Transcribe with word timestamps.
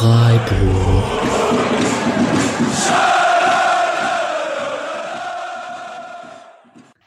Freiburg. 0.00 1.04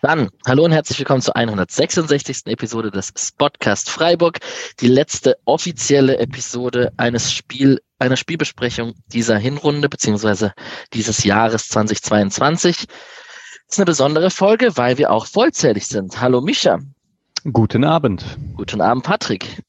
Dann, 0.04 0.30
hallo 0.46 0.66
und 0.66 0.73
herzlich 0.73 1.00
willkommen 1.00 1.23
zur 1.23 1.36
166. 1.36 2.45
Episode 2.45 2.91
des 2.91 3.12
Spotcast 3.18 3.90
Freiburg. 3.90 4.38
Die 4.80 4.90
letzte 4.90 5.38
offizielle 5.45 6.20
Episode 6.20 6.94
eines 6.98 7.34
Spiel, 7.34 7.82
einer 7.98 8.16
Spielbesprechung 8.16 8.94
dieser 9.07 9.39
Hinrunde 9.39 9.89
beziehungsweise 9.89 10.54
dieses 10.94 11.23
Jahres 11.23 11.70
2022. 11.70 12.85
Das 12.85 12.88
ist 13.70 13.80
eine 13.80 13.85
besondere 13.85 14.30
Folge, 14.30 14.77
weil 14.77 14.99
wir 14.99 15.10
auch 15.10 15.26
vollzählig 15.26 15.88
sind. 15.88 16.21
Hallo 16.21 16.41
Mischa. 16.41 16.77
Guten 17.52 17.85
Abend. 17.85 18.23
Guten 18.55 18.82
Abend 18.82 19.04
Patrick. 19.04 19.63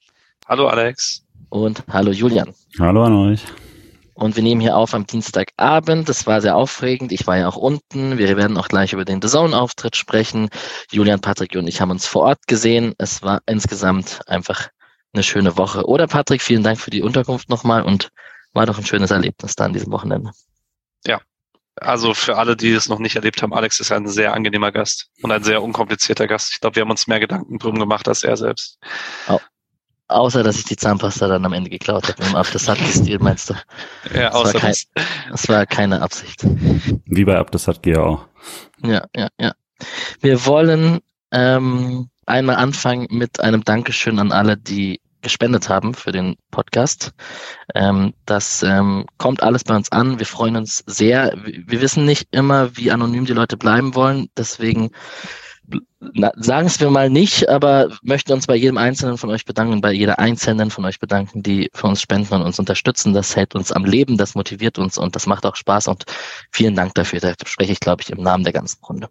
Hallo 0.47 0.69
Alex. 0.69 1.24
Und 1.55 1.85
hallo 1.89 2.11
Julian. 2.11 2.53
Hallo 2.81 3.05
an 3.05 3.15
euch. 3.15 3.45
Und 4.15 4.35
wir 4.35 4.43
nehmen 4.43 4.61
hier 4.61 4.77
auf 4.77 4.93
am 4.93 5.07
Dienstagabend. 5.07 6.09
Das 6.09 6.27
war 6.27 6.41
sehr 6.41 6.57
aufregend. 6.57 7.13
Ich 7.13 7.29
war 7.29 7.39
ja 7.39 7.47
auch 7.47 7.55
unten. 7.55 8.19
Wir 8.19 8.37
werden 8.37 8.57
auch 8.57 8.67
gleich 8.67 8.93
über 8.93 9.05
den 9.05 9.23
The 9.23 9.29
Zone-Auftritt 9.29 9.95
sprechen. 9.95 10.49
Julian, 10.91 11.21
Patrick 11.21 11.55
und 11.55 11.69
ich 11.69 11.81
haben 11.81 11.93
uns 11.93 12.09
vor 12.09 12.23
Ort 12.23 12.49
gesehen. 12.49 12.95
Es 12.99 13.23
war 13.23 13.41
insgesamt 13.47 14.19
einfach 14.27 14.69
eine 15.13 15.23
schöne 15.23 15.57
Woche. 15.57 15.87
Oder 15.87 16.09
Patrick, 16.09 16.43
vielen 16.43 16.65
Dank 16.65 16.81
für 16.81 16.91
die 16.91 17.03
Unterkunft 17.03 17.49
nochmal 17.49 17.83
und 17.83 18.09
war 18.53 18.67
doch 18.67 18.79
ein 18.79 18.85
schönes 18.85 19.13
Erlebnis 19.13 19.55
da 19.55 19.67
an 19.67 19.73
diesem 19.73 19.93
Wochenende. 19.93 20.33
Ja, 21.07 21.21
also 21.77 22.15
für 22.15 22.37
alle, 22.37 22.57
die 22.57 22.73
es 22.73 22.89
noch 22.89 22.99
nicht 22.99 23.15
erlebt 23.15 23.43
haben, 23.43 23.55
Alex 23.55 23.79
ist 23.79 23.93
ein 23.93 24.09
sehr 24.09 24.35
angenehmer 24.35 24.73
Gast 24.73 25.09
und 25.23 25.31
ein 25.31 25.45
sehr 25.45 25.63
unkomplizierter 25.63 26.27
Gast. 26.27 26.51
Ich 26.53 26.61
glaube, 26.61 26.75
wir 26.75 26.81
haben 26.83 26.91
uns 26.91 27.07
mehr 27.07 27.21
Gedanken 27.21 27.61
drum 27.61 27.79
gemacht 27.79 28.09
als 28.09 28.25
er 28.25 28.37
selbst. 28.37 28.81
Außer, 30.09 30.43
dass 30.43 30.59
ich 30.59 30.65
die 30.65 30.77
Zahnpasta 30.77 31.29
dann 31.29 31.45
am 31.45 31.53
Ende 31.55 31.71
geklaut 31.71 32.09
habe 32.09 32.23
im 32.29 32.37
Abdesat-Stil, 32.37 33.19
meinst 33.21 33.51
du? 33.51 33.55
Ja, 34.15 34.31
das 34.31 34.35
außer 34.35 34.55
war 34.55 34.61
kein, 34.61 34.71
das. 34.71 34.87
das 35.31 35.49
war 35.49 35.67
keine 35.67 36.03
Absicht. 36.03 36.45
Wie 37.07 37.25
bei 37.25 37.39
Abdesat 37.39 37.87
ja 37.87 38.01
auch. 38.01 38.27
Ja, 38.83 39.05
ja, 39.17 39.29
ja. 39.41 39.53
Wir 40.21 40.45
wollen 40.45 41.01
ähm, 41.33 42.11
einmal 42.27 42.57
anfangen 42.57 43.07
mit 43.11 43.41
einem 43.41 43.65
Dankeschön 43.65 44.19
an 44.19 44.31
alle, 44.31 44.57
die 44.57 45.01
gespendet 45.23 45.69
haben 45.69 45.95
für 45.95 46.13
den 46.13 46.37
Podcast. 46.51 47.13
Ähm, 47.75 48.13
das 48.27 48.63
ähm, 48.63 49.07
kommt 49.19 49.43
alles 49.43 49.65
bei 49.65 49.75
uns 49.75 49.91
an. 49.91 50.19
Wir 50.21 50.27
freuen 50.27 50.57
uns 50.57 50.85
sehr. 50.87 51.35
Wir 51.45 51.81
wissen 51.81 52.05
nicht 52.05 52.29
immer, 52.31 52.77
wie 52.77 52.93
anonym 52.93 53.25
die 53.25 53.33
Leute 53.33 53.57
bleiben 53.57 53.95
wollen. 53.97 54.29
Deswegen 54.37 54.91
sagen 56.37 56.67
es 56.67 56.81
wir 56.81 56.91
mal 56.91 57.11
nicht, 57.11 57.49
aber 57.49 57.89
möchten 58.03 58.33
uns 58.33 58.47
bei 58.47 58.55
jedem 58.55 58.79
Einzelnen 58.79 59.17
von 59.17 59.31
euch 59.31 59.45
bedanken, 59.45 59.81
bei 59.81 59.93
jeder 59.93 60.19
Einzelnen 60.19 60.71
von 60.71 60.85
euch 60.85 61.01
bedanken, 61.01 61.43
die 61.43 61.71
für 61.73 61.87
uns 61.87 62.03
spenden 62.03 62.35
und 62.35 62.43
uns 62.43 62.59
unterstützen. 62.59 63.15
Das 63.15 63.35
hält 63.35 63.55
uns 63.55 63.73
am 63.73 63.85
Leben, 63.85 64.17
das 64.17 64.35
motiviert 64.35 64.79
uns 64.79 64.99
und 64.99 65.17
das 65.17 65.27
macht 65.27 65.47
auch 65.47 65.57
Spaß 65.57 65.89
und 65.89 66.05
vielen 66.51 66.75
Dank 66.75 66.95
dafür. 66.95 67.21
Da 67.21 67.35
spreche 67.47 67.73
ich, 67.73 67.81
glaube 67.81 68.03
ich, 68.03 68.11
im 68.11 68.23
Namen 68.23 68.45
der 68.45 68.53
ganzen 68.53 68.83
Runde. 68.85 69.09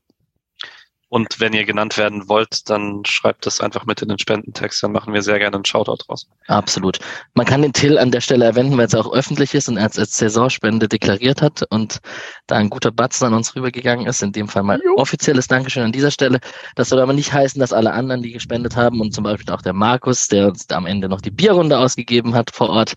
Und 1.14 1.40
wenn 1.40 1.54
ihr 1.54 1.64
genannt 1.64 1.96
werden 2.00 2.28
wollt, 2.28 2.68
dann 2.72 3.06
schreibt 3.06 3.46
es 3.46 3.62
einfach 3.62 3.86
mit 3.86 4.02
in 4.02 4.08
den 4.08 4.18
Spendentext, 4.18 4.82
dann 4.82 4.94
machen 4.94 5.14
wir 5.14 5.22
sehr 5.22 5.38
gerne 5.38 5.58
einen 5.58 5.64
Shoutout 5.64 6.06
draus. 6.08 6.28
Absolut. 6.48 6.98
Man 7.36 7.46
kann 7.46 7.62
den 7.62 7.72
Till 7.72 8.00
an 8.00 8.10
der 8.10 8.20
Stelle 8.20 8.46
erwähnen, 8.46 8.76
weil 8.80 8.88
es 8.88 8.96
auch 8.96 9.14
öffentlich 9.14 9.54
ist 9.54 9.70
und 9.70 9.78
er 9.78 9.84
als 9.84 10.18
Saisonspende 10.18 10.88
deklariert 10.88 11.44
hat 11.44 11.68
und 11.70 12.00
da 12.48 12.56
ein 12.56 12.72
guter 12.72 12.90
Batzen 12.90 13.28
an 13.28 13.36
uns 13.36 13.56
rübergegangen 13.56 14.08
ist. 14.08 14.24
In 14.24 14.32
dem 14.32 14.48
Fall 14.48 14.64
mal 14.64 14.82
jo. 14.84 14.96
offizielles 14.96 15.48
Dankeschön 15.48 15.84
an 15.84 15.92
dieser 15.92 16.10
Stelle. 16.10 16.40
Das 16.74 16.90
soll 16.90 17.00
aber 17.00 17.14
nicht 17.14 17.32
heißen, 17.32 17.60
dass 17.60 17.74
alle 17.74 17.94
anderen, 17.94 18.24
die 18.24 18.32
gespendet 18.32 18.76
haben 18.76 19.00
und 19.00 19.14
zum 19.14 19.24
Beispiel 19.24 19.54
auch 19.54 19.62
der 19.62 19.74
Markus, 19.74 20.30
der 20.30 20.48
uns 20.48 20.68
am 20.72 20.88
Ende 20.88 21.10
noch 21.10 21.22
die 21.22 21.30
Bierrunde 21.30 21.78
ausgegeben 21.78 22.34
hat 22.34 22.50
vor 22.50 22.72
Ort, 22.72 22.94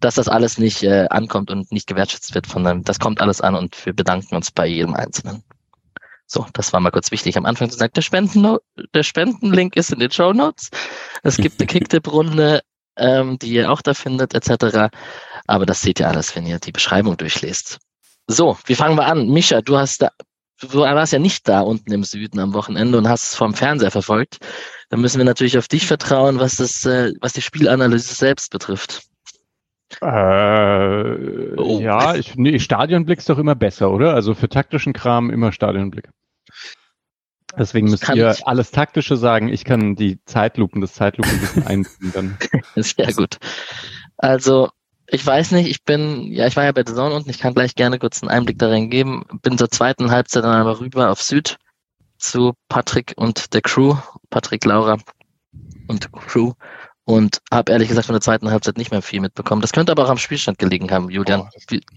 dass 0.00 0.14
das 0.14 0.28
alles 0.28 0.56
nicht 0.56 0.84
äh, 0.84 1.06
ankommt 1.10 1.50
und 1.50 1.70
nicht 1.70 1.86
gewertschätzt 1.86 2.34
wird, 2.34 2.46
sondern 2.46 2.82
das 2.84 2.98
kommt 2.98 3.20
alles 3.20 3.42
an 3.42 3.54
und 3.54 3.84
wir 3.84 3.92
bedanken 3.92 4.36
uns 4.36 4.50
bei 4.50 4.66
jedem 4.66 4.94
Einzelnen. 4.94 5.42
So, 6.30 6.46
das 6.52 6.74
war 6.74 6.80
mal 6.80 6.90
kurz 6.90 7.10
wichtig 7.10 7.38
am 7.38 7.46
Anfang 7.46 7.70
zu 7.70 7.78
sagen. 7.78 7.92
Der, 7.94 8.02
Spenden 8.02 8.58
der 8.92 9.02
Spendenlink 9.02 9.76
ist 9.76 9.92
in 9.92 9.98
den 9.98 10.10
Show 10.10 10.34
Notes. 10.34 10.68
Es 11.22 11.38
gibt 11.38 11.58
eine 11.58 11.66
Kicktipp-Runde, 11.66 12.60
ähm, 12.98 13.38
die 13.38 13.48
ihr 13.54 13.72
auch 13.72 13.80
da 13.80 13.94
findet, 13.94 14.34
etc. 14.34 14.94
Aber 15.46 15.64
das 15.64 15.80
seht 15.80 16.00
ihr 16.00 16.08
alles, 16.08 16.36
wenn 16.36 16.46
ihr 16.46 16.58
die 16.58 16.72
Beschreibung 16.72 17.16
durchlest. 17.16 17.78
So, 18.26 18.58
wie 18.66 18.74
fangen 18.74 18.96
wir 18.96 19.06
an? 19.06 19.30
Micha, 19.30 19.62
du 19.62 19.78
hast 19.78 20.02
da, 20.02 20.10
du 20.60 20.80
warst 20.80 21.14
ja 21.14 21.18
nicht 21.18 21.48
da 21.48 21.62
unten 21.62 21.90
im 21.92 22.04
Süden 22.04 22.40
am 22.40 22.52
Wochenende 22.52 22.98
und 22.98 23.08
hast 23.08 23.24
es 23.24 23.34
vom 23.34 23.54
Fernseher 23.54 23.90
verfolgt. 23.90 24.36
Dann 24.90 25.00
müssen 25.00 25.16
wir 25.16 25.24
natürlich 25.24 25.56
auf 25.56 25.66
dich 25.68 25.86
vertrauen, 25.86 26.38
was 26.40 26.56
das, 26.56 26.84
äh, 26.84 27.14
was 27.22 27.32
die 27.32 27.42
Spielanalyse 27.42 28.14
selbst 28.14 28.50
betrifft. 28.50 29.02
Äh, 30.02 31.56
oh. 31.56 31.80
Ja, 31.80 32.14
ich, 32.14 32.36
nee, 32.36 32.58
Stadionblick 32.58 33.20
ist 33.20 33.30
doch 33.30 33.38
immer 33.38 33.54
besser, 33.54 33.90
oder? 33.90 34.12
Also 34.12 34.34
für 34.34 34.50
taktischen 34.50 34.92
Kram 34.92 35.30
immer 35.30 35.52
Stadionblick. 35.52 36.10
Deswegen 37.58 37.90
müsst 37.90 38.08
ihr 38.08 38.30
ich. 38.30 38.46
alles 38.46 38.70
Taktische 38.70 39.16
sagen. 39.16 39.48
Ich 39.48 39.64
kann 39.64 39.96
die 39.96 40.18
Zeitlupen, 40.24 40.80
das 40.80 40.94
Zeitlupenwissen 40.94 41.66
einziehen 41.66 42.12
dann. 42.12 42.38
Sehr 42.76 43.12
gut. 43.12 43.38
Also, 44.16 44.70
ich 45.06 45.24
weiß 45.24 45.52
nicht, 45.52 45.68
ich 45.68 45.84
bin, 45.84 46.30
ja, 46.32 46.46
ich 46.46 46.56
war 46.56 46.64
ja 46.64 46.72
bei 46.72 46.82
der 46.82 46.94
Zone 46.94 47.14
unten, 47.14 47.30
ich 47.30 47.38
kann 47.38 47.54
gleich 47.54 47.74
gerne 47.74 47.98
kurz 47.98 48.22
einen 48.22 48.30
Einblick 48.30 48.58
darin 48.58 48.90
geben. 48.90 49.24
Bin 49.42 49.58
zur 49.58 49.70
zweiten 49.70 50.10
Halbzeit 50.10 50.44
dann 50.44 50.54
aber 50.54 50.80
rüber 50.80 51.10
auf 51.10 51.22
Süd 51.22 51.56
zu 52.18 52.54
Patrick 52.68 53.14
und 53.16 53.54
der 53.54 53.62
Crew, 53.62 53.96
Patrick, 54.30 54.64
Laura 54.64 54.98
und 55.86 56.12
Crew 56.12 56.52
und 57.04 57.40
habe 57.50 57.72
ehrlich 57.72 57.88
gesagt 57.88 58.06
von 58.06 58.12
der 58.12 58.20
zweiten 58.20 58.50
Halbzeit 58.50 58.76
nicht 58.76 58.90
mehr 58.90 59.00
viel 59.00 59.20
mitbekommen. 59.20 59.62
Das 59.62 59.72
könnte 59.72 59.92
aber 59.92 60.04
auch 60.04 60.10
am 60.10 60.18
Spielstand 60.18 60.58
gelegen 60.58 60.90
haben, 60.90 61.08
Julian. 61.08 61.48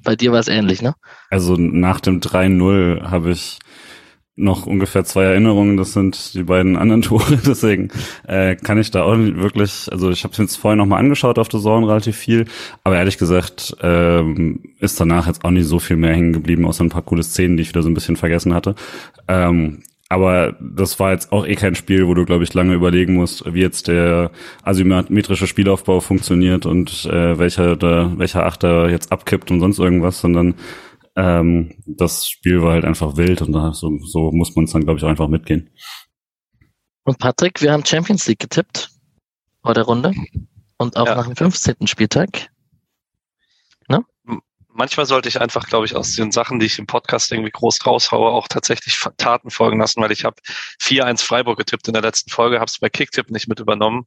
Bei 0.06 0.16
dir 0.16 0.32
war 0.32 0.40
es 0.40 0.48
ähnlich, 0.48 0.82
ne? 0.82 0.96
Also 1.30 1.58
nach 1.58 2.00
dem 2.00 2.22
3-0 2.22 3.10
habe 3.10 3.32
ich 3.32 3.60
noch 4.42 4.66
ungefähr 4.66 5.04
zwei 5.06 5.24
Erinnerungen, 5.24 5.78
das 5.78 5.94
sind 5.94 6.34
die 6.34 6.44
beiden 6.44 6.76
anderen 6.76 7.02
Tore, 7.02 7.38
deswegen 7.46 7.90
äh, 8.28 8.56
kann 8.56 8.80
ich 8.80 8.92
da 8.92 9.04
auch 9.04 9.16
nicht 9.16 9.38
wirklich, 9.38 9.88
also 9.92 10.10
ich 10.10 10.24
habe 10.24 10.32
es 10.32 10.38
jetzt 10.38 10.56
vorher 10.58 10.76
nochmal 10.76 11.00
angeschaut 11.00 11.40
auf 11.40 11.50
der 11.50 11.60
Zone 11.60 11.88
relativ 11.88 12.18
viel, 12.18 12.46
aber 12.84 12.98
ehrlich 12.98 13.18
gesagt 13.18 13.76
ähm, 13.82 14.60
ist 14.80 15.00
danach 15.00 15.28
jetzt 15.28 15.46
auch 15.46 15.52
nicht 15.52 15.68
so 15.68 15.80
viel 15.80 15.98
mehr 15.98 16.14
hängen 16.14 16.34
geblieben, 16.34 16.66
außer 16.66 16.84
ein 16.84 16.90
paar 16.90 17.02
coole 17.04 17.24
Szenen, 17.24 17.58
die 17.58 17.64
ich 17.64 17.70
wieder 17.70 17.84
so 17.84 17.90
ein 17.90 17.94
bisschen 17.94 18.18
vergessen 18.18 18.54
hatte. 18.54 18.76
Ähm, 19.28 19.84
aber 20.12 20.58
das 20.60 21.00
war 21.00 21.14
jetzt 21.14 21.32
auch 21.32 21.48
eh 21.48 21.56
kein 21.56 21.74
Spiel, 21.74 22.06
wo 22.06 22.14
du, 22.14 22.26
glaube 22.26 22.44
ich, 22.44 22.54
lange 22.54 22.74
überlegen 22.74 23.14
musst, 23.14 23.46
wie 23.54 23.62
jetzt 23.62 23.88
der 23.88 24.32
asymmetrische 24.62 25.48
Spielaufbau 25.48 26.02
funktioniert 26.02 26.66
und 26.66 27.06
äh, 27.06 27.40
welcher, 27.40 27.78
da, 27.78 28.12
welcher 28.18 28.46
Achter 28.46 28.90
jetzt 28.90 29.14
abkippt 29.14 29.52
und 29.52 29.62
sonst 29.62 29.80
irgendwas, 29.80 30.20
sondern 30.20 30.56
ähm, 31.16 31.82
das 31.86 32.28
Spiel 32.28 32.62
war 32.62 32.74
halt 32.74 32.86
einfach 32.86 33.18
wild 33.18 33.42
und 33.42 33.52
da, 33.52 33.74
so, 33.74 33.98
so 34.00 34.32
muss 34.32 34.56
man 34.56 34.66
es 34.66 34.72
dann, 34.72 34.84
glaube 34.84 34.98
ich, 34.98 35.04
auch 35.04 35.10
einfach 35.10 35.28
mitgehen. 35.28 35.70
Und 37.04 37.18
Patrick, 37.18 37.62
wir 37.62 37.74
haben 37.74 37.86
Champions 37.86 38.28
League 38.28 38.40
getippt 38.40 38.90
vor 39.64 39.74
der 39.74 39.84
Runde 39.84 40.14
und 40.78 40.98
auch 40.98 41.08
ja. 41.08 41.16
nach 41.16 41.26
dem 41.26 41.36
15. 41.36 41.88
Spieltag. 41.88 42.51
Manchmal 44.74 45.06
sollte 45.06 45.30
ich 45.30 45.40
einfach, 45.40 45.68
glaube 45.68 45.86
ich, 45.86 45.96
aus 45.96 46.14
den 46.16 46.32
Sachen, 46.32 46.60
die 46.60 46.66
ich 46.66 46.80
im 46.80 46.88
Podcast 46.88 47.32
irgendwie 47.32 47.52
groß 47.52 47.86
raushaue, 47.86 48.30
auch 48.32 48.48
tatsächlich 48.48 49.00
Taten 49.18 49.50
folgen 49.50 49.80
lassen, 49.80 50.02
weil 50.02 50.12
ich 50.12 50.26
habe 50.26 50.36
4-1 50.82 51.24
Freiburg 51.24 51.58
getippt 51.58 51.88
in 51.88 51.94
der 51.94 52.02
letzten 52.02 52.32
Folge, 52.32 52.58
habe 52.58 52.66
es 52.66 52.80
bei 52.80 52.90
Kicktipp 52.90 53.30
nicht 53.32 53.48
mit 53.48 53.60
übernommen. 53.60 54.06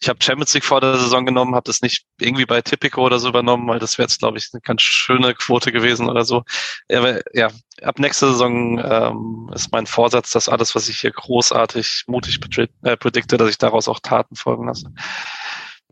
Ich 0.00 0.08
habe 0.08 0.18
Champions 0.22 0.54
League 0.54 0.64
vor 0.64 0.80
der 0.80 0.98
Saison 0.98 1.26
genommen, 1.26 1.54
habe 1.54 1.66
das 1.66 1.82
nicht 1.82 2.04
irgendwie 2.20 2.46
bei 2.46 2.62
Tipico 2.62 3.04
oder 3.04 3.18
so 3.18 3.28
übernommen, 3.28 3.68
weil 3.68 3.78
das 3.78 3.98
wäre 3.98 4.04
jetzt, 4.04 4.20
glaube 4.20 4.38
ich, 4.38 4.50
eine 4.52 4.60
ganz 4.60 4.82
schöne 4.82 5.34
Quote 5.34 5.72
gewesen 5.72 6.08
oder 6.08 6.24
so. 6.24 6.44
Aber, 6.90 7.20
ja, 7.32 7.50
ab 7.82 7.98
nächster 7.98 8.28
Saison 8.28 8.78
ähm, 8.78 9.50
ist 9.54 9.72
mein 9.72 9.86
Vorsatz, 9.86 10.30
dass 10.30 10.48
alles, 10.48 10.74
was 10.74 10.88
ich 10.88 11.00
hier 11.00 11.10
großartig 11.10 12.04
mutig 12.06 12.38
äh, 12.82 12.96
predikte, 12.96 13.36
dass 13.36 13.50
ich 13.50 13.58
daraus 13.58 13.88
auch 13.88 14.00
Taten 14.00 14.36
folgen 14.36 14.66
lasse. 14.66 14.92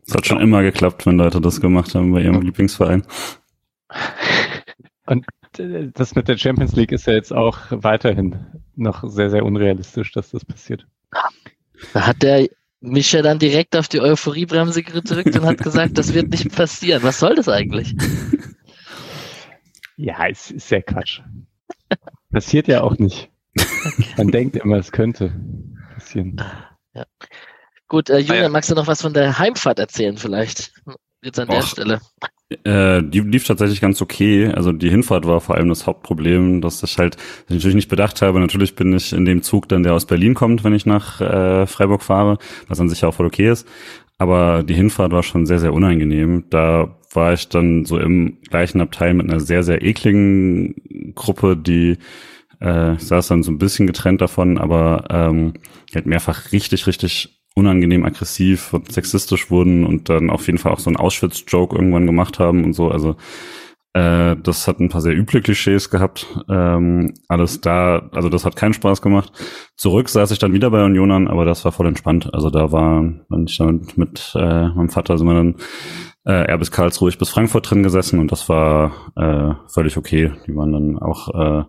Es 0.05 0.13
hat 0.13 0.25
schon 0.25 0.41
immer 0.41 0.61
geklappt, 0.63 1.05
wenn 1.05 1.17
Leute 1.17 1.39
das 1.39 1.61
gemacht 1.61 1.95
haben 1.95 2.11
bei 2.11 2.21
ihrem 2.21 2.41
Lieblingsverein. 2.41 3.03
Und 5.05 5.25
das 5.57 6.15
mit 6.15 6.27
der 6.27 6.37
Champions 6.37 6.75
League 6.75 6.91
ist 6.91 7.05
ja 7.07 7.13
jetzt 7.13 7.33
auch 7.33 7.59
weiterhin 7.69 8.45
noch 8.75 9.03
sehr, 9.07 9.29
sehr 9.29 9.45
unrealistisch, 9.45 10.11
dass 10.11 10.31
das 10.31 10.45
passiert. 10.45 10.87
Da 11.93 12.07
hat 12.07 12.23
der 12.23 12.47
mich 12.79 13.11
ja 13.11 13.21
dann 13.21 13.39
direkt 13.39 13.75
auf 13.75 13.87
die 13.87 14.01
Euphoriebremse 14.01 14.83
gedrückt 14.83 15.35
und 15.37 15.45
hat 15.45 15.59
gesagt, 15.59 15.97
das 15.97 16.13
wird 16.13 16.29
nicht 16.29 16.55
passieren. 16.55 17.03
Was 17.03 17.19
soll 17.19 17.35
das 17.35 17.47
eigentlich? 17.47 17.95
Ja, 19.95 20.27
es 20.27 20.49
ist 20.49 20.71
ja 20.71 20.81
Quatsch. 20.81 21.21
Passiert 22.31 22.67
ja 22.67 22.81
auch 22.81 22.97
nicht. 22.97 23.29
Man 24.17 24.29
denkt 24.29 24.55
immer, 24.55 24.77
es 24.77 24.91
könnte 24.91 25.31
passieren. 25.93 26.41
Ja. 26.93 27.05
Gut, 27.87 28.09
äh, 28.09 28.17
Julian, 28.17 28.51
magst 28.51 28.71
du 28.71 28.75
noch 28.75 28.87
was 28.87 29.01
von 29.01 29.13
der 29.13 29.37
Heimfahrt 29.37 29.77
erzählen 29.77 30.17
vielleicht? 30.17 30.73
Jetzt 31.21 31.39
an 31.39 31.47
Och. 31.47 31.53
der 31.53 31.61
Stelle. 31.61 32.01
Äh, 32.63 33.03
die 33.03 33.19
lief 33.19 33.45
tatsächlich 33.45 33.81
ganz 33.81 34.01
okay. 34.01 34.47
Also 34.47 34.71
die 34.71 34.89
Hinfahrt 34.89 35.25
war 35.25 35.41
vor 35.41 35.55
allem 35.55 35.69
das 35.69 35.87
Hauptproblem, 35.87 36.61
dass 36.61 36.83
ich 36.83 36.97
halt 36.97 37.15
dass 37.15 37.23
ich 37.49 37.55
natürlich 37.55 37.75
nicht 37.75 37.89
bedacht 37.89 38.21
habe. 38.21 38.39
Natürlich 38.39 38.75
bin 38.75 38.93
ich 38.93 39.13
in 39.13 39.25
dem 39.25 39.41
Zug 39.41 39.69
dann, 39.69 39.83
der 39.83 39.93
aus 39.93 40.05
Berlin 40.05 40.33
kommt, 40.33 40.63
wenn 40.63 40.73
ich 40.73 40.85
nach 40.85 41.21
äh, 41.21 41.65
Freiburg 41.67 42.03
fahre, 42.03 42.37
was 42.67 42.79
an 42.79 42.89
sich 42.89 43.03
auch 43.05 43.13
voll 43.13 43.27
okay 43.27 43.49
ist. 43.49 43.67
Aber 44.17 44.63
die 44.63 44.75
Hinfahrt 44.75 45.11
war 45.11 45.23
schon 45.23 45.45
sehr, 45.45 45.59
sehr 45.59 45.73
unangenehm. 45.73 46.45
Da 46.49 46.95
war 47.13 47.33
ich 47.33 47.49
dann 47.49 47.85
so 47.85 47.97
im 47.97 48.37
gleichen 48.49 48.81
Abteil 48.81 49.13
mit 49.13 49.29
einer 49.29 49.39
sehr, 49.39 49.63
sehr 49.63 49.83
ekligen 49.83 51.13
Gruppe, 51.15 51.57
die 51.57 51.97
äh, 52.59 52.97
saß 52.97 53.27
dann 53.27 53.43
so 53.43 53.51
ein 53.51 53.57
bisschen 53.57 53.87
getrennt 53.87 54.21
davon, 54.21 54.57
aber 54.57 55.05
ähm, 55.09 55.53
halt 55.93 56.05
mehrfach 56.05 56.51
richtig, 56.51 56.87
richtig 56.87 57.32
unangenehm 57.55 58.05
aggressiv 58.05 58.73
und 58.73 58.91
sexistisch 58.91 59.51
wurden 59.51 59.85
und 59.85 60.09
dann 60.09 60.29
auf 60.29 60.47
jeden 60.47 60.57
Fall 60.57 60.71
auch 60.71 60.79
so 60.79 60.89
einen 60.89 60.97
Auschwitz-Joke 60.97 61.75
irgendwann 61.75 62.07
gemacht 62.07 62.39
haben 62.39 62.63
und 62.63 62.73
so. 62.73 62.89
Also 62.89 63.15
äh, 63.93 64.35
das 64.41 64.67
hat 64.67 64.79
ein 64.79 64.89
paar 64.89 65.01
sehr 65.01 65.15
üble 65.15 65.41
Klischees 65.41 65.91
gehabt. 65.91 66.27
Ähm, 66.49 67.13
alles 67.27 67.61
da, 67.61 68.09
also 68.11 68.27
das 68.27 68.43
hat 68.43 68.55
keinen 68.55 68.73
Spaß 68.73 69.03
gemacht. 69.03 69.31
Zurück 69.75 70.09
saß 70.09 70.31
ich 70.31 70.39
dann 70.39 70.53
wieder 70.53 70.71
bei 70.71 70.83
Unionern, 70.83 71.27
aber 71.27 71.45
das 71.45 71.63
war 71.63 71.71
voll 71.71 71.87
entspannt. 71.87 72.33
Also 72.33 72.49
da 72.49 72.71
war, 72.71 73.03
wenn 73.29 73.45
ich 73.45 73.57
dann 73.57 73.87
mit 73.95 74.33
äh, 74.35 74.69
meinem 74.69 74.89
Vater 74.89 75.17
sind 75.17 75.27
wir 75.27 75.35
dann 75.35 75.55
äh, 76.25 76.47
er 76.47 76.57
bis 76.57 76.71
Karlsruhe, 76.71 77.09
ich 77.09 77.17
bis 77.19 77.29
Frankfurt 77.29 77.69
drin 77.69 77.83
gesessen 77.83 78.19
und 78.19 78.31
das 78.31 78.49
war 78.49 78.93
äh, 79.15 79.53
völlig 79.67 79.97
okay. 79.97 80.31
Die 80.47 80.55
waren 80.55 80.71
dann 80.71 80.97
auch 80.97 81.29
äh, 81.35 81.63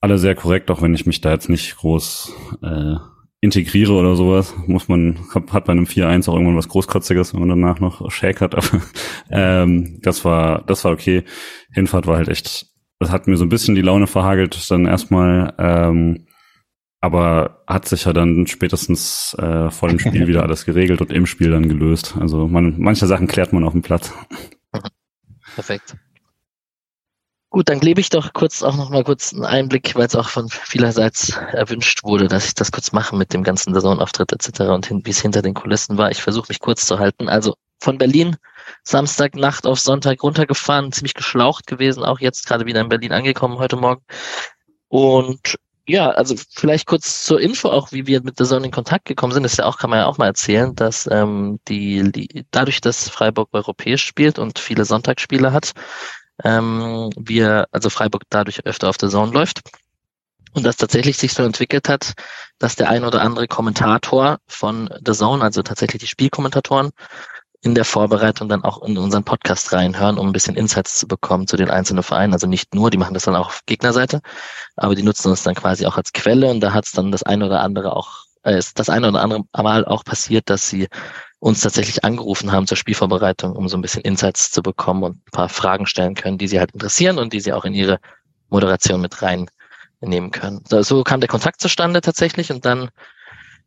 alle 0.00 0.18
sehr 0.18 0.34
korrekt, 0.34 0.70
auch 0.70 0.82
wenn 0.82 0.94
ich 0.94 1.06
mich 1.06 1.20
da 1.20 1.32
jetzt 1.32 1.48
nicht 1.48 1.76
groß 1.78 2.32
äh, 2.62 2.96
integriere 3.44 3.92
oder 3.92 4.16
sowas, 4.16 4.54
muss 4.66 4.88
man, 4.88 5.18
hat 5.34 5.66
bei 5.66 5.72
einem 5.72 5.84
4-1 5.84 6.28
auch 6.28 6.34
irgendwann 6.34 6.56
was 6.56 6.68
Großkotziges, 6.68 7.34
wenn 7.34 7.40
man 7.40 7.50
danach 7.50 7.78
noch 7.78 8.10
Shake 8.10 8.40
hat, 8.40 8.54
aber 8.56 8.82
ähm, 9.30 10.00
das 10.02 10.24
war, 10.24 10.62
das 10.62 10.84
war 10.84 10.92
okay. 10.92 11.24
Hinfahrt 11.72 12.06
war 12.06 12.16
halt 12.16 12.28
echt, 12.28 12.66
das 12.98 13.10
hat 13.10 13.26
mir 13.26 13.36
so 13.36 13.44
ein 13.44 13.50
bisschen 13.50 13.74
die 13.74 13.82
Laune 13.82 14.06
verhagelt, 14.06 14.70
dann 14.70 14.86
erstmal, 14.86 15.52
ähm, 15.58 16.26
aber 17.00 17.62
hat 17.66 17.86
sich 17.86 18.06
ja 18.06 18.14
dann 18.14 18.46
spätestens 18.46 19.36
äh, 19.38 19.70
vor 19.70 19.90
dem 19.90 19.98
Spiel 19.98 20.26
wieder 20.26 20.42
alles 20.44 20.64
geregelt 20.64 21.02
und 21.02 21.12
im 21.12 21.26
Spiel 21.26 21.50
dann 21.50 21.68
gelöst. 21.68 22.16
Also 22.18 22.48
man, 22.48 22.76
manche 22.78 23.06
Sachen 23.06 23.26
klärt 23.26 23.52
man 23.52 23.64
auf 23.64 23.72
dem 23.72 23.82
Platz. 23.82 24.10
Perfekt. 25.54 25.96
Gut, 27.54 27.68
dann 27.68 27.78
gebe 27.78 28.00
ich 28.00 28.08
doch 28.08 28.32
kurz 28.32 28.64
auch 28.64 28.74
noch 28.74 28.90
mal 28.90 29.04
kurz 29.04 29.32
einen 29.32 29.44
Einblick, 29.44 29.94
weil 29.94 30.08
es 30.08 30.16
auch 30.16 30.28
von 30.28 30.48
vielerseits 30.48 31.38
erwünscht 31.52 32.02
wurde, 32.02 32.26
dass 32.26 32.46
ich 32.46 32.54
das 32.54 32.72
kurz 32.72 32.90
mache 32.90 33.14
mit 33.14 33.32
dem 33.32 33.44
ganzen 33.44 33.72
Saisonauftritt 33.72 34.32
etc. 34.32 34.62
und 34.62 34.90
wie 34.90 35.10
es 35.10 35.20
hinter 35.20 35.40
den 35.40 35.54
Kulissen 35.54 35.96
war. 35.96 36.10
Ich 36.10 36.20
versuche 36.20 36.46
mich 36.48 36.58
kurz 36.58 36.84
zu 36.84 36.98
halten. 36.98 37.28
Also 37.28 37.54
von 37.78 37.96
Berlin 37.96 38.38
Samstagnacht 38.82 39.68
auf 39.68 39.78
Sonntag 39.78 40.24
runtergefahren, 40.24 40.90
ziemlich 40.90 41.14
geschlaucht 41.14 41.68
gewesen, 41.68 42.02
auch 42.02 42.18
jetzt 42.18 42.48
gerade 42.48 42.66
wieder 42.66 42.80
in 42.80 42.88
Berlin 42.88 43.12
angekommen 43.12 43.58
heute 43.58 43.76
Morgen. 43.76 44.02
Und 44.88 45.56
ja, 45.86 46.10
also 46.10 46.34
vielleicht 46.50 46.86
kurz 46.86 47.22
zur 47.22 47.40
Info 47.40 47.68
auch, 47.68 47.92
wie 47.92 48.08
wir 48.08 48.20
mit 48.24 48.40
der 48.40 48.46
Sonne 48.46 48.66
in 48.66 48.72
Kontakt 48.72 49.04
gekommen 49.04 49.32
sind, 49.32 49.44
ist 49.44 49.58
ja 49.58 49.66
auch, 49.66 49.78
kann 49.78 49.90
man 49.90 50.00
ja 50.00 50.06
auch 50.06 50.18
mal 50.18 50.26
erzählen, 50.26 50.74
dass 50.74 51.08
ähm, 51.08 51.60
die, 51.68 52.10
die 52.10 52.46
dadurch, 52.50 52.80
dass 52.80 53.08
Freiburg 53.08 53.50
europäisch 53.52 54.04
spielt 54.04 54.40
und 54.40 54.58
viele 54.58 54.84
Sonntagsspiele 54.84 55.52
hat, 55.52 55.72
ähm, 56.42 57.10
wir, 57.16 57.66
also 57.70 57.90
Freiburg 57.90 58.24
dadurch 58.30 58.64
öfter 58.66 58.88
auf 58.88 58.96
der 58.96 59.10
Zone 59.10 59.32
läuft. 59.32 59.60
Und 60.52 60.62
das 60.62 60.76
tatsächlich 60.76 61.16
sich 61.18 61.34
so 61.34 61.42
entwickelt 61.42 61.88
hat, 61.88 62.12
dass 62.58 62.76
der 62.76 62.88
ein 62.88 63.04
oder 63.04 63.22
andere 63.22 63.48
Kommentator 63.48 64.38
von 64.46 64.88
The 65.04 65.12
Zone, 65.12 65.42
also 65.42 65.62
tatsächlich 65.62 66.00
die 66.00 66.06
Spielkommentatoren, 66.06 66.90
in 67.64 67.74
der 67.74 67.86
Vorbereitung 67.86 68.48
dann 68.48 68.62
auch 68.62 68.82
in 68.82 68.98
unseren 68.98 69.24
Podcast 69.24 69.72
reinhören, 69.72 70.18
um 70.18 70.28
ein 70.28 70.32
bisschen 70.32 70.54
Insights 70.54 70.98
zu 70.98 71.08
bekommen 71.08 71.46
zu 71.46 71.56
den 71.56 71.70
einzelnen 71.70 72.02
Vereinen. 72.02 72.34
Also 72.34 72.46
nicht 72.46 72.74
nur, 72.74 72.90
die 72.90 72.98
machen 72.98 73.14
das 73.14 73.24
dann 73.24 73.34
auch 73.34 73.46
auf 73.46 73.62
Gegnerseite, 73.64 74.20
aber 74.76 74.94
die 74.94 75.02
nutzen 75.02 75.30
uns 75.30 75.42
dann 75.42 75.54
quasi 75.54 75.86
auch 75.86 75.96
als 75.96 76.12
Quelle 76.12 76.50
und 76.50 76.60
da 76.60 76.74
hat 76.74 76.84
es 76.84 76.92
dann 76.92 77.10
das 77.10 77.22
ein 77.22 77.42
oder 77.42 77.62
andere 77.62 77.96
auch, 77.96 78.26
äh, 78.42 78.58
ist 78.58 78.78
das 78.78 78.90
eine 78.90 79.08
oder 79.08 79.22
andere 79.22 79.44
Mal 79.56 79.86
auch 79.86 80.04
passiert, 80.04 80.50
dass 80.50 80.68
sie 80.68 80.88
uns 81.44 81.60
tatsächlich 81.60 82.02
angerufen 82.04 82.52
haben 82.52 82.66
zur 82.66 82.78
Spielvorbereitung, 82.78 83.54
um 83.54 83.68
so 83.68 83.76
ein 83.76 83.82
bisschen 83.82 84.00
Insights 84.00 84.50
zu 84.50 84.62
bekommen 84.62 85.02
und 85.02 85.16
ein 85.16 85.30
paar 85.30 85.50
Fragen 85.50 85.84
stellen 85.84 86.14
können, 86.14 86.38
die 86.38 86.48
sie 86.48 86.58
halt 86.58 86.70
interessieren 86.70 87.18
und 87.18 87.34
die 87.34 87.40
sie 87.40 87.52
auch 87.52 87.66
in 87.66 87.74
ihre 87.74 88.00
Moderation 88.48 89.02
mit 89.02 89.20
reinnehmen 89.20 90.30
können. 90.30 90.64
So 90.66 91.04
kam 91.04 91.20
der 91.20 91.28
Kontakt 91.28 91.60
zustande 91.60 92.00
tatsächlich 92.00 92.50
und 92.50 92.64
dann, 92.64 92.88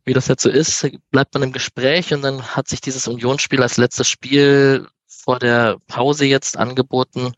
wie 0.04 0.12
das 0.12 0.26
jetzt 0.26 0.42
so 0.42 0.50
ist, 0.50 0.90
bleibt 1.12 1.34
man 1.34 1.44
im 1.44 1.52
Gespräch 1.52 2.12
und 2.12 2.22
dann 2.22 2.42
hat 2.42 2.66
sich 2.66 2.80
dieses 2.80 3.06
Unionsspiel 3.06 3.62
als 3.62 3.76
letztes 3.76 4.08
Spiel 4.08 4.88
vor 5.06 5.38
der 5.38 5.76
Pause 5.86 6.24
jetzt 6.24 6.56
angeboten, 6.56 7.32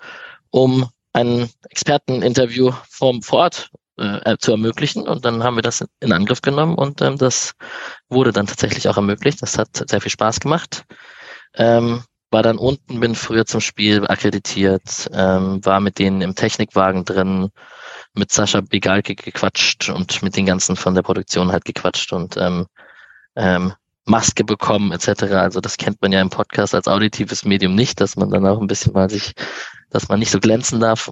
um 0.48 0.88
ein 1.12 1.50
Experteninterview 1.68 2.72
vom, 2.88 3.22
vor 3.22 3.40
Ort 3.40 3.70
äh, 4.00 4.36
zu 4.38 4.52
ermöglichen. 4.52 5.06
Und 5.06 5.24
dann 5.24 5.42
haben 5.42 5.56
wir 5.56 5.62
das 5.62 5.84
in 6.00 6.12
Angriff 6.12 6.42
genommen 6.42 6.76
und 6.76 7.00
ähm, 7.02 7.18
das 7.18 7.52
wurde 8.08 8.32
dann 8.32 8.46
tatsächlich 8.46 8.88
auch 8.88 8.96
ermöglicht. 8.96 9.42
Das 9.42 9.58
hat 9.58 9.84
sehr 9.88 10.00
viel 10.00 10.10
Spaß 10.10 10.40
gemacht. 10.40 10.84
Ähm, 11.54 12.02
war 12.30 12.42
dann 12.42 12.58
unten, 12.58 13.00
bin 13.00 13.14
früher 13.14 13.44
zum 13.44 13.60
Spiel 13.60 14.06
akkreditiert, 14.06 15.08
ähm, 15.12 15.64
war 15.64 15.80
mit 15.80 15.98
denen 15.98 16.22
im 16.22 16.34
Technikwagen 16.34 17.04
drin, 17.04 17.50
mit 18.14 18.30
Sascha 18.32 18.60
Begalke 18.60 19.14
gequatscht 19.14 19.88
und 19.88 20.22
mit 20.22 20.36
den 20.36 20.46
ganzen 20.46 20.76
von 20.76 20.94
der 20.94 21.02
Produktion 21.02 21.50
halt 21.50 21.64
gequatscht 21.64 22.12
und 22.12 22.36
ähm, 22.36 22.66
ähm, 23.36 23.72
Maske 24.04 24.44
bekommen 24.44 24.92
etc. 24.92 25.24
Also 25.34 25.60
das 25.60 25.76
kennt 25.76 26.00
man 26.02 26.12
ja 26.12 26.20
im 26.20 26.30
Podcast 26.30 26.74
als 26.74 26.88
auditives 26.88 27.44
Medium 27.44 27.74
nicht, 27.74 28.00
dass 28.00 28.16
man 28.16 28.30
dann 28.30 28.46
auch 28.46 28.60
ein 28.60 28.66
bisschen 28.66 28.92
mal 28.92 29.10
sich, 29.10 29.34
dass 29.90 30.08
man 30.08 30.18
nicht 30.20 30.30
so 30.30 30.40
glänzen 30.40 30.80
darf 30.80 31.10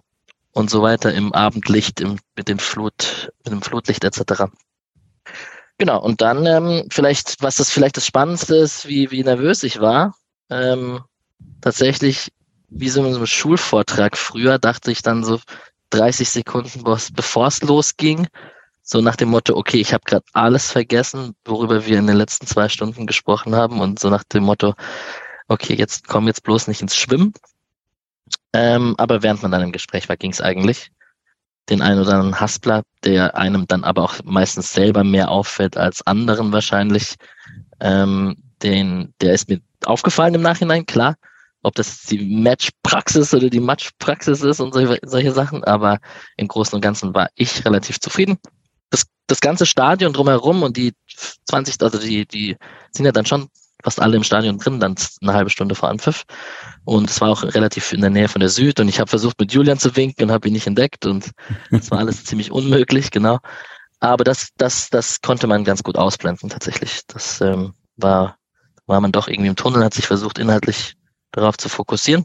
und 0.52 0.70
so 0.70 0.82
weiter 0.82 1.12
im 1.12 1.32
Abendlicht, 1.32 2.00
im, 2.00 2.18
mit 2.36 2.48
dem 2.48 2.58
Flut, 2.58 3.32
mit 3.44 3.52
dem 3.52 3.62
Flutlicht 3.62 4.04
etc. 4.04 4.44
Genau, 5.78 6.02
und 6.02 6.20
dann 6.20 6.44
ähm, 6.46 6.88
vielleicht, 6.90 7.36
was 7.40 7.56
das 7.56 7.70
vielleicht 7.70 7.96
das 7.96 8.06
Spannendste 8.06 8.56
ist, 8.56 8.88
wie, 8.88 9.10
wie 9.10 9.22
nervös 9.22 9.62
ich 9.62 9.80
war. 9.80 10.16
Ähm, 10.50 11.02
tatsächlich, 11.60 12.32
wie 12.68 12.88
so 12.88 13.04
in 13.04 13.14
einem 13.14 13.26
Schulvortrag 13.26 14.16
früher, 14.16 14.58
dachte 14.58 14.90
ich 14.90 15.02
dann 15.02 15.22
so 15.22 15.38
30 15.90 16.28
Sekunden, 16.28 16.82
bevor 16.82 17.46
es 17.46 17.62
losging, 17.62 18.26
so 18.82 19.00
nach 19.00 19.16
dem 19.16 19.28
Motto, 19.28 19.54
okay, 19.54 19.78
ich 19.80 19.92
habe 19.92 20.04
gerade 20.04 20.24
alles 20.32 20.72
vergessen, 20.72 21.34
worüber 21.44 21.86
wir 21.86 21.98
in 21.98 22.06
den 22.06 22.16
letzten 22.16 22.46
zwei 22.46 22.68
Stunden 22.68 23.06
gesprochen 23.06 23.54
haben 23.54 23.80
und 23.80 23.98
so 23.98 24.08
nach 24.08 24.24
dem 24.24 24.44
Motto, 24.44 24.74
okay, 25.46 25.74
jetzt 25.74 26.08
komm 26.08 26.26
jetzt 26.26 26.42
bloß 26.42 26.68
nicht 26.68 26.80
ins 26.82 26.96
Schwimmen. 26.96 27.34
Ähm, 28.52 28.94
aber 28.98 29.22
während 29.22 29.42
man 29.42 29.50
dann 29.50 29.62
im 29.62 29.72
Gespräch 29.72 30.08
war, 30.08 30.16
ging 30.16 30.30
es 30.30 30.40
eigentlich. 30.40 30.90
Den 31.68 31.82
einen 31.82 32.00
oder 32.00 32.14
anderen 32.14 32.40
Haspler, 32.40 32.82
der 33.04 33.37
einem 33.37 33.66
dann 33.66 33.84
aber 33.84 34.02
auch 34.02 34.14
meistens 34.25 34.73
selber 34.73 35.04
mehr 35.04 35.30
auffällt 35.30 35.76
als 35.76 36.06
anderen 36.06 36.52
wahrscheinlich, 36.52 37.16
ähm, 37.80 38.37
den, 38.62 39.12
der 39.20 39.34
ist 39.34 39.49
mir 39.49 39.61
aufgefallen 39.84 40.34
im 40.34 40.42
Nachhinein, 40.42 40.87
klar. 40.87 41.16
Ob 41.62 41.75
das 41.75 42.02
die 42.02 42.25
Matchpraxis 42.25 43.34
oder 43.34 43.50
die 43.50 43.61
Matchpraxis 43.61 44.42
ist 44.42 44.61
und 44.61 44.73
solche, 44.73 44.99
solche 45.02 45.32
Sachen, 45.32 45.64
aber 45.64 45.99
im 46.37 46.49
Großen 46.49 46.75
und 46.75 46.80
Ganzen 46.80 47.14
war 47.14 47.28
ich 47.34 47.64
relativ 47.64 48.00
zufrieden. 48.00 48.38
Das, 48.90 49.04
das 49.26 49.40
ganze 49.40 49.66
Stadion 49.66 50.12
drumherum 50.12 50.62
und 50.62 50.76
die 50.76 50.94
20, 51.46 51.82
also 51.82 51.99
die, 51.99 52.26
die 52.26 52.56
sind 52.92 53.04
ja 53.04 53.12
dann 53.12 53.26
schon 53.26 53.49
fast 53.82 54.00
alle 54.00 54.16
im 54.16 54.25
Stadion 54.25 54.58
drin, 54.58 54.80
dann 54.80 54.97
eine 55.23 55.35
halbe 55.35 55.50
Stunde 55.50 55.75
vor 55.75 55.88
Anpfiff. 55.88 56.25
Und 56.85 57.11
es 57.11 57.20
war 57.20 57.30
auch 57.30 57.42
relativ 57.42 57.92
in 57.92 58.00
der 58.00 58.11
Nähe 58.11 58.28
von 58.28 58.40
der 58.40 58.49
Süd 58.49 58.80
und 58.80 58.88
ich 58.88 59.00
habe 59.00 59.08
versucht 59.08 59.38
mit 59.40 59.52
Julian 59.52 59.78
zu 59.78 59.94
winken 59.97 60.25
und 60.25 60.32
habe 60.32 60.49
ihn 60.49 60.54
nicht 60.54 60.66
entdeckt 60.66 61.06
und 61.06 61.30
es 61.70 61.90
war 61.90 61.99
alles 61.99 62.25
ziemlich 62.25 62.50
unmöglich, 62.50 63.11
genau. 63.11 63.38
Aber 64.00 64.25
das, 64.25 64.50
das, 64.56 64.90
das 64.90 65.20
konnte 65.20 65.47
man 65.47 65.64
ganz 65.64 65.82
gut 65.82 65.97
ausblenden 65.97 66.49
tatsächlich. 66.49 67.00
Das 67.08 67.40
ähm, 67.40 67.75
war, 67.97 68.37
war 68.87 69.00
man 69.00 69.12
doch 69.12 69.28
irgendwie 69.28 69.49
im 69.49 69.56
Tunnel, 69.56 69.85
hat 69.85 69.94
sich 69.94 70.06
versucht, 70.06 70.38
inhaltlich 70.38 70.94
darauf 71.32 71.58
zu 71.58 71.68
fokussieren. 71.68 72.25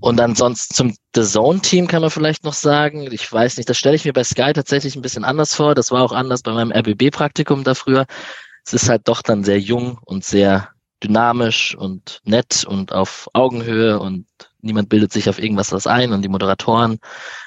Und 0.00 0.20
ansonsten 0.20 0.74
zum 0.74 0.96
The 1.14 1.22
Zone-Team 1.22 1.86
kann 1.86 2.02
man 2.02 2.10
vielleicht 2.10 2.44
noch 2.44 2.52
sagen, 2.52 3.10
ich 3.10 3.32
weiß 3.32 3.56
nicht, 3.56 3.70
das 3.70 3.78
stelle 3.78 3.96
ich 3.96 4.04
mir 4.04 4.12
bei 4.12 4.22
Sky 4.22 4.52
tatsächlich 4.52 4.96
ein 4.96 5.02
bisschen 5.02 5.24
anders 5.24 5.54
vor. 5.54 5.74
Das 5.74 5.90
war 5.90 6.02
auch 6.02 6.12
anders 6.12 6.42
bei 6.42 6.52
meinem 6.52 6.72
RBB-Praktikum 6.72 7.64
da 7.64 7.74
früher 7.74 8.04
es 8.64 8.72
ist 8.72 8.88
halt 8.88 9.08
doch 9.08 9.22
dann 9.22 9.44
sehr 9.44 9.60
jung 9.60 9.98
und 10.04 10.24
sehr 10.24 10.70
dynamisch 11.02 11.74
und 11.76 12.20
nett 12.24 12.64
und 12.64 12.92
auf 12.92 13.28
Augenhöhe 13.34 13.98
und 13.98 14.26
niemand 14.60 14.88
bildet 14.88 15.12
sich 15.12 15.28
auf 15.28 15.38
irgendwas 15.38 15.72
was 15.72 15.86
ein 15.86 16.12
und 16.12 16.22
die 16.22 16.28
Moderatoren 16.28 16.98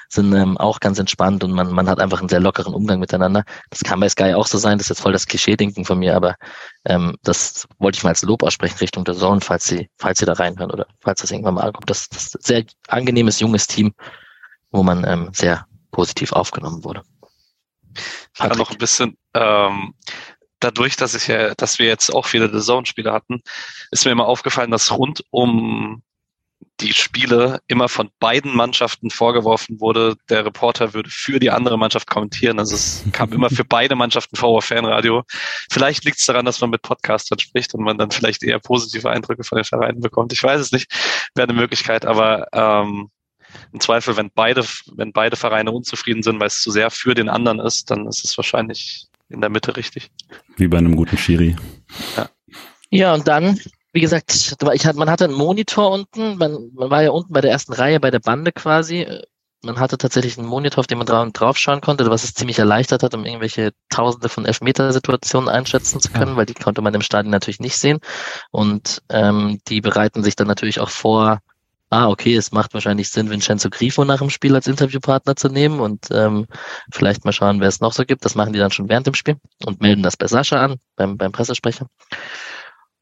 sind 0.08 0.32
ähm, 0.32 0.56
auch 0.56 0.80
ganz 0.80 0.98
entspannt 0.98 1.42
und 1.44 1.52
man, 1.52 1.72
man 1.72 1.88
hat 1.88 2.00
einfach 2.00 2.20
einen 2.20 2.28
sehr 2.28 2.40
lockeren 2.40 2.72
Umgang 2.72 3.00
miteinander. 3.00 3.44
Das 3.70 3.80
kann 3.80 4.00
bei 4.00 4.08
Sky 4.08 4.34
auch 4.34 4.46
so 4.46 4.56
sein, 4.58 4.78
das 4.78 4.86
ist 4.86 4.90
jetzt 4.90 5.00
voll 5.00 5.12
das 5.12 5.26
Klischee-Denken 5.26 5.84
von 5.84 5.98
mir, 5.98 6.14
aber 6.16 6.36
ähm, 6.84 7.16
das 7.22 7.66
wollte 7.78 7.96
ich 7.96 8.04
mal 8.04 8.10
als 8.10 8.22
Lob 8.22 8.42
aussprechen 8.42 8.78
Richtung 8.78 9.04
der 9.04 9.16
Zone, 9.16 9.40
falls 9.40 9.64
Sie, 9.64 9.90
falls 9.98 10.20
Sie 10.20 10.24
da 10.24 10.34
reinhören 10.34 10.70
oder 10.70 10.86
falls 11.00 11.20
das 11.20 11.30
irgendwann 11.30 11.54
mal 11.54 11.64
ankommt. 11.64 11.90
Das, 11.90 12.08
das 12.08 12.26
ist 12.26 12.36
ein 12.36 12.42
sehr 12.42 12.64
angenehmes, 12.86 13.40
junges 13.40 13.66
Team, 13.66 13.92
wo 14.70 14.82
man 14.82 15.04
ähm, 15.04 15.30
sehr 15.32 15.66
positiv 15.90 16.32
aufgenommen 16.32 16.84
wurde. 16.84 17.02
Ich 17.94 18.38
kann 18.38 18.56
noch 18.56 18.70
ein 18.70 18.78
bisschen 18.78 19.18
ähm, 19.34 19.94
dadurch, 20.60 20.96
dass 20.96 21.14
ich 21.14 21.28
ja, 21.28 21.54
dass 21.54 21.78
wir 21.78 21.86
jetzt 21.86 22.10
auch 22.14 22.26
viele 22.26 22.52
The 22.52 22.64
Zone-Spiele 22.64 23.12
hatten, 23.12 23.42
ist 23.90 24.04
mir 24.04 24.12
immer 24.12 24.26
aufgefallen, 24.26 24.70
dass 24.70 24.92
rund 24.92 25.24
um 25.30 26.02
die 26.80 26.92
Spiele 26.92 27.60
immer 27.66 27.88
von 27.88 28.10
beiden 28.20 28.54
Mannschaften 28.54 29.10
vorgeworfen 29.10 29.80
wurde, 29.80 30.16
der 30.28 30.44
Reporter 30.44 30.94
würde 30.94 31.10
für 31.10 31.40
die 31.40 31.50
andere 31.50 31.76
Mannschaft 31.76 32.08
kommentieren. 32.08 32.58
Also 32.58 32.76
es 32.76 33.04
kam 33.12 33.32
immer 33.32 33.50
für 33.50 33.64
beide 33.64 33.96
Mannschaften 33.96 34.36
vor 34.36 34.62
Fanradio. 34.62 35.24
Vielleicht 35.70 36.04
liegt 36.04 36.18
es 36.18 36.26
daran, 36.26 36.44
dass 36.44 36.60
man 36.60 36.70
mit 36.70 36.82
Podcastern 36.82 37.38
spricht 37.38 37.74
und 37.74 37.82
man 37.82 37.98
dann 37.98 38.10
vielleicht 38.10 38.42
eher 38.42 38.60
positive 38.60 39.10
Eindrücke 39.10 39.44
von 39.44 39.56
den 39.56 39.64
Vereinen 39.64 40.00
bekommt. 40.00 40.32
Ich 40.32 40.42
weiß 40.42 40.60
es 40.60 40.72
nicht, 40.72 40.90
wäre 41.34 41.48
eine 41.48 41.58
Möglichkeit, 41.58 42.06
aber 42.06 42.46
ähm, 42.52 43.10
im 43.72 43.80
Zweifel, 43.80 44.16
wenn 44.16 44.30
beide, 44.30 44.64
wenn 44.94 45.12
beide 45.12 45.36
Vereine 45.36 45.72
unzufrieden 45.72 46.22
sind, 46.22 46.38
weil 46.38 46.48
es 46.48 46.60
zu 46.60 46.70
sehr 46.70 46.90
für 46.90 47.14
den 47.14 47.28
anderen 47.28 47.60
ist, 47.60 47.90
dann 47.90 48.06
ist 48.06 48.24
es 48.24 48.36
wahrscheinlich 48.36 49.08
in 49.28 49.40
der 49.40 49.50
Mitte 49.50 49.76
richtig. 49.76 50.10
Wie 50.56 50.68
bei 50.68 50.78
einem 50.78 50.96
guten 50.96 51.18
Schiri. 51.18 51.56
Ja, 52.16 52.30
ja 52.90 53.14
und 53.14 53.28
dann 53.28 53.58
wie 53.92 54.00
gesagt, 54.00 54.56
ich 54.74 54.86
hatte, 54.86 54.98
man 54.98 55.10
hatte 55.10 55.24
einen 55.24 55.34
Monitor 55.34 55.90
unten, 55.90 56.36
man, 56.36 56.70
man 56.74 56.90
war 56.90 57.02
ja 57.02 57.10
unten 57.10 57.32
bei 57.32 57.40
der 57.40 57.50
ersten 57.50 57.72
Reihe, 57.72 58.00
bei 58.00 58.10
der 58.10 58.20
Bande 58.20 58.52
quasi. 58.52 59.06
Man 59.62 59.80
hatte 59.80 59.98
tatsächlich 59.98 60.38
einen 60.38 60.46
Monitor, 60.46 60.80
auf 60.80 60.86
dem 60.86 60.98
man 60.98 61.06
drauf, 61.06 61.32
draufschauen 61.32 61.80
konnte, 61.80 62.08
was 62.08 62.22
es 62.22 62.34
ziemlich 62.34 62.60
erleichtert 62.60 63.02
hat, 63.02 63.14
um 63.14 63.24
irgendwelche 63.24 63.72
Tausende 63.88 64.28
von 64.28 64.44
Elfmetersituationen 64.44 65.48
einschätzen 65.48 66.00
zu 66.00 66.10
können, 66.10 66.32
ja. 66.32 66.36
weil 66.36 66.46
die 66.46 66.54
konnte 66.54 66.80
man 66.80 66.94
im 66.94 67.00
Stadion 67.00 67.32
natürlich 67.32 67.58
nicht 67.58 67.76
sehen. 67.76 67.98
Und 68.52 69.02
ähm, 69.08 69.60
die 69.66 69.80
bereiten 69.80 70.22
sich 70.22 70.36
dann 70.36 70.46
natürlich 70.46 70.78
auch 70.78 70.90
vor, 70.90 71.40
ah, 71.90 72.08
okay, 72.08 72.36
es 72.36 72.52
macht 72.52 72.74
wahrscheinlich 72.74 73.08
Sinn, 73.08 73.30
Vincenzo 73.30 73.70
Grifo 73.70 74.04
nach 74.04 74.18
dem 74.18 74.30
Spiel 74.30 74.54
als 74.54 74.66
Interviewpartner 74.66 75.36
zu 75.36 75.48
nehmen 75.48 75.80
und 75.80 76.08
ähm, 76.10 76.46
vielleicht 76.92 77.24
mal 77.24 77.32
schauen, 77.32 77.60
wer 77.60 77.68
es 77.68 77.80
noch 77.80 77.92
so 77.92 78.04
gibt. 78.04 78.24
Das 78.24 78.34
machen 78.34 78.52
die 78.52 78.58
dann 78.58 78.70
schon 78.70 78.88
während 78.88 79.06
dem 79.06 79.14
Spiel 79.14 79.36
und 79.64 79.80
melden 79.80 80.02
das 80.02 80.16
bei 80.16 80.26
Sascha 80.26 80.62
an, 80.62 80.76
beim, 80.96 81.16
beim 81.16 81.32
Pressesprecher. 81.32 81.86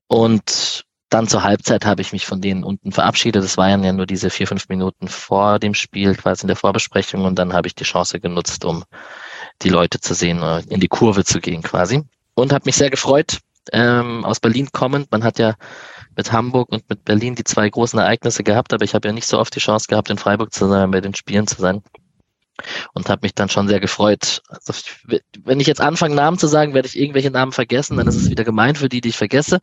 Und 0.09 0.85
dann 1.09 1.29
zur 1.29 1.45
Halbzeit 1.45 1.85
habe 1.85 2.03
ich 2.03 2.13
mich 2.13 2.27
von 2.27 2.41
denen 2.41 2.65
unten 2.65 2.93
verabschiedet. 2.93 3.43
Das 3.43 3.57
waren 3.57 3.85
ja 3.85 3.93
nur 3.93 4.07
diese 4.07 4.31
vier, 4.31 4.47
fünf 4.47 4.69
Minuten 4.69 5.09
vor 5.09 5.59
dem 5.59 5.75
Spiel, 5.75 6.17
quasi 6.17 6.43
in 6.43 6.49
der 6.49 6.57
Vorbesprechung. 6.57 7.25
Und 7.25 7.39
dann 7.39 7.53
habe 7.53 7.69
ich 7.69 7.75
die 7.75 7.85
Chance 7.85 8.19
genutzt, 8.21 8.65
um 8.65 8.85
die 9.63 9.69
Leute 9.69 10.01
zu 10.01 10.15
sehen, 10.15 10.43
äh, 10.43 10.63
in 10.69 10.81
die 10.81 10.89
Kurve 10.89 11.25
zu 11.25 11.41
gehen 11.41 11.63
quasi. 11.63 12.03
Und 12.35 12.53
habe 12.53 12.65
mich 12.67 12.77
sehr 12.77 12.91
gefreut, 12.91 13.39
ähm, 13.73 14.25
aus 14.25 14.41
Berlin 14.41 14.69
kommend. 14.73 15.11
Man 15.11 15.23
hat 15.23 15.39
ja 15.39 15.55
mit 16.17 16.33
Hamburg 16.33 16.71
und 16.71 16.89
mit 16.89 17.05
Berlin 17.05 17.35
die 17.35 17.45
zwei 17.45 17.69
großen 17.69 17.99
Ereignisse 17.99 18.43
gehabt, 18.43 18.73
aber 18.73 18.85
ich 18.85 18.95
habe 18.95 19.09
ja 19.09 19.13
nicht 19.13 19.27
so 19.27 19.39
oft 19.39 19.55
die 19.55 19.61
Chance 19.61 19.87
gehabt, 19.89 20.11
in 20.11 20.19
Freiburg 20.19 20.53
zu 20.53 20.67
sein, 20.69 20.91
bei 20.91 21.01
den 21.01 21.15
Spielen 21.15 21.47
zu 21.47 21.61
sein. 21.61 21.83
Und 22.95 23.11
habe 23.11 23.21
mich 23.23 23.35
dann 23.35 23.51
schon 23.51 23.69
sehr 23.69 23.81
gefreut. 23.81 24.41
Also, 24.49 24.73
wenn 25.45 25.61
ich 25.61 25.67
jetzt 25.67 25.83
anfange, 25.83 26.15
Namen 26.15 26.39
zu 26.39 26.47
sagen, 26.47 26.73
werde 26.73 26.89
ich 26.89 26.99
irgendwelche 26.99 27.31
Namen 27.31 27.53
vergessen, 27.53 27.99
dann 27.99 28.09
ist 28.09 28.17
es 28.17 28.31
wieder 28.31 28.45
gemein 28.45 28.77
für 28.77 28.89
die, 28.89 29.03
die 29.03 29.11
ich 29.11 29.17
vergesse. 29.19 29.59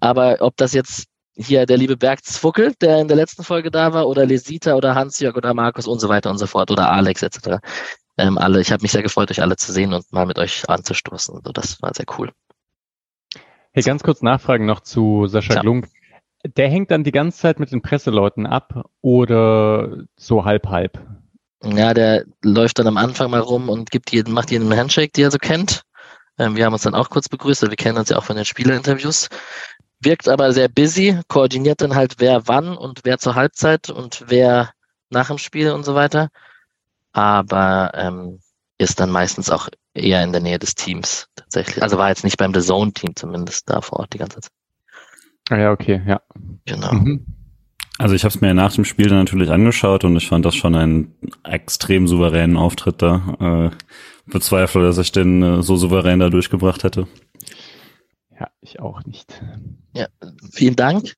Aber 0.00 0.38
ob 0.40 0.56
das 0.56 0.72
jetzt 0.72 1.06
hier 1.36 1.64
der 1.64 1.76
liebe 1.76 1.96
Bergsfuckel, 1.96 2.74
der 2.80 3.00
in 3.00 3.08
der 3.08 3.16
letzten 3.16 3.44
Folge 3.44 3.70
da 3.70 3.92
war, 3.92 4.08
oder 4.08 4.26
Lesita 4.26 4.74
oder 4.74 4.96
Hans-Jörg 4.96 5.36
oder 5.36 5.54
Markus 5.54 5.86
und 5.86 6.00
so 6.00 6.08
weiter 6.08 6.30
und 6.30 6.38
so 6.38 6.48
fort 6.48 6.72
oder 6.72 6.90
Alex 6.90 7.22
etc. 7.22 7.58
Ähm, 8.16 8.38
alle, 8.38 8.60
ich 8.60 8.72
habe 8.72 8.82
mich 8.82 8.92
sehr 8.92 9.02
gefreut, 9.02 9.30
euch 9.30 9.42
alle 9.42 9.56
zu 9.56 9.72
sehen 9.72 9.92
und 9.92 10.12
mal 10.12 10.26
mit 10.26 10.38
euch 10.38 10.68
anzustoßen. 10.68 11.36
Also 11.36 11.52
das 11.52 11.80
war 11.82 11.92
sehr 11.94 12.06
cool. 12.18 12.32
Hey, 13.74 13.82
ganz 13.82 14.02
kurz 14.02 14.22
Nachfragen 14.22 14.66
noch 14.66 14.80
zu 14.80 15.26
Sascha 15.26 15.54
ja. 15.54 15.60
Glunk. 15.60 15.88
Der 16.44 16.70
hängt 16.70 16.90
dann 16.90 17.04
die 17.04 17.12
ganze 17.12 17.38
Zeit 17.38 17.58
mit 17.58 17.72
den 17.72 17.82
Presseleuten 17.82 18.46
ab 18.46 18.86
oder 19.00 20.04
so 20.16 20.44
halb 20.44 20.68
halb? 20.68 21.00
Ja, 21.62 21.92
der 21.92 22.24
läuft 22.42 22.78
dann 22.78 22.86
am 22.86 22.96
Anfang 22.96 23.30
mal 23.30 23.40
rum 23.40 23.68
und 23.68 23.90
gibt 23.90 24.12
jedem, 24.12 24.34
macht 24.34 24.50
jedem 24.50 24.70
einen 24.70 24.78
Handshake, 24.78 25.12
die 25.14 25.22
er 25.22 25.30
so 25.30 25.38
kennt. 25.38 25.82
Ähm, 26.38 26.56
wir 26.56 26.64
haben 26.64 26.72
uns 26.72 26.82
dann 26.82 26.94
auch 26.94 27.10
kurz 27.10 27.28
begrüßt, 27.28 27.62
wir 27.62 27.76
kennen 27.76 27.98
uns 27.98 28.10
ja 28.10 28.18
auch 28.18 28.24
von 28.24 28.36
den 28.36 28.44
Spielerinterviews 28.44 29.28
wirkt 30.04 30.28
aber 30.28 30.52
sehr 30.52 30.68
busy, 30.68 31.20
koordiniert 31.28 31.80
dann 31.80 31.94
halt 31.94 32.16
wer 32.18 32.46
wann 32.46 32.76
und 32.76 33.00
wer 33.04 33.18
zur 33.18 33.34
Halbzeit 33.34 33.90
und 33.90 34.24
wer 34.28 34.70
nach 35.10 35.28
dem 35.28 35.38
Spiel 35.38 35.70
und 35.70 35.84
so 35.84 35.94
weiter. 35.94 36.28
Aber 37.12 37.92
ähm, 37.94 38.40
ist 38.78 39.00
dann 39.00 39.10
meistens 39.10 39.50
auch 39.50 39.68
eher 39.94 40.22
in 40.22 40.32
der 40.32 40.40
Nähe 40.40 40.58
des 40.58 40.74
Teams 40.74 41.28
tatsächlich. 41.36 41.82
Also 41.82 41.98
war 41.98 42.08
jetzt 42.08 42.24
nicht 42.24 42.36
beim 42.36 42.52
The 42.52 42.60
Zone 42.60 42.92
Team 42.92 43.14
zumindest 43.14 43.70
da 43.70 43.80
vor 43.80 44.00
Ort 44.00 44.12
die 44.14 44.18
ganze 44.18 44.40
Zeit. 44.40 44.52
Ah 45.50 45.58
ja, 45.58 45.72
okay, 45.72 46.02
ja. 46.06 46.20
Genau. 46.64 46.92
Mhm. 46.92 47.26
Also 47.98 48.14
ich 48.14 48.24
habe 48.24 48.34
es 48.34 48.40
mir 48.40 48.54
nach 48.54 48.72
dem 48.72 48.84
Spiel 48.84 49.08
dann 49.08 49.18
natürlich 49.18 49.50
angeschaut 49.50 50.04
und 50.04 50.16
ich 50.16 50.28
fand 50.28 50.44
das 50.44 50.56
schon 50.56 50.74
einen 50.74 51.14
extrem 51.44 52.08
souveränen 52.08 52.56
Auftritt 52.56 53.02
da. 53.02 53.70
Äh, 53.70 53.76
bezweifle, 54.26 54.82
dass 54.82 54.98
ich 54.98 55.12
den 55.12 55.42
äh, 55.42 55.62
so 55.62 55.76
souverän 55.76 56.18
da 56.18 56.30
durchgebracht 56.30 56.82
hätte. 56.82 57.06
Ja, 58.38 58.48
ich 58.60 58.80
auch 58.80 59.04
nicht. 59.04 59.40
Ja, 59.94 60.08
vielen 60.50 60.76
Dank. 60.76 61.14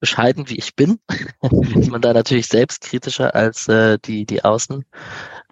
Bescheiden 0.00 0.50
wie 0.50 0.58
ich 0.58 0.76
bin, 0.76 0.98
ist 1.74 1.90
man 1.90 2.02
da 2.02 2.12
natürlich 2.12 2.46
selbstkritischer 2.46 3.34
als 3.34 3.68
äh, 3.68 3.98
die, 4.04 4.26
die 4.26 4.44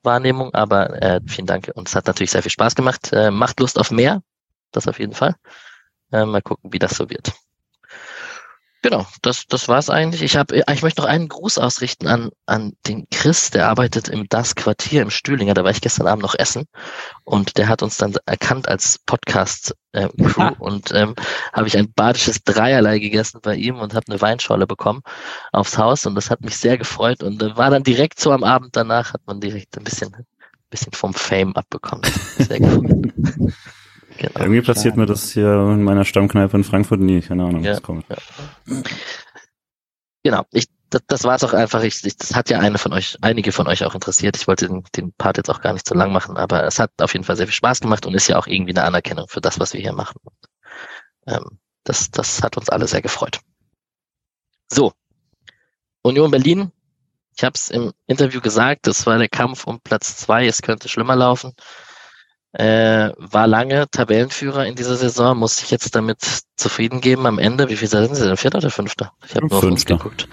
Außenwahrnehmung, 0.03 0.53
aber 0.55 1.01
äh, 1.03 1.21
vielen 1.27 1.47
Dank. 1.47 1.71
Und 1.75 1.89
es 1.89 1.95
hat 1.95 2.07
natürlich 2.07 2.31
sehr 2.31 2.43
viel 2.43 2.51
Spaß 2.51 2.75
gemacht. 2.75 3.13
Äh, 3.13 3.31
macht 3.31 3.61
Lust 3.61 3.79
auf 3.79 3.91
mehr, 3.91 4.23
das 4.73 4.89
auf 4.89 4.99
jeden 4.99 5.15
Fall. 5.15 5.37
Äh, 6.11 6.27
mal 6.27 6.43
gucken, 6.43 6.73
wie 6.73 6.79
das 6.79 6.97
so 6.97 7.09
wird. 7.09 7.33
Genau, 8.83 9.07
das, 9.23 9.47
das 9.47 9.69
war's 9.69 9.91
eigentlich. 9.91 10.23
Ich 10.23 10.37
habe, 10.37 10.65
ich 10.69 10.83
möchte 10.83 11.01
noch 11.01 11.09
einen 11.09 11.29
Gruß 11.29 11.59
ausrichten 11.59 12.09
an, 12.09 12.31
an 12.47 12.73
den 12.89 13.07
Chris, 13.11 13.51
der 13.51 13.69
arbeitet 13.69 14.09
im 14.09 14.29
Das 14.29 14.57
Quartier 14.57 15.03
im 15.03 15.11
Stühlinger. 15.11 15.55
Da 15.55 15.63
war 15.63 15.71
ich 15.71 15.81
gestern 15.81 16.09
Abend 16.09 16.25
noch 16.25 16.35
essen 16.37 16.67
und 17.23 17.59
der 17.59 17.69
hat 17.69 17.85
uns 17.85 17.97
dann 17.97 18.17
erkannt 18.27 18.67
als 18.67 18.99
Podcast 19.07 19.77
äh, 19.93 20.09
Crew 20.25 20.51
und 20.59 20.91
ähm, 20.93 21.15
habe 21.53 21.69
ich 21.69 21.79
ein 21.79 21.93
badisches 21.93 22.43
Dreierlei 22.43 22.99
gegessen 22.99 23.39
bei 23.41 23.55
ihm 23.55 23.77
und 23.77 23.95
habe 23.95 24.11
eine 24.11 24.21
Weinschorle 24.21 24.67
bekommen 24.67 25.03
aufs 25.53 25.79
Haus 25.79 26.05
und 26.05 26.17
das 26.17 26.31
hat 26.31 26.41
mich 26.41 26.57
sehr 26.57 26.77
gefreut 26.77 27.23
und 27.23 27.41
äh, 27.41 27.57
war 27.57 27.71
dann 27.71 27.85
direkt 27.85 28.19
so 28.19 28.33
am 28.33 28.43
Abend 28.43 28.75
danach 28.75 29.15
hat 29.15 29.21
man 29.27 29.41
direkt 29.41 29.79
ein 29.79 29.85
bisschen, 29.85 30.13
ein 30.13 30.27
bisschen 30.71 30.93
vom 30.93 31.15
Fame 31.15 31.55
abbekommen. 31.55 32.05
Sehr 32.37 32.59
gefreut. 32.59 33.13
Genau. 34.19 34.41
Irgendwie 34.41 34.63
passiert 34.63 34.97
mir 34.97 35.07
das 35.07 35.33
hier 35.33 35.53
in 35.73 35.83
meiner 35.83 36.05
Stammkneipe 36.05 36.57
in 36.57 36.65
Frankfurt 36.65 37.01
nie. 37.01 37.21
Keine 37.21 37.45
Ahnung, 37.45 37.65
ja, 37.65 37.73
was 37.73 37.83
kommt. 37.83 38.05
Ja. 38.09 38.17
Genau, 40.23 40.45
ich, 40.53 40.67
das, 40.91 41.03
das 41.07 41.25
war 41.25 41.35
es 41.35 41.45
auch 41.45 41.53
einfach. 41.53 41.83
Ich, 41.83 42.05
ich, 42.05 42.17
das 42.17 42.35
hat 42.35 42.51
ja 42.51 42.61
eine 42.61 42.79
von 42.79 42.93
euch, 42.93 43.17
einige 43.23 43.53
von 43.53 43.67
euch 43.67 43.85
auch 43.85 43.95
interessiert. 43.95 44.37
Ich 44.37 44.47
wollte 44.47 44.69
den, 44.69 44.85
den 44.95 45.13
Part 45.13 45.39
jetzt 45.39 45.51
auch 45.51 45.61
gar 45.61 45.73
nicht 45.73 45.89
so 45.89 45.95
lang 45.95 46.13
machen, 46.13 46.37
aber 46.37 46.65
es 46.65 46.79
hat 46.79 46.91
auf 47.01 47.13
jeden 47.13 47.25
Fall 47.25 47.37
sehr 47.37 47.47
viel 47.47 47.55
Spaß 47.55 47.81
gemacht 47.81 48.07
und 48.07 48.15
ist 48.15 48.29
ja 48.29 48.39
auch 48.39 48.47
irgendwie 48.47 48.73
eine 48.73 48.85
Anerkennung 48.85 49.27
für 49.29 49.41
das, 49.41 49.59
was 49.59 49.73
wir 49.73 49.81
hier 49.81 49.93
machen. 49.93 50.21
Ähm, 51.27 51.59
das, 51.85 52.11
das 52.11 52.43
hat 52.43 52.57
uns 52.57 52.69
alle 52.69 52.87
sehr 52.87 53.03
gefreut. 53.03 53.41
So, 54.71 54.93
Union 56.03 56.31
Berlin. 56.31 56.73
Ich 57.37 57.45
habe 57.45 57.55
es 57.55 57.71
im 57.71 57.93
Interview 58.07 58.41
gesagt, 58.41 58.87
das 58.87 59.07
war 59.07 59.19
der 59.19 59.29
Kampf 59.29 59.67
um 59.67 59.81
Platz 59.81 60.17
zwei. 60.19 60.47
Es 60.47 60.61
könnte 60.61 60.89
schlimmer 60.89 61.17
laufen 61.17 61.55
äh, 62.53 63.13
war 63.17 63.47
lange 63.47 63.89
Tabellenführer 63.91 64.67
in 64.67 64.75
dieser 64.75 64.97
Saison, 64.97 65.39
muss 65.39 65.57
sich 65.57 65.71
jetzt 65.71 65.95
damit 65.95 66.19
zufrieden 66.57 67.01
geben 67.01 67.27
am 67.27 67.39
Ende. 67.39 67.71
Wie 67.71 67.77
viel 67.77 67.89
sind 67.89 68.15
sie 68.15 68.27
denn? 68.27 68.37
Vierter 68.37 68.59
oder 68.59 68.71
fünfter? 68.71 69.13
Ich 69.25 69.35
habe 69.35 69.47
nur 69.47 69.59
auf 69.59 69.65
uns 69.65 69.87
geguckt. 69.87 70.29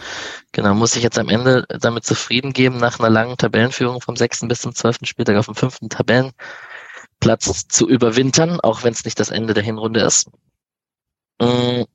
Genau, 0.52 0.74
muss 0.74 0.92
sich 0.92 1.04
jetzt 1.04 1.18
am 1.18 1.30
Ende 1.30 1.66
damit 1.80 2.04
zufrieden 2.04 2.52
geben, 2.52 2.78
nach 2.78 3.00
einer 3.00 3.10
langen 3.10 3.38
Tabellenführung 3.38 4.02
vom 4.02 4.18
sechsten 4.18 4.50
bis 4.50 4.62
zum 4.62 4.76
zwölften 4.76 5.06
Spieltag 5.06 5.38
auf 5.38 5.46
dem 5.46 5.56
fünften 5.56 5.90
Tabellenplatz 5.90 7.68
zu 7.70 7.88
überwintern, 7.88 8.60
auch 8.60 8.84
wenn 8.84 8.94
es 8.94 9.06
nicht 9.06 9.20
das 9.20 9.30
Ende 9.30 9.54
der 9.54 9.64
Hinrunde 9.64 10.02
ist. 10.02 10.30
Ähm, 11.40 11.86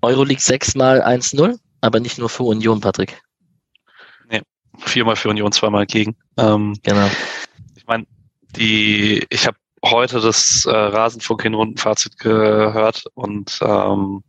Euroleague 0.00 0.42
sechsmal 0.42 1.02
1-0, 1.02 1.58
aber 1.80 1.98
nicht 1.98 2.18
nur 2.18 2.28
für 2.28 2.44
Union, 2.44 2.80
Patrick. 2.80 3.20
Nee, 4.30 4.42
viermal 4.78 5.16
für 5.16 5.30
Union, 5.30 5.50
zweimal 5.50 5.86
gegen. 5.86 6.16
Ähm, 6.36 6.78
genau. 6.82 7.08
Ich 7.74 7.86
meine, 7.86 8.06
die, 8.56 9.26
ich 9.30 9.46
habe 9.46 9.56
heute 9.84 10.20
das 10.20 10.64
äh, 10.66 10.70
Rasenfunk-Hinrundenfazit 10.70 12.18
gehört 12.18 13.04
und 13.14 13.58
ähm, 13.62 14.22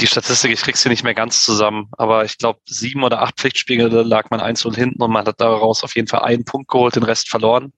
die 0.00 0.06
Statistik, 0.06 0.52
ich 0.52 0.62
krieg's 0.62 0.82
hier 0.82 0.90
nicht 0.90 1.04
mehr 1.04 1.14
ganz 1.14 1.44
zusammen, 1.44 1.88
aber 1.92 2.24
ich 2.24 2.38
glaube, 2.38 2.60
sieben 2.66 3.04
oder 3.04 3.22
acht 3.22 3.36
Pflichtspiele 3.36 4.02
lag 4.02 4.30
man 4.30 4.40
eins 4.40 4.64
und 4.64 4.76
hinten 4.76 5.02
und 5.02 5.12
man 5.12 5.26
hat 5.26 5.40
daraus 5.40 5.84
auf 5.84 5.94
jeden 5.94 6.08
Fall 6.08 6.22
einen 6.22 6.44
Punkt 6.44 6.68
geholt, 6.68 6.96
den 6.96 7.04
Rest 7.04 7.28
verloren. 7.28 7.72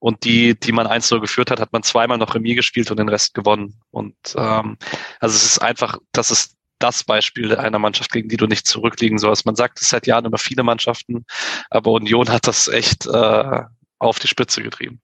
Und 0.00 0.24
die, 0.24 0.58
die 0.58 0.72
man 0.72 0.86
1 0.86 1.08
geführt 1.08 1.50
hat, 1.50 1.60
hat 1.60 1.72
man 1.72 1.82
zweimal 1.82 2.18
noch 2.18 2.34
Remis 2.34 2.56
gespielt 2.56 2.90
und 2.90 2.98
den 2.98 3.08
Rest 3.08 3.32
gewonnen. 3.32 3.80
Und 3.90 4.14
ähm, 4.36 4.76
also 5.18 5.34
es 5.34 5.44
ist 5.44 5.58
einfach, 5.60 5.96
das 6.12 6.30
ist 6.30 6.56
das 6.78 7.04
Beispiel 7.04 7.56
einer 7.56 7.78
Mannschaft, 7.78 8.12
gegen 8.12 8.28
die 8.28 8.36
du 8.36 8.46
nicht 8.46 8.66
zurückliegen 8.66 9.18
sollst. 9.18 9.46
Man 9.46 9.56
sagt 9.56 9.80
es 9.80 9.88
seit 9.88 10.06
Jahren 10.06 10.26
über 10.26 10.36
viele 10.36 10.62
Mannschaften, 10.62 11.24
aber 11.70 11.92
Union 11.92 12.28
hat 12.28 12.46
das 12.46 12.68
echt 12.68 13.06
äh, 13.06 13.60
auf 14.04 14.18
die 14.18 14.28
Spitze 14.28 14.62
getrieben. 14.62 15.00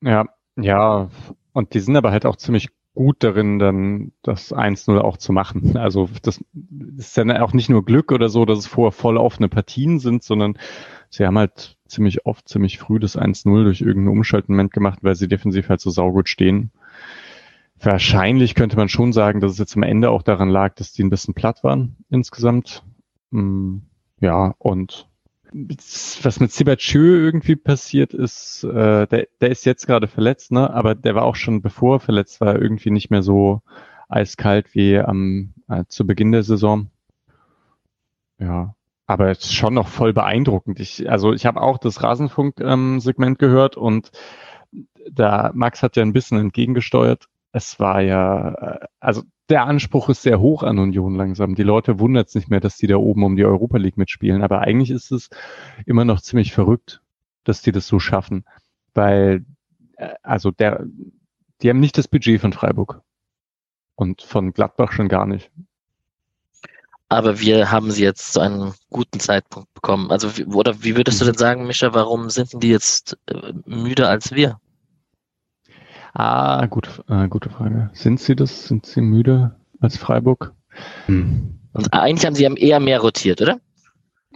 Ja, 0.00 0.26
ja, 0.56 1.10
und 1.52 1.74
die 1.74 1.80
sind 1.80 1.96
aber 1.96 2.10
halt 2.10 2.26
auch 2.26 2.36
ziemlich 2.36 2.68
gut 2.94 3.24
darin, 3.24 3.58
dann 3.58 4.12
das 4.22 4.54
1-0 4.54 4.98
auch 4.98 5.16
zu 5.16 5.32
machen. 5.32 5.76
Also 5.76 6.08
das, 6.22 6.42
ist 6.96 7.16
ja 7.16 7.42
auch 7.42 7.52
nicht 7.52 7.68
nur 7.68 7.84
Glück 7.84 8.12
oder 8.12 8.28
so, 8.28 8.44
dass 8.44 8.58
es 8.58 8.66
vorher 8.66 8.92
voll 8.92 9.16
offene 9.16 9.48
Partien 9.48 9.98
sind, 9.98 10.22
sondern 10.22 10.56
sie 11.10 11.26
haben 11.26 11.38
halt 11.38 11.76
ziemlich 11.86 12.24
oft, 12.24 12.48
ziemlich 12.48 12.78
früh 12.78 12.98
das 13.00 13.18
1-0 13.18 13.64
durch 13.64 13.80
irgendeinen 13.80 14.16
Umschaltmoment 14.16 14.72
gemacht, 14.72 15.00
weil 15.02 15.16
sie 15.16 15.28
defensiv 15.28 15.68
halt 15.68 15.80
so 15.80 15.90
saugut 15.90 16.28
stehen. 16.28 16.70
wahrscheinlich 17.80 18.54
könnte 18.54 18.76
man 18.76 18.88
schon 18.88 19.12
sagen, 19.12 19.40
dass 19.40 19.52
es 19.52 19.58
jetzt 19.58 19.76
am 19.76 19.82
Ende 19.82 20.10
auch 20.10 20.22
daran 20.22 20.48
lag, 20.48 20.74
dass 20.76 20.92
die 20.92 21.02
ein 21.02 21.10
bisschen 21.10 21.34
platt 21.34 21.64
waren 21.64 21.96
insgesamt. 22.08 22.84
Mm, 23.30 23.78
ja, 24.20 24.54
und 24.58 25.08
was 25.54 26.40
mit 26.40 26.50
Sibachö 26.50 27.24
irgendwie 27.24 27.54
passiert 27.54 28.12
ist, 28.12 28.64
äh, 28.64 29.06
der, 29.06 29.28
der 29.40 29.50
ist 29.50 29.64
jetzt 29.64 29.86
gerade 29.86 30.08
verletzt, 30.08 30.50
ne? 30.50 30.68
aber 30.72 30.96
der 30.96 31.14
war 31.14 31.22
auch 31.22 31.36
schon 31.36 31.62
bevor 31.62 31.96
er 31.96 32.00
verletzt 32.00 32.40
war, 32.40 32.60
irgendwie 32.60 32.90
nicht 32.90 33.10
mehr 33.10 33.22
so 33.22 33.62
eiskalt 34.08 34.74
wie 34.74 34.98
am 34.98 35.54
äh, 35.68 35.84
zu 35.86 36.06
Beginn 36.06 36.32
der 36.32 36.42
Saison. 36.42 36.90
Ja, 38.38 38.74
aber 39.06 39.30
es 39.30 39.44
ist 39.44 39.54
schon 39.54 39.74
noch 39.74 39.86
voll 39.86 40.12
beeindruckend. 40.12 40.80
Ich, 40.80 41.08
also 41.08 41.32
ich 41.32 41.46
habe 41.46 41.60
auch 41.60 41.78
das 41.78 42.02
Rasenfunk-Segment 42.02 43.36
ähm, 43.36 43.38
gehört 43.38 43.76
und 43.76 44.10
da 45.08 45.52
Max 45.54 45.84
hat 45.84 45.94
ja 45.94 46.02
ein 46.02 46.12
bisschen 46.12 46.38
entgegengesteuert. 46.38 47.28
Es 47.52 47.78
war 47.78 48.00
ja, 48.00 48.54
äh, 48.54 48.86
also 48.98 49.22
der 49.48 49.66
Anspruch 49.66 50.08
ist 50.08 50.22
sehr 50.22 50.40
hoch 50.40 50.62
an 50.62 50.78
Union 50.78 51.14
langsam. 51.14 51.54
Die 51.54 51.62
Leute 51.62 51.98
wundert 51.98 52.28
es 52.28 52.34
nicht 52.34 52.48
mehr, 52.48 52.60
dass 52.60 52.76
die 52.76 52.86
da 52.86 52.96
oben 52.96 53.24
um 53.24 53.36
die 53.36 53.44
Europa 53.44 53.76
League 53.76 53.98
mitspielen. 53.98 54.42
Aber 54.42 54.60
eigentlich 54.60 54.90
ist 54.90 55.12
es 55.12 55.28
immer 55.84 56.04
noch 56.04 56.20
ziemlich 56.20 56.52
verrückt, 56.52 57.02
dass 57.44 57.60
die 57.60 57.72
das 57.72 57.86
so 57.86 57.98
schaffen. 57.98 58.44
Weil, 58.94 59.44
äh, 59.96 60.14
also 60.22 60.50
der, 60.50 60.86
die 61.60 61.68
haben 61.68 61.80
nicht 61.80 61.98
das 61.98 62.08
Budget 62.08 62.40
von 62.40 62.52
Freiburg. 62.52 63.02
Und 63.96 64.22
von 64.22 64.52
Gladbach 64.52 64.92
schon 64.92 65.08
gar 65.08 65.26
nicht. 65.26 65.50
Aber 67.08 67.38
wir 67.38 67.70
haben 67.70 67.90
sie 67.90 68.02
jetzt 68.02 68.32
zu 68.32 68.40
einem 68.40 68.74
guten 68.90 69.20
Zeitpunkt 69.20 69.72
bekommen. 69.74 70.10
Also, 70.10 70.30
oder 70.46 70.82
wie 70.82 70.96
würdest 70.96 71.20
du 71.20 71.24
mhm. 71.24 71.28
denn 71.28 71.38
sagen, 71.38 71.66
Mischa, 71.66 71.94
warum 71.94 72.30
sind 72.30 72.60
die 72.62 72.70
jetzt 72.70 73.18
äh, 73.26 73.52
müder 73.66 74.08
als 74.08 74.32
wir? 74.32 74.58
Ah, 76.14 76.66
gut, 76.66 77.02
äh, 77.08 77.26
gute 77.28 77.50
Frage. 77.50 77.90
Sind 77.92 78.20
sie 78.20 78.36
das? 78.36 78.68
Sind 78.68 78.86
sie 78.86 79.00
müde 79.00 79.56
als 79.80 79.96
Freiburg? 79.96 80.52
Hm. 81.06 81.58
Und 81.72 81.92
eigentlich 81.92 82.24
haben 82.24 82.36
sie 82.36 82.44
eher 82.44 82.78
mehr 82.78 83.00
rotiert, 83.00 83.42
oder? 83.42 83.60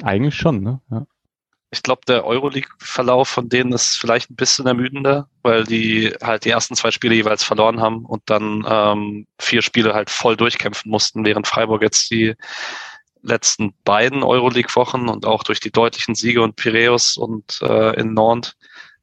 Eigentlich 0.02 0.34
schon, 0.34 0.60
ne? 0.62 0.80
Ja. 0.90 1.06
Ich 1.70 1.82
glaube, 1.82 2.00
der 2.08 2.24
Euroleague-Verlauf 2.24 3.28
von 3.28 3.48
denen 3.48 3.72
ist 3.72 3.96
vielleicht 3.96 4.30
ein 4.30 4.36
bisschen 4.36 4.66
ermüdender, 4.66 5.28
weil 5.42 5.64
die 5.64 6.12
halt 6.22 6.46
die 6.46 6.50
ersten 6.50 6.74
zwei 6.74 6.90
Spiele 6.90 7.14
jeweils 7.14 7.44
verloren 7.44 7.80
haben 7.80 8.06
und 8.06 8.22
dann 8.26 8.66
ähm, 8.68 9.26
vier 9.38 9.62
Spiele 9.62 9.94
halt 9.94 10.10
voll 10.10 10.36
durchkämpfen 10.36 10.90
mussten, 10.90 11.24
während 11.24 11.46
Freiburg 11.46 11.82
jetzt 11.82 12.10
die 12.10 12.34
letzten 13.22 13.74
beiden 13.84 14.22
Euroleague-Wochen 14.22 15.08
und 15.08 15.26
auch 15.26 15.44
durch 15.44 15.60
die 15.60 15.70
deutlichen 15.70 16.14
Siege 16.14 16.42
und 16.42 16.56
Piräus 16.56 17.16
und 17.16 17.60
äh, 17.62 18.00
in 18.00 18.14
Nantes 18.14 18.56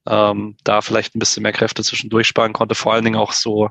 ähm, 0.08 0.56
da 0.64 0.82
vielleicht 0.82 1.16
ein 1.16 1.20
bisschen 1.20 1.44
mehr 1.44 1.52
Kräfte 1.52 1.84
zwischendurch 1.84 2.28
sparen 2.28 2.54
konnte. 2.54 2.76
Vor 2.76 2.94
allen 2.94 3.06
Dingen 3.06 3.20
auch 3.20 3.32
so, 3.32 3.70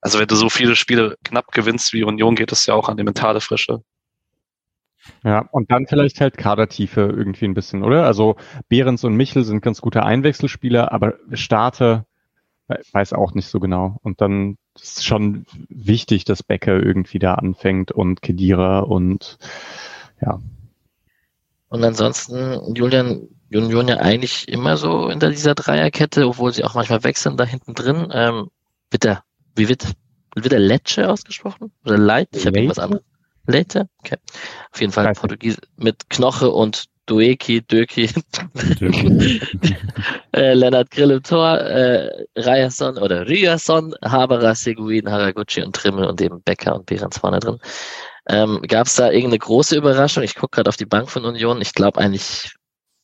also 0.00 0.18
wenn 0.18 0.28
du 0.28 0.36
so 0.36 0.48
viele 0.48 0.76
Spiele 0.76 1.16
knapp 1.24 1.52
gewinnst 1.52 1.92
wie 1.92 2.04
Union, 2.04 2.34
geht 2.34 2.52
es 2.52 2.66
ja 2.66 2.74
auch 2.74 2.88
an 2.88 2.96
die 2.96 3.04
mentale 3.04 3.40
Frische. 3.40 3.82
Ja, 5.24 5.48
und 5.50 5.70
dann 5.70 5.86
vielleicht 5.86 6.20
halt 6.20 6.36
Kadertiefe 6.36 7.00
irgendwie 7.00 7.46
ein 7.46 7.54
bisschen, 7.54 7.82
oder? 7.82 8.06
Also 8.06 8.36
Behrens 8.68 9.02
und 9.02 9.16
Michel 9.16 9.42
sind 9.42 9.60
ganz 9.60 9.80
gute 9.80 10.04
Einwechselspieler, 10.04 10.92
aber 10.92 11.14
Starter 11.32 12.06
weiß 12.92 13.12
auch 13.12 13.34
nicht 13.34 13.48
so 13.48 13.60
genau. 13.60 13.98
Und 14.02 14.20
dann 14.20 14.56
ist 14.80 15.04
schon 15.04 15.44
wichtig, 15.68 16.24
dass 16.24 16.42
Becker 16.42 16.82
irgendwie 16.82 17.18
da 17.18 17.34
anfängt 17.34 17.92
und 17.92 18.22
Kedira 18.22 18.80
und 18.80 19.38
ja. 20.20 20.40
Und 21.68 21.84
ansonsten, 21.84 22.74
Julian, 22.74 23.28
Union 23.56 23.88
ja 23.88 23.96
eigentlich 23.98 24.48
immer 24.48 24.76
so 24.76 25.08
in 25.08 25.20
dieser 25.20 25.54
Dreierkette, 25.54 26.26
obwohl 26.26 26.52
sie 26.52 26.64
auch 26.64 26.74
manchmal 26.74 27.04
wechseln 27.04 27.36
da 27.36 27.44
hinten 27.44 27.74
drin. 27.74 28.08
Ähm, 28.12 28.48
wird 28.90 29.04
der, 29.04 29.24
wie 29.56 29.68
wird, 29.68 29.92
wird 30.34 30.52
der 30.52 30.60
Lecce 30.60 31.08
ausgesprochen? 31.08 31.72
Oder 31.84 31.98
Leit? 31.98 32.28
Ich 32.34 32.46
habe 32.46 32.58
irgendwas 32.58 32.78
anderes. 32.78 33.04
Leite? 33.46 33.88
Okay. 33.98 34.16
Auf 34.72 34.80
jeden 34.80 34.92
Fall 34.92 35.12
Portugies 35.14 35.56
mit 35.76 36.08
Knoche 36.10 36.50
und 36.50 36.84
Dueki, 37.06 37.62
Döki, 37.62 38.08
äh, 40.32 40.54
Lennart 40.54 40.90
Grill 40.92 41.10
im 41.10 41.22
Tor, 41.22 41.58
äh, 41.58 42.26
Ryerson 42.36 42.96
oder 42.96 43.26
Ryerson, 43.26 43.92
Haberer, 44.04 44.54
Seguin, 44.54 45.10
Haraguchi 45.10 45.62
und 45.62 45.74
Trimmel 45.74 46.04
und 46.04 46.20
eben 46.20 46.40
Becker 46.42 46.76
und 46.76 46.86
Behrens 46.86 47.18
vorne 47.18 47.40
drin. 47.40 47.58
Ähm, 48.28 48.62
Gab 48.68 48.86
es 48.86 48.94
da 48.94 49.10
irgendeine 49.10 49.40
große 49.40 49.76
Überraschung? 49.76 50.22
Ich 50.22 50.36
gucke 50.36 50.54
gerade 50.54 50.68
auf 50.68 50.76
die 50.76 50.86
Bank 50.86 51.10
von 51.10 51.24
Union. 51.24 51.60
Ich 51.60 51.74
glaube 51.74 52.00
eigentlich 52.00 52.54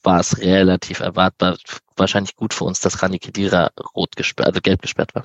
war 0.08 0.20
es 0.20 0.40
relativ 0.40 1.00
erwartbar, 1.00 1.58
wahrscheinlich 1.94 2.34
gut 2.34 2.54
für 2.54 2.64
uns, 2.64 2.80
dass 2.80 3.02
Rani 3.02 3.18
Kedira 3.18 3.70
rot 3.94 4.16
gesperrt, 4.16 4.48
also 4.48 4.60
gelb 4.62 4.80
gesperrt 4.80 5.14
war. 5.14 5.24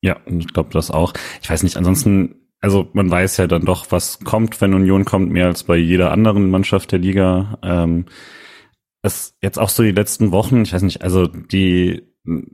Ja, 0.00 0.16
ich 0.24 0.46
glaube 0.54 0.70
das 0.72 0.90
auch. 0.90 1.12
Ich 1.42 1.50
weiß 1.50 1.62
nicht, 1.62 1.76
ansonsten, 1.76 2.36
also 2.62 2.88
man 2.94 3.10
weiß 3.10 3.36
ja 3.36 3.46
dann 3.46 3.66
doch, 3.66 3.86
was 3.90 4.20
kommt, 4.20 4.62
wenn 4.62 4.72
Union 4.72 5.04
kommt, 5.04 5.30
mehr 5.30 5.44
als 5.44 5.64
bei 5.64 5.76
jeder 5.76 6.10
anderen 6.10 6.48
Mannschaft 6.48 6.90
der 6.90 7.00
Liga. 7.00 7.58
Ähm, 7.62 8.06
es 9.02 9.36
jetzt 9.42 9.58
auch 9.58 9.68
so 9.68 9.82
die 9.82 9.92
letzten 9.92 10.32
Wochen, 10.32 10.62
ich 10.62 10.72
weiß 10.72 10.82
nicht, 10.82 11.02
also 11.02 11.26
die 11.26 12.08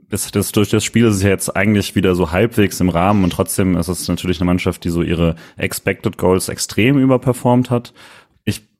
das, 0.09 0.31
das 0.31 0.51
durch 0.51 0.69
das 0.69 0.83
Spiel 0.83 1.05
ist 1.05 1.15
es 1.15 1.23
ja 1.23 1.29
jetzt 1.29 1.55
eigentlich 1.55 1.95
wieder 1.95 2.15
so 2.15 2.31
halbwegs 2.31 2.79
im 2.79 2.89
Rahmen 2.89 3.23
und 3.25 3.31
trotzdem 3.31 3.75
ist 3.75 3.89
es 3.89 4.07
natürlich 4.07 4.39
eine 4.39 4.45
Mannschaft, 4.45 4.83
die 4.85 4.89
so 4.89 5.01
ihre 5.01 5.35
Expected 5.57 6.17
Goals 6.17 6.47
extrem 6.47 6.97
überperformt 6.97 7.69
hat 7.69 7.93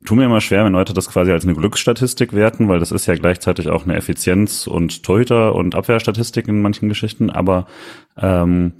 tue 0.06 0.18
mir 0.18 0.26
immer 0.26 0.42
schwer, 0.42 0.66
wenn 0.66 0.74
Leute 0.74 0.94
das 0.94 1.10
quasi 1.10 1.32
als 1.32 1.44
eine 1.44 1.56
Glücksstatistik 1.56 2.34
werten, 2.34 2.68
weil 2.68 2.80
das 2.80 2.92
ist 2.92 3.06
ja 3.06 3.16
gleichzeitig 3.16 3.70
auch 3.70 3.84
eine 3.84 3.96
Effizienz- 3.96 4.68
und 4.68 5.04
Torhüter- 5.04 5.56
und 5.56 5.76
Abwehrstatistik 5.76 6.48
in 6.48 6.62
manchen 6.62 6.90
Geschichten, 6.90 7.30
aber 7.30 7.68
ähm, 8.18 8.74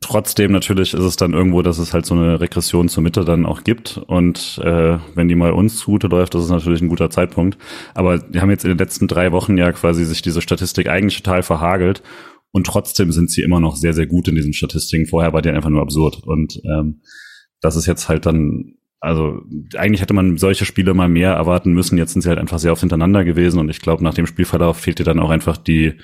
trotzdem 0.00 0.52
natürlich 0.52 0.94
ist 0.94 1.02
es 1.02 1.16
dann 1.16 1.32
irgendwo, 1.32 1.62
dass 1.62 1.78
es 1.78 1.92
halt 1.92 2.06
so 2.06 2.14
eine 2.14 2.40
Regression 2.40 2.88
zur 2.88 3.02
Mitte 3.02 3.24
dann 3.24 3.46
auch 3.46 3.64
gibt. 3.64 3.98
Und 4.06 4.60
äh, 4.62 4.98
wenn 5.14 5.28
die 5.28 5.34
mal 5.34 5.52
uns 5.52 5.78
zugute 5.78 6.06
läuft, 6.06 6.34
das 6.34 6.44
ist 6.44 6.50
natürlich 6.50 6.82
ein 6.82 6.88
guter 6.88 7.10
Zeitpunkt, 7.10 7.58
aber 7.94 8.18
die 8.18 8.40
haben 8.40 8.50
jetzt 8.50 8.64
in 8.64 8.70
den 8.70 8.78
letzten 8.78 9.08
drei 9.08 9.32
Wochen 9.32 9.58
ja 9.58 9.72
quasi 9.72 10.04
sich 10.04 10.22
diese 10.22 10.40
Statistik 10.40 10.88
eigentlich 10.88 11.20
total 11.22 11.42
verhagelt. 11.42 12.02
Und 12.52 12.66
trotzdem 12.66 13.12
sind 13.12 13.30
sie 13.30 13.42
immer 13.42 13.60
noch 13.60 13.76
sehr, 13.76 13.94
sehr 13.94 14.06
gut 14.06 14.28
in 14.28 14.34
diesen 14.34 14.52
Statistiken. 14.52 15.06
Vorher 15.06 15.32
war 15.32 15.40
die 15.40 15.48
einfach 15.48 15.70
nur 15.70 15.80
absurd. 15.80 16.22
Und 16.22 16.60
ähm, 16.64 17.00
das 17.62 17.76
ist 17.76 17.86
jetzt 17.86 18.10
halt 18.10 18.26
dann 18.26 18.74
also 19.02 19.42
eigentlich 19.76 20.00
hätte 20.00 20.14
man 20.14 20.38
solche 20.38 20.64
Spiele 20.64 20.94
mal 20.94 21.08
mehr 21.08 21.32
erwarten 21.32 21.72
müssen. 21.72 21.98
Jetzt 21.98 22.12
sind 22.12 22.22
sie 22.22 22.28
halt 22.28 22.38
einfach 22.38 22.60
sehr 22.60 22.70
oft 22.70 22.80
hintereinander 22.80 23.24
gewesen 23.24 23.58
und 23.58 23.68
ich 23.68 23.80
glaube, 23.80 24.04
nach 24.04 24.14
dem 24.14 24.28
Spielverlauf 24.28 24.78
fehlt 24.78 25.00
dir 25.00 25.04
dann 25.04 25.18
auch 25.18 25.30
einfach 25.30 25.56
die, 25.56 25.94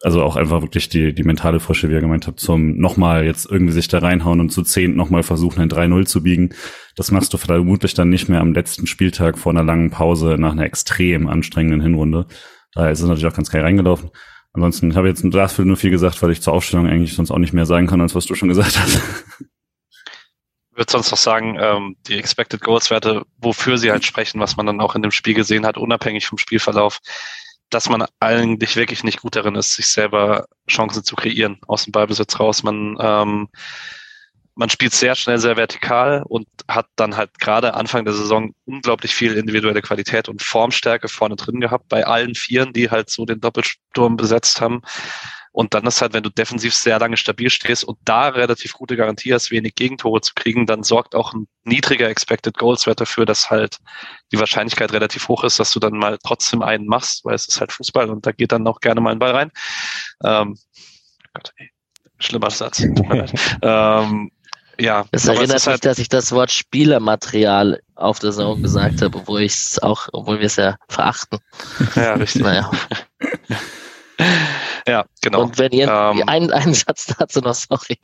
also 0.00 0.22
auch 0.22 0.36
einfach 0.36 0.62
wirklich 0.62 0.88
die, 0.88 1.12
die 1.12 1.24
mentale 1.24 1.58
Frische, 1.58 1.90
wie 1.90 1.94
ihr 1.94 2.00
gemeint 2.00 2.28
habt, 2.28 2.38
zum 2.38 2.78
nochmal 2.78 3.24
jetzt 3.24 3.50
irgendwie 3.50 3.72
sich 3.72 3.88
da 3.88 3.98
reinhauen 3.98 4.38
und 4.38 4.50
zu 4.50 4.62
zehn 4.62 4.94
nochmal 4.94 5.24
versuchen, 5.24 5.60
ein 5.60 5.68
3-0 5.68 6.06
zu 6.06 6.22
biegen. 6.22 6.50
Das 6.94 7.10
machst 7.10 7.34
du 7.34 7.36
vermutlich 7.36 7.94
dann 7.94 8.10
nicht 8.10 8.28
mehr 8.28 8.40
am 8.40 8.52
letzten 8.52 8.86
Spieltag 8.86 9.36
vor 9.36 9.50
einer 9.50 9.64
langen 9.64 9.90
Pause 9.90 10.36
nach 10.38 10.52
einer 10.52 10.64
extrem 10.64 11.26
anstrengenden 11.26 11.80
Hinrunde. 11.80 12.26
Daher 12.74 12.92
ist 12.92 13.00
es 13.00 13.08
natürlich 13.08 13.26
auch 13.26 13.36
ganz 13.36 13.50
geil 13.50 13.62
reingelaufen. 13.62 14.10
Ansonsten 14.52 14.94
habe 14.94 15.08
ich 15.10 15.20
jetzt 15.20 15.34
dafür 15.34 15.64
nur 15.64 15.76
viel 15.76 15.90
gesagt, 15.90 16.22
weil 16.22 16.30
ich 16.30 16.42
zur 16.42 16.52
Aufstellung 16.52 16.86
eigentlich 16.86 17.14
sonst 17.14 17.32
auch 17.32 17.38
nicht 17.38 17.52
mehr 17.52 17.66
sagen 17.66 17.88
kann, 17.88 18.00
als 18.00 18.14
was 18.14 18.26
du 18.26 18.36
schon 18.36 18.48
gesagt 18.48 18.78
hast. 18.78 19.02
würde 20.80 20.90
sonst 20.90 21.10
noch 21.10 21.18
sagen, 21.18 21.58
ähm, 21.60 21.96
die 22.08 22.18
Expected 22.18 22.62
Goals 22.62 22.90
Werte, 22.90 23.22
wofür 23.36 23.76
sie 23.76 23.90
halt 23.90 24.04
sprechen, 24.04 24.40
was 24.40 24.56
man 24.56 24.64
dann 24.64 24.80
auch 24.80 24.94
in 24.94 25.02
dem 25.02 25.10
Spiel 25.10 25.34
gesehen 25.34 25.66
hat, 25.66 25.76
unabhängig 25.76 26.26
vom 26.26 26.38
Spielverlauf, 26.38 27.00
dass 27.68 27.90
man 27.90 28.06
eigentlich 28.18 28.76
wirklich 28.76 29.04
nicht 29.04 29.20
gut 29.20 29.36
darin 29.36 29.56
ist, 29.56 29.74
sich 29.74 29.86
selber 29.86 30.46
Chancen 30.68 31.04
zu 31.04 31.16
kreieren 31.16 31.60
aus 31.68 31.84
dem 31.84 31.92
Ballbesitz 31.92 32.40
raus. 32.40 32.62
Man, 32.62 32.96
ähm, 32.98 33.48
man 34.54 34.70
spielt 34.70 34.94
sehr 34.94 35.14
schnell, 35.16 35.38
sehr 35.38 35.58
vertikal 35.58 36.24
und 36.26 36.48
hat 36.66 36.86
dann 36.96 37.14
halt 37.14 37.38
gerade 37.38 37.74
Anfang 37.74 38.06
der 38.06 38.14
Saison 38.14 38.54
unglaublich 38.64 39.14
viel 39.14 39.34
individuelle 39.34 39.82
Qualität 39.82 40.30
und 40.30 40.42
Formstärke 40.42 41.08
vorne 41.08 41.36
drin 41.36 41.60
gehabt 41.60 41.88
bei 41.90 42.06
allen 42.06 42.34
Vieren, 42.34 42.72
die 42.72 42.90
halt 42.90 43.10
so 43.10 43.26
den 43.26 43.40
Doppelsturm 43.40 44.16
besetzt 44.16 44.62
haben. 44.62 44.80
Und 45.52 45.74
dann 45.74 45.84
ist 45.86 46.00
halt, 46.00 46.12
wenn 46.12 46.22
du 46.22 46.30
defensiv 46.30 46.74
sehr 46.74 46.98
lange 47.00 47.16
stabil 47.16 47.50
stehst 47.50 47.82
und 47.82 47.98
da 48.04 48.28
relativ 48.28 48.72
gute 48.72 48.96
Garantie 48.96 49.34
hast, 49.34 49.50
wenig 49.50 49.74
Gegentore 49.74 50.20
zu 50.20 50.32
kriegen, 50.34 50.64
dann 50.64 50.84
sorgt 50.84 51.14
auch 51.16 51.32
ein 51.34 51.48
niedriger 51.64 52.08
Expected 52.08 52.56
Goals 52.56 52.86
Wert 52.86 53.00
dafür, 53.00 53.26
dass 53.26 53.50
halt 53.50 53.78
die 54.32 54.38
Wahrscheinlichkeit 54.38 54.92
relativ 54.92 55.26
hoch 55.26 55.42
ist, 55.42 55.58
dass 55.58 55.72
du 55.72 55.80
dann 55.80 55.94
mal 55.94 56.18
trotzdem 56.24 56.62
einen 56.62 56.86
machst, 56.86 57.24
weil 57.24 57.34
es 57.34 57.48
ist 57.48 57.60
halt 57.60 57.72
Fußball 57.72 58.10
und 58.10 58.26
da 58.26 58.32
geht 58.32 58.52
dann 58.52 58.66
auch 58.66 58.80
gerne 58.80 59.00
mal 59.00 59.10
ein 59.10 59.18
Ball 59.18 59.32
rein. 59.32 59.50
Ähm, 60.22 60.56
Gott, 61.34 61.52
ey, 61.56 61.70
schlimmer 62.18 62.50
Satz. 62.50 62.80
ähm, 63.62 64.30
ja, 64.78 65.04
es 65.10 65.26
erinnert 65.26 65.58
es 65.58 65.66
mich, 65.66 65.72
halt 65.72 65.84
dass 65.84 65.98
ich 65.98 66.08
das 66.08 66.32
Wort 66.32 66.52
Spielermaterial 66.52 67.80
auf 67.96 68.20
der 68.20 68.32
Saison 68.32 68.62
gesagt 68.62 69.02
habe, 69.02 69.18
obwohl 69.18 69.42
ich 69.42 69.52
es 69.52 69.78
auch, 69.82 70.08
obwohl 70.12 70.38
wir 70.38 70.46
es 70.46 70.56
ja 70.56 70.76
verachten. 70.88 71.40
Ja, 71.96 72.14
richtig. 72.14 72.42
Naja. 72.42 72.70
Ja, 74.90 75.04
genau. 75.22 75.42
Und 75.42 75.58
wenn 75.58 75.70
ihr 75.70 75.88
ähm, 75.88 76.22
einen, 76.26 76.50
einen 76.50 76.74
Satz 76.74 77.14
dazu 77.18 77.40
noch, 77.40 77.54
sorry, 77.54 77.98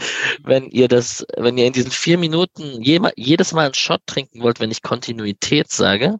wenn 0.45 0.71
ihr 0.71 0.87
das, 0.87 1.27
wenn 1.37 1.59
ihr 1.59 1.67
in 1.67 1.73
diesen 1.73 1.91
vier 1.91 2.17
Minuten 2.17 2.81
je, 2.81 3.01
jedes 3.17 3.53
Mal 3.53 3.65
einen 3.65 3.75
Shot 3.75 4.01
trinken 4.07 4.41
wollt, 4.43 4.61
wenn 4.61 4.71
ich 4.71 4.83
Kontinuität 4.83 5.71
sage, 5.71 6.19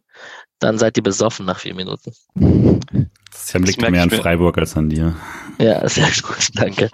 dann 0.59 0.77
seid 0.77 0.97
ihr 0.97 1.03
besoffen 1.03 1.45
nach 1.45 1.59
vier 1.59 1.73
Minuten. 1.73 2.11
Das 2.35 3.53
liegt 3.53 3.89
mehr 3.89 4.03
an 4.03 4.09
Freiburg 4.09 4.57
als 4.57 4.75
an 4.75 4.89
dir. 4.89 5.15
Ja, 5.57 5.87
sehr 5.87 6.09
gut, 6.21 6.49
danke. 6.55 6.89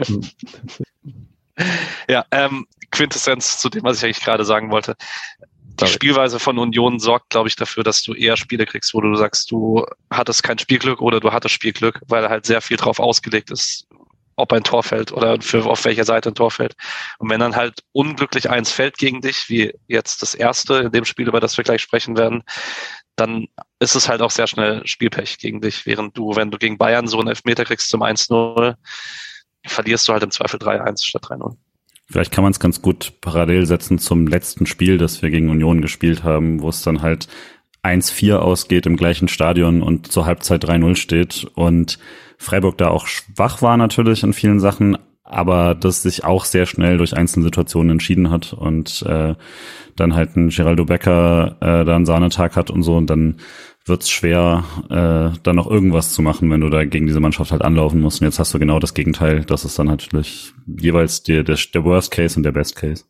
Ja, 2.07 2.25
ähm, 2.31 2.67
Quintessenz 2.91 3.59
zu 3.59 3.69
dem, 3.69 3.83
was 3.83 3.97
ich 3.97 4.05
eigentlich 4.05 4.21
gerade 4.21 4.45
sagen 4.45 4.69
wollte. 4.69 4.95
Die 5.79 5.87
Spielweise 5.87 6.39
von 6.39 6.59
Union 6.59 6.99
sorgt, 6.99 7.29
glaube 7.31 7.47
ich, 7.47 7.55
dafür, 7.55 7.83
dass 7.83 8.03
du 8.03 8.13
eher 8.13 8.37
Spiele 8.37 8.65
kriegst, 8.65 8.93
wo 8.93 9.01
du 9.01 9.15
sagst, 9.15 9.49
du 9.51 9.85
hattest 10.11 10.43
kein 10.43 10.59
Spielglück 10.59 11.01
oder 11.01 11.19
du 11.19 11.31
hattest 11.31 11.55
Spielglück, 11.55 11.99
weil 12.07 12.29
halt 12.29 12.45
sehr 12.45 12.61
viel 12.61 12.77
drauf 12.77 12.99
ausgelegt 12.99 13.49
ist, 13.49 13.87
ob 14.35 14.53
ein 14.53 14.63
Tor 14.63 14.83
fällt 14.83 15.11
oder 15.11 15.41
für, 15.41 15.65
auf 15.65 15.83
welcher 15.85 16.05
Seite 16.05 16.29
ein 16.29 16.35
Tor 16.35 16.51
fällt. 16.51 16.75
Und 17.17 17.29
wenn 17.29 17.39
dann 17.39 17.55
halt 17.55 17.83
unglücklich 17.91 18.49
eins 18.49 18.71
fällt 18.71 18.97
gegen 18.97 19.21
dich, 19.21 19.49
wie 19.49 19.73
jetzt 19.87 20.21
das 20.21 20.35
erste 20.35 20.75
in 20.75 20.91
dem 20.91 21.05
Spiel, 21.05 21.27
über 21.27 21.39
das 21.39 21.57
wir 21.57 21.63
gleich 21.63 21.81
sprechen 21.81 22.17
werden, 22.17 22.43
dann 23.15 23.47
ist 23.79 23.95
es 23.95 24.09
halt 24.09 24.21
auch 24.21 24.31
sehr 24.31 24.47
schnell 24.47 24.85
Spielpech 24.85 25.37
gegen 25.37 25.61
dich, 25.61 25.85
während 25.85 26.17
du, 26.17 26.35
wenn 26.35 26.51
du 26.51 26.57
gegen 26.57 26.77
Bayern 26.77 27.07
so 27.07 27.19
einen 27.19 27.29
Elfmeter 27.29 27.65
kriegst 27.65 27.89
zum 27.89 28.01
1-0, 28.01 28.75
verlierst 29.65 30.07
du 30.07 30.13
halt 30.13 30.23
im 30.23 30.31
Zweifel 30.31 30.59
3-1 30.59 31.05
statt 31.05 31.23
3-0. 31.25 31.55
Vielleicht 32.13 32.31
kann 32.31 32.43
man 32.43 32.51
es 32.51 32.59
ganz 32.59 32.83
gut 32.83 33.13
parallel 33.21 33.65
setzen 33.65 33.97
zum 33.97 34.27
letzten 34.27 34.67
Spiel, 34.67 34.99
das 34.99 35.23
wir 35.23 35.31
gegen 35.31 35.49
Union 35.49 35.81
gespielt 35.81 36.23
haben, 36.23 36.61
wo 36.61 36.69
es 36.69 36.83
dann 36.83 37.01
halt 37.01 37.27
1-4 37.81 38.35
ausgeht 38.35 38.85
im 38.85 38.97
gleichen 38.97 39.27
Stadion 39.27 39.81
und 39.81 40.11
zur 40.11 40.27
Halbzeit 40.27 40.63
3-0 40.63 40.95
steht 40.95 41.47
und 41.55 41.97
Freiburg 42.37 42.77
da 42.77 42.89
auch 42.89 43.07
schwach 43.07 43.63
war 43.63 43.77
natürlich 43.77 44.21
in 44.21 44.33
vielen 44.33 44.59
Sachen, 44.59 44.95
aber 45.23 45.73
das 45.73 46.03
sich 46.03 46.23
auch 46.23 46.45
sehr 46.45 46.67
schnell 46.67 46.99
durch 46.99 47.17
einzelne 47.17 47.45
Situationen 47.45 47.89
entschieden 47.89 48.29
hat 48.29 48.53
und 48.53 49.01
äh, 49.07 49.33
dann 49.95 50.13
halt 50.13 50.35
ein 50.35 50.49
Geraldo 50.49 50.85
Becker 50.85 51.55
äh, 51.61 51.83
da 51.83 51.95
einen 51.95 52.05
Sahnetag 52.05 52.55
hat 52.55 52.69
und 52.69 52.83
so 52.83 52.95
und 52.95 53.09
dann 53.09 53.37
wird's 53.85 54.09
schwer, 54.09 54.63
äh, 54.89 55.37
dann 55.43 55.55
noch 55.55 55.69
irgendwas 55.69 56.13
zu 56.13 56.21
machen, 56.21 56.49
wenn 56.49 56.61
du 56.61 56.69
da 56.69 56.85
gegen 56.85 57.05
diese 57.05 57.19
Mannschaft 57.19 57.51
halt 57.51 57.61
anlaufen 57.61 57.99
musst. 57.99 58.21
Und 58.21 58.27
jetzt 58.27 58.39
hast 58.39 58.53
du 58.53 58.59
genau 58.59 58.79
das 58.79 58.93
Gegenteil. 58.93 59.43
Das 59.43 59.65
ist 59.65 59.77
dann 59.77 59.87
natürlich 59.87 60.53
jeweils 60.65 61.23
der, 61.23 61.43
der, 61.43 61.57
der 61.73 61.83
Worst 61.83 62.11
Case 62.11 62.37
und 62.37 62.43
der 62.43 62.53
Best 62.53 62.75
Case. 62.75 63.03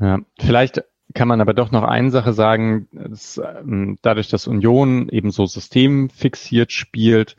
Ja, 0.00 0.20
vielleicht 0.38 0.84
kann 1.14 1.28
man 1.28 1.40
aber 1.40 1.54
doch 1.54 1.70
noch 1.70 1.84
eine 1.84 2.10
Sache 2.10 2.32
sagen, 2.32 2.88
dass, 2.92 3.38
ähm, 3.38 3.98
dadurch, 4.02 4.28
dass 4.28 4.46
Union 4.46 5.08
eben 5.08 5.30
so 5.30 5.46
systemfixiert 5.46 6.72
spielt, 6.72 7.36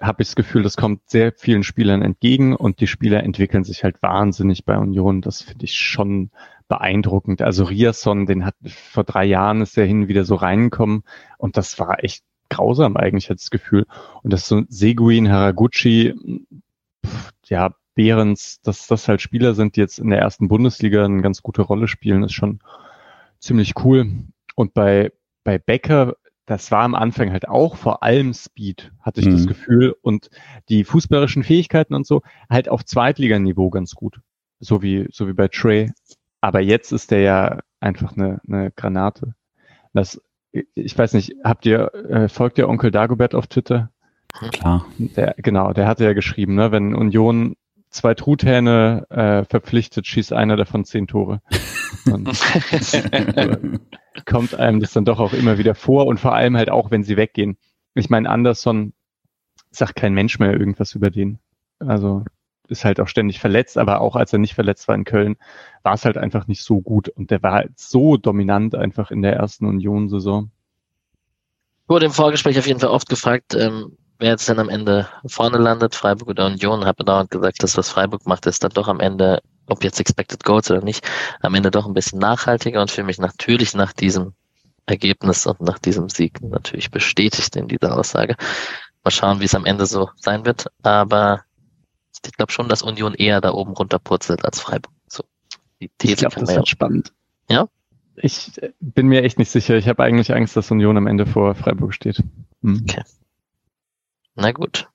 habe 0.00 0.22
ich 0.22 0.28
das 0.28 0.36
Gefühl, 0.36 0.62
das 0.62 0.76
kommt 0.76 1.08
sehr 1.08 1.32
vielen 1.32 1.62
Spielern 1.62 2.02
entgegen 2.02 2.56
und 2.56 2.80
die 2.80 2.88
Spieler 2.88 3.22
entwickeln 3.22 3.62
sich 3.62 3.84
halt 3.84 4.02
wahnsinnig 4.02 4.64
bei 4.64 4.76
Union. 4.76 5.20
Das 5.20 5.42
finde 5.42 5.64
ich 5.64 5.76
schon 5.76 6.30
beeindruckend. 6.70 7.42
Also 7.42 7.64
Riasson, 7.64 8.24
den 8.24 8.46
hat 8.46 8.54
vor 8.64 9.04
drei 9.04 9.26
Jahren 9.26 9.60
ist 9.60 9.76
er 9.76 9.84
hin 9.84 10.08
wieder 10.08 10.24
so 10.24 10.36
reingekommen 10.36 11.02
und 11.36 11.58
das 11.58 11.78
war 11.78 12.02
echt 12.02 12.24
grausam 12.48 12.96
eigentlich, 12.96 13.28
hat 13.28 13.38
das 13.38 13.50
Gefühl. 13.50 13.86
Und 14.22 14.32
das 14.32 14.46
so 14.46 14.62
Seguin, 14.68 15.30
Haraguchi, 15.30 16.14
ja, 17.46 17.74
Behrens, 17.94 18.60
dass 18.62 18.86
das 18.86 19.08
halt 19.08 19.20
Spieler 19.20 19.54
sind, 19.54 19.74
die 19.74 19.80
jetzt 19.80 19.98
in 19.98 20.10
der 20.10 20.20
ersten 20.20 20.48
Bundesliga 20.48 21.04
eine 21.04 21.22
ganz 21.22 21.42
gute 21.42 21.62
Rolle 21.62 21.88
spielen, 21.88 22.22
ist 22.22 22.34
schon 22.34 22.60
ziemlich 23.40 23.74
cool. 23.84 24.24
Und 24.54 24.72
bei, 24.72 25.12
bei 25.42 25.58
Becker, 25.58 26.14
das 26.46 26.70
war 26.70 26.84
am 26.84 26.94
Anfang 26.94 27.32
halt 27.32 27.48
auch 27.48 27.76
vor 27.76 28.04
allem 28.04 28.32
Speed, 28.32 28.92
hatte 29.00 29.20
ich 29.20 29.26
mhm. 29.26 29.32
das 29.32 29.46
Gefühl, 29.48 29.96
und 30.02 30.30
die 30.68 30.84
fußballerischen 30.84 31.42
Fähigkeiten 31.42 31.94
und 31.94 32.06
so 32.06 32.22
halt 32.48 32.68
auf 32.68 32.84
Zweitliganiveau 32.84 33.70
ganz 33.70 33.96
gut. 33.96 34.20
So 34.60 34.82
wie, 34.82 35.08
so 35.10 35.26
wie 35.26 35.32
bei 35.32 35.48
Trey. 35.48 35.90
Aber 36.40 36.60
jetzt 36.60 36.92
ist 36.92 37.10
der 37.10 37.20
ja 37.20 37.58
einfach 37.80 38.16
eine, 38.16 38.40
eine 38.46 38.70
Granate. 38.70 39.34
Das, 39.92 40.20
ich 40.52 40.96
weiß 40.96 41.14
nicht, 41.14 41.34
habt 41.44 41.66
ihr, 41.66 41.94
äh, 41.94 42.28
folgt 42.28 42.58
ihr 42.58 42.68
Onkel 42.68 42.90
Dagobert 42.90 43.34
auf 43.34 43.46
Twitter? 43.46 43.90
Klar. 44.52 44.86
Der, 44.98 45.34
genau, 45.38 45.72
der 45.72 45.86
hatte 45.86 46.04
ja 46.04 46.12
geschrieben, 46.12 46.54
ne, 46.54 46.70
wenn 46.72 46.94
Union 46.94 47.56
zwei 47.90 48.14
Truthähne 48.14 49.06
äh, 49.10 49.44
verpflichtet, 49.44 50.06
schießt 50.06 50.32
einer 50.32 50.56
davon 50.56 50.84
zehn 50.84 51.06
Tore. 51.08 51.42
Kommt 54.26 54.54
einem 54.54 54.80
das 54.80 54.92
dann 54.92 55.04
doch 55.04 55.18
auch 55.18 55.32
immer 55.32 55.58
wieder 55.58 55.74
vor 55.74 56.06
und 56.06 56.20
vor 56.20 56.34
allem 56.34 56.56
halt 56.56 56.70
auch, 56.70 56.90
wenn 56.92 57.02
sie 57.02 57.16
weggehen. 57.16 57.58
Ich 57.94 58.08
meine, 58.08 58.30
Anderson 58.30 58.92
sagt 59.70 59.96
kein 59.96 60.14
Mensch 60.14 60.38
mehr 60.38 60.52
irgendwas 60.52 60.94
über 60.94 61.10
den. 61.10 61.40
Also 61.80 62.24
ist 62.70 62.84
halt 62.84 63.00
auch 63.00 63.08
ständig 63.08 63.40
verletzt, 63.40 63.78
aber 63.78 64.00
auch 64.00 64.16
als 64.16 64.32
er 64.32 64.38
nicht 64.38 64.54
verletzt 64.54 64.88
war 64.88 64.94
in 64.94 65.04
Köln, 65.04 65.36
war 65.82 65.94
es 65.94 66.04
halt 66.04 66.16
einfach 66.16 66.46
nicht 66.46 66.62
so 66.62 66.80
gut 66.80 67.08
und 67.08 67.30
der 67.30 67.42
war 67.42 67.52
halt 67.52 67.78
so 67.78 68.16
dominant 68.16 68.74
einfach 68.74 69.10
in 69.10 69.22
der 69.22 69.34
ersten 69.34 69.66
Union-Saison. 69.66 70.50
Wurde 71.88 72.06
im 72.06 72.12
Vorgespräch 72.12 72.58
auf 72.58 72.66
jeden 72.66 72.80
Fall 72.80 72.90
oft 72.90 73.08
gefragt, 73.08 73.54
ähm, 73.54 73.96
wer 74.18 74.30
jetzt 74.30 74.48
denn 74.48 74.58
am 74.58 74.68
Ende 74.68 75.08
vorne 75.26 75.58
landet, 75.58 75.94
Freiburg 75.94 76.28
oder 76.28 76.46
Union, 76.46 76.84
habe 76.84 77.04
dauernd 77.04 77.30
gesagt, 77.30 77.62
dass 77.62 77.76
was 77.76 77.88
Freiburg 77.88 78.26
macht, 78.26 78.46
ist 78.46 78.62
dann 78.62 78.70
doch 78.70 78.86
am 78.86 79.00
Ende, 79.00 79.40
ob 79.66 79.82
jetzt 79.82 79.98
Expected 79.98 80.44
Goals 80.44 80.70
oder 80.70 80.82
nicht, 80.82 81.04
am 81.40 81.54
Ende 81.54 81.70
doch 81.70 81.86
ein 81.86 81.94
bisschen 81.94 82.20
nachhaltiger 82.20 82.80
und 82.80 82.90
für 82.90 83.02
mich 83.02 83.18
natürlich 83.18 83.74
nach 83.74 83.92
diesem 83.92 84.34
Ergebnis 84.86 85.46
und 85.46 85.60
nach 85.60 85.78
diesem 85.78 86.08
Sieg 86.08 86.40
natürlich 86.42 86.90
bestätigt 86.90 87.56
in 87.56 87.68
dieser 87.68 87.96
Aussage. 87.96 88.36
Mal 89.02 89.10
schauen, 89.10 89.40
wie 89.40 89.44
es 89.44 89.54
am 89.54 89.64
Ende 89.64 89.86
so 89.86 90.10
sein 90.16 90.44
wird, 90.44 90.66
aber 90.82 91.44
ich 92.26 92.32
glaube 92.32 92.52
schon, 92.52 92.68
dass 92.68 92.82
Union 92.82 93.14
eher 93.14 93.40
da 93.40 93.52
oben 93.52 93.72
runterpurzelt 93.72 94.44
als 94.44 94.60
Freiburg. 94.60 94.92
So, 95.06 95.24
die 95.80 95.90
These 95.98 96.12
ich 96.14 96.18
glaube, 96.20 96.40
das 96.40 96.54
wird 96.54 96.68
spannend. 96.68 97.12
Ja? 97.48 97.68
Ich 98.16 98.52
bin 98.80 99.06
mir 99.06 99.22
echt 99.22 99.38
nicht 99.38 99.50
sicher. 99.50 99.76
Ich 99.76 99.88
habe 99.88 100.02
eigentlich 100.02 100.32
Angst, 100.34 100.56
dass 100.56 100.70
Union 100.70 100.96
am 100.96 101.06
Ende 101.06 101.26
vor 101.26 101.54
Freiburg 101.54 101.94
steht. 101.94 102.22
Hm. 102.62 102.84
Okay. 102.88 103.02
Na 104.34 104.52
gut. 104.52 104.88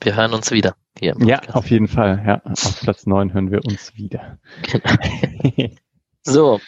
Wir 0.00 0.14
hören 0.14 0.32
uns 0.32 0.50
wieder 0.50 0.76
hier. 0.98 1.16
ja, 1.18 1.40
auf 1.52 1.70
jeden 1.70 1.88
Fall. 1.88 2.22
Ja, 2.24 2.42
auf 2.44 2.80
Platz 2.80 3.06
9 3.06 3.32
hören 3.32 3.50
wir 3.50 3.64
uns 3.64 3.96
wieder. 3.96 4.38
Genau. 4.62 5.74
so, 6.22 6.60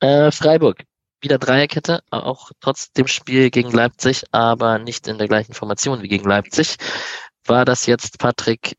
äh, 0.00 0.30
Freiburg. 0.30 0.84
Wieder 1.22 1.38
Dreierkette, 1.38 2.02
auch 2.10 2.50
trotz 2.60 2.92
dem 2.92 3.06
Spiel 3.06 3.50
gegen 3.50 3.70
Leipzig, 3.70 4.24
aber 4.32 4.78
nicht 4.78 5.06
in 5.06 5.18
der 5.18 5.28
gleichen 5.28 5.52
Formation 5.52 6.00
wie 6.02 6.08
gegen 6.08 6.26
Leipzig. 6.26 6.76
War 7.44 7.66
das 7.66 7.84
jetzt, 7.84 8.18
Patrick, 8.18 8.76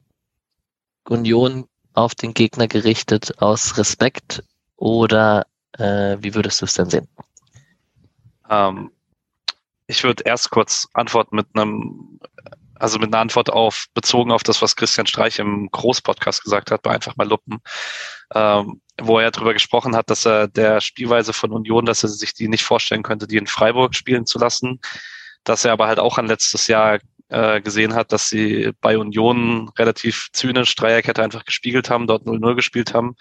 Union 1.07 1.67
auf 1.93 2.15
den 2.15 2.33
Gegner 2.33 2.67
gerichtet 2.67 3.41
aus 3.41 3.77
Respekt 3.77 4.43
oder 4.77 5.45
äh, 5.77 6.17
wie 6.19 6.33
würdest 6.35 6.61
du 6.61 6.65
es 6.65 6.73
denn 6.73 6.89
sehen? 6.89 7.07
Ähm, 8.49 8.91
ich 9.87 10.03
würde 10.03 10.23
erst 10.25 10.49
kurz 10.51 10.87
antworten 10.93 11.35
mit 11.35 11.47
einem, 11.53 12.19
also 12.75 12.97
mit 12.97 13.13
einer 13.13 13.21
Antwort 13.21 13.49
auf, 13.49 13.85
bezogen 13.93 14.31
auf 14.31 14.43
das, 14.43 14.61
was 14.61 14.75
Christian 14.75 15.07
Streich 15.07 15.39
im 15.39 15.69
Großpodcast 15.71 16.43
gesagt 16.43 16.71
hat, 16.71 16.81
bei 16.81 16.91
einfach 16.91 17.17
mal 17.17 17.27
Luppen, 17.27 17.59
ähm, 18.33 18.81
wo 18.99 19.19
er 19.19 19.31
darüber 19.31 19.53
gesprochen 19.53 19.95
hat, 19.95 20.09
dass 20.09 20.25
er 20.25 20.47
der 20.47 20.81
Spielweise 20.81 21.33
von 21.33 21.51
Union, 21.51 21.85
dass 21.85 22.03
er 22.03 22.09
sich 22.09 22.33
die 22.33 22.47
nicht 22.47 22.63
vorstellen 22.63 23.03
könnte, 23.03 23.27
die 23.27 23.37
in 23.37 23.47
Freiburg 23.47 23.95
spielen 23.95 24.25
zu 24.25 24.39
lassen, 24.39 24.79
dass 25.43 25.65
er 25.65 25.73
aber 25.73 25.87
halt 25.87 25.99
auch 25.99 26.17
an 26.17 26.27
letztes 26.27 26.67
Jahr 26.67 26.99
äh, 27.31 27.61
gesehen 27.61 27.95
hat, 27.95 28.11
dass 28.11 28.29
sie 28.29 28.71
bei 28.81 28.97
Union 28.97 29.69
relativ 29.77 30.27
zynisch 30.33 30.75
Dreierkette 30.75 31.23
einfach 31.23 31.45
gespiegelt 31.45 31.89
haben, 31.89 32.07
dort 32.07 32.25
0-0 32.25 32.55
gespielt 32.55 32.93
haben 32.93 33.15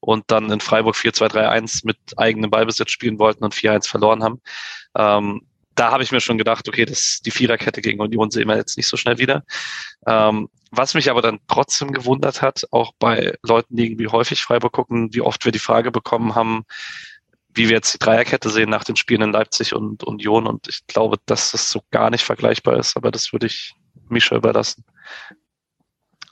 und 0.00 0.24
dann 0.28 0.50
in 0.50 0.60
Freiburg 0.60 0.96
4-2-3-1 0.96 1.82
mit 1.84 1.96
eigenem 2.16 2.50
Ballbesitz 2.50 2.90
spielen 2.90 3.18
wollten 3.18 3.44
und 3.44 3.54
4-1 3.54 3.88
verloren 3.88 4.22
haben. 4.22 4.40
Ähm, 4.96 5.42
da 5.74 5.90
habe 5.90 6.02
ich 6.02 6.12
mir 6.12 6.20
schon 6.20 6.38
gedacht, 6.38 6.68
okay, 6.68 6.84
das, 6.84 7.20
die 7.24 7.30
Viererkette 7.30 7.80
gegen 7.80 8.00
Union 8.00 8.30
sehen 8.30 8.48
wir 8.48 8.56
jetzt 8.56 8.76
nicht 8.76 8.88
so 8.88 8.96
schnell 8.96 9.18
wieder. 9.18 9.44
Ähm, 10.06 10.48
was 10.70 10.94
mich 10.94 11.10
aber 11.10 11.22
dann 11.22 11.38
trotzdem 11.48 11.92
gewundert 11.92 12.42
hat, 12.42 12.66
auch 12.70 12.92
bei 12.98 13.34
Leuten, 13.42 13.76
die 13.76 13.86
irgendwie 13.86 14.08
häufig 14.08 14.42
Freiburg 14.42 14.72
gucken, 14.72 15.14
wie 15.14 15.20
oft 15.20 15.44
wir 15.44 15.52
die 15.52 15.58
Frage 15.58 15.90
bekommen 15.90 16.34
haben, 16.34 16.64
wie 17.54 17.68
wir 17.68 17.76
jetzt 17.76 17.94
die 17.94 17.98
Dreierkette 17.98 18.48
sehen 18.48 18.70
nach 18.70 18.84
den 18.84 18.96
Spielen 18.96 19.22
in 19.22 19.32
Leipzig 19.32 19.74
und 19.74 20.04
Union. 20.04 20.46
Und 20.46 20.68
ich 20.68 20.86
glaube, 20.86 21.18
dass 21.26 21.52
das 21.52 21.70
so 21.70 21.82
gar 21.90 22.10
nicht 22.10 22.24
vergleichbar 22.24 22.78
ist, 22.78 22.96
aber 22.96 23.10
das 23.10 23.32
würde 23.32 23.46
ich 23.46 23.74
Mischa 24.08 24.36
überlassen. 24.36 24.84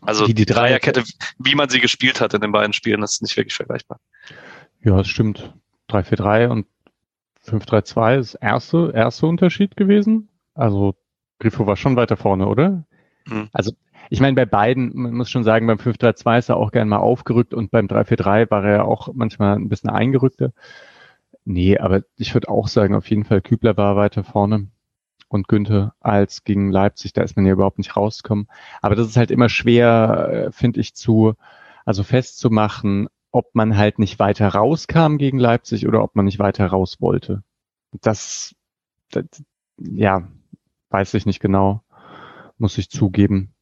Also 0.03 0.27
die, 0.27 0.35
die 0.35 0.47
Dreierkette, 0.47 1.05
wie 1.39 1.55
man 1.55 1.69
sie 1.69 1.81
gespielt 1.81 2.21
hat 2.21 2.33
in 2.33 2.41
den 2.41 2.53
beiden 2.53 2.73
Spielen, 2.73 3.03
ist 3.03 3.21
nicht 3.21 3.37
wirklich 3.37 3.55
vergleichbar. 3.55 4.01
Ja, 4.83 4.97
das 4.97 5.09
stimmt. 5.09 5.53
3-4-3 5.91 6.49
und 6.49 6.67
5-3-2 7.47 8.19
ist 8.19 8.35
erste, 8.35 8.93
erste 8.95 9.27
Unterschied 9.27 9.77
gewesen. 9.77 10.29
Also 10.55 10.95
Grifo 11.39 11.67
war 11.67 11.77
schon 11.77 11.97
weiter 11.97 12.17
vorne, 12.17 12.47
oder? 12.47 12.85
Mhm. 13.27 13.49
Also 13.53 13.73
ich 14.09 14.21
meine, 14.21 14.35
bei 14.35 14.47
beiden, 14.47 14.91
man 14.95 15.15
muss 15.15 15.31
schon 15.31 15.45
sagen, 15.45 15.67
beim 15.67 15.79
5-3-2 15.79 16.39
ist 16.39 16.49
er 16.49 16.57
auch 16.57 16.73
gerne 16.73 16.89
mal 16.89 16.99
aufgerückt 16.99 17.55
und 17.55 17.71
beim 17.71 17.87
3-4-3 17.87 18.51
war 18.51 18.65
er 18.65 18.85
auch 18.87 19.11
manchmal 19.13 19.57
ein 19.57 19.69
bisschen 19.69 19.91
eingerückter. 19.91 20.53
Nee, 21.51 21.79
aber 21.79 22.03
ich 22.17 22.33
würde 22.35 22.49
auch 22.49 22.69
sagen, 22.69 22.95
auf 22.95 23.11
jeden 23.11 23.25
Fall 23.25 23.41
Kübler 23.41 23.77
war 23.77 23.97
weiter 23.97 24.23
vorne 24.23 24.69
und 25.29 25.49
Günther 25.49 25.95
als 25.99 26.45
gegen 26.45 26.71
Leipzig. 26.71 27.13
Da 27.13 27.23
ist 27.23 27.35
man 27.35 27.45
ja 27.45 27.53
überhaupt 27.55 27.79
nicht 27.79 27.97
rausgekommen. 27.97 28.47
Aber 28.81 28.95
das 28.95 29.09
ist 29.09 29.17
halt 29.17 29.33
immer 29.33 29.49
schwer, 29.49 30.29
äh, 30.31 30.53
finde 30.53 30.79
ich, 30.79 30.95
zu, 30.95 31.35
also 31.85 32.05
festzumachen, 32.05 33.09
ob 33.33 33.53
man 33.55 33.77
halt 33.77 33.99
nicht 33.99 34.21
weiter 34.21 34.47
rauskam 34.49 35.17
gegen 35.17 35.41
Leipzig 35.41 35.89
oder 35.89 36.05
ob 36.05 36.15
man 36.15 36.27
nicht 36.27 36.39
weiter 36.39 36.69
raus 36.69 36.99
wollte. 37.01 37.43
Das, 38.01 38.55
das 39.11 39.25
ja, 39.77 40.29
weiß 40.91 41.15
ich 41.15 41.27
nicht 41.27 41.41
genau, 41.41 41.83
muss 42.59 42.79
ich 42.79 42.91
zugeben. 42.91 43.55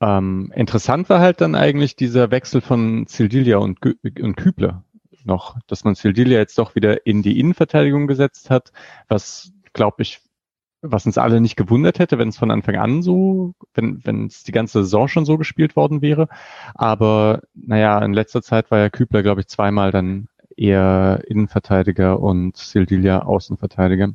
Ähm, 0.00 0.52
interessant 0.56 1.08
war 1.08 1.20
halt 1.20 1.40
dann 1.40 1.54
eigentlich 1.54 1.94
dieser 1.94 2.32
Wechsel 2.32 2.60
von 2.60 3.06
Sildilia 3.06 3.58
und, 3.58 3.78
und 3.84 4.36
Kübler 4.36 4.82
noch, 5.28 5.56
dass 5.68 5.84
man 5.84 5.94
Sildilia 5.94 6.38
jetzt 6.38 6.58
doch 6.58 6.74
wieder 6.74 7.06
in 7.06 7.22
die 7.22 7.38
Innenverteidigung 7.38 8.08
gesetzt 8.08 8.50
hat, 8.50 8.72
was, 9.06 9.52
glaube 9.72 10.02
ich, 10.02 10.20
was 10.82 11.06
uns 11.06 11.18
alle 11.18 11.40
nicht 11.40 11.56
gewundert 11.56 11.98
hätte, 11.98 12.18
wenn 12.18 12.28
es 12.28 12.38
von 12.38 12.50
Anfang 12.50 12.76
an 12.76 13.02
so, 13.02 13.54
wenn 13.74 14.26
es 14.26 14.44
die 14.44 14.52
ganze 14.52 14.84
Saison 14.84 15.08
schon 15.08 15.24
so 15.24 15.38
gespielt 15.38 15.76
worden 15.76 16.02
wäre. 16.02 16.28
Aber 16.74 17.42
naja, 17.54 17.98
in 18.04 18.12
letzter 18.12 18.42
Zeit 18.42 18.70
war 18.70 18.78
ja 18.78 18.90
Kübler, 18.90 19.22
glaube 19.22 19.40
ich, 19.40 19.48
zweimal 19.48 19.90
dann 19.90 20.28
eher 20.56 21.22
Innenverteidiger 21.26 22.20
und 22.20 22.56
Sildilia 22.56 23.20
Außenverteidiger. 23.20 24.12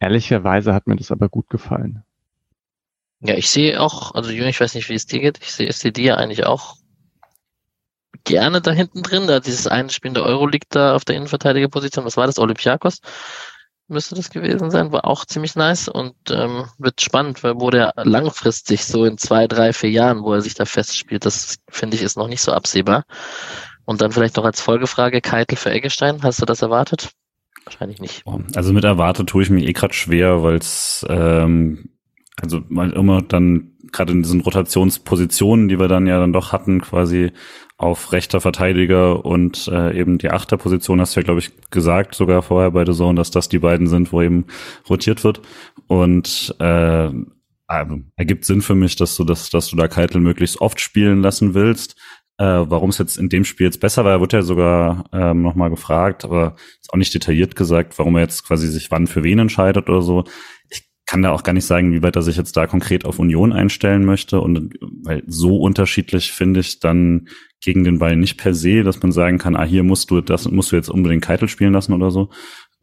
Ehrlicherweise 0.00 0.74
hat 0.74 0.86
mir 0.86 0.96
das 0.96 1.10
aber 1.10 1.28
gut 1.28 1.50
gefallen. 1.50 2.04
Ja, 3.20 3.34
ich 3.34 3.50
sehe 3.50 3.80
auch, 3.80 4.14
also 4.14 4.30
Jürgen, 4.30 4.48
ich 4.48 4.60
weiß 4.60 4.74
nicht, 4.74 4.88
wie 4.88 4.94
es 4.94 5.06
dir 5.06 5.20
geht, 5.20 5.40
ich 5.40 5.50
sehe 5.50 5.92
ja 5.98 6.16
eigentlich 6.16 6.46
auch 6.46 6.76
gerne 8.28 8.60
da 8.60 8.70
hinten 8.70 9.02
drin. 9.02 9.26
Da 9.26 9.40
dieses 9.40 9.66
eine 9.66 9.90
Spiel 9.90 10.10
in 10.10 10.14
der 10.14 10.24
Euro 10.24 10.46
liegt 10.46 10.74
da 10.76 10.94
auf 10.94 11.04
der 11.04 11.16
Innenverteidigerposition. 11.16 12.04
Was 12.04 12.16
war 12.16 12.26
das? 12.26 12.38
Olympiakos 12.38 13.00
müsste 13.88 14.14
das 14.14 14.30
gewesen 14.30 14.70
sein. 14.70 14.92
War 14.92 15.06
auch 15.06 15.24
ziemlich 15.24 15.56
nice 15.56 15.88
und 15.88 16.14
ähm, 16.30 16.66
wird 16.78 17.00
spannend, 17.00 17.42
weil 17.42 17.54
wo 17.56 17.70
der 17.70 17.92
langfristig 17.96 18.84
so 18.84 19.04
in 19.04 19.18
zwei, 19.18 19.46
drei, 19.46 19.72
vier 19.72 19.90
Jahren, 19.90 20.22
wo 20.22 20.34
er 20.34 20.42
sich 20.42 20.54
da 20.54 20.66
festspielt, 20.66 21.24
das 21.24 21.56
finde 21.68 21.96
ich 21.96 22.02
ist 22.02 22.16
noch 22.16 22.28
nicht 22.28 22.42
so 22.42 22.52
absehbar. 22.52 23.04
Und 23.84 24.02
dann 24.02 24.12
vielleicht 24.12 24.36
noch 24.36 24.44
als 24.44 24.60
Folgefrage 24.60 25.22
Keitel 25.22 25.56
für 25.56 25.70
Eggestein. 25.70 26.22
Hast 26.22 26.42
du 26.42 26.44
das 26.44 26.60
erwartet? 26.60 27.10
Wahrscheinlich 27.64 28.00
nicht. 28.00 28.22
Also 28.54 28.72
mit 28.74 28.84
erwartet 28.84 29.30
tue 29.30 29.42
ich 29.42 29.50
mir 29.50 29.66
eh 29.66 29.72
gerade 29.72 29.94
schwer, 29.94 30.42
weil 30.42 30.56
es 30.56 31.04
ähm, 31.08 31.88
also 32.40 32.60
mal 32.68 32.92
immer 32.92 33.22
dann 33.22 33.72
gerade 33.92 34.12
in 34.12 34.22
diesen 34.22 34.40
Rotationspositionen, 34.40 35.68
die 35.68 35.78
wir 35.78 35.88
dann 35.88 36.06
ja 36.06 36.18
dann 36.18 36.32
doch 36.32 36.52
hatten, 36.52 36.80
quasi 36.80 37.32
auf 37.78 38.12
rechter 38.12 38.40
Verteidiger 38.40 39.24
und 39.24 39.68
äh, 39.68 39.98
eben 39.98 40.18
die 40.18 40.30
Achterposition, 40.30 41.00
hast 41.00 41.14
du 41.14 41.20
ja, 41.20 41.24
glaube 41.24 41.38
ich, 41.38 41.52
gesagt, 41.70 42.16
sogar 42.16 42.42
vorher 42.42 42.72
bei 42.72 42.84
der 42.84 42.94
Zone, 42.94 43.14
dass 43.14 43.30
das 43.30 43.48
die 43.48 43.60
beiden 43.60 43.86
sind, 43.86 44.12
wo 44.12 44.20
eben 44.20 44.46
rotiert 44.90 45.22
wird. 45.22 45.40
Und 45.86 46.54
äh, 46.58 47.10
also, 47.68 48.00
ergibt 48.16 48.46
Sinn 48.46 48.62
für 48.62 48.74
mich, 48.74 48.96
dass 48.96 49.14
du 49.14 49.24
das, 49.24 49.50
dass 49.50 49.68
du 49.68 49.76
da 49.76 49.86
Keitel 49.88 50.20
möglichst 50.20 50.60
oft 50.60 50.80
spielen 50.80 51.22
lassen 51.22 51.54
willst. 51.54 51.96
Äh, 52.38 52.44
Warum 52.44 52.90
es 52.90 52.98
jetzt 52.98 53.16
in 53.16 53.28
dem 53.28 53.44
Spiel 53.44 53.66
jetzt 53.66 53.80
besser 53.80 54.04
war, 54.04 54.20
wird 54.20 54.32
ja 54.32 54.42
sogar 54.42 55.04
ähm, 55.12 55.42
nochmal 55.42 55.70
gefragt, 55.70 56.24
aber 56.24 56.56
ist 56.80 56.92
auch 56.92 56.96
nicht 56.96 57.14
detailliert 57.14 57.56
gesagt, 57.56 57.98
warum 57.98 58.16
er 58.16 58.22
jetzt 58.22 58.44
quasi 58.46 58.68
sich 58.68 58.90
wann 58.90 59.06
für 59.06 59.22
wen 59.22 59.38
entscheidet 59.38 59.88
oder 59.88 60.02
so 60.02 60.24
kann 61.08 61.22
da 61.22 61.30
auch 61.30 61.42
gar 61.42 61.54
nicht 61.54 61.64
sagen, 61.64 61.90
wie 61.92 62.02
weit 62.02 62.16
er 62.16 62.22
sich 62.22 62.36
jetzt 62.36 62.54
da 62.58 62.66
konkret 62.66 63.06
auf 63.06 63.18
Union 63.18 63.54
einstellen 63.54 64.04
möchte. 64.04 64.42
Und 64.42 64.74
weil 65.02 65.22
so 65.26 65.56
unterschiedlich 65.56 66.32
finde 66.32 66.60
ich 66.60 66.80
dann 66.80 67.28
gegen 67.62 67.82
den 67.82 67.98
Ball 67.98 68.14
nicht 68.14 68.36
per 68.36 68.54
se, 68.54 68.82
dass 68.82 69.00
man 69.00 69.10
sagen 69.10 69.38
kann, 69.38 69.56
ah, 69.56 69.64
hier 69.64 69.84
musst 69.84 70.10
du 70.10 70.20
das 70.20 70.48
musst 70.50 70.70
du 70.70 70.76
jetzt 70.76 70.90
unbedingt 70.90 71.24
Keitel 71.24 71.48
spielen 71.48 71.72
lassen 71.72 71.94
oder 71.94 72.10
so. 72.10 72.28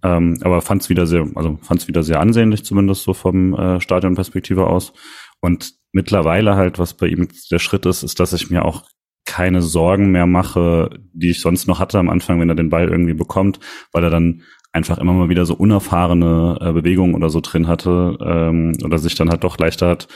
Ähm, 0.04 0.40
aber 0.42 0.64
fand 0.64 0.82
es 0.82 0.90
wieder 0.90 1.06
sehr, 1.06 1.28
also 1.36 1.60
fand 1.62 1.88
wieder 1.88 2.02
sehr 2.02 2.20
ansehnlich, 2.20 2.66
zumindest 2.66 3.04
so 3.04 3.14
vom 3.14 3.54
äh, 3.54 3.80
Stadionperspektive 3.80 4.66
aus. 4.66 4.94
Und 5.40 5.74
mittlerweile 5.92 6.56
halt, 6.56 6.80
was 6.80 6.96
bei 6.96 7.08
ihm 7.08 7.28
der 7.52 7.60
Schritt 7.60 7.86
ist, 7.86 8.02
ist, 8.02 8.20
dass 8.20 8.34
ich 8.34 8.50
mir 8.50 8.66
auch 8.66 8.86
keine 9.26 9.62
Sorgen 9.62 10.10
mehr 10.10 10.26
mache, 10.26 10.90
die 11.14 11.30
ich 11.30 11.42
sonst 11.42 11.68
noch 11.68 11.80
hatte 11.80 12.00
am 12.00 12.10
Anfang, 12.10 12.40
wenn 12.40 12.50
er 12.50 12.56
den 12.56 12.70
Ball 12.70 12.90
irgendwie 12.90 13.14
bekommt, 13.14 13.60
weil 13.92 14.04
er 14.04 14.10
dann 14.10 14.42
einfach 14.76 14.98
immer 14.98 15.14
mal 15.14 15.30
wieder 15.30 15.46
so 15.46 15.56
unerfahrene 15.56 16.58
äh, 16.62 16.72
Bewegungen 16.74 17.16
oder 17.16 17.30
so 17.30 17.42
drin 17.42 17.68
hatte 17.68 18.18
ähm, 18.22 18.74
oder 18.84 18.98
sich 18.98 19.16
dann 19.16 19.30
halt 19.30 19.44
doch 19.44 19.58
leichter 19.58 19.88
hat 19.88 20.08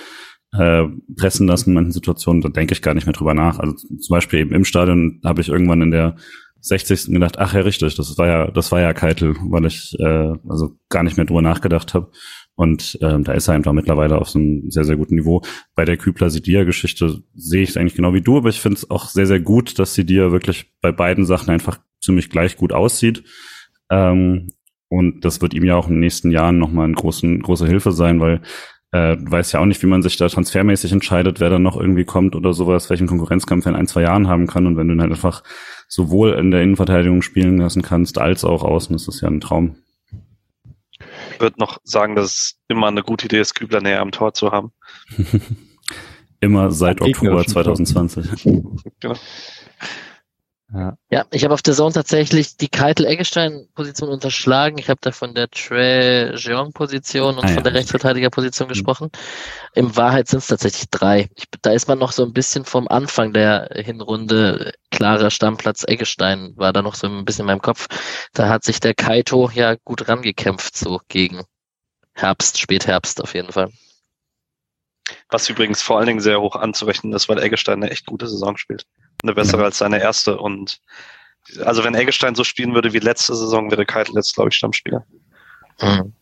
äh, 0.53 0.85
pressen 1.15 1.47
lassen 1.47 1.69
in 1.69 1.75
manchen 1.75 1.91
Situationen, 1.91 2.41
da 2.41 2.49
denke 2.49 2.73
ich 2.73 2.81
gar 2.81 2.93
nicht 2.93 3.05
mehr 3.05 3.13
drüber 3.13 3.33
nach. 3.33 3.59
Also 3.59 3.73
zum 3.75 4.13
Beispiel 4.13 4.39
eben 4.39 4.53
im 4.53 4.65
Stadion 4.65 5.21
habe 5.23 5.41
ich 5.41 5.49
irgendwann 5.49 5.81
in 5.81 5.91
der 5.91 6.15
60. 6.61 7.13
gedacht, 7.13 7.39
ach 7.39 7.53
ja, 7.53 7.61
richtig, 7.61 7.95
das 7.95 8.17
war 8.17 8.27
ja, 8.27 8.51
das 8.51 8.71
war 8.71 8.81
ja 8.81 8.93
Keitel, 8.93 9.35
weil 9.43 9.65
ich 9.65 9.95
äh, 9.99 10.33
also 10.49 10.77
gar 10.89 11.03
nicht 11.03 11.17
mehr 11.17 11.25
drüber 11.25 11.41
nachgedacht 11.41 11.93
habe. 11.93 12.11
Und 12.55 12.97
ähm, 13.01 13.23
da 13.23 13.31
ist 13.31 13.47
er 13.47 13.53
einfach 13.53 13.71
mittlerweile 13.71 14.17
auf 14.17 14.29
so 14.29 14.39
einem 14.39 14.69
sehr, 14.69 14.83
sehr 14.83 14.97
guten 14.97 15.15
Niveau. 15.15 15.41
Bei 15.75 15.85
der 15.85 15.95
Kübler-Sidia-Geschichte 15.95 17.23
sehe 17.33 17.61
ich 17.61 17.69
es 17.69 17.77
eigentlich 17.77 17.95
genau 17.95 18.13
wie 18.13 18.21
du, 18.21 18.37
aber 18.37 18.49
ich 18.49 18.59
finde 18.59 18.75
es 18.75 18.89
auch 18.89 19.07
sehr, 19.07 19.27
sehr 19.27 19.39
gut, 19.39 19.79
dass 19.79 19.93
Sidia 19.93 20.33
wirklich 20.33 20.73
bei 20.81 20.91
beiden 20.91 21.25
Sachen 21.25 21.51
einfach 21.51 21.79
ziemlich 22.01 22.29
gleich 22.29 22.57
gut 22.57 22.73
aussieht. 22.73 23.23
Ähm, 23.89 24.49
und 24.89 25.23
das 25.23 25.41
wird 25.41 25.53
ihm 25.53 25.65
ja 25.65 25.75
auch 25.75 25.87
in 25.87 25.95
den 25.95 25.99
nächsten 25.99 26.31
Jahren 26.31 26.57
nochmal 26.57 26.85
eine 26.85 26.95
großen, 26.95 27.41
große 27.41 27.67
Hilfe 27.67 27.91
sein, 27.91 28.19
weil 28.19 28.41
äh, 28.91 29.17
weiß 29.19 29.51
ja 29.51 29.59
auch 29.59 29.65
nicht, 29.65 29.81
wie 29.83 29.87
man 29.87 30.01
sich 30.01 30.17
da 30.17 30.27
transfermäßig 30.27 30.91
entscheidet, 30.91 31.39
wer 31.39 31.49
dann 31.51 31.61
noch 31.61 31.77
irgendwie 31.79 32.05
kommt 32.05 32.35
oder 32.35 32.53
sowas, 32.53 32.89
welchen 32.89 33.07
Konkurrenzkampf 33.07 33.65
er 33.65 33.73
in 33.73 33.75
ein, 33.75 33.87
zwei 33.87 34.01
Jahren 34.01 34.27
haben 34.27 34.47
kann. 34.47 34.65
Und 34.65 34.77
wenn 34.77 34.87
du 34.87 34.95
ihn 34.95 35.01
halt 35.01 35.11
einfach 35.11 35.43
sowohl 35.87 36.33
in 36.33 36.49
der 36.49 36.63
Innenverteidigung 36.63 37.21
spielen 37.21 37.57
lassen 37.57 37.83
kannst, 37.83 38.17
als 38.17 38.43
auch 38.43 38.63
außen, 38.63 38.95
ist 38.95 39.07
das 39.07 39.21
ja 39.21 39.27
ein 39.27 39.41
Traum. 39.41 39.75
Ich 41.33 41.39
würde 41.39 41.59
noch 41.59 41.77
sagen, 41.83 42.15
dass 42.15 42.25
es 42.25 42.59
immer 42.67 42.87
eine 42.87 43.03
gute 43.03 43.27
Idee 43.27 43.39
ist, 43.39 43.53
Kübler 43.53 43.81
näher 43.81 44.01
am 44.01 44.11
Tor 44.11 44.33
zu 44.33 44.51
haben. 44.51 44.71
immer 46.39 46.71
seit 46.71 47.01
Oktober 47.01 47.45
2020. 47.45 48.43
genau. 48.99 49.15
Ja, 50.71 50.97
ja 51.09 51.25
ich 51.31 51.43
habe 51.43 51.53
auf 51.53 51.63
der 51.63 51.73
Zone 51.73 51.93
tatsächlich 51.93 52.57
die 52.57 52.67
Keitel-Eggestein-Position 52.67 54.09
unterschlagen. 54.09 54.77
Ich 54.77 54.89
habe 54.89 54.99
da 55.01 55.11
von 55.11 55.33
der 55.33 55.49
Tre-Jeong-Position 55.49 57.37
und 57.37 57.43
ah, 57.43 57.47
von 57.47 57.57
ja. 57.57 57.61
der 57.63 57.73
Rechtsverteidiger-Position 57.73 58.67
mhm. 58.67 58.69
gesprochen. 58.69 59.09
In 59.73 59.95
Wahrheit 59.95 60.27
sind 60.27 60.39
es 60.39 60.47
tatsächlich 60.47 60.89
drei. 60.91 61.29
Ich, 61.35 61.45
da 61.61 61.71
ist 61.71 61.87
man 61.87 61.97
noch 61.97 62.11
so 62.11 62.23
ein 62.23 62.33
bisschen 62.33 62.65
vom 62.65 62.87
Anfang 62.87 63.33
der 63.33 63.69
Hinrunde 63.73 64.73
klarer 64.91 65.31
Stammplatz 65.31 65.83
Eggestein 65.87 66.53
war 66.55 66.71
da 66.71 66.81
noch 66.81 66.95
so 66.95 67.07
ein 67.07 67.25
bisschen 67.25 67.43
in 67.43 67.47
meinem 67.47 67.61
Kopf. 67.61 67.87
Da 68.33 68.49
hat 68.49 68.63
sich 68.63 68.79
der 68.79 68.93
Kaito 68.93 69.49
ja 69.53 69.75
gut 69.83 70.07
rangekämpft 70.07 70.77
so 70.77 71.01
gegen 71.07 71.43
Herbst, 72.13 72.59
Spätherbst 72.59 73.21
auf 73.21 73.33
jeden 73.33 73.51
Fall. 73.51 73.71
Was 75.29 75.49
übrigens 75.49 75.81
vor 75.81 75.97
allen 75.97 76.07
Dingen 76.07 76.19
sehr 76.19 76.39
hoch 76.39 76.55
anzurechnen 76.55 77.13
ist, 77.13 77.27
weil 77.27 77.39
Eggestein 77.39 77.81
eine 77.81 77.91
echt 77.91 78.05
gute 78.05 78.27
Saison 78.27 78.57
spielt 78.57 78.85
eine 79.23 79.33
bessere 79.33 79.63
als 79.63 79.79
seine 79.79 79.99
erste. 80.01 80.37
Und 80.37 80.81
also 81.63 81.83
wenn 81.83 81.95
Eggestein 81.95 82.35
so 82.35 82.43
spielen 82.43 82.73
würde 82.73 82.93
wie 82.93 82.99
letzte 82.99 83.35
Saison, 83.35 83.71
wäre 83.71 83.85
Keitel 83.85 84.15
jetzt, 84.15 84.35
glaube 84.35 84.49
ich, 84.49 84.55
Stammspieler. 84.55 85.05
Mhm. 85.81 86.13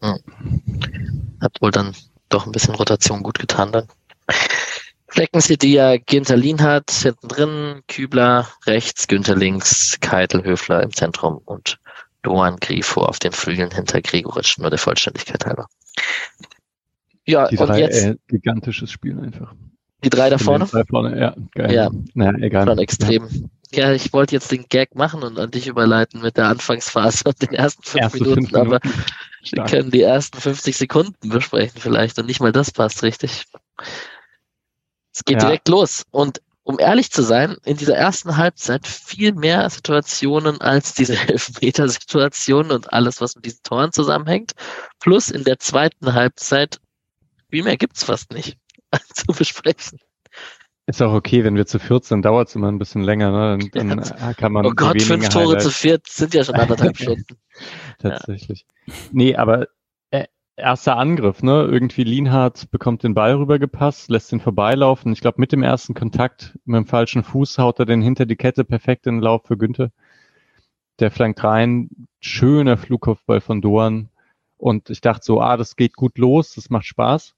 Mhm. 0.00 1.38
Hat 1.40 1.60
wohl 1.60 1.70
dann 1.70 1.94
doch 2.28 2.46
ein 2.46 2.52
bisschen 2.52 2.74
Rotation 2.74 3.22
gut 3.22 3.38
getan 3.38 3.72
dann. 3.72 3.88
Flecken 5.10 5.40
die 5.58 5.72
ja 5.72 5.96
Ginter 5.96 6.36
Lienhardt 6.36 6.90
hinten 6.90 7.28
drin, 7.28 7.82
Kübler 7.88 8.48
rechts, 8.66 9.08
Günther 9.08 9.36
links, 9.36 9.98
Keitel, 10.00 10.44
Höfler 10.44 10.82
im 10.82 10.92
Zentrum 10.92 11.38
und 11.38 11.78
Doan 12.22 12.56
Grifo 12.56 13.02
auf 13.02 13.18
den 13.18 13.32
Flügeln 13.32 13.70
hinter 13.70 14.02
Gregoritsch, 14.02 14.58
nur 14.58 14.68
der 14.68 14.78
Vollständigkeit 14.78 15.46
halber. 15.46 15.66
Ja, 17.24 17.48
die 17.48 17.56
und 17.56 17.68
drei, 17.68 17.80
jetzt. 17.80 18.04
Äh, 18.04 18.16
gigantisches 18.28 18.90
Spiel 18.90 19.18
einfach. 19.18 19.54
Die 20.04 20.10
drei 20.10 20.30
da 20.30 20.38
vorne? 20.38 20.66
Drei 20.66 20.84
vorne, 20.84 21.18
ja. 21.18 21.34
Geil. 21.54 21.72
Ja, 21.72 21.90
naja, 22.14 22.38
egal. 22.38 22.66
Schon 22.66 22.78
extrem. 22.78 23.50
Ja. 23.72 23.88
ja. 23.88 23.92
ich 23.92 24.12
wollte 24.12 24.34
jetzt 24.34 24.50
den 24.52 24.66
Gag 24.68 24.94
machen 24.94 25.22
und 25.22 25.38
an 25.38 25.50
dich 25.50 25.66
überleiten 25.66 26.20
mit 26.20 26.36
der 26.36 26.46
Anfangsphase 26.46 27.24
und 27.26 27.42
den 27.42 27.52
ersten 27.52 27.82
fünf 27.82 28.02
Erste 28.02 28.18
Minuten, 28.18 28.46
fünf 28.46 28.52
Minuten, 28.52 28.74
aber 28.74 28.80
wir 29.50 29.64
können 29.64 29.90
die 29.90 30.02
ersten 30.02 30.38
50 30.38 30.76
Sekunden 30.76 31.28
besprechen 31.28 31.80
vielleicht 31.80 32.18
und 32.18 32.26
nicht 32.26 32.40
mal 32.40 32.52
das 32.52 32.70
passt 32.70 33.02
richtig. 33.02 33.44
Es 35.12 35.24
geht 35.24 35.42
ja. 35.42 35.48
direkt 35.48 35.68
los 35.68 36.04
und 36.10 36.40
um 36.68 36.78
ehrlich 36.78 37.10
zu 37.10 37.22
sein, 37.22 37.56
in 37.64 37.78
dieser 37.78 37.96
ersten 37.96 38.36
Halbzeit 38.36 38.86
viel 38.86 39.32
mehr 39.32 39.70
Situationen 39.70 40.60
als 40.60 40.92
diese 40.92 41.16
Elfmeter-Situation 41.28 42.70
und 42.70 42.92
alles, 42.92 43.22
was 43.22 43.34
mit 43.36 43.46
diesen 43.46 43.62
Toren 43.62 43.90
zusammenhängt. 43.90 44.52
Plus 45.00 45.30
in 45.30 45.44
der 45.44 45.58
zweiten 45.58 46.12
Halbzeit 46.12 46.78
viel 47.50 47.64
mehr 47.64 47.78
gibt's 47.78 48.04
fast 48.04 48.32
nicht. 48.32 48.58
zu 49.14 49.26
besprechen. 49.26 49.98
Ist 50.88 51.02
auch 51.02 51.12
okay, 51.12 51.44
wenn 51.44 51.54
wir 51.54 51.66
zu 51.66 51.78
viert 51.78 52.06
sind, 52.06 52.24
dauert 52.24 52.48
es 52.48 52.54
immer 52.54 52.68
ein 52.68 52.78
bisschen 52.78 53.02
länger. 53.02 53.30
Ne? 53.30 53.68
Dann, 53.72 53.88
dann 53.88 54.02
ja. 54.02 54.32
kann 54.32 54.52
man 54.52 54.64
oh 54.64 54.72
Gott, 54.74 55.02
fünf 55.02 55.28
Tore 55.28 55.58
zu 55.58 55.70
viert 55.70 56.06
sind 56.06 56.32
ja 56.32 56.42
schon 56.42 56.54
anderthalb 56.54 56.96
Stunden. 57.00 57.36
Tatsächlich. 57.98 58.64
Ja. 58.86 58.94
Nee, 59.12 59.36
aber 59.36 59.68
äh, 60.10 60.24
erster 60.56 60.96
Angriff, 60.96 61.42
ne? 61.42 61.68
Irgendwie 61.70 62.04
Lienhardt 62.04 62.70
bekommt 62.70 63.02
den 63.02 63.12
Ball 63.12 63.34
rübergepasst, 63.34 64.08
lässt 64.08 64.32
ihn 64.32 64.40
vorbeilaufen. 64.40 65.12
Ich 65.12 65.20
glaube, 65.20 65.42
mit 65.42 65.52
dem 65.52 65.62
ersten 65.62 65.92
Kontakt 65.92 66.58
mit 66.64 66.78
dem 66.78 66.86
falschen 66.86 67.22
Fuß 67.22 67.58
haut 67.58 67.78
er 67.80 67.84
den 67.84 68.00
hinter 68.00 68.24
die 68.24 68.36
Kette 68.36 68.64
perfekt 68.64 69.06
in 69.06 69.16
den 69.16 69.22
Lauf 69.22 69.42
für 69.44 69.58
Günther. 69.58 69.90
Der 71.00 71.10
flankt 71.10 71.44
rein, 71.44 71.90
schöner 72.20 72.78
Flugkopfball 72.78 73.42
von 73.42 73.60
Doan. 73.60 74.08
Und 74.56 74.88
ich 74.88 75.02
dachte 75.02 75.22
so, 75.22 75.42
ah, 75.42 75.58
das 75.58 75.76
geht 75.76 75.96
gut 75.96 76.16
los, 76.16 76.54
das 76.54 76.70
macht 76.70 76.86
Spaß. 76.86 77.34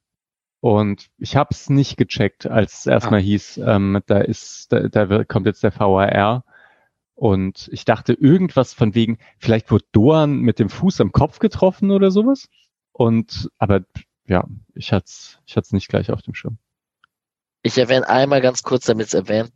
Und 0.61 1.09
ich 1.18 1.37
habe 1.37 1.49
es 1.53 1.70
nicht 1.70 1.96
gecheckt, 1.96 2.46
als 2.46 2.81
es 2.81 2.87
erstmal 2.87 3.20
ah. 3.20 3.23
hieß, 3.23 3.61
ähm, 3.64 4.01
da 4.07 4.18
ist, 4.18 4.73
da, 4.73 4.88
da 4.88 5.25
kommt 5.25 5.46
jetzt 5.46 5.62
der 5.62 5.79
VAR. 5.79 6.44
Und 7.14 7.68
ich 7.73 7.85
dachte 7.85 8.12
irgendwas 8.12 8.73
von 8.73 8.94
wegen, 8.94 9.18
vielleicht 9.38 9.70
wurde 9.70 9.85
Doan 9.92 10.40
mit 10.40 10.59
dem 10.59 10.70
Fuß 10.70 11.01
am 11.01 11.12
Kopf 11.12 11.38
getroffen 11.38 11.90
oder 11.90 12.11
sowas. 12.11 12.49
Und 12.92 13.51
aber 13.59 13.83
ja, 14.27 14.46
ich 14.75 14.92
hatte 14.92 15.07
es 15.07 15.38
ich 15.46 15.57
hat's 15.57 15.73
nicht 15.73 15.88
gleich 15.88 16.11
auf 16.11 16.23
dem 16.23 16.35
Schirm. 16.35 16.59
Ich 17.62 17.77
erwähne 17.77 18.09
einmal 18.09 18.40
ganz 18.40 18.62
kurz, 18.62 18.87
damit 18.87 19.09
es 19.09 19.14
erwähnt 19.14 19.53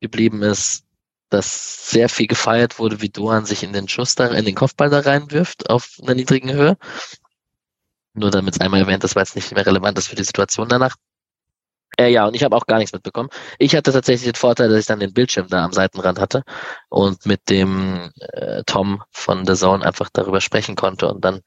geblieben 0.00 0.42
ist, 0.42 0.84
dass 1.28 1.90
sehr 1.90 2.08
viel 2.08 2.26
gefeiert 2.26 2.78
wurde, 2.78 3.00
wie 3.00 3.08
Dohan 3.08 3.46
sich 3.46 3.62
in 3.62 3.72
den 3.72 3.88
Schuss 3.88 4.14
da, 4.14 4.26
in 4.28 4.44
den 4.44 4.54
Kopfball 4.54 4.90
da 4.90 5.00
reinwirft 5.00 5.70
auf 5.70 5.98
einer 6.02 6.14
niedrigen 6.14 6.52
Höhe. 6.52 6.76
Nur 8.14 8.30
damit 8.30 8.54
es 8.54 8.60
einmal 8.60 8.80
erwähnt 8.80 9.04
ist, 9.04 9.16
weil 9.16 9.22
es 9.22 9.34
nicht 9.34 9.52
mehr 9.54 9.66
relevant 9.66 9.98
ist 9.98 10.08
für 10.08 10.16
die 10.16 10.24
Situation 10.24 10.68
danach. 10.68 10.96
Äh, 12.02 12.12
ja, 12.12 12.26
und 12.26 12.34
ich 12.34 12.42
habe 12.42 12.56
auch 12.56 12.66
gar 12.66 12.78
nichts 12.78 12.92
mitbekommen. 12.92 13.28
Ich 13.58 13.76
hatte 13.76 13.92
tatsächlich 13.92 14.32
den 14.32 14.38
Vorteil, 14.38 14.68
dass 14.68 14.80
ich 14.80 14.86
dann 14.86 15.00
den 15.00 15.12
Bildschirm 15.12 15.46
da 15.48 15.64
am 15.64 15.72
Seitenrand 15.72 16.18
hatte 16.18 16.42
und 16.88 17.26
mit 17.26 17.48
dem 17.48 18.10
äh, 18.32 18.62
Tom 18.66 19.02
von 19.10 19.46
The 19.46 19.54
Zone 19.54 19.84
einfach 19.84 20.10
darüber 20.12 20.40
sprechen 20.40 20.74
konnte. 20.74 21.08
Und 21.08 21.24
dann 21.24 21.40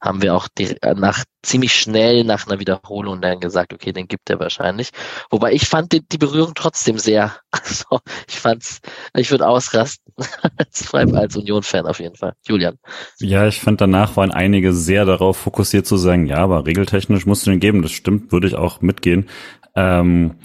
haben 0.00 0.22
wir 0.22 0.34
auch 0.34 0.48
die, 0.48 0.76
äh, 0.82 0.94
nach 0.94 1.24
ziemlich 1.42 1.74
schnell 1.74 2.24
nach 2.24 2.46
einer 2.46 2.60
Wiederholung 2.60 3.20
dann 3.20 3.40
gesagt, 3.40 3.72
okay, 3.72 3.92
den 3.92 4.08
gibt 4.08 4.28
er 4.28 4.40
wahrscheinlich. 4.40 4.90
Wobei 5.30 5.52
ich 5.52 5.68
fand 5.68 5.92
die, 5.92 6.06
die 6.06 6.18
Berührung 6.18 6.52
trotzdem 6.54 6.98
sehr, 6.98 7.36
also 7.50 8.00
ich 8.28 8.38
fand's, 8.38 8.80
ich 9.16 9.30
würde 9.30 9.46
ausrasten 9.46 10.12
als, 10.56 10.92
als 10.92 11.36
Union-Fan 11.36 11.86
auf 11.86 12.00
jeden 12.00 12.16
Fall. 12.16 12.34
Julian. 12.46 12.78
Ja, 13.20 13.46
ich 13.46 13.60
fand 13.60 13.80
danach 13.80 14.16
waren 14.16 14.32
einige 14.32 14.72
sehr 14.72 15.04
darauf 15.04 15.36
fokussiert 15.36 15.86
zu 15.86 15.96
sagen, 15.96 16.26
ja, 16.26 16.38
aber 16.38 16.66
regeltechnisch 16.66 17.26
musst 17.26 17.46
du 17.46 17.50
den 17.50 17.60
geben. 17.60 17.82
Das 17.82 17.92
stimmt, 17.92 18.32
würde 18.32 18.48
ich 18.48 18.56
auch 18.56 18.80
mitgehen. 18.80 19.28
Ähm, 19.74 20.36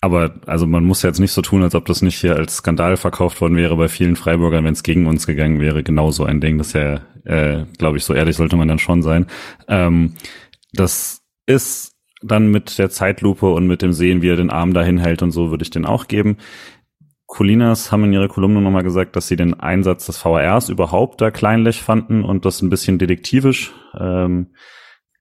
aber 0.00 0.34
also 0.46 0.66
man 0.66 0.84
muss 0.84 1.02
jetzt 1.02 1.20
nicht 1.20 1.30
so 1.30 1.42
tun, 1.42 1.62
als 1.62 1.76
ob 1.76 1.86
das 1.86 2.02
nicht 2.02 2.20
hier 2.20 2.34
als 2.34 2.56
Skandal 2.56 2.96
verkauft 2.96 3.40
worden 3.40 3.56
wäre 3.56 3.76
bei 3.76 3.88
vielen 3.88 4.16
Freiburgern, 4.16 4.64
wenn 4.64 4.72
es 4.72 4.82
gegen 4.82 5.06
uns 5.06 5.26
gegangen 5.26 5.60
wäre. 5.60 5.84
Genauso 5.84 6.24
ein 6.24 6.40
Ding, 6.40 6.58
das 6.58 6.68
ist 6.68 6.72
ja, 6.74 7.00
äh, 7.24 7.66
glaube 7.78 7.98
ich, 7.98 8.04
so 8.04 8.12
ehrlich 8.12 8.36
sollte 8.36 8.56
man 8.56 8.66
dann 8.66 8.80
schon 8.80 9.02
sein. 9.02 9.26
Ähm, 9.68 10.14
das 10.72 11.22
ist 11.46 11.92
dann 12.20 12.50
mit 12.50 12.78
der 12.78 12.90
Zeitlupe 12.90 13.46
und 13.52 13.68
mit 13.68 13.80
dem 13.80 13.92
Sehen, 13.92 14.22
wie 14.22 14.28
er 14.28 14.36
den 14.36 14.50
Arm 14.50 14.74
dahin 14.74 14.98
hält 14.98 15.22
und 15.22 15.30
so, 15.30 15.50
würde 15.50 15.62
ich 15.62 15.70
den 15.70 15.86
auch 15.86 16.08
geben. 16.08 16.38
Colinas 17.26 17.92
haben 17.92 18.04
in 18.04 18.12
ihrer 18.12 18.28
Kolumne 18.28 18.60
nochmal 18.60 18.82
gesagt, 18.82 19.16
dass 19.16 19.28
sie 19.28 19.36
den 19.36 19.58
Einsatz 19.58 20.06
des 20.06 20.18
VRs 20.18 20.68
überhaupt 20.68 21.20
da 21.20 21.30
kleinlich 21.30 21.80
fanden 21.80 22.24
und 22.24 22.44
das 22.44 22.60
ein 22.60 22.70
bisschen 22.70 22.98
detektivisch. 22.98 23.72
Ähm, 23.98 24.48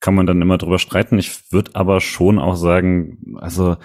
kann 0.02 0.16
man 0.16 0.26
dann 0.26 0.42
immer 0.42 0.58
drüber 0.58 0.80
streiten. 0.80 1.18
Ich 1.18 1.52
würde 1.52 1.72
aber 1.76 2.02
schon 2.02 2.40
auch 2.40 2.56
sagen, 2.56 3.38
also 3.38 3.78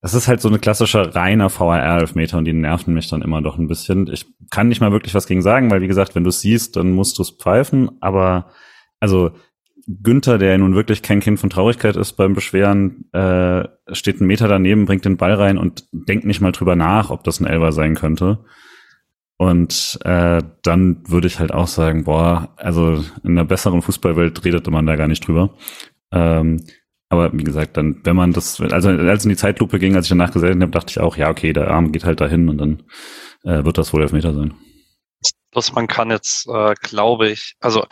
das 0.00 0.14
ist 0.14 0.28
halt 0.28 0.40
so 0.40 0.48
eine 0.48 0.60
klassische 0.60 1.14
reiner 1.14 1.50
VRR-Elfmeter 1.50 2.38
und 2.38 2.44
die 2.44 2.52
nerven 2.52 2.94
mich 2.94 3.08
dann 3.08 3.22
immer 3.22 3.42
doch 3.42 3.58
ein 3.58 3.66
bisschen. 3.66 4.06
Ich 4.12 4.26
kann 4.50 4.68
nicht 4.68 4.80
mal 4.80 4.92
wirklich 4.92 5.14
was 5.14 5.26
gegen 5.26 5.42
sagen, 5.42 5.70
weil 5.70 5.82
wie 5.82 5.88
gesagt, 5.88 6.14
wenn 6.14 6.22
du 6.22 6.28
es 6.28 6.40
siehst, 6.40 6.76
dann 6.76 6.92
musst 6.92 7.18
du 7.18 7.22
es 7.22 7.30
pfeifen. 7.30 7.90
Aber 8.00 8.50
also 9.00 9.32
Günther, 9.88 10.38
der 10.38 10.56
nun 10.58 10.76
wirklich 10.76 11.02
kein 11.02 11.20
Kind 11.20 11.40
von 11.40 11.50
Traurigkeit 11.50 11.96
ist 11.96 12.12
beim 12.12 12.34
Beschweren, 12.34 13.10
äh, 13.12 13.66
steht 13.90 14.20
einen 14.20 14.28
Meter 14.28 14.46
daneben, 14.46 14.86
bringt 14.86 15.04
den 15.04 15.16
Ball 15.16 15.34
rein 15.34 15.58
und 15.58 15.84
denkt 15.92 16.24
nicht 16.24 16.40
mal 16.40 16.52
drüber 16.52 16.76
nach, 16.76 17.10
ob 17.10 17.24
das 17.24 17.40
ein 17.40 17.46
Elber 17.46 17.72
sein 17.72 17.94
könnte. 17.94 18.44
Und 19.38 20.00
äh, 20.04 20.42
dann 20.62 21.08
würde 21.08 21.28
ich 21.28 21.38
halt 21.38 21.52
auch 21.54 21.68
sagen, 21.68 22.04
boah, 22.04 22.52
also 22.56 23.04
in 23.22 23.38
einer 23.38 23.44
besseren 23.44 23.82
Fußballwelt 23.82 24.44
redete 24.44 24.72
man 24.72 24.84
da 24.84 24.96
gar 24.96 25.06
nicht 25.06 25.26
drüber. 25.26 25.54
Ähm, 26.10 26.64
aber 27.08 27.32
wie 27.32 27.44
gesagt, 27.44 27.76
dann, 27.76 28.00
wenn 28.04 28.16
man 28.16 28.32
das, 28.32 28.60
also 28.60 28.88
als 28.90 29.24
in 29.24 29.30
die 29.30 29.36
Zeitlupe 29.36 29.78
ging, 29.78 29.94
als 29.94 30.06
ich 30.06 30.10
danach 30.10 30.32
gesehen 30.32 30.60
habe, 30.60 30.72
dachte 30.72 30.90
ich 30.90 31.00
auch, 31.00 31.16
ja, 31.16 31.30
okay, 31.30 31.52
der 31.52 31.70
Arm 31.70 31.92
geht 31.92 32.04
halt 32.04 32.20
dahin 32.20 32.48
und 32.48 32.58
dann 32.58 32.82
äh, 33.44 33.64
wird 33.64 33.78
das 33.78 33.92
wohl 33.92 34.02
Elfmeter 34.02 34.34
sein. 34.34 34.54
Plus 35.52 35.72
man 35.72 35.86
kann 35.86 36.10
jetzt, 36.10 36.46
äh, 36.48 36.74
glaube 36.82 37.30
ich, 37.30 37.54
also 37.60 37.86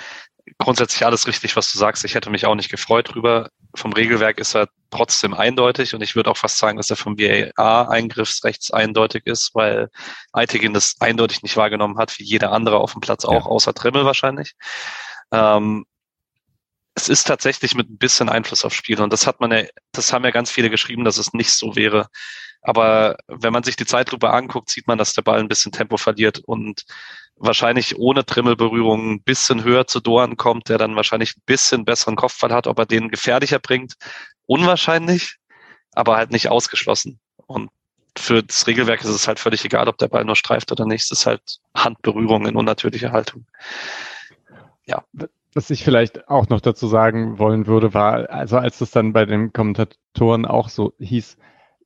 grundsätzlich 0.59 1.05
alles 1.05 1.27
richtig, 1.27 1.57
was 1.57 1.73
du 1.73 1.79
sagst. 1.79 2.05
Ich 2.05 2.15
hätte 2.15 2.31
mich 2.31 2.47
auch 2.47 2.55
nicht 2.55 2.71
gefreut 2.71 3.15
drüber. 3.15 3.51
Vom 3.75 3.93
Regelwerk 3.93 4.39
ist 4.39 4.55
er 4.55 4.69
trotzdem 4.91 5.35
eindeutig 5.35 5.95
und 5.95 6.03
ich 6.03 6.17
würde 6.17 6.31
auch 6.31 6.37
fast 6.37 6.59
sagen, 6.59 6.77
dass 6.77 6.91
er 6.91 6.97
vom 6.97 7.19
VAR-Eingriffsrechts 7.19 8.71
eindeutig 8.71 9.27
ist, 9.27 9.55
weil 9.55 9.91
Eitegin 10.33 10.73
das 10.73 10.97
eindeutig 11.01 11.43
nicht 11.43 11.57
wahrgenommen 11.57 11.99
hat, 11.99 12.19
wie 12.19 12.25
jeder 12.25 12.53
andere 12.53 12.79
auf 12.79 12.93
dem 12.93 13.01
Platz 13.01 13.25
auch, 13.25 13.45
ja. 13.45 13.51
außer 13.51 13.75
Trimmel 13.75 14.05
wahrscheinlich. 14.05 14.55
Ähm, 15.33 15.85
es 16.95 17.09
ist 17.11 17.25
tatsächlich 17.25 17.75
mit 17.75 17.91
ein 17.91 17.99
bisschen 17.99 18.29
Einfluss 18.29 18.65
aufs 18.65 18.77
Spiel 18.77 19.01
und 19.01 19.13
das 19.13 19.27
hat 19.27 19.41
man 19.41 19.53
ja, 19.53 19.65
das 19.93 20.13
haben 20.13 20.25
ja 20.25 20.31
ganz 20.31 20.51
viele 20.51 20.71
geschrieben, 20.71 21.05
dass 21.05 21.19
es 21.19 21.35
nicht 21.35 21.53
so 21.53 21.77
wäre. 21.77 22.09
Aber 22.63 23.17
wenn 23.29 23.53
man 23.53 23.63
sich 23.63 23.77
die 23.77 23.87
Zeitlupe 23.87 24.31
anguckt, 24.31 24.71
sieht 24.71 24.89
man, 24.89 24.99
dass 24.99 25.13
der 25.13 25.23
Ball 25.23 25.39
ein 25.39 25.49
bisschen 25.49 25.73
Tempo 25.73 25.99
verliert 25.99 26.39
und 26.39 26.85
wahrscheinlich 27.37 27.99
ohne 27.99 28.25
Trimmelberührung 28.25 29.13
ein 29.13 29.23
bisschen 29.23 29.63
höher 29.63 29.87
zu 29.87 30.01
Doan 30.01 30.37
kommt, 30.37 30.69
der 30.69 30.79
dann 30.79 30.97
wahrscheinlich 30.97 31.37
ein 31.37 31.43
bisschen 31.47 31.85
besseren 31.85 32.17
Kopfball 32.17 32.53
hat, 32.53 32.67
ob 32.67 32.79
er 32.79 32.87
den 32.87 33.11
gefährlicher 33.11 33.59
bringt. 33.59 33.95
Unwahrscheinlich, 34.47 35.37
aber 35.93 36.17
halt 36.17 36.31
nicht 36.31 36.49
ausgeschlossen. 36.49 37.21
Und 37.47 37.71
für 38.17 38.43
das 38.43 38.67
Regelwerk 38.67 39.03
ist 39.03 39.11
es 39.11 39.29
halt 39.29 39.39
völlig 39.39 39.65
egal, 39.65 39.89
ob 39.89 39.99
der 39.99 40.09
Ball 40.09 40.25
nur 40.25 40.37
streift 40.37 40.73
oder 40.73 40.87
nicht. 40.87 41.05
Es 41.05 41.11
ist 41.11 41.27
halt 41.27 41.59
Handberührung 41.75 42.47
in 42.47 42.57
unnatürlicher 42.57 43.13
Haltung. 43.13 43.47
Ja. 44.87 45.05
Was 45.55 45.71
ich 45.71 45.85
vielleicht 45.85 46.29
auch 46.29 46.49
noch 46.49 46.61
dazu 46.61 46.87
sagen 46.87 47.39
wollen 47.39 47.67
würde, 47.67 47.95
war, 47.95 48.29
also 48.31 48.59
als 48.59 48.81
es 48.81 48.91
dann 48.91 49.13
bei 49.13 49.25
den 49.25 49.53
Kommentatoren 49.53 50.45
auch 50.45 50.69
so 50.69 50.93
hieß, 50.99 51.39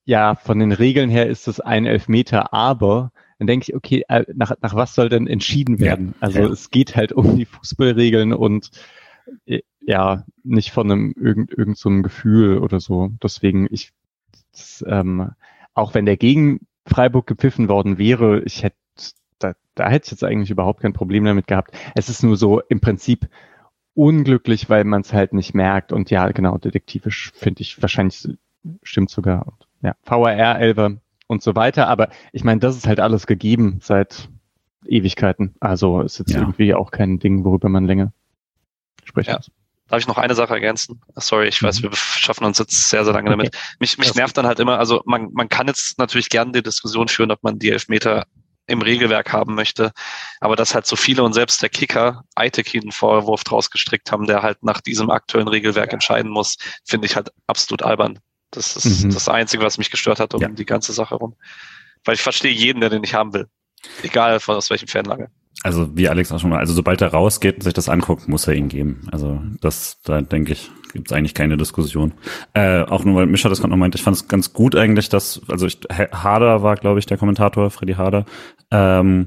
ja, 0.05 0.35
von 0.35 0.59
den 0.59 0.73
Regeln 0.73 1.09
her 1.09 1.29
ist 1.29 1.47
es 1.47 1.61
ein 1.61 1.87
Elfmeter, 1.87 2.53
aber 2.53 3.13
dann 3.41 3.47
denke 3.47 3.65
ich, 3.69 3.75
okay, 3.75 4.05
äh, 4.07 4.27
nach, 4.35 4.53
nach 4.61 4.75
was 4.75 4.95
soll 4.95 5.09
denn 5.09 5.27
entschieden 5.27 5.81
werden? 5.81 6.09
Ja, 6.09 6.15
also 6.21 6.41
ja. 6.41 6.49
es 6.49 6.71
geht 6.71 6.95
halt 6.95 7.13
um 7.13 7.37
die 7.39 7.47
Fußballregeln 7.47 8.35
und 8.35 8.71
äh, 9.47 9.63
ja, 9.81 10.27
nicht 10.45 10.73
von 10.73 10.91
einem 10.91 11.15
irgend, 11.19 11.51
irgend 11.51 11.79
so 11.79 11.89
einem 11.89 12.03
Gefühl 12.03 12.59
oder 12.59 12.81
so. 12.81 13.11
Deswegen, 13.23 13.67
ich, 13.71 13.93
das, 14.53 14.85
ähm, 14.87 15.31
auch 15.73 15.95
wenn 15.95 16.05
der 16.05 16.19
gegen 16.19 16.61
Freiburg 16.85 17.27
gepfiffen 17.27 17.71
worden 17.71 17.97
wäre, 17.97 18.43
ich 18.43 18.63
hätte, 18.63 18.77
da, 19.39 19.55
da 19.75 19.89
hätte 19.89 20.05
ich 20.05 20.11
jetzt 20.11 20.25
eigentlich 20.25 20.51
überhaupt 20.51 20.83
kein 20.83 20.93
Problem 20.93 21.25
damit 21.25 21.47
gehabt. 21.47 21.75
Es 21.95 22.11
ist 22.11 22.23
nur 22.23 22.37
so 22.37 22.61
im 22.61 22.81
Prinzip 22.81 23.27
unglücklich, 23.95 24.69
weil 24.69 24.85
man 24.85 25.01
es 25.01 25.15
halt 25.15 25.33
nicht 25.33 25.55
merkt. 25.55 25.93
Und 25.93 26.11
ja, 26.11 26.31
genau, 26.31 26.59
detektivisch 26.59 27.33
finde 27.35 27.63
ich 27.63 27.81
wahrscheinlich 27.81 28.29
stimmt 28.83 29.09
sogar. 29.09 29.47
Und, 29.47 29.67
ja, 29.81 29.95
VRR 30.03 30.61
11 30.61 30.99
und 31.31 31.45
so 31.45 31.55
weiter. 31.55 31.87
Aber 31.87 32.09
ich 32.33 32.43
meine, 32.43 32.59
das 32.59 32.77
ist 32.77 32.89
halt 32.89 32.99
alles 32.99 33.29
gegeben 33.29 33.79
seit 33.81 34.29
Ewigkeiten. 34.85 35.55
Also 35.61 36.01
ist 36.01 36.19
jetzt 36.19 36.33
ja. 36.33 36.41
irgendwie 36.41 36.75
auch 36.75 36.91
kein 36.91 37.21
Ding, 37.21 37.45
worüber 37.45 37.69
man 37.69 37.87
länger 37.87 38.13
sprechen 39.05 39.31
ja. 39.31 39.37
muss. 39.37 39.51
Darf 39.87 40.01
ich 40.01 40.09
noch 40.09 40.19
eine 40.19 40.35
Sache 40.35 40.55
ergänzen? 40.55 41.01
Sorry, 41.15 41.47
ich 41.47 41.63
weiß, 41.63 41.81
mhm. 41.81 41.85
wir 41.85 41.91
schaffen 41.95 42.45
uns 42.45 42.59
jetzt 42.59 42.91
sehr, 42.91 43.05
sehr 43.05 43.13
lange 43.13 43.31
damit. 43.31 43.57
Mich, 43.79 43.97
mich 43.99 44.15
nervt 44.15 44.37
dann 44.37 44.47
halt 44.47 44.59
immer, 44.59 44.79
also 44.79 45.03
man, 45.05 45.33
man 45.33 45.49
kann 45.49 45.69
jetzt 45.69 45.99
natürlich 45.99 46.31
gerne 46.31 46.53
die 46.53 46.63
Diskussion 46.63 47.09
führen, 47.09 47.31
ob 47.31 47.43
man 47.43 47.59
die 47.59 47.71
Elfmeter 47.71 48.27
im 48.67 48.83
Regelwerk 48.83 49.33
haben 49.33 49.55
möchte. 49.55 49.93
Aber 50.41 50.57
dass 50.57 50.75
halt 50.75 50.87
so 50.87 50.97
viele 50.97 51.23
und 51.23 51.33
selbst 51.33 51.63
der 51.63 51.69
Kicker 51.69 52.25
Eitekin 52.35 52.83
einen 52.83 52.93
Vorwurf 52.93 53.45
draus 53.45 53.71
gestrickt 53.71 54.11
haben, 54.11 54.27
der 54.27 54.43
halt 54.43 54.63
nach 54.65 54.81
diesem 54.81 55.11
aktuellen 55.11 55.49
Regelwerk 55.49 55.89
ja. 55.89 55.95
entscheiden 55.95 56.31
muss, 56.31 56.57
finde 56.85 57.07
ich 57.07 57.15
halt 57.15 57.31
absolut 57.47 57.83
albern. 57.83 58.19
Das 58.51 58.77
ist 58.77 59.05
mhm. 59.05 59.11
das 59.11 59.29
Einzige, 59.29 59.63
was 59.63 59.79
mich 59.79 59.91
gestört 59.91 60.21
hat 60.21 60.35
um 60.35 60.41
ja. 60.41 60.49
die 60.49 60.67
ganze 60.67 60.93
Sache 60.93 61.15
rum. 61.15 61.37
Weil 62.05 62.15
ich 62.15 62.23
verstehe 62.23 62.53
jeden, 62.53 62.81
der 62.81 62.91
den 62.91 63.03
nicht 63.03 63.15
haben 63.15 63.33
will. 63.33 63.49
Egal 64.03 64.41
von 64.41 64.57
aus 64.57 64.71
welchem 64.71 64.89
Fanlager. 64.89 65.29
Also 65.63 65.95
wie 65.95 66.09
Alex 66.09 66.33
auch 66.33 66.41
schon 66.41 66.51
mal, 66.51 66.59
also 66.59 66.73
sobald 66.73 67.03
er 67.03 67.09
rausgeht 67.09 67.57
und 67.57 67.63
sich 67.63 67.75
das 67.75 67.89
anguckt, 67.89 68.29
muss 68.29 68.47
er 68.47 68.55
ihn 68.55 68.69
geben. 68.69 69.07
Also 69.13 69.43
das, 69.61 70.01
da 70.05 70.23
denke 70.23 70.53
ich, 70.53 70.71
gibt 70.93 71.11
es 71.11 71.17
eigentlich 71.17 71.35
keine 71.35 71.57
Diskussion. 71.57 72.13
Äh, 72.55 72.83
auch 72.83 73.05
nur, 73.05 73.17
weil 73.17 73.27
Mischa 73.27 73.49
das 73.49 73.61
gerade 73.61 73.71
noch 73.71 73.77
meinte, 73.77 73.99
ich 73.99 74.03
fand 74.03 74.17
es 74.17 74.29
ganz 74.29 74.53
gut 74.53 74.75
eigentlich, 74.75 75.11
dass, 75.11 75.43
also 75.49 75.67
ich, 75.67 75.79
Hader 75.91 76.63
war, 76.63 76.77
glaube 76.77 76.99
ich, 76.99 77.07
der 77.07 77.19
Kommentator, 77.19 77.71
Freddy 77.71 77.95
Hader. 77.95 78.25
Ähm, 78.71 79.27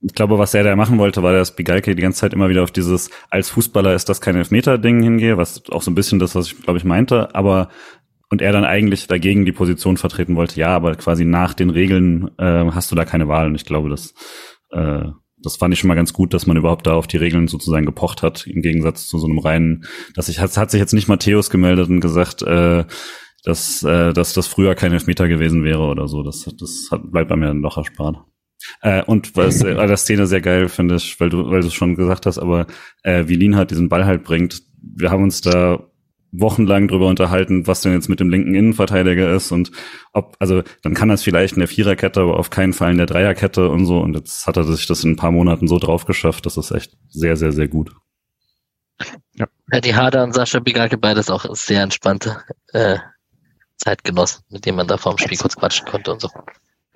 ich 0.00 0.14
glaube, 0.14 0.38
was 0.38 0.54
er 0.54 0.62
da 0.62 0.76
machen 0.76 0.98
wollte, 0.98 1.22
war, 1.22 1.32
dass 1.32 1.56
Bigalke 1.56 1.94
die 1.94 2.02
ganze 2.02 2.20
Zeit 2.20 2.32
immer 2.32 2.48
wieder 2.48 2.62
auf 2.62 2.70
dieses, 2.70 3.10
als 3.30 3.50
Fußballer 3.50 3.94
ist 3.94 4.08
das 4.08 4.20
kein 4.20 4.36
Elfmeter-Ding 4.36 5.02
hingehe, 5.02 5.36
was 5.36 5.62
auch 5.70 5.82
so 5.82 5.90
ein 5.90 5.96
bisschen 5.96 6.20
das, 6.20 6.34
was 6.34 6.48
ich, 6.48 6.62
glaube 6.62 6.78
ich, 6.78 6.84
meinte, 6.84 7.34
aber 7.34 7.68
und 8.30 8.42
er 8.42 8.52
dann 8.52 8.64
eigentlich 8.64 9.06
dagegen 9.06 9.44
die 9.44 9.52
Position 9.52 9.96
vertreten 9.96 10.36
wollte, 10.36 10.60
ja, 10.60 10.68
aber 10.68 10.94
quasi 10.94 11.24
nach 11.24 11.54
den 11.54 11.70
Regeln 11.70 12.30
äh, 12.38 12.70
hast 12.70 12.90
du 12.90 12.94
da 12.94 13.04
keine 13.04 13.28
Wahl. 13.28 13.46
Und 13.46 13.54
ich 13.54 13.64
glaube, 13.64 13.88
das, 13.88 14.14
äh, 14.70 15.04
das 15.42 15.56
fand 15.56 15.72
ich 15.72 15.80
schon 15.80 15.88
mal 15.88 15.94
ganz 15.94 16.12
gut, 16.12 16.34
dass 16.34 16.46
man 16.46 16.56
überhaupt 16.56 16.86
da 16.86 16.94
auf 16.94 17.06
die 17.06 17.16
Regeln 17.16 17.48
sozusagen 17.48 17.86
gepocht 17.86 18.22
hat, 18.22 18.46
im 18.46 18.60
Gegensatz 18.60 19.06
zu 19.06 19.18
so 19.18 19.26
einem 19.26 19.38
reinen, 19.38 19.84
dass 20.14 20.28
ich, 20.28 20.40
hat, 20.40 20.56
hat 20.56 20.70
sich 20.70 20.80
jetzt 20.80 20.92
nicht 20.92 21.08
Matthäus 21.08 21.48
gemeldet 21.48 21.88
und 21.88 22.00
gesagt, 22.00 22.42
äh, 22.42 22.84
dass, 23.44 23.82
äh, 23.82 24.12
dass 24.12 24.34
das 24.34 24.46
früher 24.46 24.74
kein 24.74 24.92
Elfmeter 24.92 25.28
gewesen 25.28 25.64
wäre 25.64 25.82
oder 25.82 26.08
so. 26.08 26.22
Das, 26.22 26.44
das 26.58 26.88
hat, 26.90 27.10
bleibt 27.10 27.30
bei 27.30 27.36
mir 27.36 27.46
dann 27.46 27.62
doch 27.62 27.78
erspart. 27.78 28.18
Äh, 28.82 29.04
und 29.04 29.36
was 29.36 29.62
äh, 29.62 29.74
der 29.74 29.96
Szene 29.96 30.26
sehr 30.26 30.40
geil 30.40 30.68
finde 30.68 30.96
ich, 30.96 31.18
weil 31.20 31.30
du, 31.30 31.48
weil 31.50 31.60
du 31.60 31.68
es 31.68 31.74
schon 31.74 31.94
gesagt 31.94 32.26
hast, 32.26 32.38
aber 32.38 32.66
äh, 33.04 33.24
wie 33.28 33.36
Lin 33.36 33.56
halt 33.56 33.70
diesen 33.70 33.88
Ball 33.88 34.04
halt 34.04 34.24
bringt, 34.24 34.62
wir 34.82 35.10
haben 35.10 35.22
uns 35.22 35.40
da 35.40 35.78
wochenlang 36.30 36.88
drüber 36.88 37.06
unterhalten, 37.06 37.66
was 37.66 37.80
denn 37.80 37.92
jetzt 37.92 38.08
mit 38.08 38.20
dem 38.20 38.28
linken 38.28 38.54
Innenverteidiger 38.54 39.32
ist 39.34 39.50
und 39.50 39.70
ob, 40.12 40.36
also 40.38 40.62
dann 40.82 40.94
kann 40.94 41.08
das 41.08 41.22
vielleicht 41.22 41.54
in 41.54 41.60
der 41.60 41.68
Viererkette, 41.68 42.20
aber 42.20 42.38
auf 42.38 42.50
keinen 42.50 42.72
Fall 42.72 42.90
in 42.90 42.98
der 42.98 43.06
Dreierkette 43.06 43.68
und 43.70 43.86
so. 43.86 43.98
Und 44.00 44.14
jetzt 44.14 44.46
hat 44.46 44.56
er 44.56 44.64
sich 44.64 44.86
das 44.86 45.04
in 45.04 45.12
ein 45.12 45.16
paar 45.16 45.30
Monaten 45.30 45.68
so 45.68 45.78
drauf 45.78 46.04
geschafft. 46.04 46.46
Das 46.46 46.56
ist 46.56 46.70
echt 46.70 46.96
sehr, 47.08 47.36
sehr, 47.36 47.52
sehr 47.52 47.68
gut. 47.68 47.92
Ja, 49.34 49.46
ja 49.72 49.80
die 49.80 49.94
Hader 49.94 50.24
und 50.24 50.34
Sascha 50.34 50.58
Bigalke 50.58 50.98
beides 50.98 51.30
auch 51.30 51.46
sehr 51.54 51.82
entspannte 51.82 52.42
äh, 52.72 52.98
Zeitgenossen, 53.76 54.44
mit 54.50 54.66
denen 54.66 54.76
man 54.76 54.88
da 54.88 54.96
vorm 54.96 55.18
Spiel 55.18 55.38
kurz 55.38 55.56
quatschen 55.56 55.86
konnte 55.86 56.12
und 56.12 56.20
so. 56.20 56.28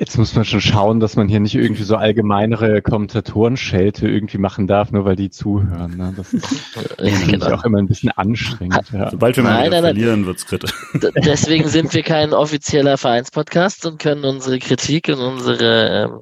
Jetzt 0.00 0.16
muss 0.16 0.34
man 0.34 0.44
schon 0.44 0.60
schauen, 0.62 1.00
dass 1.00 1.16
man 1.16 1.28
hier 1.28 1.38
nicht 1.38 1.54
irgendwie 1.54 1.82
so 1.82 1.96
allgemeinere 1.96 2.80
Kommentatoren-Schelte 2.80 4.08
irgendwie 4.08 4.38
machen 4.38 4.66
darf, 4.66 4.90
nur 4.90 5.04
weil 5.04 5.16
die 5.16 5.28
zuhören. 5.28 5.96
Ne? 5.96 6.14
Das 6.16 6.32
ist 6.32 6.48
ja, 6.98 7.18
genau. 7.26 7.52
auch 7.52 7.64
immer 7.64 7.78
ein 7.78 7.86
bisschen 7.86 8.10
anstrengend. 8.10 8.90
Ja. 8.92 9.10
Sobald 9.10 9.36
wir 9.36 9.44
mal 9.44 9.60
nein, 9.60 9.70
nein, 9.70 9.82
verlieren, 9.82 10.26
wird's 10.26 10.46
kritisch. 10.46 10.72
Deswegen 11.24 11.68
sind 11.68 11.92
wir 11.92 12.02
kein 12.02 12.32
offizieller 12.32 12.96
Vereinspodcast 12.96 13.84
und 13.84 13.98
können 13.98 14.24
unsere 14.24 14.58
Kritik 14.58 15.08
und 15.08 15.20
unsere 15.20 16.04
ähm, 16.04 16.20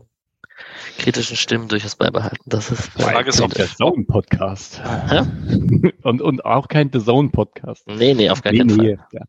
kritischen 0.98 1.36
Stimmen 1.36 1.68
durchaus 1.68 1.94
beibehalten. 1.94 2.42
Das 2.46 2.72
ist 2.72 2.90
die 2.98 3.02
Frage 3.02 3.28
ist, 3.28 3.40
ob 3.40 3.54
der 3.54 3.68
Zone 3.68 4.04
Podcast 4.04 4.82
und 6.02 6.20
und 6.20 6.44
auch 6.44 6.68
kein 6.68 6.90
The 6.92 6.98
Zone 6.98 7.30
Podcast. 7.30 7.86
Nee, 7.86 8.14
nee, 8.14 8.30
auf 8.30 8.42
keinen 8.42 8.66
nee, 8.66 8.96
Fall. 8.96 9.06
Ja. 9.12 9.22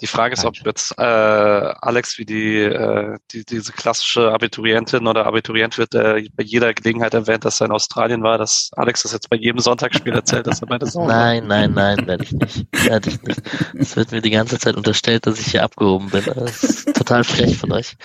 Die 0.00 0.06
Frage 0.06 0.32
ist, 0.32 0.44
ob 0.46 0.56
jetzt 0.64 0.98
äh, 0.98 1.02
Alex 1.02 2.16
wie 2.16 2.24
die, 2.24 2.60
äh, 2.60 3.18
die 3.30 3.44
diese 3.44 3.72
klassische 3.72 4.32
Abiturientin 4.32 5.06
oder 5.06 5.26
Abiturient 5.26 5.76
wird, 5.76 5.92
der 5.92 6.22
bei 6.32 6.42
jeder 6.42 6.72
Gelegenheit 6.72 7.12
erwähnt, 7.12 7.44
dass 7.44 7.60
er 7.60 7.66
in 7.66 7.72
Australien 7.72 8.22
war, 8.22 8.38
dass 8.38 8.70
Alex 8.76 9.02
das 9.02 9.12
jetzt 9.12 9.28
bei 9.28 9.36
jedem 9.36 9.58
Sonntagsspiel 9.58 10.14
erzählt, 10.14 10.46
dass 10.46 10.62
er 10.62 10.68
bei 10.68 10.78
der 10.78 10.88
Sonne 10.88 11.08
Nein, 11.08 11.46
nein, 11.46 11.72
nein, 11.74 12.06
werde 12.06 12.24
ich 12.24 12.32
nicht. 12.32 12.66
Werde 12.84 13.10
ich 13.10 13.22
nicht. 13.22 13.42
Es 13.74 13.96
wird 13.96 14.12
mir 14.12 14.22
die 14.22 14.30
ganze 14.30 14.58
Zeit 14.58 14.76
unterstellt, 14.76 15.26
dass 15.26 15.38
ich 15.38 15.48
hier 15.48 15.62
abgehoben 15.62 16.08
bin. 16.08 16.24
Das 16.24 16.64
ist 16.64 16.96
total 16.96 17.22
frech 17.24 17.58
von 17.58 17.72
euch. 17.72 17.96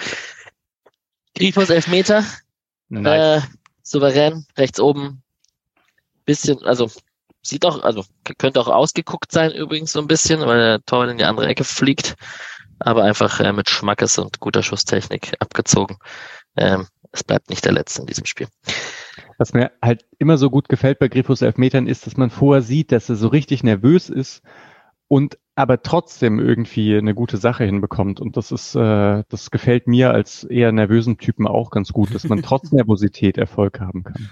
Grifos 1.36 1.70
Elfmeter. 1.70 2.26
Nice. 2.90 3.44
Äh, 3.44 3.48
souverän, 3.84 4.46
rechts 4.58 4.80
oben. 4.80 5.22
Bisschen, 6.26 6.62
also 6.64 6.90
Sieht 7.46 7.66
auch, 7.66 7.84
also 7.84 8.04
könnte 8.38 8.60
auch 8.60 8.68
ausgeguckt 8.68 9.32
sein 9.32 9.52
übrigens 9.52 9.92
so 9.92 10.00
ein 10.00 10.08
bisschen, 10.08 10.42
weil 10.42 10.58
der 10.58 10.86
Tor 10.86 11.08
in 11.08 11.18
die 11.18 11.26
andere 11.26 11.48
Ecke 11.48 11.64
fliegt. 11.64 12.16
Aber 12.80 13.04
einfach 13.04 13.40
äh, 13.40 13.54
mit 13.54 13.70
Schmackes 13.70 14.18
und 14.18 14.40
guter 14.40 14.64
Schusstechnik 14.64 15.34
abgezogen. 15.40 15.98
Ähm, 16.58 16.88
es 17.12 17.24
bleibt 17.24 17.50
nicht 17.50 17.64
der 17.64 17.72
Letzte 17.72 18.02
in 18.02 18.08
diesem 18.08 18.26
Spiel. 18.26 18.48
Was 19.38 19.54
mir 19.54 19.72
halt 19.82 20.06
immer 20.18 20.38
so 20.38 20.50
gut 20.50 20.70
gefällt 20.70 21.00
bei 21.00 21.08
Griffos 21.08 21.42
Elfmetern 21.42 21.88
ist, 21.88 22.08
dass 22.08 22.18
man 22.18 22.32
vorher 22.32 22.62
sieht, 22.62 22.92
dass 22.92 23.10
er 23.10 23.16
so 23.16 23.28
richtig 23.28 23.64
nervös 23.64 24.10
ist 24.10 24.42
und 25.08 25.38
aber 25.56 25.82
trotzdem 25.82 26.40
irgendwie 26.40 26.98
eine 26.98 27.16
gute 27.16 27.38
Sache 27.38 27.64
hinbekommt. 27.64 28.20
Und 28.20 28.36
das 28.36 28.52
ist, 28.52 28.76
äh, 28.76 29.24
das 29.30 29.52
gefällt 29.52 29.88
mir 29.88 30.12
als 30.12 30.44
eher 30.44 30.74
nervösen 30.74 31.18
Typen 31.18 31.48
auch 31.48 31.72
ganz 31.72 31.94
gut, 31.94 32.14
dass 32.14 32.26
man 32.26 32.42
trotz 32.42 32.72
Nervosität 32.74 33.38
Erfolg 33.38 33.80
haben 33.80 34.04
kann. 34.04 34.30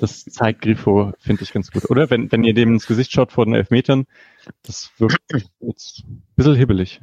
Das 0.00 0.24
zeigt 0.24 0.62
Griffo, 0.62 1.12
finde 1.18 1.42
ich 1.42 1.52
ganz 1.52 1.70
gut. 1.70 1.90
Oder 1.90 2.08
wenn, 2.08 2.32
wenn 2.32 2.42
ihr 2.42 2.54
dem 2.54 2.72
ins 2.72 2.86
Gesicht 2.86 3.12
schaut 3.12 3.32
vor 3.32 3.44
den 3.44 3.54
Elfmetern, 3.54 4.06
das 4.62 4.90
wirkt 4.98 5.20
jetzt 5.60 6.04
ein 6.06 6.22
bisschen 6.36 6.54
hibbelig. 6.54 7.02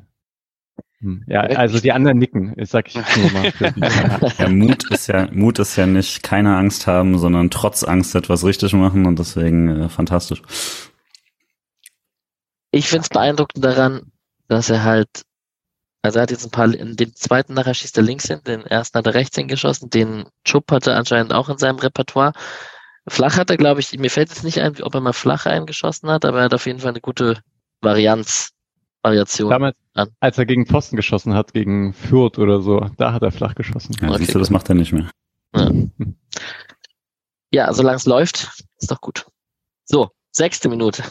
Hm. 1.01 1.23
Ja, 1.27 1.41
also 1.41 1.79
die 1.79 1.91
anderen 1.91 2.17
nicken, 2.17 2.55
sag 2.63 2.87
ich 2.87 2.95
nur 2.95 3.31
mal. 3.31 3.53
ja, 4.39 4.49
Mut 4.49 4.89
ist 4.89 5.07
ja, 5.07 5.27
Mut 5.31 5.59
ist 5.59 5.75
ja 5.75 5.85
nicht 5.85 6.23
keine 6.23 6.55
Angst 6.55 6.87
haben, 6.87 7.19
sondern 7.19 7.51
trotz 7.51 7.83
Angst 7.83 8.15
etwas 8.15 8.43
richtig 8.45 8.73
machen 8.73 9.05
und 9.05 9.19
deswegen 9.19 9.67
äh, 9.67 9.89
fantastisch. 9.89 10.41
Ich 12.73 12.89
finde 12.89 13.03
es 13.03 13.09
beeindruckend 13.09 13.63
daran, 13.63 14.11
dass 14.47 14.71
er 14.71 14.83
halt, 14.83 15.07
also 16.01 16.17
er 16.17 16.23
hat 16.23 16.31
jetzt 16.31 16.43
ein 16.43 16.49
paar, 16.49 16.73
in 16.73 16.95
den 16.95 17.15
zweiten 17.15 17.53
nachher 17.53 17.75
schießt 17.75 17.95
er 17.97 18.03
links 18.03 18.27
hin, 18.27 18.39
den 18.47 18.65
ersten 18.65 18.97
hat 18.97 19.05
er 19.05 19.13
rechts 19.13 19.37
hingeschossen, 19.37 19.91
den 19.91 20.25
Chup 20.43 20.71
hatte 20.71 20.95
anscheinend 20.95 21.33
auch 21.33 21.49
in 21.49 21.59
seinem 21.59 21.77
Repertoire. 21.77 22.33
Flach 23.07 23.37
hat 23.37 23.51
er, 23.51 23.57
glaube 23.57 23.79
ich, 23.79 23.95
mir 23.99 24.09
fällt 24.09 24.29
jetzt 24.29 24.43
nicht 24.43 24.59
ein, 24.59 24.81
ob 24.81 24.95
er 24.95 25.01
mal 25.01 25.13
flach 25.13 25.45
eingeschossen 25.45 26.09
hat, 26.09 26.25
aber 26.25 26.39
er 26.39 26.45
hat 26.45 26.53
auf 26.55 26.65
jeden 26.65 26.79
Fall 26.79 26.89
eine 26.89 27.01
gute 27.01 27.43
Varianz, 27.81 28.53
Variation. 29.03 29.51
Damals, 29.51 29.77
an. 29.93 30.09
als 30.19 30.39
er 30.39 30.47
gegen 30.47 30.65
Pfosten 30.65 30.95
geschossen 30.95 31.35
hat, 31.35 31.53
gegen 31.53 31.93
Fürth 31.93 32.39
oder 32.39 32.61
so, 32.61 32.89
da 32.97 33.13
hat 33.13 33.21
er 33.21 33.31
flach 33.31 33.53
geschossen. 33.53 33.95
Ja, 34.01 34.09
okay, 34.09 34.17
siehst 34.17 34.33
du, 34.33 34.39
das 34.39 34.49
macht 34.49 34.69
er 34.69 34.75
nicht 34.75 34.93
mehr. 34.93 35.11
Ja, 35.55 35.71
ja 37.51 37.73
solange 37.73 37.97
es 37.97 38.07
läuft, 38.07 38.49
ist 38.79 38.89
doch 38.89 38.99
gut. 38.99 39.27
So, 39.85 40.09
Sechste 40.33 40.67
Minute. 40.67 41.03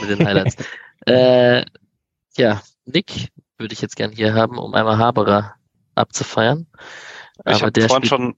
mit 0.00 0.10
den 0.10 0.26
Highlights. 0.26 0.56
äh, 1.06 1.64
ja, 2.36 2.62
Nick 2.86 3.28
würde 3.58 3.72
ich 3.72 3.80
jetzt 3.80 3.96
gern 3.96 4.10
hier 4.10 4.34
haben, 4.34 4.58
um 4.58 4.74
einmal 4.74 4.98
Haberer 4.98 5.54
abzufeiern. 5.94 6.66
Ich 7.46 7.62
habe 7.62 7.80
vorhin 7.86 8.08
schon, 8.08 8.34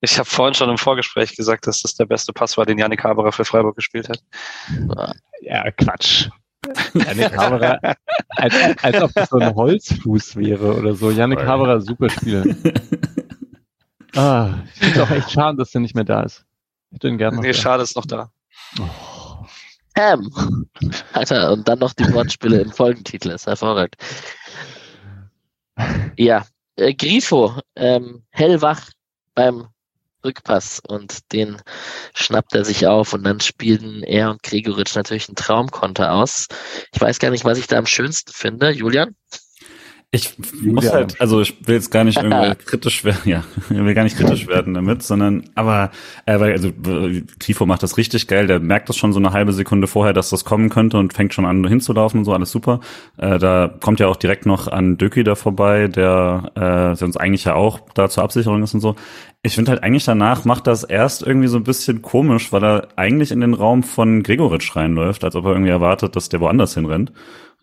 ich 0.00 0.18
habe 0.18 0.28
vorhin 0.28 0.54
schon 0.54 0.68
im 0.70 0.78
Vorgespräch 0.78 1.36
gesagt, 1.36 1.66
dass 1.66 1.80
das 1.82 1.94
der 1.94 2.06
beste 2.06 2.32
Pass 2.32 2.56
war, 2.56 2.66
den 2.66 2.78
Janik 2.78 3.04
Haberer 3.04 3.32
für 3.32 3.44
Freiburg 3.44 3.76
gespielt 3.76 4.08
hat. 4.08 4.22
Ja, 5.40 5.70
Quatsch. 5.70 6.28
Janik 6.94 7.36
Haberer, 7.36 7.78
als, 8.30 8.54
als 8.82 9.02
ob 9.02 9.12
das 9.14 9.30
so 9.30 9.38
ein 9.38 9.54
Holzfuß 9.54 10.36
wäre 10.36 10.74
oder 10.76 10.94
so. 10.94 11.10
Janik 11.10 11.40
Haberer, 11.40 11.80
super 11.80 12.10
Spieler. 12.10 12.44
Ah, 14.16 14.54
ich 14.64 14.80
finde 14.80 14.94
es 14.94 15.00
auch 15.00 15.10
echt 15.12 15.30
schade, 15.30 15.56
dass 15.58 15.72
er 15.72 15.80
nicht 15.80 15.94
mehr 15.94 16.02
da 16.02 16.22
ist. 16.22 16.44
Ich 16.90 16.96
hätte 16.96 17.06
ihn 17.06 17.16
gerne 17.16 17.36
noch 17.36 17.42
Nee, 17.44 17.52
da. 17.52 17.58
schade 17.58 17.84
ist 17.84 17.94
noch 17.94 18.06
da. 18.06 18.32
Ham. 19.96 20.66
Alter, 21.12 21.52
und 21.52 21.66
dann 21.68 21.78
noch 21.78 21.92
die 21.92 22.12
Wortspiele 22.12 22.60
im 22.60 22.70
Folgentitel. 22.70 23.30
Ist 23.30 23.46
hervorragend. 23.46 23.96
Ja, 26.16 26.46
äh, 26.76 26.94
Grifo, 26.94 27.60
ähm, 27.76 28.22
hellwach 28.30 28.90
beim 29.34 29.68
Rückpass 30.24 30.80
und 30.86 31.32
den 31.32 31.60
schnappt 32.14 32.54
er 32.54 32.64
sich 32.64 32.86
auf 32.86 33.14
und 33.14 33.24
dann 33.24 33.40
spielen 33.40 34.02
er 34.02 34.30
und 34.30 34.42
Gregoritsch 34.42 34.94
natürlich 34.94 35.28
einen 35.28 35.36
Traumkonter 35.36 36.12
aus. 36.12 36.48
Ich 36.92 37.00
weiß 37.00 37.18
gar 37.18 37.30
nicht, 37.30 37.44
was 37.44 37.58
ich 37.58 37.66
da 37.66 37.78
am 37.78 37.86
schönsten 37.86 38.32
finde. 38.32 38.70
Julian? 38.70 39.16
Ich 40.12 40.34
muss 40.60 40.92
halt, 40.92 41.20
also 41.20 41.40
ich 41.40 41.68
will 41.68 41.76
jetzt 41.76 41.92
gar 41.92 42.02
nicht 42.02 42.20
irgendwie 42.20 42.56
kritisch 42.66 43.04
werden, 43.04 43.20
ja, 43.26 43.44
ich 43.70 43.76
will 43.76 43.94
gar 43.94 44.02
nicht 44.02 44.16
kritisch 44.16 44.48
werden 44.48 44.74
damit, 44.74 45.04
sondern, 45.04 45.44
aber, 45.54 45.92
äh, 46.26 46.40
weil, 46.40 46.50
also, 46.50 46.72
Tifo 47.38 47.64
macht 47.64 47.84
das 47.84 47.96
richtig 47.96 48.26
geil, 48.26 48.48
der 48.48 48.58
merkt 48.58 48.88
das 48.88 48.96
schon 48.96 49.12
so 49.12 49.20
eine 49.20 49.32
halbe 49.32 49.52
Sekunde 49.52 49.86
vorher, 49.86 50.12
dass 50.12 50.30
das 50.30 50.44
kommen 50.44 50.68
könnte 50.68 50.98
und 50.98 51.12
fängt 51.12 51.32
schon 51.32 51.44
an 51.44 51.64
hinzulaufen 51.64 52.18
und 52.18 52.24
so, 52.24 52.32
alles 52.32 52.50
super. 52.50 52.80
Äh, 53.18 53.38
da 53.38 53.68
kommt 53.68 54.00
ja 54.00 54.08
auch 54.08 54.16
direkt 54.16 54.46
noch 54.46 54.66
an 54.66 54.98
Döki 54.98 55.22
da 55.22 55.36
vorbei, 55.36 55.86
der, 55.86 56.50
äh, 56.56 56.96
der 56.96 57.02
uns 57.02 57.16
eigentlich 57.16 57.44
ja 57.44 57.54
auch 57.54 57.78
da 57.94 58.08
zur 58.10 58.24
Absicherung 58.24 58.64
ist 58.64 58.74
und 58.74 58.80
so. 58.80 58.96
Ich 59.44 59.54
finde 59.54 59.70
halt 59.70 59.84
eigentlich 59.84 60.04
danach 60.04 60.44
macht 60.44 60.66
das 60.66 60.82
erst 60.82 61.22
irgendwie 61.22 61.48
so 61.48 61.56
ein 61.56 61.64
bisschen 61.64 62.02
komisch, 62.02 62.52
weil 62.52 62.64
er 62.64 62.88
eigentlich 62.96 63.30
in 63.30 63.40
den 63.40 63.54
Raum 63.54 63.84
von 63.84 64.24
Gregoritsch 64.24 64.74
reinläuft, 64.74 65.22
als 65.22 65.36
ob 65.36 65.44
er 65.44 65.52
irgendwie 65.52 65.70
erwartet, 65.70 66.16
dass 66.16 66.28
der 66.28 66.40
woanders 66.40 66.74
hinrennt. 66.74 67.12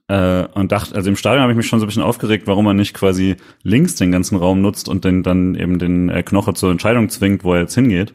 Äh, 0.10 0.45
und 0.53 0.72
dachte, 0.72 0.95
also 0.95 1.10
im 1.10 1.18
Stadion 1.18 1.41
habe 1.41 1.51
ich 1.51 1.58
mich 1.58 1.68
schon 1.68 1.80
so 1.80 1.86
ein 1.86 1.88
bisschen 1.88 2.03
aufgeregt, 2.03 2.47
warum 2.47 2.66
er 2.68 2.74
nicht 2.74 2.93
quasi 2.93 3.36
links 3.64 3.95
den 3.95 4.12
ganzen 4.12 4.38
Raum 4.38 4.62
nutzt 4.62 4.88
und 4.88 5.03
den 5.03 5.22
dann 5.22 5.55
eben 5.55 5.80
den 5.80 6.10
äh, 6.10 6.24
Knoche 6.24 6.53
zur 6.53 6.72
Entscheidung 6.72 7.10
zwingt, 7.10 7.43
wo 7.43 7.53
er 7.53 7.62
jetzt 7.62 7.76
hingeht. 7.76 8.14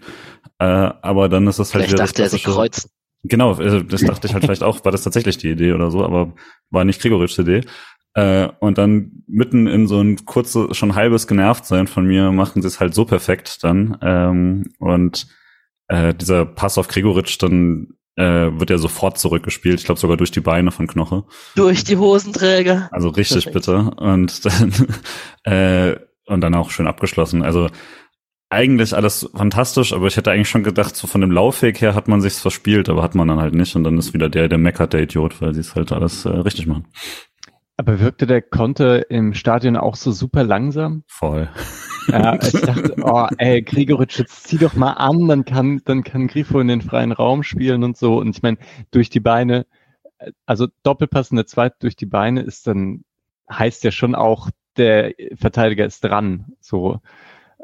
Äh, 0.59 0.65
aber 0.65 1.29
dann 1.29 1.47
ist 1.47 1.59
das 1.59 1.75
halt 1.75 1.85
vielleicht 1.85 1.99
dachte 1.99 2.23
er 2.23 2.31
sich 2.31 2.45
kreuzen. 2.45 2.91
Genau, 3.25 3.55
also 3.55 3.81
das 3.81 4.01
dachte 4.01 4.27
ich 4.27 4.35
halt 4.35 4.45
vielleicht 4.45 4.65
auch, 4.65 4.85
war 4.85 4.91
das 4.91 5.03
tatsächlich 5.03 5.37
die 5.37 5.51
Idee 5.51 5.73
oder 5.73 5.91
so, 5.91 6.05
aber 6.05 6.33
war 6.71 6.85
nicht 6.85 7.01
Gregoritschs 7.01 7.39
Idee. 7.39 7.61
Äh, 8.15 8.49
und 8.59 8.79
dann 8.79 9.25
mitten 9.27 9.67
in 9.67 9.87
so 9.87 10.01
ein 10.01 10.25
kurzes, 10.25 10.77
schon 10.77 10.95
halbes 10.95 11.27
genervt 11.27 11.65
sein 11.65 11.87
von 11.87 12.05
mir, 12.05 12.33
machten 12.33 12.63
sie 12.63 12.69
es 12.69 12.81
halt 12.81 12.95
so 12.95 13.05
perfekt 13.05 13.63
dann. 13.63 13.97
Ähm, 14.03 14.73
und 14.79 15.29
äh, 15.89 16.15
dieser 16.15 16.47
Pass 16.47 16.79
auf 16.79 16.89
Gregoritsch 16.89 17.39
dann 17.39 17.95
äh, 18.17 18.51
wird 18.53 18.71
er 18.71 18.79
sofort 18.79 19.19
zurückgespielt. 19.19 19.81
Ich 19.81 19.87
glaube 19.87 20.01
sogar 20.01 20.17
durch 20.17 20.31
die 20.31 20.41
Beine 20.41 20.71
von 20.71 20.87
Knoche. 20.87 21.25
Durch 21.57 21.85
die 21.85 21.97
Hosenträger. 21.97 22.89
Also 22.93 23.09
richtig 23.09 23.45
Perfekt. 23.45 23.67
bitte. 23.67 23.91
Und 23.97 24.45
dann, 24.45 24.73
äh, 25.45 25.97
und 26.27 26.41
dann 26.41 26.55
auch 26.55 26.71
schön 26.71 26.87
abgeschlossen. 26.87 27.43
Also 27.43 27.69
eigentlich 28.51 28.95
alles 28.95 29.31
fantastisch, 29.35 29.95
aber 29.95 30.09
ich 30.09 30.17
hätte 30.17 30.31
eigentlich 30.31 30.51
schon 30.51 30.63
gedacht, 30.63 30.95
so 30.95 31.07
von 31.07 31.23
dem 31.23 31.31
Laufweg 31.31 31.81
her 31.81 31.95
hat 31.95 32.07
man 32.07 32.21
sich's 32.21 32.39
verspielt, 32.39 32.91
aber 32.91 33.03
hat 33.03 33.15
man 33.15 33.27
dann 33.29 33.41
halt 33.41 33.55
nicht. 33.55 33.75
Und 33.77 33.85
dann 33.85 33.97
ist 33.97 34.13
wieder 34.13 34.29
der, 34.29 34.49
der 34.49 34.59
meckert, 34.59 34.93
der 34.93 35.03
Idiot, 35.03 35.41
weil 35.41 35.55
sie 35.55 35.61
es 35.61 35.75
halt 35.75 35.91
alles 35.91 36.27
äh, 36.27 36.29
richtig 36.29 36.67
machen. 36.67 36.87
Aber 37.79 37.99
wirkte 37.99 38.27
der 38.27 38.43
Konter 38.43 39.11
im 39.11 39.33
Stadion 39.33 39.77
auch 39.77 39.97
so 39.97 40.13
super 40.13 40.45
langsam? 40.45 41.05
Voll. 41.09 41.49
Ja, 42.09 42.35
ich 42.43 42.53
dachte, 42.53 42.95
oh, 43.03 43.27
ey, 43.39 43.63
Gregoritsch, 43.63 44.19
jetzt 44.19 44.49
zieh 44.49 44.59
doch 44.59 44.75
mal 44.75 44.93
an, 44.93 45.29
dann 45.29 45.45
kann, 45.45 45.81
dann 45.85 46.05
kann 46.05 46.27
Grifo 46.27 46.61
in 46.61 46.69
den 46.69 46.83
freien 46.83 47.13
Raum 47.13 47.43
spielen 47.43 47.85
und 47.85 47.97
so. 47.97 48.19
Und 48.19 48.37
ich 48.37 48.43
meine, 48.43 48.59
durch 48.91 49.11
die 49.11 49.21
Beine, 49.21 49.67
also 50.47 50.69
Doppelpass 50.83 51.31
in 51.31 51.37
der 51.37 51.47
zweiten 51.47 51.77
durch 51.81 51.97
die 51.97 52.07
Beine 52.07 52.43
ist 52.43 52.67
dann, 52.67 53.05
heißt 53.51 53.85
ja 53.85 53.91
schon 53.91 54.15
auch, 54.15 54.51
der 54.77 55.15
Verteidiger 55.35 55.85
ist 55.85 56.03
dran. 56.03 56.53
So, 56.61 57.01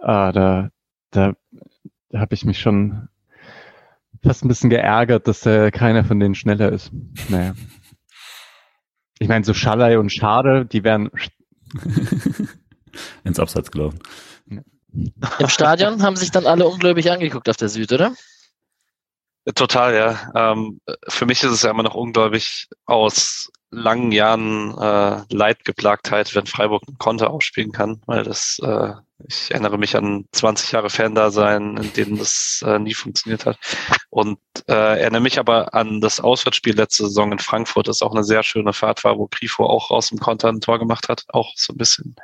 ah, 0.01 0.32
da, 0.32 0.70
da, 1.11 1.34
da 2.11 2.20
habe 2.20 2.34
ich 2.34 2.45
mich 2.45 2.61
schon 2.61 3.09
fast 4.22 4.45
ein 4.45 4.49
bisschen 4.49 4.70
geärgert, 4.70 5.28
dass 5.28 5.47
äh, 5.47 5.70
keiner 5.70 6.05
von 6.05 6.20
denen 6.20 6.34
schneller 6.34 6.72
ist. 6.72 6.91
Naja. 7.28 7.55
Ich 9.18 9.28
meine, 9.28 9.45
so 9.45 9.55
Schallei 9.55 9.99
und 9.99 10.12
Schade, 10.12 10.64
die 10.66 10.84
wären 10.84 11.11
ins 13.24 13.41
Abseits 13.41 13.70
gelaufen. 13.70 13.99
Im 15.38 15.49
Stadion 15.49 16.03
haben 16.03 16.16
sich 16.16 16.30
dann 16.30 16.46
alle 16.46 16.66
ungläubig 16.66 17.11
angeguckt 17.11 17.49
auf 17.49 17.57
der 17.57 17.68
Süd, 17.68 17.92
oder? 17.92 18.14
Total, 19.55 19.94
ja. 19.94 20.53
Ähm, 20.53 20.80
für 21.09 21.26
mich 21.26 21.42
ist 21.42 21.53
es 21.53 21.62
ja 21.62 21.70
immer 21.70 21.82
noch 21.82 21.94
ungläubig 21.94 22.68
aus 22.84 23.51
langen 23.71 24.12
Jahren 24.12 24.77
äh, 24.79 25.23
Leidgeplagtheit, 25.31 26.35
wenn 26.35 26.47
Freiburg 26.47 26.83
einen 26.87 26.99
Konter 26.99 27.31
ausspielen 27.31 27.73
kann, 27.73 28.01
weil 28.07 28.23
das, 28.23 28.59
äh, 28.62 28.93
ich 29.27 29.51
erinnere 29.51 29.79
mich 29.79 29.97
an 29.97 30.25
20 30.33 30.73
Jahre 30.73 30.91
Fan-Dasein, 30.91 31.77
in 31.77 31.93
denen 31.93 32.19
das 32.19 32.64
äh, 32.66 32.79
nie 32.79 32.95
funktioniert 32.95 33.45
hat. 33.45 33.59
Und 34.11 34.39
äh, 34.69 35.01
erinnere 35.01 35.21
mich 35.21 35.39
aber 35.39 35.75
an 35.75 36.01
das 36.01 36.21
Auswärtsspiel 36.21 36.77
letzte 36.77 37.05
Saison 37.05 37.33
in 37.33 37.39
Frankfurt, 37.39 37.89
das 37.89 38.01
auch 38.01 38.12
eine 38.12 38.25
sehr 38.25 38.43
schöne 38.43 38.73
Fahrt 38.73 39.05
war, 39.05 39.19
wo 39.19 39.27
Grifo 39.27 39.66
auch 39.66 39.91
aus 39.91 40.09
dem 40.09 40.19
Konter 40.19 40.49
ein 40.49 40.61
Tor 40.61 40.79
gemacht 40.79 41.09
hat. 41.09 41.25
Auch 41.29 41.53
so 41.57 41.75
ein 41.75 41.79
bisschen 41.79 42.16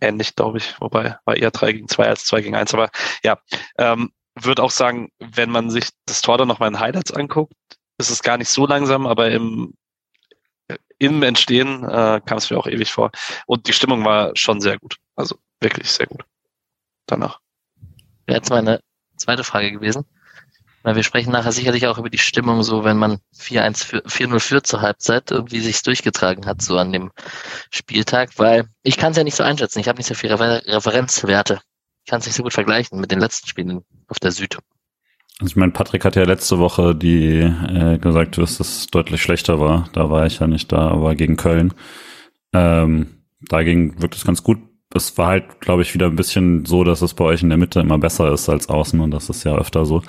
ähnlich, 0.00 0.36
glaube 0.36 0.58
ich, 0.58 0.80
wobei 0.80 1.18
war 1.24 1.36
eher 1.36 1.50
3 1.50 1.72
gegen 1.72 1.88
2 1.88 2.06
als 2.06 2.24
2 2.26 2.42
gegen 2.42 2.54
1. 2.54 2.74
Aber 2.74 2.90
ja, 3.24 3.38
ähm, 3.78 4.12
würde 4.34 4.62
auch 4.62 4.70
sagen, 4.70 5.10
wenn 5.18 5.50
man 5.50 5.70
sich 5.70 5.88
das 6.06 6.20
Tor 6.20 6.38
dann 6.38 6.48
nochmal 6.48 6.68
in 6.68 6.78
Highlights 6.78 7.12
anguckt, 7.12 7.52
ist 7.98 8.10
es 8.10 8.22
gar 8.22 8.38
nicht 8.38 8.48
so 8.48 8.66
langsam, 8.66 9.06
aber 9.06 9.30
im, 9.30 9.74
im 10.98 11.22
Entstehen 11.22 11.84
äh, 11.84 12.20
kam 12.24 12.38
es 12.38 12.50
mir 12.50 12.58
auch 12.58 12.66
ewig 12.66 12.92
vor. 12.92 13.10
Und 13.46 13.66
die 13.66 13.72
Stimmung 13.72 14.04
war 14.04 14.32
schon 14.34 14.60
sehr 14.60 14.78
gut. 14.78 14.96
Also 15.16 15.36
wirklich 15.60 15.90
sehr 15.90 16.06
gut. 16.06 16.24
Danach. 17.06 17.40
Wäre 18.26 18.38
jetzt 18.38 18.50
meine 18.50 18.80
zweite 19.16 19.44
Frage 19.44 19.72
gewesen. 19.72 20.04
Weil 20.82 20.94
wir 20.96 21.02
sprechen 21.02 21.32
nachher 21.32 21.52
sicherlich 21.52 21.86
auch 21.86 21.98
über 21.98 22.08
die 22.08 22.18
Stimmung, 22.18 22.62
so 22.62 22.84
wenn 22.84 22.96
man 22.96 23.18
4-1, 23.36 24.06
4-0 24.06 24.40
führt 24.40 24.66
zur 24.66 24.80
Halbzeit, 24.80 25.30
wie 25.30 25.60
sich's 25.60 25.82
durchgetragen 25.82 26.46
hat, 26.46 26.62
so 26.62 26.78
an 26.78 26.92
dem 26.92 27.10
Spieltag, 27.70 28.38
weil 28.38 28.68
ich 28.82 28.96
kann 28.96 29.10
es 29.10 29.18
ja 29.18 29.24
nicht 29.24 29.34
so 29.34 29.42
einschätzen. 29.42 29.80
Ich 29.80 29.88
habe 29.88 29.98
nicht 29.98 30.06
so 30.06 30.14
viele 30.14 30.34
Refer 30.34 30.62
Referenzwerte. 30.66 31.60
Ich 32.04 32.10
kann 32.10 32.20
es 32.20 32.26
nicht 32.26 32.36
so 32.36 32.44
gut 32.44 32.52
vergleichen 32.52 33.00
mit 33.00 33.10
den 33.10 33.18
letzten 33.18 33.48
Spielen 33.48 33.84
auf 34.06 34.18
der 34.20 34.30
Süd. 34.30 34.56
Also 35.40 35.52
ich 35.52 35.56
meine, 35.56 35.72
Patrick 35.72 36.04
hat 36.04 36.16
ja 36.16 36.24
letzte 36.24 36.58
Woche 36.58 36.94
die 36.94 37.38
äh, 37.38 37.98
gesagt, 37.98 38.38
dass 38.38 38.58
es 38.58 38.88
deutlich 38.88 39.22
schlechter 39.22 39.60
war. 39.60 39.88
Da 39.92 40.10
war 40.10 40.26
ich 40.26 40.40
ja 40.40 40.46
nicht 40.46 40.72
da, 40.72 40.88
aber 40.88 41.14
gegen 41.14 41.36
Köln. 41.36 41.74
Ähm, 42.52 43.24
dagegen 43.40 44.00
wirkt 44.02 44.16
es 44.16 44.24
ganz 44.24 44.42
gut 44.42 44.58
es 44.94 45.18
war 45.18 45.28
halt, 45.28 45.60
glaube 45.60 45.82
ich, 45.82 45.92
wieder 45.94 46.06
ein 46.06 46.16
bisschen 46.16 46.64
so, 46.64 46.82
dass 46.82 47.02
es 47.02 47.12
bei 47.12 47.24
euch 47.24 47.42
in 47.42 47.50
der 47.50 47.58
Mitte 47.58 47.80
immer 47.80 47.98
besser 47.98 48.32
ist 48.32 48.48
als 48.48 48.68
außen 48.68 49.00
und 49.00 49.10
das 49.10 49.28
ist 49.28 49.44
ja 49.44 49.54
öfter 49.54 49.84
so. 49.84 50.02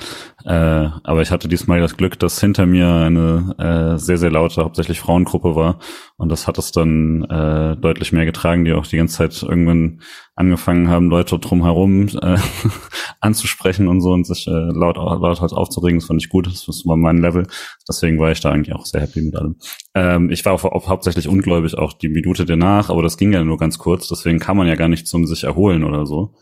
Äh, 0.45 0.89
aber 1.03 1.21
ich 1.21 1.31
hatte 1.31 1.47
diesmal 1.47 1.81
das 1.81 1.97
Glück, 1.97 2.17
dass 2.19 2.39
hinter 2.39 2.65
mir 2.65 2.87
eine 2.87 3.55
äh, 3.57 3.99
sehr, 3.99 4.17
sehr 4.17 4.31
laute, 4.31 4.63
hauptsächlich 4.63 4.99
Frauengruppe 4.99 5.55
war 5.55 5.79
und 6.17 6.29
das 6.29 6.47
hat 6.47 6.57
es 6.57 6.71
dann 6.71 7.23
äh, 7.23 7.77
deutlich 7.77 8.11
mehr 8.11 8.25
getragen, 8.25 8.65
die 8.65 8.73
auch 8.73 8.85
die 8.85 8.97
ganze 8.97 9.17
Zeit 9.17 9.41
irgendwann 9.41 10.01
angefangen 10.35 10.87
haben, 10.87 11.09
Leute 11.09 11.37
drumherum 11.39 12.07
äh, 12.21 12.37
anzusprechen 13.19 13.87
und 13.87 14.01
so 14.01 14.11
und 14.11 14.25
sich 14.25 14.47
äh, 14.47 14.51
laut, 14.51 14.95
laut 14.95 15.41
halt 15.41 15.53
aufzuregen. 15.53 15.99
Das 15.99 16.07
fand 16.07 16.21
ich 16.21 16.29
gut, 16.29 16.47
das 16.47 16.67
war 16.85 16.95
mein 16.95 17.17
Level. 17.17 17.47
Deswegen 17.87 18.19
war 18.19 18.31
ich 18.31 18.39
da 18.39 18.51
eigentlich 18.51 18.75
auch 18.75 18.85
sehr 18.85 19.01
happy 19.01 19.21
mit 19.21 19.35
allem. 19.35 19.57
Ähm, 19.95 20.29
ich 20.29 20.45
war 20.45 20.53
auch, 20.53 20.63
auch 20.63 20.87
hauptsächlich 20.87 21.27
ungläubig 21.27 21.77
auch 21.77 21.93
die 21.93 22.09
Minute 22.09 22.45
danach, 22.45 22.89
aber 22.89 23.01
das 23.01 23.17
ging 23.17 23.33
ja 23.33 23.43
nur 23.43 23.57
ganz 23.57 23.77
kurz, 23.77 24.07
deswegen 24.07 24.39
kann 24.39 24.57
man 24.57 24.67
ja 24.67 24.75
gar 24.75 24.87
nicht 24.87 25.07
zum 25.07 25.25
sich 25.25 25.43
erholen 25.43 25.83
oder 25.83 26.05
so. 26.05 26.33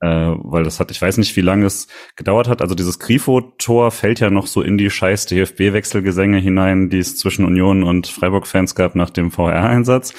Äh, 0.00 0.08
weil 0.08 0.62
das 0.62 0.78
hat, 0.78 0.90
ich 0.90 1.00
weiß 1.00 1.16
nicht, 1.16 1.34
wie 1.36 1.42
lange 1.42 1.64
es 1.64 1.88
gedauert 2.16 2.48
hat. 2.48 2.60
Also 2.60 2.74
dieses 2.74 2.98
Grifo-Tor 2.98 3.90
fällt 3.90 4.20
ja 4.20 4.30
noch 4.30 4.46
so 4.46 4.60
in 4.60 4.76
die 4.76 4.90
scheiß 4.90 5.26
DFB-Wechselgesänge 5.26 6.38
hinein, 6.38 6.90
die 6.90 6.98
es 6.98 7.16
zwischen 7.16 7.46
Union 7.46 7.82
und 7.82 8.06
Freiburg-Fans 8.06 8.74
gab 8.74 8.94
nach 8.94 9.10
dem 9.10 9.30
VR-Einsatz. 9.30 10.12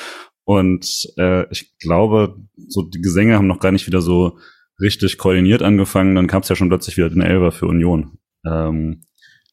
Und 0.45 1.07
äh, 1.17 1.45
ich 1.51 1.78
glaube, 1.78 2.38
so 2.67 2.84
die 2.84 3.01
Gesänge 3.01 3.36
haben 3.36 3.47
noch 3.47 3.59
gar 3.59 3.71
nicht 3.71 3.86
wieder 3.86 4.01
so 4.01 4.39
richtig 4.80 5.17
koordiniert 5.17 5.61
angefangen. 5.61 6.15
Dann 6.15 6.28
kam 6.28 6.41
es 6.41 6.49
ja 6.49 6.55
schon 6.55 6.69
plötzlich 6.69 6.97
wieder 6.97 7.09
den 7.09 7.21
Elber 7.21 7.51
für 7.51 7.67
Union. 7.67 8.17
Ähm, 8.45 9.03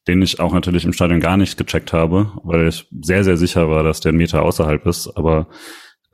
den 0.07 0.23
ich 0.23 0.39
auch 0.39 0.53
natürlich 0.53 0.85
im 0.85 0.93
Stadion 0.93 1.21
gar 1.21 1.37
nicht 1.37 1.57
gecheckt 1.57 1.93
habe, 1.93 2.33
weil 2.43 2.69
ich 2.69 2.87
sehr, 3.03 3.25
sehr 3.25 3.37
sicher 3.37 3.71
war, 3.71 3.83
dass 3.83 4.01
der 4.01 4.13
Meter 4.13 4.43
außerhalb 4.43 4.87
ist. 4.87 5.09
Aber 5.17 5.49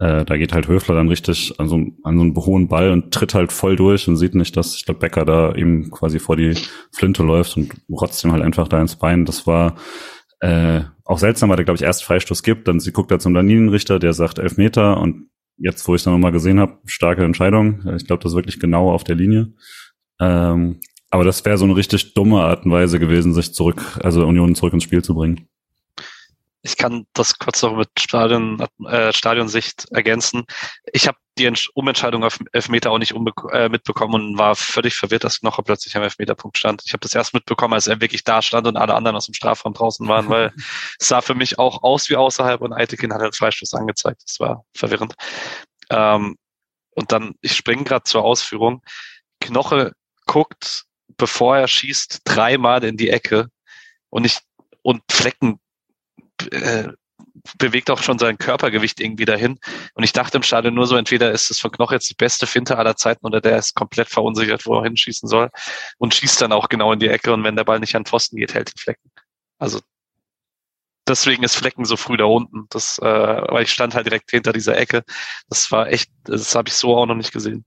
äh, 0.01 0.24
da 0.24 0.36
geht 0.38 0.55
halt 0.55 0.66
Höfler 0.66 0.94
dann 0.94 1.09
richtig 1.09 1.55
an 1.59 1.68
so, 1.68 1.76
an 1.76 2.16
so 2.16 2.22
einen 2.22 2.34
hohen 2.34 2.68
Ball 2.68 2.90
und 2.90 3.12
tritt 3.12 3.34
halt 3.34 3.53
voll 3.53 3.76
durch 3.76 4.09
und 4.09 4.16
sieht 4.16 4.34
nicht, 4.34 4.57
dass 4.57 4.74
ich 4.74 4.86
glaube 4.86 5.01
Becker 5.01 5.26
da 5.26 5.55
eben 5.55 5.90
quasi 5.90 6.18
vor 6.18 6.36
die 6.36 6.57
Flinte 6.90 7.22
läuft 7.22 7.57
und 7.59 7.70
rotzt 7.90 8.24
ihm 8.24 8.32
halt 8.32 8.42
einfach 8.42 8.66
da 8.66 8.80
ins 8.80 8.96
Bein. 8.96 9.26
Das 9.26 9.46
war 9.46 9.76
äh, 10.40 10.80
auch 11.05 11.18
seltsam, 11.18 11.51
weil 11.51 11.57
der, 11.57 11.66
glaube 11.66 11.76
ich, 11.76 11.82
erst 11.82 12.03
Freistoß 12.03 12.42
gibt, 12.42 12.66
dann 12.66 12.80
sie 12.80 12.92
guckt 12.92 13.11
er 13.11 13.18
zum 13.18 13.34
Linienrichter, 13.34 13.98
der 13.98 14.14
sagt 14.14 14.38
elf 14.38 14.57
Meter 14.57 14.98
und 14.98 15.28
jetzt, 15.59 15.86
wo 15.86 15.94
ich 15.94 16.01
es 16.01 16.05
dann 16.05 16.14
nochmal 16.14 16.32
gesehen 16.32 16.61
habe, 16.61 16.78
starke 16.86 17.22
Entscheidung. 17.22 17.86
Ich 17.96 18.07
glaube, 18.07 18.22
das 18.22 18.32
ist 18.32 18.36
wirklich 18.36 18.59
genau 18.59 18.90
auf 18.90 19.05
der 19.05 19.16
Linie. 19.16 19.53
Ähm, 20.18 20.80
aber 21.11 21.24
das 21.24 21.44
wäre 21.44 21.59
so 21.59 21.66
eine 21.66 21.76
richtig 21.76 22.14
dumme 22.14 22.40
Art 22.40 22.64
und 22.64 22.72
Weise 22.72 22.98
gewesen, 22.98 23.34
sich 23.34 23.53
zurück, 23.53 23.98
also 24.03 24.26
Union 24.26 24.55
zurück 24.55 24.72
ins 24.72 24.84
Spiel 24.84 25.03
zu 25.03 25.14
bringen. 25.14 25.46
Ich 26.62 26.76
kann 26.76 27.06
das 27.14 27.38
kurz 27.38 27.62
noch 27.62 27.74
mit 27.74 27.88
Stadion, 27.98 28.66
äh, 28.86 29.12
Stadionsicht 29.12 29.86
ergänzen. 29.92 30.44
Ich 30.92 31.08
habe 31.08 31.16
die 31.38 31.50
Umentscheidung 31.72 32.22
auf 32.22 32.38
Elfmeter 32.52 32.90
auch 32.90 32.98
nicht 32.98 33.14
äh, 33.52 33.68
mitbekommen 33.70 34.14
und 34.14 34.38
war 34.38 34.54
völlig 34.54 34.94
verwirrt, 34.94 35.24
dass 35.24 35.40
Knocher 35.40 35.62
plötzlich 35.62 35.96
am 35.96 36.02
Elfmeterpunkt 36.02 36.58
stand. 36.58 36.82
Ich 36.84 36.92
habe 36.92 37.00
das 37.00 37.14
erst 37.14 37.32
mitbekommen, 37.32 37.72
als 37.72 37.86
er 37.86 38.00
wirklich 38.02 38.24
da 38.24 38.42
stand 38.42 38.66
und 38.66 38.76
alle 38.76 38.94
anderen 38.94 39.16
aus 39.16 39.24
dem 39.24 39.34
Strafraum 39.34 39.72
draußen 39.72 40.06
waren, 40.06 40.28
weil 40.28 40.52
es 41.00 41.08
sah 41.08 41.22
für 41.22 41.34
mich 41.34 41.58
auch 41.58 41.82
aus 41.82 42.11
wie 42.11 42.16
außerhalb 42.16 42.61
und 42.61 42.74
Eitekin 42.74 43.12
hat 43.14 43.22
halt 43.22 43.36
Freistoß 43.36 43.72
angezeigt. 43.74 44.22
Das 44.26 44.38
war 44.38 44.64
verwirrend. 44.74 45.14
Ähm, 45.88 46.36
und 46.90 47.12
dann, 47.12 47.34
ich 47.40 47.56
springe 47.56 47.84
gerade 47.84 48.04
zur 48.04 48.22
Ausführung. 48.22 48.82
Knoche 49.40 49.92
guckt, 50.26 50.84
bevor 51.16 51.56
er 51.56 51.68
schießt, 51.68 52.20
dreimal 52.24 52.84
in 52.84 52.98
die 52.98 53.08
Ecke 53.08 53.48
und 54.11 54.26
ich 54.26 54.38
und 54.82 55.02
Flecken 55.11 55.61
äh, 56.49 56.88
bewegt 57.59 57.91
auch 57.91 58.03
schon 58.03 58.18
sein 58.18 58.38
Körpergewicht 58.38 59.01
irgendwie 59.01 59.24
dahin. 59.24 59.59
Und 59.95 60.05
ich 60.05 60.12
dachte 60.12 60.36
im 60.36 60.43
Stadion 60.43 60.74
nur 60.74 60.86
so, 60.86 60.97
entweder 60.97 61.30
ist 61.32 61.51
es 61.51 61.61
von 61.61 61.70
Knoch 61.70 61.93
jetzt 61.93 62.11
die 62.11 62.14
beste 62.14 62.47
Finte 62.47 62.78
aller 62.78 62.97
Zeiten 62.97 63.26
oder 63.26 63.41
der 63.41 63.59
ist 63.59 63.74
komplett 63.74 64.09
verunsichert, 64.09 64.66
wo 64.66 64.76
er 64.76 64.84
hinschießen 64.84 65.28
soll 65.28 65.51
und 65.99 66.14
schießt 66.14 66.41
dann 66.41 66.53
auch 66.53 66.68
genau 66.68 66.93
in 66.93 66.99
die 66.99 67.09
Ecke 67.09 67.32
und 67.32 67.45
wenn 67.45 67.57
der 67.57 67.64
Ball 67.64 67.80
nicht 67.80 67.95
an 67.95 68.05
Pfosten 68.05 68.36
geht, 68.36 68.55
hält 68.55 68.68
den 68.68 68.78
Flecken. 68.78 69.11
Also 69.59 69.80
deswegen 71.07 71.43
ist 71.43 71.57
Flecken 71.57 71.84
so 71.84 71.97
früh 71.97 72.16
da 72.16 72.24
unten. 72.24 72.66
Das, 72.70 72.99
äh, 72.99 73.05
weil 73.05 73.64
ich 73.64 73.72
stand 73.72 73.95
halt 73.95 74.07
direkt 74.07 74.30
hinter 74.30 74.53
dieser 74.53 74.76
Ecke. 74.76 75.03
Das 75.49 75.70
war 75.70 75.88
echt, 75.88 76.11
das 76.24 76.55
habe 76.55 76.68
ich 76.68 76.74
so 76.74 76.97
auch 76.97 77.07
noch 77.07 77.14
nicht 77.14 77.32
gesehen. 77.32 77.64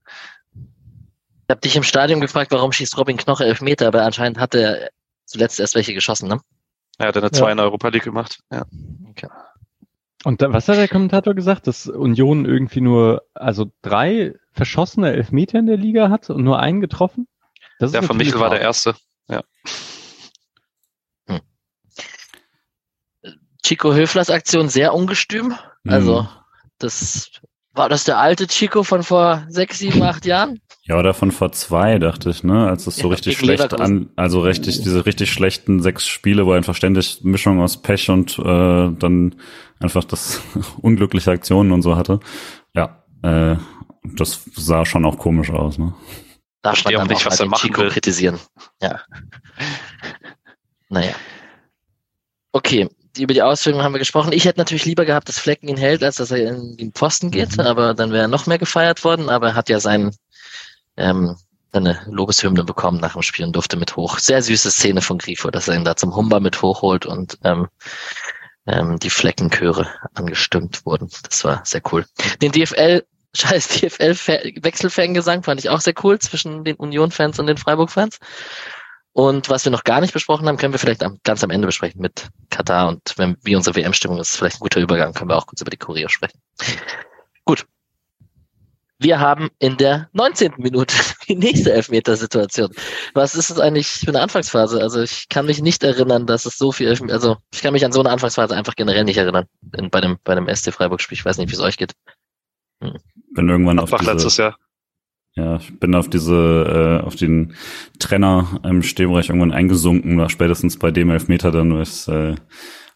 Ich 0.56 1.50
habe 1.50 1.62
dich 1.62 1.76
im 1.76 1.84
Stadion 1.84 2.22
gefragt, 2.22 2.52
warum 2.52 2.72
schießt 2.72 2.98
Robin 2.98 3.18
Knoche 3.18 3.46
elf 3.46 3.62
Meter, 3.62 3.88
aber 3.88 4.04
anscheinend 4.04 4.40
hat 4.40 4.56
er 4.56 4.90
zuletzt 5.26 5.60
erst 5.60 5.76
welche 5.76 5.94
geschossen, 5.94 6.30
ne? 6.30 6.40
Er 6.98 7.08
hat 7.08 7.18
eine 7.18 7.32
2 7.32 7.46
ja. 7.46 7.52
in 7.52 7.58
der 7.58 7.66
Europa 7.66 7.90
League 7.90 8.04
gemacht. 8.04 8.40
Ja. 8.52 8.66
Okay. 9.10 9.28
Und 10.24 10.42
da, 10.42 10.54
was 10.54 10.68
hat 10.68 10.78
der 10.78 10.88
Kommentator 10.88 11.34
gesagt, 11.34 11.68
dass 11.68 11.88
Union 11.88 12.46
irgendwie 12.46 12.82
nur, 12.82 13.24
also 13.34 13.72
drei 13.82 14.36
verschossene 14.54 15.12
Elfmeter 15.12 15.60
in 15.60 15.66
der 15.66 15.78
Liga 15.78 16.10
hat 16.10 16.30
und 16.30 16.44
nur 16.44 16.60
einen 16.60 16.82
getroffen? 16.82 17.28
Das 17.80 17.92
der 17.92 18.04
von 18.04 18.16
Michel 18.16 18.40
war 18.40 18.50
der 18.50 18.62
erste. 18.62 18.96
Ja. 19.28 19.42
Hm. 21.28 21.42
Chico 23.64 23.94
Höflers 23.94 24.30
Aktion 24.30 24.70
sehr 24.70 24.94
ungestüm. 24.94 25.56
Also, 25.86 26.22
mhm. 26.22 26.28
das 26.78 27.32
war 27.74 27.90
das 27.90 28.06
der 28.06 28.20
alte 28.20 28.48
Chico 28.48 28.84
von 28.84 29.04
vor 29.04 29.46
sechs, 29.50 29.80
sieben, 29.80 30.02
acht 30.04 30.26
Jahren? 30.26 30.62
Ja, 30.86 31.00
oder 31.00 31.14
von 31.14 31.32
vor 31.32 31.54
zwei, 31.54 31.98
dachte 31.98 32.30
ich, 32.30 32.44
ne? 32.44 32.68
Als 32.68 32.88
es 32.88 32.98
so 32.98 33.08
ja, 33.08 33.16
richtig 33.16 33.38
schlecht 33.38 33.74
an, 33.74 34.10
also 34.18 34.42
richtig, 34.42 34.82
diese 34.82 35.06
richtig 35.06 35.32
schlechten 35.32 35.82
sechs 35.82 36.06
Spiele, 36.06 36.46
wo 36.46 36.52
einfach 36.52 36.76
ständig 36.76 37.24
Mischung 37.24 37.62
aus 37.62 37.82
Pech 37.82 38.10
und 38.10 38.38
äh, 38.38 38.44
dann 38.44 39.36
einfach 39.80 40.04
das 40.04 40.42
unglückliche 40.82 41.32
Aktionen 41.32 41.72
und 41.72 41.84
so 41.84 41.96
hatte. 41.96 42.20
Ja, 42.76 43.04
äh, 43.22 43.56
das 44.04 44.44
sah 44.56 44.86
schon 44.86 45.06
auch 45.06 45.18
komisch 45.18 45.52
aus, 45.52 45.78
ne? 45.78 45.94
Darf 46.64 46.84
man 46.84 46.94
dann 46.94 47.08
nicht, 47.08 47.26
was 47.26 47.40
er 47.40 47.46
machen 47.46 47.68
Chico 47.68 47.82
will. 47.82 47.90
kritisieren. 47.90 48.40
Ja. 48.82 49.02
naja. 50.90 51.14
Okay, 52.54 52.90
über 53.18 53.34
die 53.34 53.42
Ausführungen 53.42 53.84
haben 53.84 53.94
wir 53.94 54.00
gesprochen. 54.00 54.32
Ich 54.34 54.46
hätte 54.46 54.60
natürlich 54.60 54.86
lieber 54.86 55.06
gehabt, 55.06 55.28
dass 55.28 55.40
Flecken 55.40 55.68
ihn 55.68 55.78
hält, 55.78 56.04
als 56.04 56.18
dass 56.18 56.32
er 56.32 56.56
in 56.56 56.78
den 56.78 56.92
Pfosten 56.94 57.32
geht, 57.32 57.58
mhm. 57.58 57.64
aber 57.64 57.94
dann 57.94 58.12
wäre 58.12 58.24
er 58.24 58.28
noch 58.28 58.48
mehr 58.48 58.58
gefeiert 58.58 59.04
worden, 59.04 59.30
aber 59.30 59.50
er 59.50 59.56
hat 59.56 59.70
ja 59.70 59.80
seinen, 59.80 60.16
ähm, 60.98 61.36
seine 61.72 62.00
Lobeshymne 62.06 62.64
bekommen 62.64 63.00
nach 63.00 63.14
dem 63.14 63.24
Spiel 63.24 63.46
und 63.46 63.56
durfte 63.56 63.78
mit 63.78 63.96
hoch. 63.96 64.20
Sehr 64.20 64.42
süße 64.42 64.70
Szene 64.72 65.02
von 65.02 65.18
Grifo, 65.18 65.50
dass 65.50 65.68
er 65.68 65.76
ihn 65.76 65.84
da 65.84 65.96
zum 65.96 66.16
Humber 66.16 66.40
mit 66.40 66.62
hochholt 66.62 67.06
und 67.06 67.40
ähm, 67.44 67.68
ähm, 68.68 69.00
die 69.00 69.10
Fleckenchöre 69.10 69.88
angestimmt 70.14 70.86
wurden. 70.86 71.10
Das 71.28 71.44
war 71.44 71.62
sehr 71.66 71.82
cool. 71.92 72.06
Den 72.42 72.52
DFL, 72.52 73.04
scheiß 73.36 73.68
DFL-Wechselfangesang 73.70 75.44
fand 75.44 75.60
ich 75.60 75.70
auch 75.70 75.82
sehr 75.82 75.96
cool 76.04 76.20
zwischen 76.20 76.64
den 76.64 76.76
Union-Fans 76.76 77.40
und 77.40 77.48
den 77.48 77.58
Freiburg-Fans. 77.58 78.20
Und 79.12 79.50
was 79.50 79.64
wir 79.64 79.72
noch 79.72 79.84
gar 79.84 80.02
nicht 80.02 80.14
besprochen 80.14 80.48
haben, 80.48 80.58
können 80.58 80.74
wir 80.74 80.80
vielleicht 80.80 81.04
am, 81.04 81.20
ganz 81.24 81.44
am 81.44 81.52
Ende 81.52 81.68
besprechen 81.68 82.02
mit 82.02 82.30
Katar 82.50 82.88
und 82.88 83.14
wenn, 83.18 83.38
wie 83.44 83.56
unsere 83.56 83.76
WM-Stimmung 83.76 84.20
ist, 84.20 84.36
vielleicht 84.36 84.58
ein 84.58 84.64
guter 84.64 84.82
Übergang, 84.82 85.14
können 85.14 85.30
wir 85.30 85.38
auch 85.38 85.46
kurz 85.46 85.62
über 85.62 85.70
die 85.70 85.78
Kurier 85.78 86.10
sprechen. 86.10 86.40
Gut. 87.46 87.66
Wir 89.04 89.20
haben 89.20 89.50
in 89.60 89.78
der 89.78 90.10
19. 90.14 90.54
Minute 90.58 90.96
die 91.28 91.36
nächste 91.36 91.74
Elfmetersituation. 91.74 92.70
Was 93.14 93.36
ist 93.36 93.50
es 93.50 93.60
eigentlich 93.60 93.88
für 93.88 94.10
eine 94.10 94.22
Anfangsphase? 94.22 94.82
Also 94.82 95.02
ich 95.02 95.30
kann 95.30 95.46
mich 95.46 95.62
nicht 95.62 95.84
erinnern, 95.84 96.26
dass 96.26 96.46
es 96.46 96.58
so 96.58 96.72
viel, 96.72 96.88
Elfmeter, 96.88 97.14
also 97.14 97.38
ich 97.54 97.62
kann 97.62 97.74
mich 97.74 97.86
an 97.86 97.92
so 97.92 98.00
eine 98.00 98.10
Anfangsphase 98.10 98.56
einfach 98.56 98.76
generell 98.76 99.04
nicht 99.04 99.18
erinnern 99.18 99.46
in, 99.78 99.90
bei 99.90 100.02
dem 100.02 100.18
bei 100.24 100.36
dem 100.36 100.48
SC 100.54 100.74
Freiburg 100.74 101.02
Spiel. 101.02 101.18
Ich 101.18 101.26
weiß 101.26 101.38
nicht, 101.38 101.50
wie 101.52 101.56
es 101.56 101.62
euch 101.62 101.78
geht. 101.78 101.94
Hm. 102.82 102.98
Bin 103.34 103.50
irgendwann 103.50 103.80
auf 103.80 103.92
diese, 103.92 104.12
letztes 104.12 104.38
Jahr. 104.38 104.58
Ja, 105.36 105.56
ich 105.56 105.80
bin 105.80 105.96
auf 105.96 106.10
diese, 106.10 107.00
äh, 107.02 107.06
auf 107.06 107.16
den 107.16 107.56
Trenner 107.98 108.62
im 108.64 108.84
Stehbereich 108.84 109.30
irgendwann 109.30 109.52
eingesunken, 109.52 110.18
war 110.18 110.30
spätestens 110.30 110.78
bei 110.78 110.92
dem 110.92 111.10
Elfmeter 111.10 111.52
dann, 111.52 111.74
weil 111.74 111.84
ich 111.84 112.08
äh, 112.08 112.36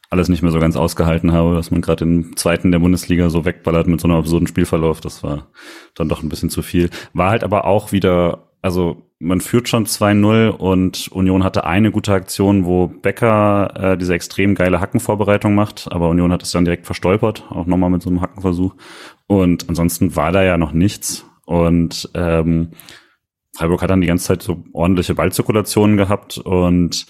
alles 0.10 0.30
nicht 0.30 0.42
mehr 0.42 0.52
so 0.52 0.60
ganz 0.60 0.76
ausgehalten 0.76 1.34
habe, 1.34 1.56
dass 1.56 1.72
man 1.72 1.82
gerade 1.82 2.06
im 2.06 2.38
zweiten 2.38 2.72
der 2.72 2.80
Bundesliga 2.80 3.30
so 3.30 3.46
wegballert 3.46 3.88
mit 3.88 4.00
so 4.00 4.08
einem 4.08 4.18
absurden 4.18 4.48
Spielverlauf. 4.48 5.02
Das 5.02 5.24
war 5.24 5.48
dann 5.96 6.08
doch 6.08 6.24
ein 6.24 6.30
bisschen 6.30 6.50
zu 6.50 6.62
viel. 6.62 6.90
War 7.14 7.32
halt 7.32 7.44
aber 7.44 7.66
auch 7.66 7.92
wieder, 7.92 8.50
also 8.62 9.04
man 9.20 9.42
führt 9.42 9.68
schon 9.68 9.86
2-0 9.86 10.50
und 10.50 11.08
Union 11.10 11.44
hatte 11.44 11.66
eine 11.66 11.92
gute 11.92 12.14
Aktion, 12.14 12.66
wo 12.66 12.88
Becker 12.88 13.74
äh, 13.76 13.98
diese 13.98 14.14
extrem 14.14 14.56
geile 14.56 14.80
Hackenvorbereitung 14.80 15.56
macht, 15.56 15.92
aber 15.92 16.10
Union 16.10 16.32
hat 16.32 16.44
es 16.44 16.52
dann 16.52 16.66
direkt 16.66 16.86
verstolpert, 16.86 17.46
auch 17.50 17.66
nochmal 17.66 17.90
mit 17.90 18.02
so 18.02 18.10
einem 18.10 18.22
Hackenversuch. 18.22 18.76
Und 19.26 19.68
ansonsten 19.68 20.16
war 20.16 20.32
da 20.32 20.44
ja 20.44 20.58
noch 20.58 20.72
nichts. 20.72 21.26
Und 21.46 22.10
ähm, 22.14 22.72
Freiburg 23.56 23.82
hat 23.82 23.90
dann 23.90 24.02
die 24.02 24.08
ganze 24.08 24.28
Zeit 24.28 24.44
so 24.44 24.64
ordentliche 24.72 25.16
Ballzirkulationen 25.16 25.98
gehabt 25.98 26.38
und 26.38 27.08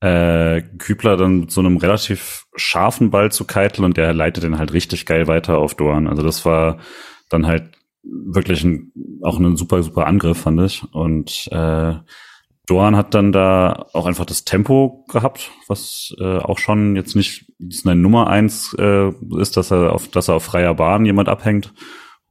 äh, 0.00 0.62
Kübler 0.78 1.16
dann 1.16 1.40
mit 1.40 1.50
so 1.50 1.60
einem 1.60 1.76
relativ 1.76 2.46
scharfen 2.54 3.10
Ball 3.10 3.32
zu 3.32 3.44
Keitel 3.44 3.84
und 3.84 3.96
der 3.96 4.12
leitet 4.14 4.44
den 4.44 4.58
halt 4.58 4.72
richtig 4.72 5.06
geil 5.06 5.26
weiter 5.26 5.58
auf 5.58 5.74
Dorn. 5.74 6.06
Also 6.06 6.22
das 6.22 6.44
war 6.44 6.78
dann 7.28 7.46
halt 7.46 7.72
wirklich 8.02 8.62
ein, 8.64 8.92
auch 9.22 9.38
ein 9.38 9.56
super, 9.56 9.82
super 9.82 10.06
Angriff, 10.06 10.38
fand 10.38 10.60
ich. 10.60 10.84
Und 10.92 11.48
äh, 11.50 11.94
Dorn 12.66 12.96
hat 12.96 13.14
dann 13.14 13.32
da 13.32 13.86
auch 13.92 14.06
einfach 14.06 14.26
das 14.26 14.44
Tempo 14.44 15.04
gehabt, 15.08 15.50
was 15.66 16.14
äh, 16.20 16.38
auch 16.38 16.58
schon 16.58 16.96
jetzt 16.96 17.16
nicht 17.16 17.50
eine 17.84 17.96
Nummer 17.96 18.28
eins 18.28 18.76
äh, 18.78 19.10
ist, 19.38 19.56
dass 19.56 19.70
er 19.70 19.92
auf, 19.92 20.08
dass 20.08 20.28
er 20.28 20.34
auf 20.34 20.44
freier 20.44 20.74
Bahn 20.74 21.06
jemand 21.06 21.28
abhängt 21.28 21.72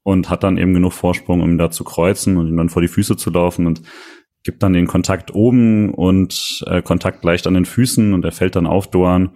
und 0.04 0.30
hat 0.30 0.44
dann 0.44 0.58
eben 0.58 0.74
genug 0.74 0.94
Vorsprung, 0.94 1.42
um 1.42 1.52
ihn 1.52 1.58
da 1.58 1.72
zu 1.72 1.84
kreuzen 1.84 2.38
und 2.38 2.48
ihm 2.48 2.56
dann 2.56 2.70
vor 2.70 2.82
die 2.82 2.88
Füße 2.88 3.18
zu 3.18 3.30
laufen 3.32 3.66
und 3.66 3.82
gibt 4.48 4.64
dann 4.64 4.72
den 4.72 4.88
Kontakt 4.88 5.36
oben 5.36 5.94
und 5.94 6.64
äh, 6.68 6.82
Kontakt 6.82 7.22
leicht 7.26 7.48
an 7.48 7.54
den 7.54 7.66
Füßen 7.66 8.14
und 8.14 8.24
er 8.24 8.32
fällt 8.32 8.56
dann 8.56 8.66
auf 8.66 8.90
Doan. 8.90 9.32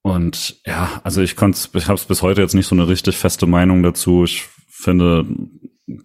Und 0.00 0.60
ja, 0.64 1.00
also 1.02 1.22
ich 1.22 1.34
konnte 1.34 1.58
ich 1.74 1.88
habe 1.88 1.98
es 1.98 2.04
bis 2.04 2.22
heute 2.22 2.40
jetzt 2.40 2.54
nicht 2.54 2.68
so 2.68 2.76
eine 2.76 2.86
richtig 2.86 3.16
feste 3.16 3.46
Meinung 3.48 3.82
dazu. 3.82 4.22
Ich 4.22 4.44
finde, 4.68 5.26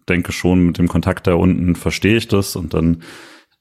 denke 0.09 0.31
schon, 0.31 0.65
mit 0.65 0.79
dem 0.79 0.87
Kontakt 0.87 1.27
da 1.27 1.35
unten 1.35 1.75
verstehe 1.75 2.17
ich 2.17 2.27
das 2.27 2.55
und 2.55 2.73
dann, 2.73 3.03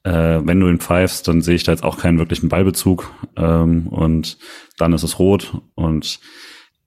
äh, 0.03 0.39
wenn 0.43 0.59
du 0.59 0.67
ihn 0.69 0.79
pfeifst, 0.79 1.27
dann 1.27 1.43
sehe 1.43 1.55
ich 1.55 1.63
da 1.65 1.71
jetzt 1.71 1.83
auch 1.83 1.99
keinen 1.99 2.17
wirklichen 2.17 2.49
Ballbezug 2.49 3.13
ähm, 3.35 3.89
und 3.89 4.39
dann 4.79 4.93
ist 4.93 5.03
es 5.03 5.19
rot 5.19 5.61
und 5.75 6.19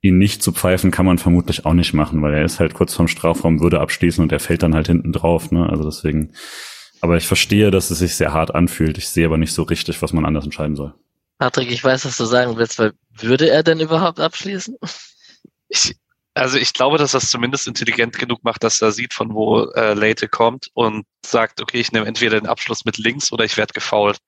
ihn 0.00 0.18
nicht 0.18 0.42
zu 0.42 0.50
pfeifen 0.50 0.90
kann 0.90 1.06
man 1.06 1.18
vermutlich 1.18 1.64
auch 1.64 1.74
nicht 1.74 1.94
machen, 1.94 2.20
weil 2.22 2.34
er 2.34 2.44
ist 2.44 2.58
halt 2.58 2.74
kurz 2.74 2.94
vorm 2.94 3.06
Strafraum, 3.06 3.60
würde 3.60 3.80
abschließen 3.80 4.22
und 4.22 4.32
er 4.32 4.40
fällt 4.40 4.64
dann 4.64 4.74
halt 4.74 4.88
hinten 4.88 5.12
drauf. 5.12 5.52
Ne? 5.52 5.68
Also 5.70 5.84
deswegen 5.84 6.32
aber 7.02 7.16
ich 7.16 7.26
verstehe, 7.26 7.72
dass 7.72 7.90
es 7.90 7.98
sich 7.98 8.14
sehr 8.14 8.32
hart 8.32 8.54
anfühlt. 8.54 8.96
Ich 8.96 9.08
sehe 9.08 9.26
aber 9.26 9.36
nicht 9.36 9.52
so 9.52 9.64
richtig, 9.64 10.00
was 10.00 10.12
man 10.12 10.24
anders 10.24 10.44
entscheiden 10.44 10.76
soll. 10.76 10.94
Patrick, 11.36 11.70
ich 11.72 11.82
weiß, 11.82 12.04
was 12.06 12.16
du 12.16 12.24
sagen 12.24 12.56
willst, 12.56 12.78
weil 12.78 12.92
würde 13.10 13.50
er 13.50 13.64
denn 13.64 13.80
überhaupt 13.80 14.20
abschließen? 14.20 14.76
Ich, 15.68 15.96
also 16.34 16.58
ich 16.58 16.72
glaube, 16.72 16.98
dass 16.98 17.10
das 17.10 17.28
zumindest 17.28 17.66
intelligent 17.66 18.16
genug 18.16 18.44
macht, 18.44 18.62
dass 18.62 18.80
er 18.80 18.92
sieht, 18.92 19.14
von 19.14 19.34
wo 19.34 19.64
äh, 19.72 19.94
Leite 19.94 20.28
kommt 20.28 20.68
und 20.74 21.04
sagt, 21.26 21.60
okay, 21.60 21.80
ich 21.80 21.90
nehme 21.90 22.06
entweder 22.06 22.38
den 22.38 22.46
Abschluss 22.46 22.84
mit 22.84 22.98
links 22.98 23.32
oder 23.32 23.44
ich 23.44 23.56
werde 23.56 23.72
gefoult. 23.72 24.18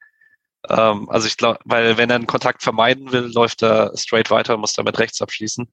Ähm, 0.69 1.09
also 1.11 1.29
ich 1.29 1.37
glaube, 1.37 1.61
weil 1.65 1.97
wenn 1.97 2.11
er 2.11 2.17
einen 2.17 2.27
Kontakt 2.27 2.65
vermeiden 2.65 3.13
will, 3.13 3.31
läuft 3.33 3.63
er 3.63 3.93
straight 3.97 4.31
weiter 4.31 4.55
und 4.55 4.63
muss 4.63 4.73
damit 4.73 4.99
rechts 4.99 5.23
abschließen. 5.23 5.71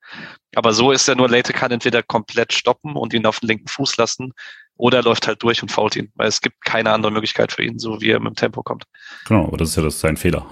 Aber 0.54 0.72
so 0.74 0.92
ist 0.92 1.08
er 1.08 1.16
nur, 1.16 1.28
Leite 1.28 1.54
kann 1.54 1.72
entweder 1.72 2.04
komplett 2.04 2.54
stoppen 2.54 2.96
und 2.96 3.14
ihn 3.16 3.26
auf 3.26 3.40
den 3.40 3.48
linken 3.48 3.68
Fuß 3.68 3.98
lassen 3.98 4.34
oder 4.82 4.98
er 4.98 5.04
läuft 5.04 5.28
halt 5.28 5.44
durch 5.44 5.62
und 5.62 5.72
fault 5.72 5.96
ihn, 5.96 6.12
weil 6.16 6.28
es 6.28 6.42
gibt 6.42 6.66
keine 6.66 6.92
andere 6.92 7.12
Möglichkeit 7.12 7.52
für 7.52 7.64
ihn, 7.64 7.78
so 7.78 8.02
wie 8.02 8.10
er 8.10 8.20
mit 8.20 8.32
dem 8.32 8.36
Tempo 8.36 8.64
kommt. 8.64 8.86
Genau, 9.28 9.46
aber 9.46 9.58
das 9.58 9.70
ist 9.70 9.76
ja 9.76 9.84
das 9.84 10.00
sein 10.00 10.18
Fehler. 10.18 10.48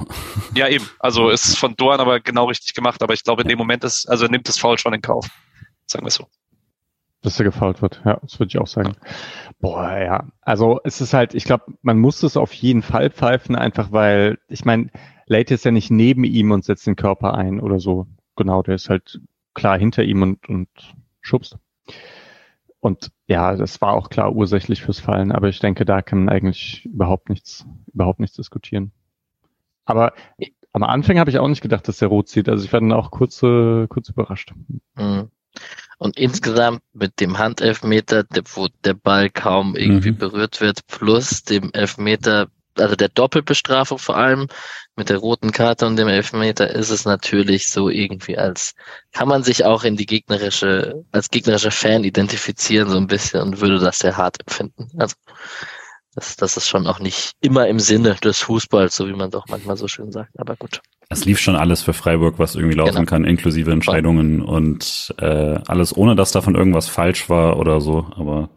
Ja, 0.54 0.68
eben. 0.68 0.88
Also 1.00 1.30
ist 1.30 1.58
von 1.58 1.76
Dorn 1.76 2.00
aber 2.00 2.20
genau 2.20 2.46
richtig 2.46 2.76
gemacht, 2.76 3.02
aber 3.02 3.16
ich 3.16 3.24
glaube, 3.24 3.42
in 3.42 3.48
dem 3.48 3.58
Moment 3.58 3.84
ist, 3.84 4.06
also 4.08 4.26
er 4.26 4.32
nimmt 4.32 4.48
das 4.48 4.60
Foul 4.60 4.78
schon 4.78 4.94
in 4.94 5.02
Kauf. 5.02 5.28
Sagen 5.88 6.06
wir 6.06 6.12
so. 6.12 6.28
Dass 7.24 7.40
er 7.40 7.44
gefault 7.44 7.82
wird, 7.82 8.02
ja, 8.06 8.20
das 8.22 8.40
würde 8.40 8.50
ich 8.50 8.60
auch 8.60 8.68
sagen. 8.68 8.96
Boah, 9.60 9.98
ja. 9.98 10.28
Also 10.42 10.80
es 10.84 11.02
ist 11.02 11.16
halt, 11.16 11.34
ich 11.34 11.46
glaube, 11.46 11.64
man 11.82 11.98
muss 11.98 12.22
es 12.22 12.38
auf 12.38 12.54
jeden 12.54 12.84
Fall 12.84 13.10
pfeifen, 13.10 13.56
einfach 13.56 13.92
weil, 13.92 14.38
ich 14.48 14.64
meine, 14.64 14.92
Late 15.26 15.56
ist 15.56 15.66
ja 15.66 15.72
nicht 15.72 15.90
neben 15.90 16.24
ihm 16.24 16.52
und 16.52 16.64
setzt 16.64 16.86
den 16.86 16.96
Körper 16.96 17.34
ein 17.34 17.60
oder 17.60 17.80
so. 17.80 18.06
Genau, 18.36 18.62
der 18.62 18.76
ist 18.76 18.90
halt 18.90 19.20
klar 19.56 19.80
hinter 19.80 20.04
ihm 20.04 20.22
und, 20.22 20.48
und 20.48 20.70
schubst. 21.20 21.58
Und 22.82 23.12
ja, 23.28 23.56
das 23.56 23.82
war 23.82 23.94
auch 23.94 24.10
klar 24.10 24.34
ursächlich 24.34 24.82
fürs 24.82 25.00
Fallen, 25.00 25.32
aber 25.32 25.50
ich 25.50 25.60
denke, 25.60 25.86
da 25.86 26.02
kann 26.02 26.20
man 26.20 26.30
eigentlich 26.30 26.86
überhaupt 26.86 27.30
nichts, 27.30 27.66
überhaupt 27.94 28.20
nichts 28.20 28.38
diskutieren. 28.38 28.92
Aber 29.86 30.14
am 30.72 30.84
Anfang 30.84 31.20
habe 31.20 31.30
ich 31.30 31.40
auch 31.40 31.48
nicht 31.48 31.62
gedacht, 31.62 31.88
dass 31.88 31.98
der 31.98 32.08
rot 32.08 32.30
zieht. 32.30 32.48
Also 32.48 32.64
ich 32.64 32.72
war 32.72 32.80
dann 32.80 32.94
auch 32.94 33.12
kurz, 33.12 33.42
äh, 33.44 33.88
kurz 33.88 34.10
überrascht. 34.10 34.54
Mhm. 34.96 35.30
Und 35.98 36.18
insgesamt 36.18 36.82
mit 36.94 37.20
dem 37.20 37.38
Handelfmeter, 37.38 38.24
wo 38.54 38.68
der 38.86 38.94
Ball 38.94 39.30
kaum 39.30 39.76
irgendwie 39.76 40.12
mhm. 40.12 40.18
berührt 40.18 40.62
wird, 40.62 40.88
plus 40.88 41.44
dem 41.44 41.72
Elfmeter 41.74 42.48
also 42.80 42.96
der 42.96 43.10
Doppelbestrafung 43.10 43.98
vor 43.98 44.18
allem 44.18 44.48
mit 44.96 45.10
der 45.10 45.18
roten 45.18 45.52
Karte 45.52 45.86
und 45.86 45.96
dem 45.96 46.08
Elfmeter 46.08 46.70
ist 46.70 46.90
es 46.90 47.06
natürlich 47.06 47.70
so 47.70 47.90
irgendwie 47.90 48.38
als 48.38 48.74
kann 49.12 49.28
man 49.28 49.44
sich 49.44 49.66
auch 49.66 49.84
in 49.84 49.96
die 49.96 50.06
gegnerische 50.06 51.04
als 51.12 51.30
gegnerischer 51.30 51.72
Fan 51.72 52.04
identifizieren 52.04 52.90
so 52.90 52.98
ein 52.98 53.08
bisschen 53.08 53.42
und 53.42 53.62
würde 53.62 53.80
das 53.80 54.00
sehr 54.00 54.18
hart 54.18 54.40
empfinden. 54.42 54.90
Also 54.98 55.16
das, 56.16 56.36
das 56.36 56.58
ist 56.58 56.68
schon 56.68 56.88
auch 56.88 57.00
nicht 57.00 57.34
immer 57.40 57.68
im 57.68 57.80
Sinne 57.80 58.16
des 58.16 58.40
Fußballs, 58.40 58.96
so 58.96 59.08
wie 59.08 59.14
man 59.14 59.32
doch 59.32 59.46
manchmal 59.48 59.78
so 59.78 59.88
schön 59.88 60.12
sagt. 60.12 60.38
Aber 60.38 60.56
gut. 60.56 60.82
Es 61.10 61.26
lief 61.26 61.40
schon 61.40 61.56
alles 61.56 61.82
für 61.82 61.94
Freiburg, 61.94 62.40
was 62.40 62.56
irgendwie 62.56 62.76
laufen 62.76 62.94
genau. 62.94 63.06
kann, 63.06 63.24
inklusive 63.24 63.72
Entscheidungen 63.72 64.42
und 64.42 65.14
äh, 65.18 65.60
alles, 65.68 65.96
ohne 65.96 66.16
dass 66.16 66.32
davon 66.32 66.56
irgendwas 66.56 66.88
falsch 66.88 67.30
war 67.30 67.58
oder 67.58 67.80
so. 67.82 68.08
Aber 68.16 68.50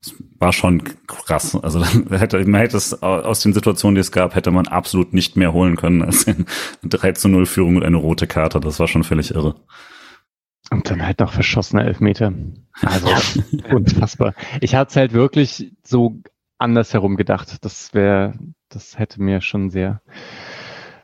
es 0.00 0.14
war 0.38 0.52
schon 0.52 0.84
krass. 1.06 1.56
Also 1.56 1.84
hätte, 2.10 2.38
man 2.44 2.60
hätte 2.60 2.76
es 2.76 3.02
aus 3.02 3.40
den 3.40 3.52
Situationen, 3.52 3.94
die 3.94 4.00
es 4.00 4.12
gab, 4.12 4.34
hätte 4.34 4.50
man 4.50 4.66
absolut 4.68 5.12
nicht 5.12 5.36
mehr 5.36 5.52
holen 5.52 5.76
können 5.76 6.02
als 6.02 6.26
eine 6.28 6.44
3 6.82 7.12
zu 7.12 7.28
0 7.28 7.46
Führung 7.46 7.76
und 7.76 7.84
eine 7.84 7.96
rote 7.96 8.26
Karte. 8.26 8.60
Das 8.60 8.78
war 8.78 8.88
schon 8.88 9.04
völlig 9.04 9.34
irre. 9.34 9.56
Und 10.70 10.90
dann 10.90 11.04
halt 11.04 11.20
noch 11.20 11.32
verschossene 11.32 11.84
Elfmeter. 11.84 12.32
Also 12.82 13.08
unfassbar. 13.74 14.34
Ich 14.60 14.74
hatte 14.74 14.90
es 14.90 14.96
halt 14.96 15.12
wirklich 15.12 15.72
so 15.82 16.20
andersherum 16.58 17.16
gedacht. 17.16 17.56
Das 17.62 17.94
wäre, 17.94 18.34
das 18.68 18.98
hätte 18.98 19.22
mir 19.22 19.40
schon 19.40 19.70
sehr 19.70 20.02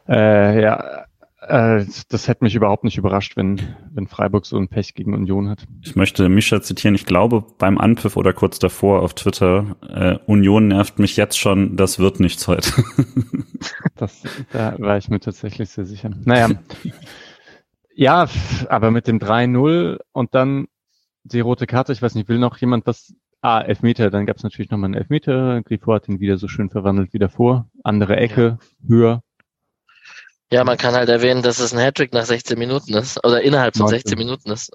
äh, 0.07 0.63
ja, 0.63 1.04
äh, 1.49 1.85
das 2.09 2.29
hätte 2.29 2.45
mich 2.45 2.55
überhaupt 2.55 2.85
nicht 2.85 2.99
überrascht, 2.99 3.37
wenn, 3.37 3.61
wenn 3.93 4.07
Freiburg 4.07 4.47
so 4.47 4.57
ein 4.57 4.69
Pech 4.69 4.95
gegen 4.95 5.15
Union 5.15 5.49
hat. 5.49 5.65
Ich 5.83 5.97
möchte 5.97 6.29
Mischa 6.29 6.63
zitieren. 6.63 6.95
Ich 6.95 7.07
glaube, 7.07 7.45
beim 7.59 7.79
Anpfiff 7.79 8.17
oder 8.17 8.33
kurz 8.33 8.59
davor 8.59 9.03
auf 9.03 9.15
Twitter, 9.15 9.77
äh, 9.89 10.19
Union 10.27 10.69
nervt 10.69 10.99
mich 10.99 11.17
jetzt 11.17 11.39
schon, 11.39 11.77
das 11.77 11.99
wird 11.99 12.21
nichts 12.21 12.49
heute. 12.49 12.71
das, 13.97 14.23
da 14.53 14.77
war 14.79 14.97
ich 14.99 15.09
mir 15.09 15.21
tatsächlich 15.21 15.71
sehr 15.71 15.85
sicher. 15.85 16.11
Naja. 16.25 16.51
ja, 17.95 18.29
aber 18.69 18.91
mit 18.91 19.07
dem 19.07 19.19
3-0 19.19 19.99
und 20.13 20.35
dann 20.35 20.67
die 21.25 21.41
rote 21.41 21.67
Karte, 21.67 21.93
ich 21.93 22.03
weiß 22.03 22.15
nicht, 22.15 22.29
will 22.29 22.39
noch 22.39 22.59
jemand 22.59 22.87
was 22.87 23.15
Ah, 23.47 23.61
Elfmeter, 23.61 24.11
dann 24.11 24.25
gab 24.25 24.39
es 24.39 24.43
natürlich 24.43 24.71
nochmal 24.71 24.87
einen 24.87 24.95
Elfmeter. 24.95 25.61
Grifo 25.65 25.93
hat 25.93 26.09
ihn 26.09 26.19
wieder 26.19 26.39
so 26.39 26.49
schön 26.49 26.71
verwandelt 26.71 27.13
wie 27.13 27.19
davor. 27.19 27.69
Andere 27.83 28.17
Ecke, 28.17 28.57
ja. 28.81 28.89
höher, 28.89 29.23
ja, 30.55 30.63
man 30.63 30.79
kann 30.79 30.95
halt 30.95 31.09
erwähnen, 31.09 31.43
dass 31.43 31.59
es 31.59 31.75
ein 31.75 31.81
Hattrick 31.81 32.13
nach 32.13 32.25
16 32.25 32.57
Minuten 32.57 32.95
ist 32.95 33.23
oder 33.25 33.43
innerhalb 33.43 33.77
von 33.77 33.89
16 33.89 34.17
Minuten 34.17 34.53
ist. 34.53 34.73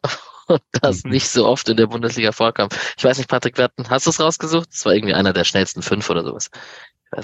Und 0.47 0.61
das 0.82 1.05
mhm. 1.05 1.11
nicht 1.11 1.30
so 1.30 1.45
oft 1.45 1.69
in 1.69 1.77
der 1.77 1.88
Bundesliga 1.88 2.34
vorkam. 2.34 2.67
Ich 2.97 3.03
weiß 3.03 3.17
nicht, 3.17 3.30
Patrick, 3.30 3.57
Werten, 3.57 3.89
hast 3.89 4.05
du 4.05 4.09
es 4.09 4.19
rausgesucht? 4.19 4.67
Es 4.73 4.86
war 4.86 4.93
irgendwie 4.93 5.13
einer 5.13 5.32
der 5.32 5.45
schnellsten 5.45 5.82
fünf 5.82 6.09
oder 6.09 6.23
sowas. 6.23 6.49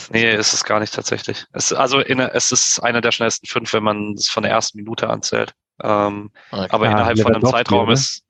Nee, 0.09 0.33
ist 0.33 0.53
es 0.53 0.63
gar 0.63 0.79
nicht 0.79 0.93
tatsächlich. 0.93 1.45
Es, 1.51 1.73
also 1.73 1.99
in, 1.99 2.19
es 2.19 2.53
ist 2.53 2.79
einer 2.79 3.01
der 3.01 3.11
schnellsten 3.11 3.45
fünf, 3.45 3.73
wenn 3.73 3.83
man 3.83 4.13
es 4.13 4.29
von 4.29 4.43
der 4.43 4.53
ersten 4.53 4.77
Minute 4.77 5.09
anzählt. 5.09 5.53
Ähm, 5.83 6.31
okay. 6.51 6.67
Aber 6.69 6.87
ah, 6.87 6.91
innerhalb 6.91 7.19
von 7.19 7.35
einem 7.35 7.45
Zeitraum 7.45 7.91
ist. 7.91 8.23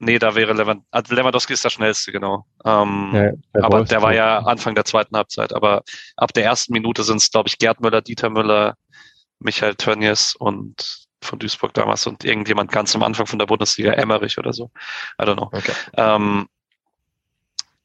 Nee, 0.00 0.18
da 0.18 0.34
wäre 0.34 0.52
Lewand 0.52 0.84
also 0.90 1.14
Lewandowski 1.14 1.52
ist 1.52 1.64
der 1.64 1.70
schnellste, 1.70 2.12
genau. 2.12 2.46
Ähm, 2.64 3.10
ja, 3.12 3.32
der 3.54 3.64
aber 3.64 3.84
der 3.84 4.00
war 4.00 4.14
ja 4.14 4.38
Anfang 4.38 4.74
der 4.74 4.84
zweiten 4.84 5.16
Halbzeit. 5.16 5.52
Aber 5.52 5.82
ab 6.16 6.32
der 6.32 6.44
ersten 6.44 6.72
Minute 6.72 7.02
sind 7.02 7.16
es, 7.16 7.30
glaube 7.30 7.48
ich, 7.48 7.58
Gerd 7.58 7.80
Müller, 7.80 8.00
Dieter 8.00 8.30
Müller, 8.30 8.76
Michael 9.40 9.74
Tönnies 9.74 10.36
und 10.36 11.06
von 11.20 11.38
Duisburg 11.40 11.74
damals 11.74 12.06
und 12.06 12.24
irgendjemand 12.24 12.70
ganz 12.70 12.94
am 12.94 13.02
Anfang 13.02 13.26
von 13.26 13.40
der 13.40 13.46
Bundesliga, 13.46 13.92
Emmerich 13.92 14.38
oder 14.38 14.52
so. 14.52 14.70
I 15.20 15.24
don't 15.24 15.34
know. 15.34 15.50
Okay. 15.52 15.72
Ähm, 15.96 16.46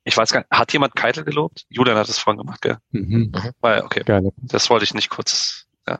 Ich 0.05 0.17
weiß 0.17 0.31
gar 0.31 0.41
nicht, 0.41 0.51
hat 0.51 0.73
jemand 0.73 0.95
Keitel 0.95 1.23
gelobt? 1.23 1.65
Julian 1.69 1.97
hat 1.97 2.09
es 2.09 2.19
vorhin 2.19 2.37
gemacht, 2.39 2.61
gell? 2.61 2.77
Mhm. 2.91 3.31
mhm. 3.33 3.51
Weil, 3.61 3.81
okay. 3.81 4.03
Geil. 4.03 4.31
Das 4.37 4.69
wollte 4.69 4.83
ich 4.83 4.93
nicht 4.93 5.09
kurz, 5.09 5.65
ja. 5.87 5.99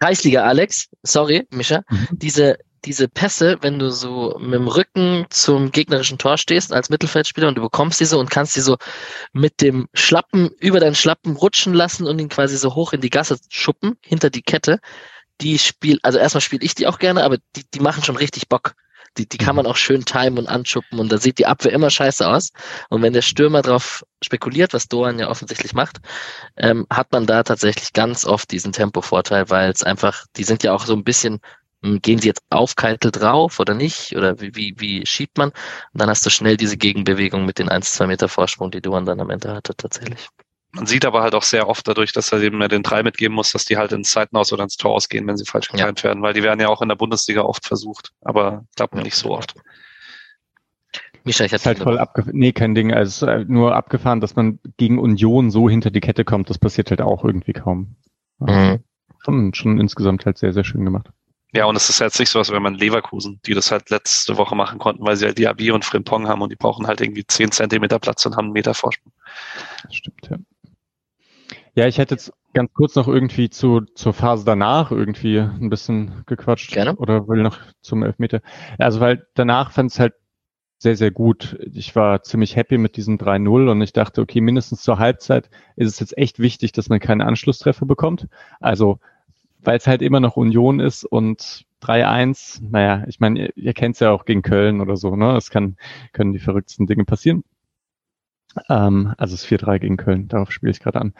Kreisliga, 0.00 0.42
Alex, 0.42 0.88
sorry, 1.02 1.46
Mischa, 1.50 1.82
mhm. 1.88 2.08
diese, 2.12 2.58
diese 2.84 3.08
Pässe, 3.08 3.58
wenn 3.60 3.78
du 3.78 3.90
so 3.90 4.36
mit 4.38 4.54
dem 4.54 4.68
Rücken 4.68 5.26
zum 5.30 5.72
gegnerischen 5.72 6.18
Tor 6.18 6.38
stehst 6.38 6.72
als 6.72 6.90
Mittelfeldspieler 6.90 7.48
und 7.48 7.56
du 7.56 7.62
bekommst 7.62 8.00
diese 8.00 8.18
und 8.18 8.30
kannst 8.30 8.56
die 8.56 8.60
so 8.60 8.76
mit 9.32 9.60
dem 9.60 9.88
Schlappen 9.94 10.50
über 10.60 10.80
deinen 10.80 10.94
Schlappen 10.94 11.36
rutschen 11.36 11.74
lassen 11.74 12.06
und 12.06 12.18
ihn 12.18 12.28
quasi 12.28 12.56
so 12.56 12.74
hoch 12.74 12.92
in 12.92 13.00
die 13.00 13.10
Gasse 13.10 13.38
schuppen, 13.48 13.96
hinter 14.02 14.30
die 14.30 14.42
Kette. 14.42 14.80
Die 15.40 15.58
spiel, 15.58 15.98
also 16.02 16.18
erstmal 16.18 16.40
spiele 16.40 16.64
ich 16.64 16.74
die 16.74 16.86
auch 16.86 16.98
gerne, 16.98 17.24
aber 17.24 17.38
die, 17.56 17.64
die 17.74 17.80
machen 17.80 18.04
schon 18.04 18.16
richtig 18.16 18.48
Bock. 18.48 18.74
Die, 19.18 19.26
die 19.26 19.38
kann 19.38 19.56
man 19.56 19.66
auch 19.66 19.76
schön 19.76 20.04
timen 20.04 20.38
und 20.38 20.46
anschuppen 20.46 20.98
und 20.98 21.10
da 21.10 21.18
sieht 21.18 21.38
die 21.38 21.46
Abwehr 21.46 21.72
immer 21.72 21.90
scheiße 21.90 22.26
aus. 22.26 22.50
Und 22.90 23.02
wenn 23.02 23.14
der 23.14 23.22
Stürmer 23.22 23.62
drauf 23.62 24.04
spekuliert, 24.22 24.74
was 24.74 24.88
Doan 24.88 25.18
ja 25.18 25.28
offensichtlich 25.28 25.72
macht, 25.72 25.98
ähm, 26.56 26.86
hat 26.90 27.12
man 27.12 27.26
da 27.26 27.42
tatsächlich 27.42 27.92
ganz 27.92 28.24
oft 28.24 28.50
diesen 28.50 28.72
Tempovorteil, 28.72 29.48
weil 29.48 29.70
es 29.70 29.82
einfach, 29.82 30.26
die 30.36 30.44
sind 30.44 30.62
ja 30.62 30.72
auch 30.72 30.84
so 30.84 30.94
ein 30.94 31.04
bisschen 31.04 31.40
gehen 32.02 32.18
sie 32.18 32.28
jetzt 32.28 32.42
auf 32.50 32.76
Keitel 32.76 33.10
drauf 33.10 33.60
oder 33.60 33.74
nicht? 33.74 34.16
Oder 34.16 34.40
wie, 34.40 34.54
wie, 34.54 34.74
wie 34.78 35.06
schiebt 35.06 35.38
man? 35.38 35.50
Und 35.50 36.00
dann 36.00 36.08
hast 36.08 36.24
du 36.26 36.30
schnell 36.30 36.56
diese 36.56 36.76
Gegenbewegung 36.76 37.44
mit 37.44 37.58
den 37.58 37.68
1, 37.68 37.94
2 37.94 38.06
Meter 38.06 38.28
Vorsprung, 38.28 38.70
die 38.70 38.80
Duan 38.80 39.04
dann 39.04 39.20
am 39.20 39.30
Ende 39.30 39.54
hatte, 39.54 39.74
tatsächlich. 39.76 40.28
Man 40.72 40.86
sieht 40.86 41.06
aber 41.06 41.22
halt 41.22 41.34
auch 41.34 41.42
sehr 41.42 41.68
oft 41.68 41.88
dadurch, 41.88 42.12
dass 42.12 42.32
er 42.32 42.42
eben 42.42 42.60
den 42.68 42.82
drei 42.82 43.02
mitgeben 43.02 43.34
muss, 43.34 43.50
dass 43.50 43.64
die 43.64 43.78
halt 43.78 43.92
ins 43.92 44.10
Seitenhaus 44.12 44.52
oder 44.52 44.64
ins 44.64 44.76
Tor 44.76 44.92
ausgehen, 44.92 45.26
wenn 45.26 45.38
sie 45.38 45.46
falsch 45.46 45.68
getimt 45.68 46.00
ja. 46.00 46.04
werden, 46.04 46.22
weil 46.22 46.34
die 46.34 46.42
werden 46.42 46.60
ja 46.60 46.68
auch 46.68 46.82
in 46.82 46.88
der 46.88 46.96
Bundesliga 46.96 47.42
oft 47.42 47.66
versucht, 47.66 48.12
aber 48.20 48.66
klappt 48.76 48.94
ja. 48.94 49.02
nicht 49.02 49.16
so 49.16 49.30
oft. 49.30 49.54
Mischa, 51.24 51.44
ich 51.44 51.52
hatte 51.52 51.64
halt 51.64 51.78
voll 51.78 51.98
abgefahren. 51.98 52.38
Nee, 52.38 52.52
kein 52.52 52.74
Ding. 52.74 52.92
Also 52.92 53.26
nur 53.48 53.74
abgefahren, 53.74 54.20
dass 54.20 54.36
man 54.36 54.60
gegen 54.76 54.98
Union 54.98 55.50
so 55.50 55.68
hinter 55.68 55.90
die 55.90 56.00
Kette 56.00 56.24
kommt, 56.24 56.50
das 56.50 56.58
passiert 56.58 56.90
halt 56.90 57.00
auch 57.00 57.24
irgendwie 57.24 57.52
kaum. 57.52 57.96
Mhm. 58.38 58.84
Schon, 59.24 59.54
schon 59.54 59.80
insgesamt 59.80 60.24
halt 60.24 60.38
sehr, 60.38 60.52
sehr 60.52 60.62
schön 60.62 60.84
gemacht. 60.84 61.10
Ja, 61.56 61.64
und 61.64 61.74
es 61.74 61.88
ist 61.88 62.00
jetzt 62.00 62.20
nicht 62.20 62.28
so, 62.28 62.38
als 62.38 62.52
wenn 62.52 62.62
man 62.62 62.74
Leverkusen, 62.74 63.40
die 63.46 63.54
das 63.54 63.70
halt 63.70 63.88
letzte 63.88 64.36
Woche 64.36 64.54
machen 64.54 64.78
konnten, 64.78 65.06
weil 65.06 65.16
sie 65.16 65.24
halt 65.24 65.38
Diaby 65.38 65.70
und 65.70 65.86
Frimpong 65.86 66.28
haben 66.28 66.42
und 66.42 66.52
die 66.52 66.56
brauchen 66.56 66.86
halt 66.86 67.00
irgendwie 67.00 67.26
zehn 67.26 67.50
Zentimeter 67.50 67.98
Platz 67.98 68.26
und 68.26 68.36
haben 68.36 68.44
einen 68.44 68.52
Meter 68.52 68.74
Vorsprung. 68.74 69.14
Das 69.82 69.94
stimmt, 69.94 70.28
ja. 70.28 70.36
Ja, 71.74 71.86
ich 71.86 71.96
hätte 71.96 72.14
jetzt 72.14 72.30
ganz 72.52 72.74
kurz 72.74 72.94
noch 72.94 73.08
irgendwie 73.08 73.48
zu, 73.48 73.80
zur 73.94 74.12
Phase 74.12 74.44
danach 74.44 74.90
irgendwie 74.90 75.38
ein 75.38 75.70
bisschen 75.70 76.24
gequatscht. 76.26 76.72
Gerne. 76.72 76.94
Oder 76.96 77.26
will 77.26 77.42
noch 77.42 77.58
zum 77.80 78.02
Elfmeter. 78.02 78.42
Also, 78.76 79.00
weil 79.00 79.26
danach 79.32 79.72
fand 79.72 79.92
es 79.92 79.98
halt 79.98 80.12
sehr, 80.78 80.96
sehr 80.96 81.10
gut. 81.10 81.56
Ich 81.72 81.96
war 81.96 82.22
ziemlich 82.22 82.54
happy 82.54 82.76
mit 82.76 82.98
diesem 82.98 83.16
3-0 83.16 83.70
und 83.70 83.80
ich 83.80 83.94
dachte, 83.94 84.20
okay, 84.20 84.42
mindestens 84.42 84.82
zur 84.82 84.98
Halbzeit 84.98 85.48
ist 85.76 85.88
es 85.88 86.00
jetzt 86.00 86.18
echt 86.18 86.38
wichtig, 86.38 86.72
dass 86.72 86.90
man 86.90 87.00
keine 87.00 87.24
Anschlusstreffer 87.24 87.86
bekommt. 87.86 88.28
Also 88.60 89.00
weil 89.66 89.78
es 89.78 89.86
halt 89.86 90.02
immer 90.02 90.20
noch 90.20 90.36
Union 90.36 90.80
ist 90.80 91.04
und 91.04 91.64
3-1, 91.82 92.62
naja, 92.70 93.04
ich 93.06 93.20
meine, 93.20 93.40
ihr, 93.40 93.56
ihr 93.56 93.74
kennt 93.74 93.96
es 93.96 94.00
ja 94.00 94.10
auch 94.10 94.24
gegen 94.24 94.42
Köln 94.42 94.80
oder 94.80 94.96
so, 94.96 95.16
ne? 95.16 95.36
Es 95.36 95.50
kann, 95.50 95.76
können 96.12 96.32
die 96.32 96.38
verrücktesten 96.38 96.86
Dinge 96.86 97.04
passieren. 97.04 97.44
Ähm, 98.68 99.14
also 99.18 99.34
es 99.34 99.46
4-3 99.46 99.78
gegen 99.78 99.96
Köln, 99.96 100.28
darauf 100.28 100.50
spiele 100.52 100.72
ich 100.72 100.80
gerade 100.80 101.00
an. 101.00 101.14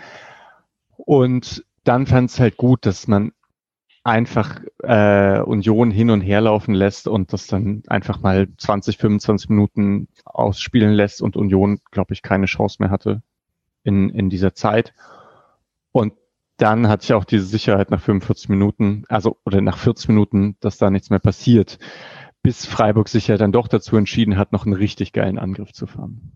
Und 0.97 1.64
dann 1.84 2.07
fand 2.07 2.30
es 2.30 2.40
halt 2.40 2.57
gut, 2.57 2.86
dass 2.86 3.07
man 3.07 3.32
einfach 4.03 4.61
äh, 4.82 5.40
Union 5.40 5.90
hin 5.90 6.11
und 6.11 6.20
her 6.20 6.40
laufen 6.40 6.74
lässt 6.74 7.09
und 7.09 7.32
das 7.32 7.49
dann 7.49 7.82
einfach 7.88 8.20
mal 8.20 8.49
20, 8.57 8.99
25 8.99 9.51
Minuten 9.51 10.09
ausspielen 10.24 10.92
lässt 10.92 11.20
und 11.20 11.36
Union, 11.36 11.80
glaube 11.90 12.14
ich, 12.14 12.22
keine 12.22 12.47
Chance 12.47 12.76
mehr 12.78 12.90
hatte 12.90 13.22
in, 13.82 14.09
in 14.11 14.30
dieser 14.30 14.55
Zeit. 14.55 14.94
Und 15.90 16.12
dann 16.57 16.88
hatte 16.88 17.04
ich 17.04 17.12
auch 17.12 17.24
diese 17.24 17.44
Sicherheit 17.44 17.90
nach 17.90 18.00
45 18.00 18.48
Minuten, 18.48 19.04
also 19.09 19.38
oder 19.44 19.61
nach 19.61 19.78
40 19.78 20.09
Minuten, 20.09 20.57
dass 20.61 20.78
da 20.78 20.90
nichts 20.90 21.11
mehr 21.11 21.18
passiert, 21.18 21.78
bis 22.42 22.66
Freiburg 22.66 23.09
sich 23.09 23.28
ja 23.28 23.36
dann 23.36 23.52
doch 23.52 23.68
dazu 23.68 23.96
entschieden 23.96 24.36
hat, 24.38 24.52
noch 24.52 24.64
einen 24.64 24.74
richtig 24.74 25.12
geilen 25.12 25.38
Angriff 25.38 25.72
zu 25.72 25.86
fahren. 25.86 26.32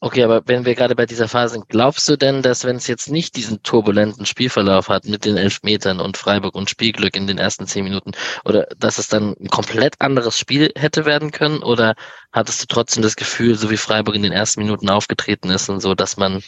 Okay, 0.00 0.22
aber 0.22 0.42
wenn 0.46 0.64
wir 0.64 0.76
gerade 0.76 0.94
bei 0.94 1.06
dieser 1.06 1.26
Phase 1.26 1.54
sind, 1.54 1.68
glaubst 1.68 2.08
du 2.08 2.16
denn, 2.16 2.40
dass 2.40 2.64
wenn 2.64 2.76
es 2.76 2.86
jetzt 2.86 3.10
nicht 3.10 3.34
diesen 3.34 3.64
turbulenten 3.64 4.26
Spielverlauf 4.26 4.88
hat 4.88 5.06
mit 5.06 5.24
den 5.24 5.36
Elfmetern 5.36 5.98
und 5.98 6.16
Freiburg 6.16 6.54
und 6.54 6.70
Spielglück 6.70 7.16
in 7.16 7.26
den 7.26 7.38
ersten 7.38 7.66
zehn 7.66 7.82
Minuten, 7.82 8.12
oder 8.44 8.68
dass 8.78 8.98
es 8.98 9.08
dann 9.08 9.34
ein 9.40 9.48
komplett 9.48 10.00
anderes 10.00 10.38
Spiel 10.38 10.70
hätte 10.76 11.04
werden 11.04 11.32
können? 11.32 11.64
Oder 11.64 11.96
hattest 12.30 12.62
du 12.62 12.66
trotzdem 12.68 13.02
das 13.02 13.16
Gefühl, 13.16 13.56
so 13.56 13.70
wie 13.70 13.76
Freiburg 13.76 14.14
in 14.14 14.22
den 14.22 14.32
ersten 14.32 14.62
Minuten 14.62 14.88
aufgetreten 14.88 15.50
ist 15.50 15.68
und 15.68 15.80
so, 15.80 15.96
dass 15.96 16.16
man, 16.16 16.44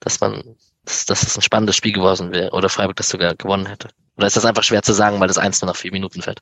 dass 0.00 0.20
man 0.20 0.56
dass, 0.84 1.04
dass 1.06 1.22
es 1.22 1.36
ein 1.36 1.42
spannendes 1.42 1.76
Spiel 1.76 1.92
geworden 1.92 2.32
wäre 2.32 2.50
oder 2.50 2.68
Freiburg 2.68 2.96
das 2.96 3.08
sogar 3.08 3.34
gewonnen 3.34 3.66
hätte? 3.66 3.88
Oder 4.16 4.26
ist 4.26 4.36
das 4.36 4.44
einfach 4.44 4.62
schwer 4.62 4.82
zu 4.82 4.92
sagen, 4.92 5.18
weil 5.20 5.28
das 5.28 5.38
eins 5.38 5.62
nur 5.62 5.70
nach 5.70 5.76
vier 5.76 5.92
Minuten 5.92 6.20
fällt? 6.20 6.40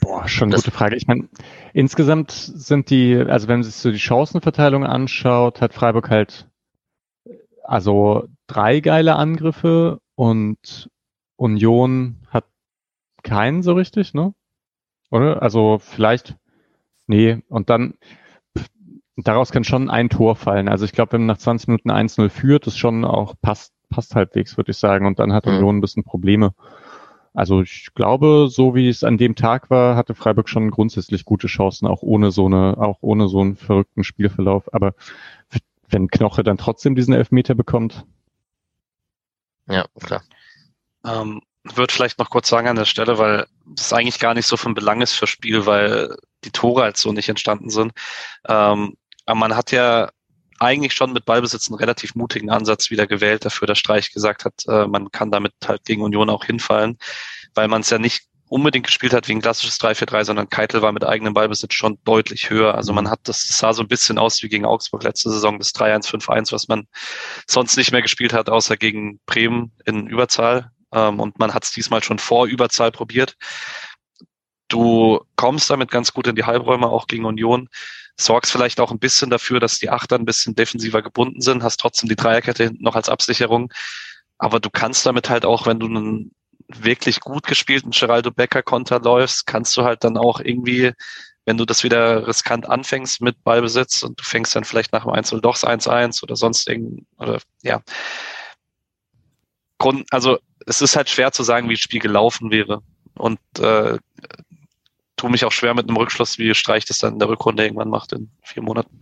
Boah, 0.00 0.28
schon 0.28 0.48
eine 0.48 0.56
gute 0.56 0.70
Frage. 0.70 0.96
Ich 0.96 1.06
meine, 1.06 1.28
insgesamt 1.72 2.30
sind 2.32 2.90
die, 2.90 3.16
also 3.16 3.48
wenn 3.48 3.60
man 3.60 3.62
sich 3.64 3.76
so 3.76 3.90
die 3.90 3.98
Chancenverteilung 3.98 4.84
anschaut, 4.84 5.60
hat 5.60 5.72
Freiburg 5.72 6.10
halt 6.10 6.48
also 7.62 8.28
drei 8.46 8.80
geile 8.80 9.16
Angriffe 9.16 10.00
und 10.14 10.90
Union 11.36 12.16
hat 12.28 12.44
keinen 13.22 13.62
so 13.62 13.72
richtig, 13.72 14.14
ne? 14.14 14.34
Oder? 15.10 15.42
Also 15.42 15.78
vielleicht, 15.78 16.36
nee, 17.06 17.42
und 17.48 17.70
dann, 17.70 17.94
daraus 19.16 19.50
kann 19.50 19.64
schon 19.64 19.90
ein 19.90 20.10
Tor 20.10 20.36
fallen. 20.36 20.68
Also 20.68 20.84
ich 20.84 20.92
glaube, 20.92 21.12
wenn 21.12 21.22
man 21.22 21.28
nach 21.28 21.38
20 21.38 21.68
Minuten 21.68 21.90
1-0 21.90 22.28
führt, 22.28 22.66
ist 22.66 22.78
schon 22.78 23.04
auch 23.04 23.34
passt 23.40 23.73
passt 23.94 24.14
halbwegs, 24.14 24.56
würde 24.56 24.72
ich 24.72 24.78
sagen. 24.78 25.06
Und 25.06 25.18
dann 25.18 25.32
hat 25.32 25.46
mhm. 25.46 25.54
Union 25.54 25.78
ein 25.78 25.80
bisschen 25.80 26.04
Probleme. 26.04 26.54
Also 27.32 27.62
ich 27.62 27.88
glaube, 27.94 28.46
so 28.48 28.74
wie 28.74 28.88
es 28.88 29.02
an 29.02 29.18
dem 29.18 29.34
Tag 29.34 29.70
war, 29.70 29.96
hatte 29.96 30.14
Freiburg 30.14 30.48
schon 30.48 30.70
grundsätzlich 30.70 31.24
gute 31.24 31.48
Chancen, 31.48 31.86
auch 31.86 32.02
ohne 32.02 32.30
so 32.30 32.46
eine, 32.46 32.76
auch 32.78 32.98
ohne 33.00 33.28
so 33.28 33.40
einen 33.40 33.56
verrückten 33.56 34.04
Spielverlauf. 34.04 34.72
Aber 34.72 34.94
wenn 35.88 36.08
Knoche 36.08 36.44
dann 36.44 36.58
trotzdem 36.58 36.94
diesen 36.94 37.14
Elfmeter 37.14 37.54
bekommt. 37.54 38.04
Ja, 39.68 39.86
klar. 40.00 40.22
Ähm, 41.04 41.42
würde 41.64 41.92
vielleicht 41.92 42.18
noch 42.18 42.30
kurz 42.30 42.48
sagen 42.48 42.68
an 42.68 42.76
der 42.76 42.84
Stelle, 42.84 43.18
weil 43.18 43.46
das 43.66 43.92
eigentlich 43.92 44.18
gar 44.18 44.34
nicht 44.34 44.46
so 44.46 44.56
von 44.56 44.74
Belang 44.74 45.00
ist 45.00 45.14
für 45.14 45.26
Spiel, 45.26 45.66
weil 45.66 46.16
die 46.44 46.50
Tore 46.50 46.82
halt 46.82 46.96
so 46.96 47.12
nicht 47.12 47.28
entstanden 47.28 47.70
sind. 47.70 47.92
Ähm, 48.46 48.96
aber 49.26 49.38
man 49.38 49.56
hat 49.56 49.72
ja 49.72 50.10
eigentlich 50.60 50.94
schon 50.94 51.12
mit 51.12 51.24
Ballbesitz 51.24 51.68
einen 51.68 51.78
relativ 51.78 52.14
mutigen 52.14 52.50
Ansatz 52.50 52.90
wieder 52.90 53.06
gewählt, 53.06 53.44
dafür 53.44 53.66
der 53.66 53.74
Streich 53.74 54.12
gesagt 54.12 54.44
hat, 54.44 54.54
äh, 54.68 54.86
man 54.86 55.10
kann 55.10 55.30
damit 55.30 55.52
halt 55.66 55.84
gegen 55.84 56.02
Union 56.02 56.30
auch 56.30 56.44
hinfallen, 56.44 56.98
weil 57.54 57.68
man 57.68 57.82
es 57.82 57.90
ja 57.90 57.98
nicht 57.98 58.24
unbedingt 58.48 58.86
gespielt 58.86 59.12
hat 59.12 59.26
wie 59.26 59.32
ein 59.32 59.40
klassisches 59.40 59.80
3-4-3, 59.80 60.24
sondern 60.24 60.48
Keitel 60.48 60.82
war 60.82 60.92
mit 60.92 61.04
eigenem 61.04 61.34
Ballbesitz 61.34 61.74
schon 61.74 61.98
deutlich 62.04 62.50
höher. 62.50 62.74
Also 62.74 62.92
man 62.92 63.10
hat 63.10 63.20
das, 63.24 63.46
das 63.48 63.58
sah 63.58 63.72
so 63.72 63.82
ein 63.82 63.88
bisschen 63.88 64.18
aus 64.18 64.42
wie 64.42 64.48
gegen 64.48 64.64
Augsburg 64.64 65.02
letzte 65.02 65.30
Saison, 65.30 65.58
das 65.58 65.74
3-1, 65.74 66.08
5-1, 66.08 66.52
was 66.52 66.68
man 66.68 66.86
sonst 67.46 67.76
nicht 67.76 67.90
mehr 67.90 68.02
gespielt 68.02 68.32
hat, 68.32 68.48
außer 68.48 68.76
gegen 68.76 69.18
Bremen 69.26 69.72
in 69.86 70.06
Überzahl. 70.06 70.70
Ähm, 70.92 71.20
und 71.20 71.38
man 71.38 71.54
hat 71.54 71.64
es 71.64 71.72
diesmal 71.72 72.02
schon 72.04 72.18
vor 72.18 72.46
Überzahl 72.46 72.92
probiert. 72.92 73.36
Du 74.68 75.20
kommst 75.36 75.68
damit 75.70 75.90
ganz 75.90 76.12
gut 76.12 76.26
in 76.26 76.36
die 76.36 76.44
Halbräume, 76.44 76.88
auch 76.88 77.06
gegen 77.06 77.24
Union 77.24 77.68
sorgst 78.16 78.52
vielleicht 78.52 78.80
auch 78.80 78.90
ein 78.90 78.98
bisschen 78.98 79.30
dafür, 79.30 79.60
dass 79.60 79.78
die 79.78 79.90
Achter 79.90 80.16
ein 80.16 80.24
bisschen 80.24 80.54
defensiver 80.54 81.02
gebunden 81.02 81.40
sind, 81.40 81.62
hast 81.62 81.78
trotzdem 81.80 82.08
die 82.08 82.16
Dreierkette 82.16 82.64
hinten 82.64 82.84
noch 82.84 82.94
als 82.94 83.08
Absicherung. 83.08 83.72
Aber 84.38 84.60
du 84.60 84.70
kannst 84.70 85.06
damit 85.06 85.28
halt 85.28 85.44
auch, 85.44 85.66
wenn 85.66 85.80
du 85.80 85.86
einen 85.86 86.32
wirklich 86.68 87.20
gut 87.20 87.46
gespielten 87.46 87.90
Geraldo 87.90 88.30
Becker 88.30 88.62
Konter 88.62 89.00
läufst, 89.00 89.46
kannst 89.46 89.76
du 89.76 89.84
halt 89.84 90.04
dann 90.04 90.16
auch 90.16 90.40
irgendwie, 90.40 90.92
wenn 91.44 91.56
du 91.56 91.64
das 91.64 91.84
wieder 91.84 92.26
riskant 92.26 92.68
anfängst 92.68 93.20
mit 93.20 93.42
Ballbesitz 93.44 94.02
und 94.02 94.18
du 94.18 94.24
fängst 94.24 94.54
dann 94.56 94.64
vielleicht 94.64 94.92
nach 94.92 95.04
dem 95.04 95.12
1 95.12 95.30
doch 95.30 95.58
das 95.58 95.64
1-1 95.64 96.22
oder 96.22 96.36
sonst 96.36 96.68
irgend, 96.68 97.06
oder 97.18 97.40
ja. 97.62 97.82
Grund, 99.78 100.06
also 100.12 100.38
es 100.66 100.80
ist 100.80 100.96
halt 100.96 101.10
schwer 101.10 101.32
zu 101.32 101.42
sagen, 101.42 101.68
wie 101.68 101.74
das 101.74 101.80
Spiel 101.80 102.00
gelaufen 102.00 102.50
wäre. 102.50 102.82
Und 103.16 103.40
äh, 103.58 103.98
tue 105.16 105.30
mich 105.30 105.44
auch 105.44 105.52
schwer 105.52 105.74
mit 105.74 105.88
einem 105.88 105.96
Rückschluss, 105.96 106.38
wie 106.38 106.54
Streich 106.54 106.84
das 106.84 106.98
dann 106.98 107.14
in 107.14 107.18
der 107.18 107.28
Rückrunde 107.28 107.64
irgendwann 107.64 107.88
macht 107.88 108.12
in 108.12 108.30
vier 108.42 108.62
Monaten. 108.62 109.00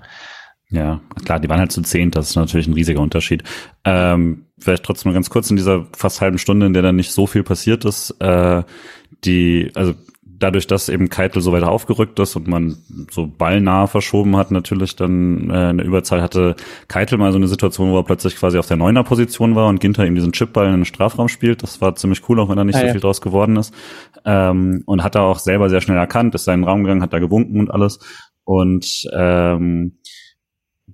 Ja, 0.71 1.01
klar, 1.25 1.39
die 1.39 1.51
waren 1.51 1.61
halt 1.61 1.71
zu 1.71 1.83
zehnt, 1.83 2.17
das 2.17 2.31
ist 2.31 2.37
natürlich 2.37 2.67
ein 2.67 2.73
riesiger 2.73 3.01
Unterschied. 3.01 3.43
Ähm, 3.85 4.47
vielleicht 4.59 4.85
trotzdem 4.85 5.11
mal 5.11 5.15
ganz 5.15 5.29
kurz 5.29 5.51
in 5.51 5.57
dieser 5.57 5.87
fast 5.95 6.23
halben 6.23 6.39
Stunde, 6.39 6.65
in 6.65 6.73
der 6.73 6.83
dann 6.83 6.97
nicht 6.97 7.13
so 7.13 7.27
viel 7.27 7.43
passiert 7.43 7.85
ist, 7.85 8.11
äh, 8.21 8.63
die, 9.25 9.71
also 9.75 9.95
dadurch, 10.43 10.67
dass 10.67 10.89
eben 10.89 11.09
Keitel 11.09 11.41
so 11.41 11.53
weiter 11.53 11.71
aufgerückt 11.71 12.19
ist 12.19 12.37
und 12.37 12.49
man 12.49 12.77
so 13.11 13.27
ballnah 13.27 13.87
verschoben 13.87 14.37
hat, 14.37 14.51
natürlich 14.51 14.97
dann 14.97 15.51
äh, 15.51 15.55
eine 15.55 15.83
Überzahl 15.83 16.23
hatte 16.23 16.57
Keitel 16.89 17.19
mal 17.19 17.33
so 17.33 17.39
eine 17.39 17.49
Situation, 17.49 17.93
wo 17.93 17.99
er 17.99 18.05
plötzlich 18.05 18.37
quasi 18.37 18.59
auf 18.59 18.67
der 18.67 18.77
neuner 18.77 19.05
Position 19.05 19.55
war 19.55 19.69
und 19.69 19.81
Ginter 19.81 20.07
ihm 20.07 20.15
diesen 20.15 20.33
Chipball 20.33 20.67
in 20.67 20.73
den 20.73 20.85
Strafraum 20.85 21.29
spielt. 21.29 21.63
Das 21.63 21.81
war 21.81 21.95
ziemlich 21.95 22.29
cool, 22.29 22.41
auch 22.41 22.49
wenn 22.49 22.57
da 22.57 22.65
nicht 22.65 22.77
ah, 22.77 22.81
so 22.81 22.87
ja. 22.87 22.93
viel 22.93 23.01
draus 23.01 23.21
geworden 23.21 23.57
ist. 23.57 23.73
Ähm, 24.25 24.83
und 24.87 25.03
hat 25.03 25.15
er 25.15 25.23
auch 25.23 25.39
selber 25.39 25.69
sehr 25.69 25.81
schnell 25.81 25.99
erkannt, 25.99 26.35
ist 26.35 26.45
seinen 26.45 26.65
Raum 26.65 26.83
gegangen, 26.83 27.03
hat 27.03 27.13
da 27.13 27.19
gewunken 27.19 27.61
und 27.61 27.71
alles. 27.71 27.99
Und 28.45 29.05
ähm, 29.17 29.99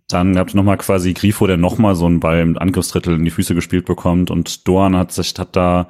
Dann 0.08 0.34
gab 0.34 0.48
es 0.48 0.54
nochmal 0.54 0.78
quasi 0.78 1.12
Grifo, 1.12 1.46
der 1.46 1.56
nochmal 1.56 1.94
so 1.94 2.06
einen 2.06 2.20
Ball 2.20 2.40
im 2.40 2.56
Angriffsdrittel 2.56 3.14
in 3.14 3.24
die 3.24 3.30
Füße 3.30 3.54
gespielt 3.54 3.84
bekommt 3.86 4.30
und 4.30 4.66
Dorn 4.66 4.96
hat 4.96 5.12
sich, 5.12 5.34
hat 5.38 5.56
da 5.56 5.88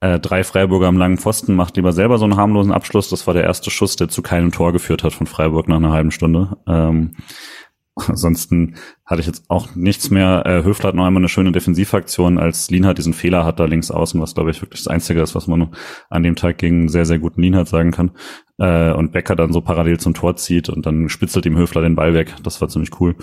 äh, 0.00 0.18
drei 0.20 0.44
Freiburger 0.44 0.86
am 0.86 0.96
langen 0.96 1.18
Pfosten, 1.18 1.54
macht 1.54 1.76
lieber 1.76 1.92
selber 1.92 2.18
so 2.18 2.24
einen 2.24 2.36
harmlosen 2.36 2.72
Abschluss. 2.72 3.10
Das 3.10 3.26
war 3.26 3.34
der 3.34 3.44
erste 3.44 3.70
Schuss, 3.70 3.96
der 3.96 4.08
zu 4.08 4.22
keinem 4.22 4.52
Tor 4.52 4.72
geführt 4.72 5.02
hat 5.02 5.12
von 5.12 5.26
Freiburg 5.26 5.68
nach 5.68 5.76
einer 5.76 5.92
halben 5.92 6.10
Stunde. 6.10 6.56
Ähm, 6.66 7.16
ansonsten 8.06 8.76
hatte 9.04 9.20
ich 9.20 9.26
jetzt 9.26 9.44
auch 9.48 9.74
nichts 9.74 10.10
mehr. 10.10 10.44
Äh, 10.46 10.62
Höfler 10.62 10.88
hat 10.88 10.94
noch 10.94 11.04
einmal 11.04 11.20
eine 11.20 11.28
schöne 11.28 11.50
Defensivaktion, 11.50 12.38
als 12.38 12.70
Lienhardt 12.70 12.98
diesen 12.98 13.12
Fehler 13.12 13.44
hat 13.44 13.58
da 13.58 13.64
links 13.64 13.90
außen, 13.90 14.20
was 14.20 14.34
glaube 14.34 14.50
ich 14.52 14.62
wirklich 14.62 14.82
das 14.84 14.88
Einzige 14.88 15.20
ist, 15.20 15.34
was 15.34 15.48
man 15.48 15.74
an 16.10 16.22
dem 16.22 16.36
Tag 16.36 16.58
gegen 16.58 16.88
sehr, 16.88 17.06
sehr 17.06 17.18
guten 17.18 17.42
Lienhardt 17.42 17.68
sagen 17.68 17.90
kann. 17.90 18.12
Äh, 18.58 18.92
und 18.92 19.12
Becker 19.12 19.34
dann 19.34 19.52
so 19.52 19.60
parallel 19.60 19.98
zum 19.98 20.14
Tor 20.14 20.36
zieht 20.36 20.68
und 20.68 20.86
dann 20.86 21.08
spitzelt 21.08 21.46
ihm 21.46 21.56
Höfler 21.56 21.82
den 21.82 21.96
Ball 21.96 22.14
weg. 22.14 22.36
Das 22.44 22.60
war 22.60 22.68
ziemlich 22.68 23.00
cool. 23.00 23.16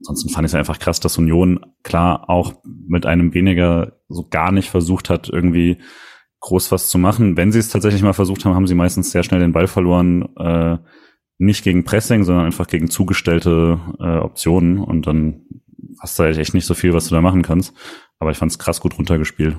Ansonsten 0.00 0.30
fand 0.30 0.46
ich 0.46 0.52
es 0.52 0.54
einfach 0.54 0.78
krass, 0.78 1.00
dass 1.00 1.18
Union 1.18 1.60
klar 1.82 2.30
auch 2.30 2.54
mit 2.64 3.04
einem 3.04 3.34
weniger 3.34 3.98
so 4.08 4.26
gar 4.28 4.52
nicht 4.52 4.70
versucht 4.70 5.10
hat, 5.10 5.28
irgendwie 5.28 5.78
groß 6.40 6.70
was 6.70 6.88
zu 6.88 6.98
machen. 6.98 7.36
Wenn 7.36 7.50
sie 7.50 7.58
es 7.58 7.70
tatsächlich 7.70 8.02
mal 8.02 8.12
versucht 8.12 8.44
haben, 8.44 8.54
haben 8.54 8.66
sie 8.66 8.76
meistens 8.76 9.10
sehr 9.10 9.22
schnell 9.24 9.40
den 9.40 9.52
Ball 9.52 9.66
verloren. 9.66 10.28
Äh, 10.36 10.78
nicht 11.38 11.64
gegen 11.64 11.84
Pressing, 11.84 12.24
sondern 12.24 12.46
einfach 12.46 12.66
gegen 12.66 12.90
zugestellte 12.90 13.80
äh, 13.98 14.18
Optionen. 14.18 14.78
Und 14.78 15.06
dann 15.06 15.46
hast 16.00 16.18
du 16.18 16.24
halt 16.24 16.38
echt 16.38 16.54
nicht 16.54 16.66
so 16.66 16.74
viel, 16.74 16.94
was 16.94 17.08
du 17.08 17.14
da 17.14 17.20
machen 17.20 17.42
kannst. 17.42 17.74
Aber 18.18 18.30
ich 18.30 18.38
fand 18.38 18.52
es 18.52 18.58
krass 18.58 18.80
gut 18.80 18.98
runtergespielt. 18.98 19.56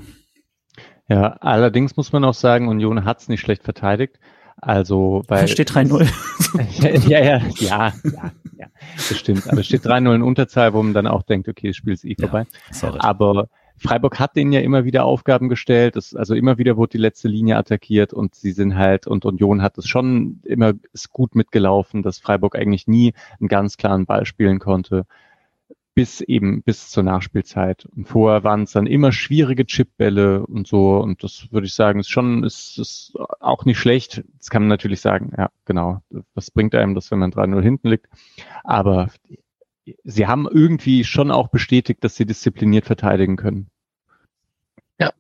Ja, 1.07 1.37
allerdings 1.41 1.97
muss 1.97 2.11
man 2.11 2.23
auch 2.23 2.33
sagen, 2.33 2.67
Union 2.67 3.03
hat 3.03 3.19
es 3.21 3.29
nicht 3.29 3.41
schlecht 3.41 3.63
verteidigt. 3.63 4.19
Also 4.62 5.24
bei. 5.28 5.47
Steht 5.47 5.72
3-0. 5.72 6.07
ja, 7.10 7.20
ja, 7.20 7.38
ja, 7.60 7.93
ja, 8.03 8.32
ja, 8.57 8.68
das 8.95 9.18
stimmt. 9.18 9.47
Aber 9.49 9.62
es 9.62 9.68
steht 9.68 9.86
3-0 9.86 10.16
in 10.16 10.22
Unterzahl, 10.22 10.74
wo 10.74 10.84
man 10.84 10.93
dann 10.93 11.07
auch 11.07 11.24
denkt, 11.24 11.47
okay, 11.47 11.68
das 11.68 11.78
Spiel 11.78 11.93
ist 11.93 12.05
eh 12.05 12.16
vorbei. 12.20 12.45
Ja, 12.82 12.93
Aber 12.99 13.47
Freiburg 13.78 14.20
hat 14.20 14.36
denen 14.36 14.51
ja 14.51 14.60
immer 14.60 14.84
wieder 14.84 15.05
Aufgaben 15.05 15.47
gestellt. 15.47 15.95
Das, 15.95 16.14
also 16.14 16.36
immer 16.36 16.57
wieder 16.57 16.76
wurde 16.76 16.91
die 16.91 16.97
letzte 16.97 17.30
Linie 17.30 17.57
attackiert 17.57 18.14
und 18.14 18.36
sie 18.36 18.51
sind 18.51 18.76
halt, 18.76 19.07
und 19.07 19.26
Union 19.26 19.62
hat 19.62 19.78
es 19.78 19.88
schon 19.88 20.41
immer 20.43 20.74
ist 20.91 21.12
gut 21.12 21.36
mitgelaufen, 21.36 22.03
dass 22.03 22.20
Freiburg 22.20 22.55
eigentlich 22.55 22.88
nie 22.88 23.14
einen 23.39 23.47
ganz 23.47 23.78
klaren 23.78 24.05
Ball 24.05 24.26
spielen 24.26 24.60
konnte 24.60 25.05
bis 26.00 26.22
eben 26.22 26.64
bis 26.64 26.89
zur 26.89 27.04
Nachspielzeit. 27.04 27.86
Und 27.93 28.08
vorher 28.08 28.45
waren 28.45 28.64
es 28.64 28.72
dann 28.72 28.88
immer 28.88 29.12
schwierige 29.12 29.66
Chipbälle 29.66 30.45
und 30.45 30.66
so. 30.66 30.97
Und 30.97 31.26
das 31.26 31.52
würde 31.52 31.68
ich 31.68 31.74
sagen, 31.74 32.00
ist 32.00 32.10
schon, 32.10 32.45
ist, 32.45 32.80
ist 32.80 33.12
auch 33.41 33.66
nicht 33.66 33.80
schlecht. 33.80 34.24
Das 34.38 34.50
kann 34.50 34.62
man 34.62 34.70
natürlich 34.70 35.02
sagen, 35.02 35.34
ja, 35.38 35.50
genau. 35.66 36.02
Was 36.36 36.52
bringt 36.52 36.74
einem 36.74 36.95
das, 36.95 37.12
wenn 37.12 37.20
man 37.20 37.34
3-0 37.34 37.62
hinten 37.62 37.89
liegt? 37.89 38.08
Aber 38.64 39.10
sie 40.06 40.26
haben 40.26 40.47
irgendwie 40.50 41.04
schon 41.04 41.32
auch 41.32 41.50
bestätigt, 41.50 42.02
dass 42.02 42.16
sie 42.16 42.26
diszipliniert 42.26 42.86
verteidigen 42.86 43.36
können. 43.36 43.70
Ja, 45.02 45.12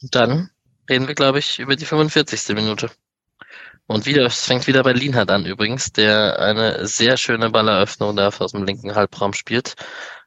dann 0.00 0.48
reden 0.88 1.08
wir, 1.08 1.14
glaube 1.14 1.40
ich, 1.40 1.58
über 1.58 1.76
die 1.76 1.84
45. 1.84 2.56
Minute. 2.56 2.90
Und 3.86 4.06
wieder, 4.06 4.26
es 4.26 4.44
fängt 4.44 4.66
wieder 4.66 4.82
bei 4.82 4.92
Lienhardt 4.92 5.30
an 5.30 5.46
übrigens, 5.46 5.92
der 5.92 6.38
eine 6.40 6.86
sehr 6.86 7.16
schöne 7.16 7.50
Balleröffnung 7.50 8.16
da 8.16 8.28
aus 8.28 8.52
dem 8.52 8.64
linken 8.64 8.94
Halbraum 8.94 9.32
spielt 9.32 9.76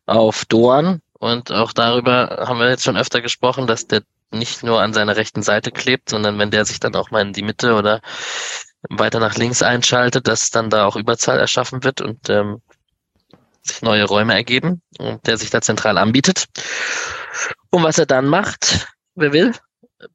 auf 0.05 0.45
Doan. 0.45 1.01
Und 1.13 1.51
auch 1.51 1.73
darüber 1.73 2.45
haben 2.47 2.59
wir 2.59 2.69
jetzt 2.69 2.83
schon 2.83 2.97
öfter 2.97 3.21
gesprochen, 3.21 3.67
dass 3.67 3.87
der 3.87 4.03
nicht 4.31 4.63
nur 4.63 4.81
an 4.81 4.93
seiner 4.93 5.15
rechten 5.17 5.41
Seite 5.41 5.71
klebt, 5.71 6.09
sondern 6.09 6.39
wenn 6.39 6.51
der 6.51 6.65
sich 6.65 6.79
dann 6.79 6.95
auch 6.95 7.11
mal 7.11 7.21
in 7.21 7.33
die 7.33 7.41
Mitte 7.41 7.75
oder 7.75 8.01
weiter 8.89 9.19
nach 9.19 9.35
links 9.35 9.61
einschaltet, 9.61 10.27
dass 10.27 10.51
dann 10.51 10.69
da 10.69 10.85
auch 10.85 10.95
Überzahl 10.95 11.39
erschaffen 11.39 11.83
wird 11.83 11.99
und 11.99 12.29
ähm, 12.29 12.61
sich 13.61 13.81
neue 13.81 14.05
Räume 14.05 14.33
ergeben 14.33 14.81
und 14.97 15.25
der 15.27 15.37
sich 15.37 15.49
da 15.49 15.61
zentral 15.61 15.97
anbietet. 15.97 16.45
Und 17.71 17.83
was 17.83 17.97
er 17.97 18.05
dann 18.05 18.27
macht, 18.27 18.87
wer 19.15 19.33
will, 19.33 19.53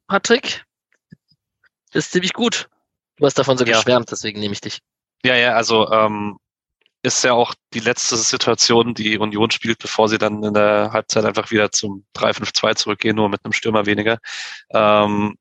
Patrick, 0.07 0.65
ist 1.93 2.11
ziemlich 2.11 2.33
gut. 2.33 2.67
Du 3.17 3.25
hast 3.25 3.37
davon 3.37 3.57
so 3.57 3.65
ja. 3.65 3.77
geschwärmt, 3.77 4.11
deswegen 4.11 4.39
nehme 4.39 4.53
ich 4.53 4.61
dich. 4.61 4.79
Ja, 5.23 5.35
ja, 5.35 5.53
also 5.53 5.89
ähm, 5.91 6.37
ist 7.01 7.23
ja 7.23 7.33
auch 7.33 7.53
die 7.73 7.79
letzte 7.79 8.17
Situation, 8.17 8.93
die 8.93 9.17
Union 9.17 9.51
spielt, 9.51 9.79
bevor 9.79 10.09
sie 10.09 10.17
dann 10.17 10.43
in 10.43 10.53
der 10.53 10.89
Halbzeit 10.91 11.23
einfach 11.25 11.51
wieder 11.51 11.71
zum 11.71 12.05
3-5-2 12.15 12.75
zurückgehen, 12.75 13.15
nur 13.15 13.29
mit 13.29 13.45
einem 13.45 13.53
Stürmer 13.53 13.85
weniger. 13.85 14.17
Ähm, 14.71 15.35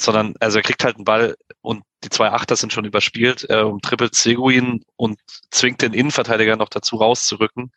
sondern, 0.00 0.34
also 0.40 0.58
er 0.58 0.62
kriegt 0.62 0.82
halt 0.82 0.96
einen 0.96 1.04
Ball 1.04 1.36
und 1.60 1.82
die 2.04 2.08
zwei 2.08 2.30
Achter 2.30 2.56
sind 2.56 2.72
schon 2.72 2.86
überspielt, 2.86 3.44
er 3.44 3.68
umtrippelt 3.68 4.14
Seguin 4.14 4.82
und 4.96 5.20
zwingt 5.50 5.82
den 5.82 5.92
Innenverteidiger 5.92 6.56
noch 6.56 6.70
dazu 6.70 6.96
rauszurücken 6.96 7.72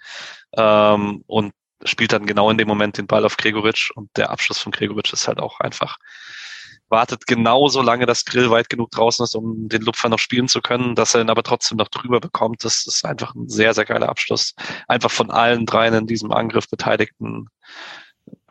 ähm, 0.55 1.23
und 1.27 1.53
spielt 1.83 2.13
dann 2.13 2.25
genau 2.25 2.49
in 2.49 2.57
dem 2.57 2.67
Moment 2.67 2.97
den 2.97 3.07
Ball 3.07 3.25
auf 3.25 3.35
Gregoritsch 3.35 3.91
und 3.91 4.09
der 4.15 4.29
Abschluss 4.29 4.59
von 4.59 4.71
Gregoritsch 4.71 5.11
ist 5.11 5.27
halt 5.27 5.39
auch 5.39 5.59
einfach 5.59 5.97
wartet 6.93 7.25
genauso 7.25 7.81
lange, 7.81 8.05
dass 8.05 8.23
Grill 8.23 8.51
weit 8.51 8.69
genug 8.69 8.91
draußen 8.91 9.23
ist, 9.23 9.35
um 9.35 9.67
den 9.67 9.81
Lupfer 9.81 10.09
noch 10.09 10.19
spielen 10.19 10.47
zu 10.47 10.61
können, 10.61 10.93
dass 10.93 11.15
er 11.15 11.21
ihn 11.21 11.31
aber 11.31 11.41
trotzdem 11.41 11.77
noch 11.77 11.87
drüber 11.87 12.21
bekommt. 12.21 12.63
Das 12.63 12.85
ist 12.85 13.03
einfach 13.03 13.33
ein 13.33 13.49
sehr, 13.49 13.73
sehr 13.73 13.83
geiler 13.83 14.09
Abschluss. 14.09 14.53
Einfach 14.87 15.09
von 15.09 15.31
allen 15.31 15.65
dreien 15.65 15.95
in 15.95 16.07
diesem 16.07 16.31
Angriff 16.31 16.69
Beteiligten 16.69 17.47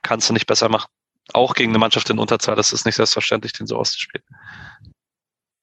kannst 0.03 0.29
du 0.29 0.33
nicht 0.33 0.47
besser 0.47 0.69
machen. 0.69 0.91
Auch 1.33 1.55
gegen 1.55 1.71
eine 1.71 1.79
Mannschaft 1.79 2.11
in 2.11 2.19
Unterzahl, 2.19 2.57
das 2.57 2.73
ist 2.73 2.85
nicht 2.85 2.97
selbstverständlich, 2.97 3.53
den 3.53 3.69
so 3.69 3.77
auszuspielen. 3.77 4.27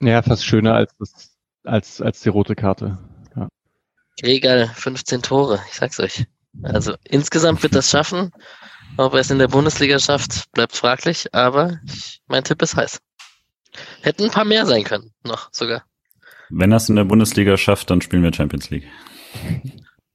Ja, 0.01 0.21
fast 0.21 0.45
schöner 0.45 0.75
als, 0.75 0.95
das, 0.97 1.38
als, 1.65 2.01
als 2.01 2.21
die 2.21 2.30
rote 2.30 2.55
Karte. 2.55 2.97
Ja. 3.36 3.49
Regal, 4.23 4.71
15 4.73 5.21
Tore, 5.21 5.59
ich 5.69 5.75
sag's 5.75 5.99
euch. 5.99 6.25
Also 6.63 6.95
insgesamt 7.03 7.61
wird 7.61 7.75
das 7.75 7.89
schaffen. 7.89 8.32
Ob 8.98 9.14
er 9.14 9.20
es 9.20 9.32
in 9.32 9.40
der 9.40 9.48
Bundesliga 9.48 10.00
schafft, 10.00 10.52
bleibt 10.52 10.76
fraglich, 10.76 11.34
aber 11.34 11.80
mein 12.28 12.44
Tipp 12.44 12.62
ist 12.62 12.76
heiß. 12.76 13.00
Hätten 14.02 14.26
ein 14.26 14.32
paar 14.32 14.46
mehr 14.46 14.66
sein 14.66 14.84
können, 14.84 15.14
noch 15.24 15.50
sogar. 15.52 15.84
Wenn 16.50 16.72
er 16.72 16.78
es 16.78 16.90
in 16.90 16.96
der 16.96 17.06
Bundesliga 17.06 17.58
schafft, 17.58 17.90
dann 17.90 18.02
spielen 18.02 18.24
wir 18.24 18.34
Champions 18.34 18.70
League. 18.70 18.88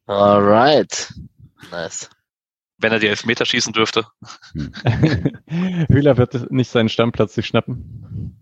Alright. 0.06 1.12
Nice. 1.70 2.10
Wenn 2.78 2.92
er 2.92 2.98
die 2.98 3.06
Elfmeter 3.06 3.46
schießen 3.46 3.72
dürfte. 3.72 4.06
Hm. 4.52 4.72
Hühler 5.88 6.16
wird 6.16 6.50
nicht 6.50 6.70
seinen 6.70 6.88
Stammplatz 6.88 7.34
sich 7.34 7.46
schnappen. 7.46 8.40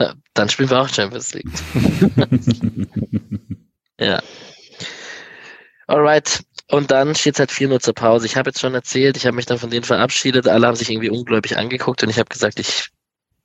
Ja, 0.00 0.14
dann 0.34 0.48
spielen 0.48 0.70
wir 0.70 0.80
auch 0.80 0.88
Champions 0.88 1.34
League. 1.34 1.50
ja. 4.00 4.22
Alright. 5.88 6.44
Und 6.70 6.90
dann 6.90 7.14
steht 7.14 7.34
es 7.34 7.40
halt 7.40 7.50
4-0 7.50 7.80
zur 7.80 7.94
Pause. 7.94 8.26
Ich 8.26 8.36
habe 8.36 8.50
jetzt 8.50 8.60
schon 8.60 8.74
erzählt, 8.74 9.16
ich 9.16 9.26
habe 9.26 9.36
mich 9.36 9.46
dann 9.46 9.58
von 9.58 9.70
denen 9.70 9.84
verabschiedet. 9.84 10.46
Alle 10.46 10.66
haben 10.66 10.76
sich 10.76 10.90
irgendwie 10.90 11.10
ungläubig 11.10 11.56
angeguckt 11.56 12.02
und 12.02 12.10
ich 12.10 12.18
habe 12.18 12.28
gesagt, 12.28 12.58
ich 12.58 12.90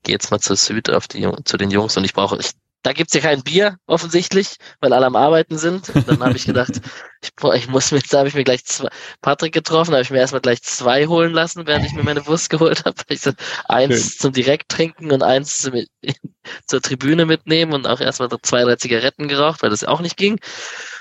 gehe 0.03 0.13
jetzt 0.13 0.29
mal 0.29 0.39
zur 0.39 0.57
Süd 0.57 0.89
auf 0.89 1.07
die, 1.07 1.29
zu 1.45 1.57
den 1.57 1.71
Jungs 1.71 1.95
und 1.95 2.03
ich 2.03 2.13
brauche, 2.13 2.37
ich, 2.37 2.51
da 2.83 2.91
gibt's 2.91 3.13
ja 3.13 3.21
kein 3.21 3.41
Bier 3.41 3.77
offensichtlich, 3.87 4.57
weil 4.81 4.91
alle 4.91 5.05
am 5.05 5.15
Arbeiten 5.15 5.57
sind. 5.57 5.87
Und 5.95 6.05
dann 6.05 6.19
habe 6.19 6.35
ich 6.35 6.45
gedacht, 6.45 6.81
ich, 7.21 7.31
ich 7.55 7.69
muss 7.69 7.93
mir, 7.93 8.01
da 8.09 8.19
habe 8.19 8.27
ich 8.27 8.35
mir 8.35 8.43
gleich 8.43 8.65
zwei, 8.65 8.89
Patrick 9.21 9.53
getroffen, 9.53 9.93
habe 9.93 10.01
ich 10.01 10.09
mir 10.09 10.19
erstmal 10.19 10.41
gleich 10.41 10.61
zwei 10.61 11.07
holen 11.07 11.31
lassen, 11.31 11.65
während 11.65 11.85
ich 11.85 11.93
mir 11.93 12.03
meine 12.03 12.27
Wurst 12.27 12.49
geholt 12.49 12.83
habe. 12.83 12.97
Ich 13.07 13.21
so, 13.21 13.31
eins 13.69 13.95
Schön. 13.95 14.19
zum 14.19 14.33
direkt 14.33 14.67
trinken 14.67 15.13
und 15.13 15.23
eins 15.23 15.61
zum, 15.61 15.81
zur 16.67 16.81
Tribüne 16.81 17.25
mitnehmen 17.25 17.71
und 17.71 17.87
auch 17.87 18.01
erstmal 18.01 18.27
zwei, 18.41 18.63
drei 18.63 18.75
Zigaretten 18.75 19.29
geraucht, 19.29 19.63
weil 19.63 19.69
das 19.69 19.85
auch 19.85 20.01
nicht 20.01 20.17
ging. 20.17 20.33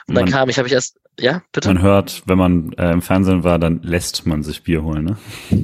Und 0.06 0.14
dann 0.14 0.24
man, 0.24 0.32
kam 0.32 0.48
ich, 0.48 0.58
habe 0.58 0.68
ich 0.68 0.74
erst, 0.74 0.98
ja, 1.20 1.42
bitte. 1.52 1.68
Man 1.68 1.82
hört, 1.82 2.22
wenn 2.26 2.38
man 2.38 2.72
äh, 2.74 2.90
im 2.90 3.02
Fernsehen 3.02 3.44
war, 3.44 3.58
dann 3.58 3.80
lässt 3.82 4.26
man 4.26 4.42
sich 4.42 4.62
Bier 4.62 4.82
holen, 4.82 5.04
ne? 5.04 5.16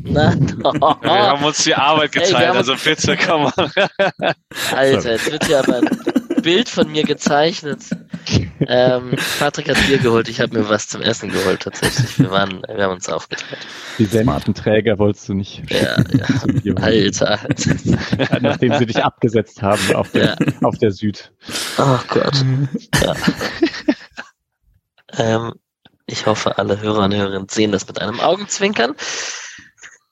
Na, 0.04 0.34
oh. 0.64 0.94
Wir 1.00 1.10
haben 1.10 1.44
uns 1.44 1.64
die 1.64 1.74
Arbeit 1.74 2.12
geteilt, 2.12 2.34
Ey, 2.34 2.56
also 2.56 2.74
bitte, 2.82 3.16
komm 3.16 3.44
mal. 3.44 3.72
Alter, 4.74 5.12
jetzt 5.12 5.32
wird 5.32 5.48
ja 5.48 5.60
aber 5.60 5.78
ein 5.78 6.42
Bild 6.42 6.68
von 6.68 6.90
mir 6.90 7.04
gezeichnet. 7.04 7.80
Ähm, 8.60 9.16
Patrick 9.38 9.70
hat 9.70 9.86
Bier 9.86 9.98
geholt, 9.98 10.28
ich 10.28 10.40
habe 10.40 10.58
mir 10.58 10.68
was 10.68 10.88
zum 10.88 11.00
Essen 11.00 11.30
geholt 11.30 11.60
tatsächlich. 11.60 12.18
Wir 12.18 12.30
waren, 12.30 12.62
wir 12.62 12.84
haben 12.84 12.94
uns 12.94 13.08
aufgeteilt. 13.08 13.66
Die 13.98 14.04
Sendenträger 14.04 14.98
wolltest 14.98 15.28
du 15.28 15.34
nicht. 15.34 15.62
Ja, 15.70 15.96
ja. 16.62 16.74
Alter. 16.82 17.38
Nachdem 18.40 18.74
sie 18.74 18.86
dich 18.86 19.02
abgesetzt 19.02 19.62
haben 19.62 19.94
auf 19.94 20.12
der, 20.12 20.36
ja. 20.40 20.52
auf 20.62 20.76
der 20.78 20.90
Süd. 20.90 21.32
Oh 21.78 21.98
Gott. 22.08 22.44
Ja. 23.02 23.14
Ähm, 25.18 25.54
ich 26.06 26.26
hoffe, 26.26 26.58
alle 26.58 26.80
Hörer 26.80 27.04
und 27.04 27.14
Hörerinnen 27.14 27.48
sehen 27.48 27.72
das 27.72 27.86
mit 27.86 28.00
einem 28.00 28.20
Augenzwinkern. 28.20 28.94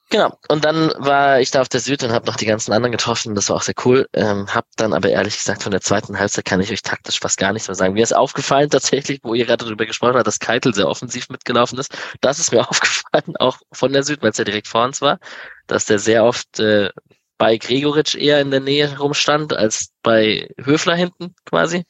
Genau. 0.09 0.39
Und 0.49 0.65
dann 0.65 0.93
war 0.99 1.41
ich 1.41 1.51
da 1.51 1.61
auf 1.61 1.69
der 1.69 1.81
Süd 1.81 2.05
und 2.05 2.13
habe 2.13 2.27
noch 2.27 2.37
die 2.37 2.47
ganzen 2.47 2.73
anderen 2.73 2.93
getroffen. 2.93 3.35
Das 3.35 3.49
war 3.49 3.57
auch 3.57 3.63
sehr 3.63 3.75
cool. 3.85 4.07
Ähm, 4.13 4.47
hab 4.55 4.67
dann 4.77 4.93
aber 4.93 5.09
ehrlich 5.09 5.37
gesagt 5.37 5.65
von 5.65 5.73
der 5.73 5.81
zweiten 5.81 6.17
Halbzeit 6.17 6.45
kann 6.45 6.61
ich 6.61 6.71
euch 6.71 6.83
taktisch 6.83 7.19
fast 7.19 7.39
gar 7.39 7.53
nichts 7.53 7.67
mehr 7.67 7.75
sagen. 7.75 7.95
Mir 7.95 8.05
ist 8.05 8.15
aufgefallen 8.15 8.71
tatsächlich, 8.71 9.21
wo 9.25 9.35
ihr 9.35 9.47
gerade 9.47 9.65
darüber 9.65 9.85
gesprochen 9.85 10.15
habt, 10.15 10.27
dass 10.27 10.39
Keitel 10.39 10.73
sehr 10.75 10.87
offensiv 10.89 11.29
mitgelaufen 11.29 11.79
ist. 11.79 11.97
Das 12.21 12.39
ist 12.39 12.53
mir 12.53 12.61
aufgefallen, 12.71 13.37
auch 13.39 13.59
von 13.73 13.93
der 13.93 14.05
Süd, 14.05 14.23
weil 14.23 14.31
es 14.31 14.39
ja 14.39 14.45
direkt 14.45 14.69
vor 14.69 14.85
uns 14.85 15.01
war, 15.01 15.19
dass 15.67 15.87
der 15.87 15.99
sehr 15.99 16.25
oft 16.25 16.61
äh, 16.61 16.91
bei 17.37 17.57
Gregoritsch 17.59 18.15
eher 18.15 18.41
in 18.41 18.53
der 18.53 18.61
Nähe 18.61 18.99
rumstand 18.99 19.55
als 19.55 19.93
bei 20.03 20.49
Höfler 20.63 20.95
hinten 20.95 21.35
quasi. 21.45 21.85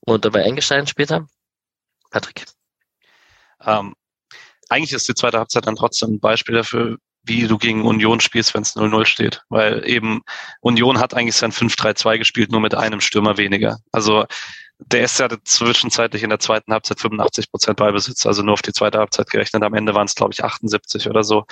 Und 0.00 0.30
bei 0.32 0.40
Engestein 0.40 0.86
später. 0.86 1.26
Patrick. 2.10 2.44
Ähm, 3.64 3.94
eigentlich 4.68 4.92
ist 4.92 5.08
die 5.08 5.14
zweite 5.14 5.38
Halbzeit 5.38 5.66
dann 5.66 5.76
trotzdem 5.76 6.14
ein 6.14 6.20
Beispiel 6.20 6.54
dafür, 6.54 6.98
wie 7.22 7.46
du 7.46 7.58
gegen 7.58 7.84
Union 7.84 8.20
spielst, 8.20 8.54
wenn 8.54 8.62
es 8.62 8.76
0-0 8.76 9.04
steht. 9.04 9.42
Weil 9.48 9.86
eben 9.88 10.22
Union 10.60 10.98
hat 10.98 11.14
eigentlich 11.14 11.36
sein 11.36 11.52
5-3-2 11.52 12.18
gespielt, 12.18 12.50
nur 12.50 12.60
mit 12.60 12.74
einem 12.74 13.00
Stürmer 13.00 13.36
weniger. 13.36 13.78
Also 13.92 14.26
der 14.78 15.02
ist 15.02 15.18
ja 15.18 15.28
zwischenzeitlich 15.44 16.22
in 16.22 16.30
der 16.30 16.38
zweiten 16.38 16.72
Halbzeit 16.72 17.00
85 17.00 17.50
Prozent 17.50 17.76
Ballbesitz, 17.76 18.24
also 18.24 18.42
nur 18.42 18.54
auf 18.54 18.62
die 18.62 18.72
zweite 18.72 18.98
Halbzeit 18.98 19.28
gerechnet. 19.28 19.62
Am 19.62 19.74
Ende 19.74 19.94
waren 19.94 20.06
es, 20.06 20.14
glaube 20.14 20.32
ich, 20.32 20.42
78 20.42 21.08
oder 21.08 21.22
so. 21.22 21.44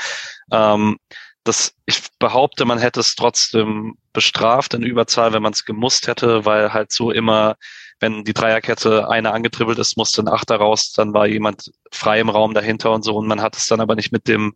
Ähm, 0.50 0.98
das, 1.44 1.74
ich 1.86 2.02
behaupte, 2.18 2.64
man 2.64 2.78
hätte 2.78 3.00
es 3.00 3.14
trotzdem 3.14 3.96
bestraft 4.12 4.74
in 4.74 4.82
Überzahl, 4.82 5.32
wenn 5.32 5.42
man 5.42 5.52
es 5.52 5.64
gemusst 5.64 6.06
hätte, 6.06 6.44
weil 6.44 6.72
halt 6.72 6.92
so 6.92 7.10
immer, 7.10 7.56
wenn 8.00 8.24
die 8.24 8.34
Dreierkette 8.34 9.08
eine 9.08 9.32
angetribbelt 9.32 9.78
ist, 9.78 9.96
musste 9.96 10.22
ein 10.22 10.28
Achter 10.28 10.56
raus, 10.56 10.92
dann 10.92 11.12
war 11.14 11.26
jemand 11.26 11.72
frei 11.90 12.20
im 12.20 12.28
Raum 12.28 12.54
dahinter 12.54 12.92
und 12.92 13.02
so. 13.02 13.16
Und 13.16 13.26
man 13.26 13.42
hat 13.42 13.56
es 13.56 13.66
dann 13.66 13.80
aber 13.80 13.94
nicht 13.94 14.12
mit 14.12 14.28
dem 14.28 14.54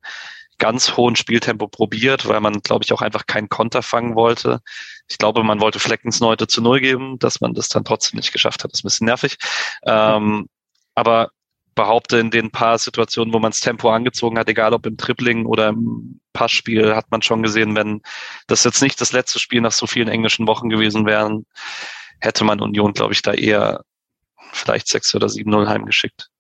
ganz 0.59 0.97
hohen 0.97 1.17
Spieltempo 1.17 1.67
probiert, 1.67 2.29
weil 2.29 2.41
man, 2.41 2.61
glaube 2.61 2.85
ich, 2.85 2.93
auch 2.93 3.03
einfach 3.03 3.27
keinen 3.27 3.49
Konter 3.49 3.83
fangen 3.83 4.15
wollte. 4.15 4.61
Ich 5.09 5.19
glaube, 5.19 5.43
man 5.43 5.61
wollte 5.61 5.81
Fleckens 5.81 6.21
Neute 6.21 6.47
zu 6.47 6.63
Null 6.63 6.81
geben, 6.81 7.19
dass 7.19 7.41
man 7.41 7.55
das 7.55 7.69
dann 7.69 7.85
trotzdem 7.85 8.19
nicht 8.19 8.33
geschafft 8.33 8.63
hat. 8.63 8.73
Das 8.73 8.81
ist 8.81 8.85
ein 8.85 8.89
bisschen 8.89 9.07
nervig. 9.07 9.39
Ähm, 9.85 10.49
aber 10.95 11.31
behaupte, 11.75 12.19
in 12.19 12.31
den 12.31 12.51
paar 12.51 12.79
Situationen, 12.79 13.33
wo 13.33 13.39
man 13.39 13.51
das 13.51 13.61
Tempo 13.61 13.91
angezogen 13.91 14.39
hat, 14.39 14.49
egal 14.49 14.75
ob 14.75 14.87
im 14.87 14.97
Tripling 14.97 15.47
oder 15.47 15.69
im 15.69 16.21
Passspiel, 16.33 16.95
hat 16.95 17.11
man 17.11 17.23
schon 17.23 17.43
gesehen, 17.43 17.75
wenn 17.75 18.03
das 18.47 18.65
jetzt 18.65 18.83
nicht 18.83 19.01
das 19.01 19.13
letzte 19.13 19.39
Spiel 19.39 19.63
nach 19.63 19.73
so 19.73 19.87
vielen 19.87 20.09
englischen 20.09 20.47
Wochen 20.47 20.69
gewesen 20.69 21.07
wären, 21.07 21.47
hätte 22.23 22.45
man 22.45 22.61
Union, 22.61 22.93
glaube 22.93 23.13
ich, 23.13 23.23
da 23.23 23.33
eher 23.33 23.85
vielleicht 24.53 24.89
6 24.89 25.15
oder 25.15 25.27
7-0 25.27 25.67
heimgeschickt. 25.67 26.31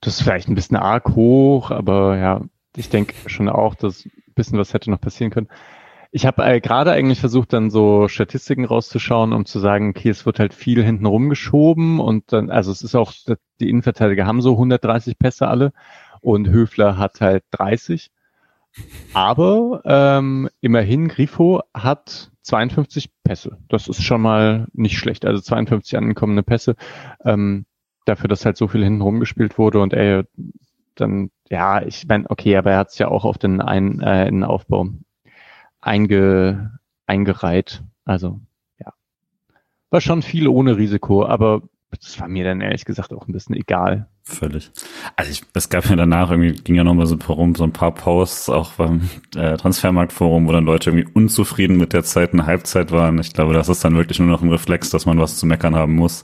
Das 0.00 0.14
ist 0.14 0.22
vielleicht 0.22 0.48
ein 0.48 0.54
bisschen 0.54 0.76
arg 0.76 1.16
hoch, 1.16 1.70
aber 1.70 2.16
ja, 2.16 2.40
ich 2.76 2.88
denke 2.88 3.14
schon 3.28 3.48
auch, 3.48 3.74
dass 3.74 4.06
ein 4.06 4.12
bisschen 4.34 4.58
was 4.58 4.72
hätte 4.72 4.90
noch 4.90 5.00
passieren 5.00 5.32
können. 5.32 5.48
Ich 6.10 6.24
habe 6.24 6.44
äh, 6.44 6.60
gerade 6.60 6.92
eigentlich 6.92 7.20
versucht, 7.20 7.52
dann 7.52 7.70
so 7.70 8.08
Statistiken 8.08 8.64
rauszuschauen, 8.64 9.32
um 9.32 9.44
zu 9.44 9.58
sagen, 9.58 9.90
okay, 9.90 10.08
es 10.08 10.24
wird 10.24 10.38
halt 10.38 10.54
viel 10.54 10.82
hinten 10.82 11.04
rumgeschoben 11.04 12.00
und 12.00 12.32
dann, 12.32 12.50
also 12.50 12.70
es 12.70 12.82
ist 12.82 12.94
auch, 12.94 13.12
die 13.60 13.68
Innenverteidiger 13.68 14.24
haben 14.24 14.40
so 14.40 14.52
130 14.52 15.18
Pässe 15.18 15.48
alle 15.48 15.72
und 16.20 16.48
Höfler 16.48 16.96
hat 16.96 17.20
halt 17.20 17.44
30. 17.50 18.10
Aber 19.12 19.82
ähm, 19.84 20.48
immerhin, 20.60 21.08
Grifo 21.08 21.62
hat 21.74 22.30
52 22.48 23.10
Pässe. 23.22 23.58
Das 23.68 23.88
ist 23.88 24.02
schon 24.02 24.22
mal 24.22 24.66
nicht 24.72 24.98
schlecht. 24.98 25.24
Also 25.26 25.40
52 25.40 25.96
angekommene 25.96 26.42
Pässe. 26.42 26.76
Ähm, 27.24 27.66
dafür, 28.06 28.28
dass 28.28 28.44
halt 28.44 28.56
so 28.56 28.68
viel 28.68 28.82
hinten 28.82 29.02
rumgespielt 29.02 29.58
wurde 29.58 29.80
und 29.80 29.92
er 29.92 30.24
dann, 30.94 31.30
ja, 31.48 31.82
ich 31.82 32.06
meine, 32.08 32.28
okay, 32.30 32.56
aber 32.56 32.72
er 32.72 32.78
hat 32.78 32.88
es 32.88 32.98
ja 32.98 33.08
auch 33.08 33.24
auf 33.24 33.38
den, 33.38 33.60
Ein, 33.60 34.00
äh, 34.00 34.26
in 34.26 34.36
den 34.36 34.44
Aufbau 34.44 34.88
einge, 35.80 36.78
eingereiht. 37.06 37.82
Also, 38.04 38.40
ja. 38.80 38.92
War 39.90 40.00
schon 40.00 40.22
viel 40.22 40.48
ohne 40.48 40.76
Risiko, 40.76 41.24
aber 41.24 41.62
das 41.90 42.20
war 42.20 42.28
mir 42.28 42.44
dann 42.44 42.60
ehrlich 42.60 42.84
gesagt 42.84 43.12
auch 43.12 43.26
ein 43.26 43.32
bisschen 43.32 43.56
egal. 43.56 44.08
Völlig. 44.22 44.70
Also 45.16 45.30
ich, 45.30 45.42
es 45.54 45.70
gab 45.70 45.88
ja 45.88 45.96
danach 45.96 46.30
irgendwie, 46.30 46.52
ging 46.52 46.74
ja 46.74 46.84
nochmal 46.84 47.06
so 47.06 47.16
rum, 47.28 47.54
so 47.54 47.64
ein 47.64 47.72
paar 47.72 47.94
Posts 47.94 48.50
auch 48.50 48.72
beim 48.72 49.08
äh, 49.34 49.56
Transfermarktforum, 49.56 50.46
wo 50.46 50.52
dann 50.52 50.66
Leute 50.66 50.90
irgendwie 50.90 51.10
unzufrieden 51.14 51.78
mit 51.78 51.94
der 51.94 52.04
Zeit 52.04 52.34
in 52.34 52.44
Halbzeit 52.44 52.92
waren. 52.92 53.18
Ich 53.18 53.32
glaube, 53.32 53.54
das 53.54 53.70
ist 53.70 53.84
dann 53.84 53.96
wirklich 53.96 54.18
nur 54.18 54.28
noch 54.28 54.42
ein 54.42 54.50
Reflex, 54.50 54.90
dass 54.90 55.06
man 55.06 55.18
was 55.18 55.38
zu 55.38 55.46
meckern 55.46 55.74
haben 55.74 55.94
muss. 55.94 56.22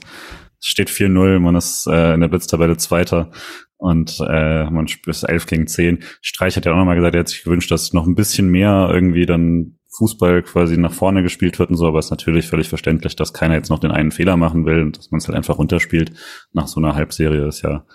Es 0.59 0.67
steht 0.67 0.89
4-0, 0.89 1.39
man 1.39 1.55
ist 1.55 1.87
äh, 1.87 2.13
in 2.13 2.21
der 2.21 2.27
Blitztabelle 2.27 2.77
Zweiter 2.77 3.31
und 3.77 4.19
äh, 4.19 4.69
man 4.69 4.87
spielt 4.87 5.23
11 5.23 5.45
gegen 5.47 5.67
10. 5.67 6.03
Streich 6.21 6.55
hat 6.55 6.65
ja 6.65 6.73
auch 6.73 6.77
nochmal 6.77 6.95
gesagt, 6.95 7.15
er 7.15 7.19
hat 7.21 7.29
sich 7.29 7.43
gewünscht, 7.43 7.71
dass 7.71 7.91
noch 7.91 8.05
ein 8.05 8.15
bisschen 8.15 8.49
mehr 8.49 8.89
irgendwie 8.91 9.25
dann 9.25 9.74
Fußball 9.97 10.43
quasi 10.43 10.77
nach 10.77 10.91
vorne 10.91 11.23
gespielt 11.23 11.57
wird 11.59 11.69
und 11.69 11.77
so, 11.77 11.87
aber 11.87 11.99
es 11.99 12.05
ist 12.05 12.11
natürlich 12.11 12.47
völlig 12.47 12.69
verständlich, 12.69 13.15
dass 13.15 13.33
keiner 13.33 13.55
jetzt 13.55 13.69
noch 13.69 13.79
den 13.79 13.91
einen 13.91 14.11
Fehler 14.11 14.37
machen 14.37 14.65
will 14.65 14.81
und 14.81 14.97
dass 14.97 15.11
man 15.11 15.19
es 15.19 15.27
halt 15.27 15.37
einfach 15.37 15.57
runterspielt 15.57 16.11
nach 16.53 16.67
so 16.67 16.79
einer 16.79 16.95
Halbserie 16.95 17.47
ist 17.47 17.61
ja 17.61 17.85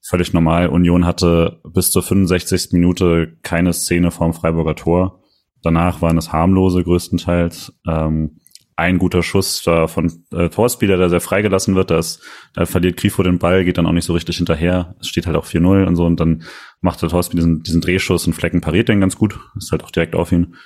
völlig 0.00 0.32
normal. 0.32 0.68
Union 0.68 1.04
hatte 1.04 1.60
bis 1.64 1.90
zur 1.90 2.02
65. 2.02 2.72
Minute 2.72 3.36
keine 3.42 3.72
Szene 3.72 4.10
vorm 4.10 4.32
Freiburger 4.32 4.74
Tor. 4.74 5.22
Danach 5.62 6.00
waren 6.00 6.16
es 6.16 6.32
harmlose 6.32 6.82
größtenteils. 6.82 7.74
Ähm, 7.86 8.40
ein 8.76 8.96
guter 8.96 9.22
Schuss 9.22 9.62
da 9.62 9.88
von 9.88 10.24
äh, 10.32 10.48
Torspieler, 10.48 10.96
der 10.96 11.10
sehr 11.10 11.20
freigelassen 11.20 11.74
wird, 11.74 11.90
da, 11.90 11.98
ist, 11.98 12.22
da 12.54 12.64
verliert 12.64 12.96
Grifo 12.96 13.22
den 13.22 13.38
Ball, 13.38 13.62
geht 13.62 13.76
dann 13.76 13.84
auch 13.84 13.92
nicht 13.92 14.06
so 14.06 14.14
richtig 14.14 14.38
hinterher. 14.38 14.94
Es 15.00 15.08
steht 15.08 15.26
halt 15.26 15.36
auch 15.36 15.44
4-0 15.44 15.84
und 15.84 15.96
so 15.96 16.06
und 16.06 16.18
dann 16.18 16.44
macht 16.80 17.02
der 17.02 17.10
Torspieler 17.10 17.42
diesen, 17.42 17.62
diesen 17.62 17.82
Drehschuss 17.82 18.26
und 18.26 18.32
Flecken 18.32 18.62
pariert 18.62 18.88
den 18.88 19.00
ganz 19.00 19.16
gut. 19.16 19.38
Ist 19.54 19.70
halt 19.70 19.84
auch 19.84 19.90
direkt 19.90 20.14
auf 20.14 20.32
ihn. 20.32 20.56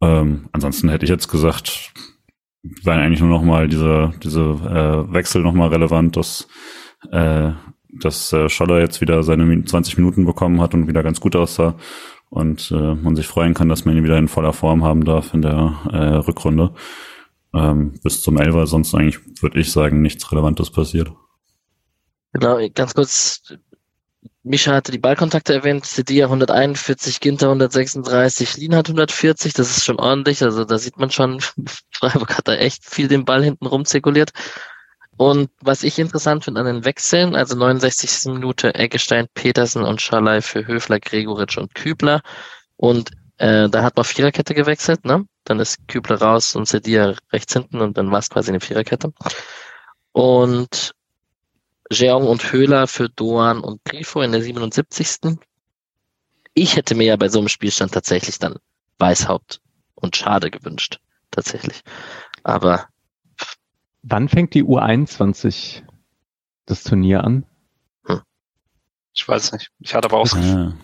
Ähm, 0.00 0.48
ansonsten 0.52 0.88
hätte 0.88 1.04
ich 1.04 1.10
jetzt 1.10 1.28
gesagt, 1.28 1.92
waren 2.82 3.00
eigentlich 3.00 3.20
nur 3.20 3.28
noch 3.28 3.42
mal 3.42 3.68
diese, 3.68 4.12
diese 4.22 4.40
äh, 4.40 5.12
Wechsel 5.12 5.42
noch 5.42 5.54
mal 5.54 5.68
relevant, 5.68 6.16
dass, 6.16 6.48
äh, 7.10 7.52
dass 8.00 8.32
äh, 8.32 8.48
Scholler 8.48 8.80
jetzt 8.80 9.00
wieder 9.00 9.22
seine 9.22 9.64
20 9.64 9.98
Minuten 9.98 10.24
bekommen 10.24 10.60
hat 10.60 10.74
und 10.74 10.88
wieder 10.88 11.02
ganz 11.02 11.20
gut 11.20 11.36
aussah 11.36 11.76
und 12.30 12.70
äh, 12.70 12.94
man 12.94 13.16
sich 13.16 13.26
freuen 13.26 13.54
kann, 13.54 13.68
dass 13.68 13.84
man 13.84 13.96
ihn 13.96 14.04
wieder 14.04 14.18
in 14.18 14.28
voller 14.28 14.52
Form 14.52 14.84
haben 14.84 15.04
darf 15.04 15.34
in 15.34 15.42
der 15.42 15.78
äh, 15.90 16.14
Rückrunde 16.16 16.74
ähm, 17.54 17.94
bis 18.02 18.22
zum 18.22 18.36
Elfer. 18.36 18.66
Sonst 18.66 18.94
eigentlich, 18.94 19.18
würde 19.42 19.58
ich 19.58 19.72
sagen, 19.72 20.02
nichts 20.02 20.30
Relevantes 20.30 20.70
passiert. 20.70 21.10
Genau, 22.32 22.58
ganz 22.74 22.94
kurz. 22.94 23.42
Mischa 24.48 24.72
hatte 24.72 24.92
die 24.92 24.98
Ballkontakte 24.98 25.54
erwähnt, 25.54 25.84
Sedia 25.84 26.26
141, 26.26 27.20
Ginter 27.20 27.48
136, 27.48 28.56
Lin 28.56 28.74
hat 28.74 28.88
140, 28.88 29.52
das 29.52 29.76
ist 29.76 29.84
schon 29.84 30.00
ordentlich, 30.00 30.42
also 30.42 30.64
da 30.64 30.78
sieht 30.78 30.96
man 30.96 31.10
schon, 31.10 31.40
Freiburg 31.92 32.36
hat 32.36 32.48
da 32.48 32.54
echt 32.54 32.84
viel 32.84 33.08
den 33.08 33.24
Ball 33.24 33.44
hinten 33.44 33.66
rumzirkuliert. 33.66 34.32
Und 35.18 35.50
was 35.60 35.82
ich 35.82 35.98
interessant 35.98 36.44
finde 36.44 36.60
an 36.60 36.66
den 36.66 36.84
Wechseln, 36.84 37.34
also 37.34 37.56
69. 37.56 38.32
Minute 38.32 38.74
Eggestein, 38.74 39.26
Petersen 39.34 39.82
und 39.82 40.00
Schalay 40.00 40.40
für 40.42 40.66
Höfler, 40.66 41.00
Gregoritsch 41.00 41.58
und 41.58 41.74
Kübler. 41.74 42.22
Und 42.76 43.10
äh, 43.38 43.68
da 43.68 43.82
hat 43.82 43.96
man 43.96 44.04
Viererkette 44.04 44.54
gewechselt, 44.54 45.04
ne? 45.04 45.24
Dann 45.44 45.58
ist 45.58 45.88
Kübler 45.88 46.20
raus 46.22 46.54
und 46.54 46.68
Sedia 46.68 47.14
rechts 47.32 47.52
hinten 47.52 47.80
und 47.80 47.98
dann 47.98 48.12
war 48.12 48.20
es 48.20 48.30
quasi 48.30 48.50
eine 48.50 48.60
Viererkette. 48.60 49.12
Und 50.12 50.92
Jeong 51.90 52.26
und 52.26 52.52
Höhler 52.52 52.86
für 52.86 53.08
Doan 53.08 53.60
und 53.60 53.84
Grifo 53.84 54.20
in 54.20 54.32
der 54.32 54.42
77. 54.42 55.38
Ich 56.54 56.76
hätte 56.76 56.94
mir 56.94 57.04
ja 57.04 57.16
bei 57.16 57.28
so 57.28 57.38
einem 57.38 57.48
Spielstand 57.48 57.92
tatsächlich 57.92 58.38
dann 58.38 58.56
Weißhaupt 58.98 59.60
und 59.94 60.16
Schade 60.16 60.50
gewünscht. 60.50 61.00
Tatsächlich. 61.30 61.82
Aber. 62.42 62.88
Wann 64.02 64.28
fängt 64.28 64.54
die 64.54 64.64
U21 64.64 65.82
das 66.66 66.82
Turnier 66.84 67.24
an? 67.24 67.46
Hm. 68.06 68.22
Ich 69.14 69.26
weiß 69.26 69.52
nicht. 69.52 69.70
Ich 69.78 69.94
hatte 69.94 70.06
aber 70.06 70.18
auch. 70.18 70.32
Ah. 70.34 70.74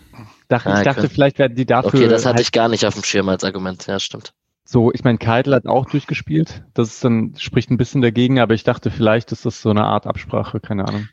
Dachte, 0.48 0.74
ich 0.76 0.82
dachte, 0.82 1.08
vielleicht 1.08 1.38
werden 1.38 1.56
die 1.56 1.66
dafür. 1.66 2.00
Okay, 2.00 2.08
das 2.08 2.26
hatte 2.26 2.36
halt 2.36 2.46
ich 2.46 2.52
gar 2.52 2.68
nicht 2.68 2.84
auf 2.86 2.94
dem 2.94 3.02
Schirm 3.02 3.28
als 3.28 3.44
Argument. 3.44 3.86
Ja, 3.86 3.98
stimmt. 3.98 4.34
So, 4.64 4.92
ich 4.92 5.04
meine, 5.04 5.18
Keitel 5.18 5.54
hat 5.54 5.66
auch 5.66 5.86
durchgespielt. 5.86 6.64
Das 6.72 6.88
ist 6.88 7.04
dann, 7.04 7.34
spricht 7.38 7.70
ein 7.70 7.76
bisschen 7.76 8.00
dagegen, 8.00 8.40
aber 8.40 8.54
ich 8.54 8.64
dachte, 8.64 8.90
vielleicht 8.90 9.30
ist 9.32 9.44
das 9.44 9.60
so 9.60 9.70
eine 9.70 9.84
Art 9.84 10.06
Absprache, 10.06 10.58
keine 10.58 10.86
Ahnung. 10.88 11.08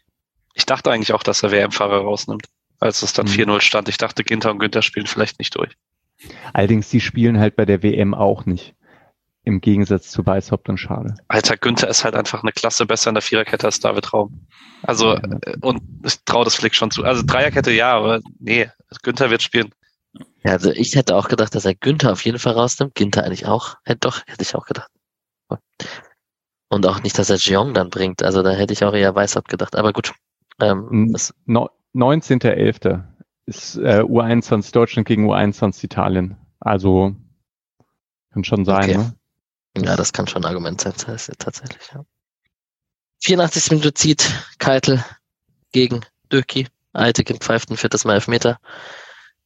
Ich 0.53 0.65
dachte 0.65 0.91
eigentlich 0.91 1.13
auch, 1.13 1.23
dass 1.23 1.43
er 1.43 1.51
WM-Fahrer 1.51 1.99
rausnimmt, 1.99 2.47
als 2.79 3.01
es 3.01 3.13
dann 3.13 3.27
mhm. 3.27 3.31
4-0 3.31 3.61
stand. 3.61 3.89
Ich 3.89 3.97
dachte, 3.97 4.23
Ginter 4.23 4.51
und 4.51 4.59
Günther 4.59 4.81
spielen 4.81 5.05
vielleicht 5.05 5.39
nicht 5.39 5.55
durch. 5.57 5.75
Allerdings, 6.53 6.89
die 6.89 7.01
spielen 7.01 7.39
halt 7.39 7.55
bei 7.55 7.65
der 7.65 7.83
WM 7.83 8.13
auch 8.13 8.45
nicht. 8.45 8.75
Im 9.43 9.59
Gegensatz 9.59 10.11
zu 10.11 10.23
Weißhaupt 10.23 10.69
und 10.69 10.77
Schade. 10.77 11.15
Alter, 11.27 11.57
Günther 11.57 11.87
ist 11.87 12.03
halt 12.03 12.15
einfach 12.15 12.43
eine 12.43 12.51
Klasse 12.51 12.85
besser 12.85 13.09
in 13.09 13.15
der 13.15 13.23
Viererkette 13.23 13.65
als 13.65 13.79
David 13.79 14.13
Raum. 14.13 14.45
Also, 14.83 15.15
ja, 15.15 15.23
äh, 15.23 15.57
und 15.61 15.81
ich 16.05 16.23
traue 16.25 16.45
das 16.45 16.55
Flick 16.55 16.75
schon 16.75 16.91
zu. 16.91 17.03
Also 17.03 17.23
Dreierkette 17.25 17.71
ja, 17.71 17.91
aber 17.91 18.19
nee, 18.39 18.69
Günther 19.01 19.31
wird 19.31 19.41
spielen. 19.41 19.73
Ja, 20.43 20.51
also 20.51 20.71
ich 20.71 20.95
hätte 20.95 21.15
auch 21.15 21.27
gedacht, 21.27 21.55
dass 21.55 21.65
er 21.65 21.75
Günther 21.75 22.11
auf 22.11 22.25
jeden 22.25 22.39
Fall 22.39 22.53
rausnimmt. 22.53 22.95
Günther 22.95 23.23
eigentlich 23.23 23.45
auch. 23.45 23.75
Hätte 23.83 23.99
doch, 24.01 24.21
hätte 24.25 24.41
ich 24.41 24.55
auch 24.55 24.65
gedacht. 24.65 24.91
Und 26.69 26.85
auch 26.85 27.03
nicht, 27.03 27.17
dass 27.17 27.29
er 27.29 27.37
Jeong 27.37 27.73
dann 27.73 27.89
bringt. 27.89 28.23
Also 28.23 28.43
da 28.43 28.51
hätte 28.51 28.73
ich 28.73 28.83
auch 28.83 28.93
eher 28.93 29.13
Weißhaupt 29.13 29.49
gedacht. 29.49 29.75
Aber 29.75 29.93
gut. 29.93 30.13
Ähm, 30.59 31.15
no, 31.45 31.69
19.11. 31.93 33.03
ist 33.45 33.77
äh, 33.77 34.01
U21 34.01 34.71
Deutschland 34.71 35.07
gegen 35.07 35.29
U21 35.29 35.83
Italien. 35.83 36.37
Also 36.59 37.15
kann 38.31 38.43
schon 38.43 38.65
sein, 38.65 38.83
okay. 38.83 38.97
ne? 38.97 39.15
Ja, 39.77 39.95
das 39.95 40.13
kann 40.13 40.27
schon 40.27 40.43
ein 40.43 40.47
Argument 40.47 40.81
sein, 40.81 40.93
tatsächlich, 40.95 41.91
ja. 41.93 42.05
84. 43.23 43.71
Minute 43.71 43.93
zieht 43.93 44.29
Keitel 44.57 45.03
gegen 45.71 46.01
Döki. 46.31 46.67
Alte 46.93 47.23
pfeift 47.23 47.69
ein 47.69 47.77
viertes 47.77 48.03
Mal 48.03 48.15
Elfmeter. 48.15 48.59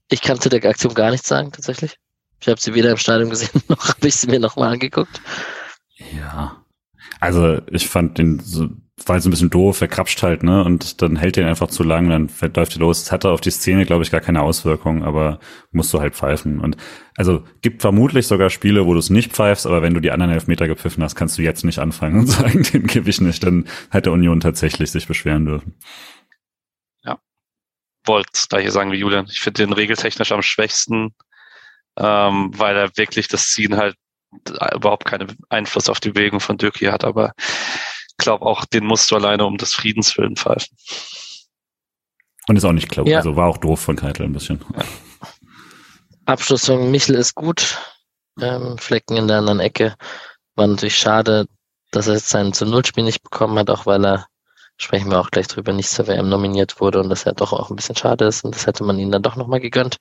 Ich 0.10 0.22
kann 0.22 0.40
zu 0.40 0.50
der 0.50 0.64
Aktion 0.66 0.94
gar 0.94 1.12
nichts 1.12 1.28
sagen, 1.28 1.52
tatsächlich. 1.52 1.98
Ich 2.40 2.48
habe 2.48 2.60
sie 2.60 2.74
weder 2.74 2.92
im 2.92 2.98
Stadion 2.98 3.30
gesehen, 3.30 3.62
noch 3.68 3.90
habe 3.90 4.08
ich 4.08 4.16
sie 4.16 4.28
mir 4.28 4.40
nochmal 4.40 4.74
angeguckt. 4.74 5.22
Ja. 6.16 6.64
Also 7.20 7.62
ich 7.72 7.88
fand 7.88 8.18
den 8.18 8.40
so 8.40 8.70
war 9.06 9.18
jetzt 9.18 9.26
ein 9.26 9.32
bisschen 9.32 9.50
doof, 9.50 9.82
er 9.82 9.90
krapscht 9.90 10.24
halt, 10.24 10.44
ne? 10.44 10.64
Und 10.64 11.02
dann 11.02 11.18
hält 11.18 11.36
den 11.36 11.46
einfach 11.46 11.68
zu 11.68 11.84
lang, 11.84 12.10
dann 12.10 12.30
läuft 12.56 12.76
er 12.76 12.80
los. 12.80 13.04
Das 13.04 13.12
hatte 13.12 13.30
auf 13.30 13.42
die 13.42 13.52
Szene, 13.52 13.86
glaube 13.86 14.04
ich, 14.04 14.12
gar 14.12 14.22
keine 14.22 14.42
Auswirkung, 14.42 15.04
aber 15.04 15.40
musst 15.72 15.94
du 15.94 16.00
halt 16.00 16.16
pfeifen. 16.16 16.62
Und 16.62 16.78
also 17.16 17.44
gibt 17.62 17.82
vermutlich 17.82 18.26
sogar 18.26 18.50
Spiele, 18.50 18.86
wo 18.86 18.94
du 18.94 19.00
es 19.00 19.10
nicht 19.10 19.34
pfeifst, 19.34 19.68
aber 19.68 19.82
wenn 19.82 19.94
du 19.94 20.00
die 20.00 20.12
anderen 20.12 20.32
Elfmeter 20.32 20.68
gepfiffen 20.68 21.04
hast, 21.04 21.16
kannst 21.16 21.38
du 21.38 21.42
jetzt 21.42 21.66
nicht 21.66 21.80
anfangen 21.80 22.20
und 22.20 22.28
sagen, 22.28 22.64
den 22.64 22.88
gebe 22.88 23.10
ich 23.10 23.20
nicht. 23.20 23.44
Dann 23.44 23.66
hätte 23.92 24.12
Union 24.12 24.40
tatsächlich 24.40 24.92
sich 24.92 25.08
beschweren 25.08 25.46
dürfen. 25.46 25.74
Ja. 28.06 28.14
Wollt 28.14 28.28
da 28.50 28.58
hier 28.58 28.72
sagen 28.72 28.92
wie 28.92 28.98
Julian. 28.98 29.28
Ich 29.30 29.40
finde 29.40 29.64
den 29.64 29.74
regeltechnisch 29.74 30.32
am 30.32 30.42
schwächsten, 30.42 31.16
ähm, 31.98 32.52
weil 32.58 32.76
er 32.76 32.98
wirklich 32.98 33.28
das 33.28 33.52
Ziehen 33.52 33.78
halt 33.78 33.96
überhaupt 34.74 35.06
keinen 35.06 35.36
Einfluss 35.50 35.90
auf 35.90 36.00
die 36.00 36.12
Bewegung 36.12 36.40
von 36.40 36.58
Dürki 36.58 36.86
hat, 36.86 37.04
aber 37.06 37.32
glaube 38.18 38.46
auch, 38.46 38.66
den 38.66 38.86
musst 38.86 39.12
du 39.12 39.16
alleine 39.16 39.46
um 39.46 39.58
des 39.58 39.74
Friedens 39.74 40.18
willen 40.18 40.36
pfeifen. 40.36 40.78
Und 42.48 42.58
ist 42.58 42.66
auch 42.66 42.72
nicht 42.72 42.90
klar. 42.90 43.08
Ja. 43.08 43.18
Also 43.18 43.36
war 43.36 43.48
auch 43.48 43.58
doof 43.58 43.80
von 43.80 43.96
Keitel 43.96 44.26
ein 44.26 44.34
bisschen. 44.34 44.64
Ja. 44.76 44.84
Abschluss 46.26 46.66
von 46.66 46.92
Michel 46.92 47.16
ist 47.16 47.36
gut. 47.36 47.80
Ähm, 48.40 48.78
Flecken 48.78 49.18
in 49.18 49.28
der 49.28 49.38
anderen 49.38 49.60
Ecke. 49.60 49.96
War 50.56 50.68
natürlich 50.68 50.98
schade, 50.98 51.48
dass 51.92 52.08
er 52.08 52.16
jetzt 52.16 52.30
sein 52.30 52.54
zu 52.54 52.66
Null-Spiel 52.66 53.04
nicht 53.04 53.24
bekommen 53.24 53.58
hat, 53.58 53.70
auch 53.70 53.86
weil 53.86 54.06
er, 54.06 54.28
sprechen 54.78 55.10
wir 55.10 55.20
auch 55.20 55.32
gleich 55.32 55.48
drüber, 55.48 55.74
nicht 55.74 55.90
zur 55.90 56.08
WM 56.08 56.30
nominiert 56.30 56.80
wurde 56.80 57.00
und 57.00 57.10
das 57.10 57.24
ja 57.24 57.32
doch 57.32 57.54
auch 57.54 57.70
ein 57.70 57.76
bisschen 57.76 57.96
schade 57.96 58.26
ist 58.26 58.44
und 58.44 58.56
das 58.56 58.68
hätte 58.68 58.84
man 58.84 59.00
ihm 59.00 59.12
dann 59.12 59.24
doch 59.24 59.36
nochmal 59.36 59.60
gegönnt. 59.60 59.98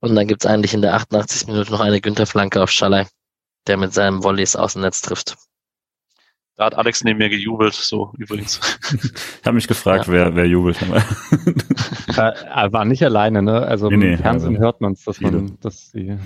Und 0.00 0.14
dann 0.14 0.28
gibt's 0.28 0.46
eigentlich 0.46 0.74
in 0.74 0.82
der 0.82 0.94
88. 0.94 1.48
Minute 1.48 1.72
noch 1.72 1.80
eine 1.80 2.00
Günther-Flanke 2.00 2.62
auf 2.62 2.70
Schallei, 2.70 3.06
der 3.66 3.76
mit 3.76 3.92
seinem 3.92 4.22
Volleys 4.22 4.54
Außennetz 4.54 5.00
trifft. 5.00 5.36
Da 6.56 6.66
hat 6.66 6.74
Alex 6.74 7.04
neben 7.04 7.18
mir 7.18 7.28
gejubelt, 7.28 7.74
so 7.74 8.12
übrigens. 8.18 8.60
ich 8.92 9.46
habe 9.46 9.54
mich 9.54 9.68
gefragt, 9.68 10.08
ja. 10.08 10.12
wer, 10.12 10.34
wer 10.34 10.46
jubelt. 10.46 10.76
er 12.16 12.72
war 12.72 12.84
nicht 12.84 13.02
alleine, 13.04 13.42
ne? 13.42 13.62
Also 13.62 13.88
nee, 13.88 13.94
im 13.94 14.00
nee, 14.00 14.16
Fernsehen 14.16 14.56
also 14.56 14.64
hört 14.64 14.80
man 14.80 14.92
es, 14.92 15.04
dass 15.04 15.20
man, 15.20 15.56
dass 15.60 15.92
sie 15.92 16.18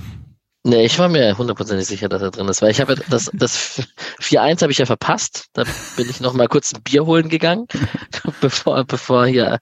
Nee, 0.64 0.84
ich 0.84 0.98
war 0.98 1.08
mir 1.08 1.36
hundertprozentig 1.36 1.88
sicher, 1.88 2.08
dass 2.08 2.22
er 2.22 2.30
drin 2.30 2.46
ist, 2.46 2.62
weil 2.62 2.70
ich 2.70 2.80
habe 2.80 2.94
ja 2.94 3.02
das, 3.08 3.30
das 3.32 3.82
4-1 4.20 4.62
habe 4.62 4.70
ich 4.70 4.78
ja 4.78 4.86
verpasst. 4.86 5.46
Da 5.54 5.64
bin 5.96 6.08
ich 6.08 6.20
noch 6.20 6.34
mal 6.34 6.46
kurz 6.46 6.72
ein 6.72 6.82
Bier 6.82 7.04
holen 7.04 7.28
gegangen, 7.28 7.66
bevor, 8.40 8.84
bevor 8.84 9.26
hier 9.26 9.58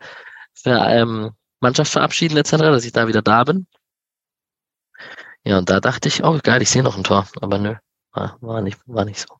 für, 0.53 0.70
ähm, 0.70 1.30
Mannschaft 1.61 1.92
verabschieden 1.92 2.36
etc., 2.36 2.51
dass 2.59 2.84
ich 2.84 2.92
da 2.92 3.09
wieder 3.09 3.22
da 3.22 3.44
bin. 3.44 3.66
Ja, 5.44 5.57
und 5.59 5.70
da 5.70 5.80
dachte 5.80 6.09
ich, 6.09 6.22
oh 6.22 6.38
geil, 6.42 6.61
ich 6.61 6.68
sehe 6.68 6.82
noch 6.82 6.98
ein 6.98 7.05
Tor, 7.05 7.26
aber 7.40 7.59
nö, 7.59 7.76
war 8.12 8.61
nicht, 8.61 8.78
war 8.84 9.07
nicht 9.07 9.20
so. 9.20 9.36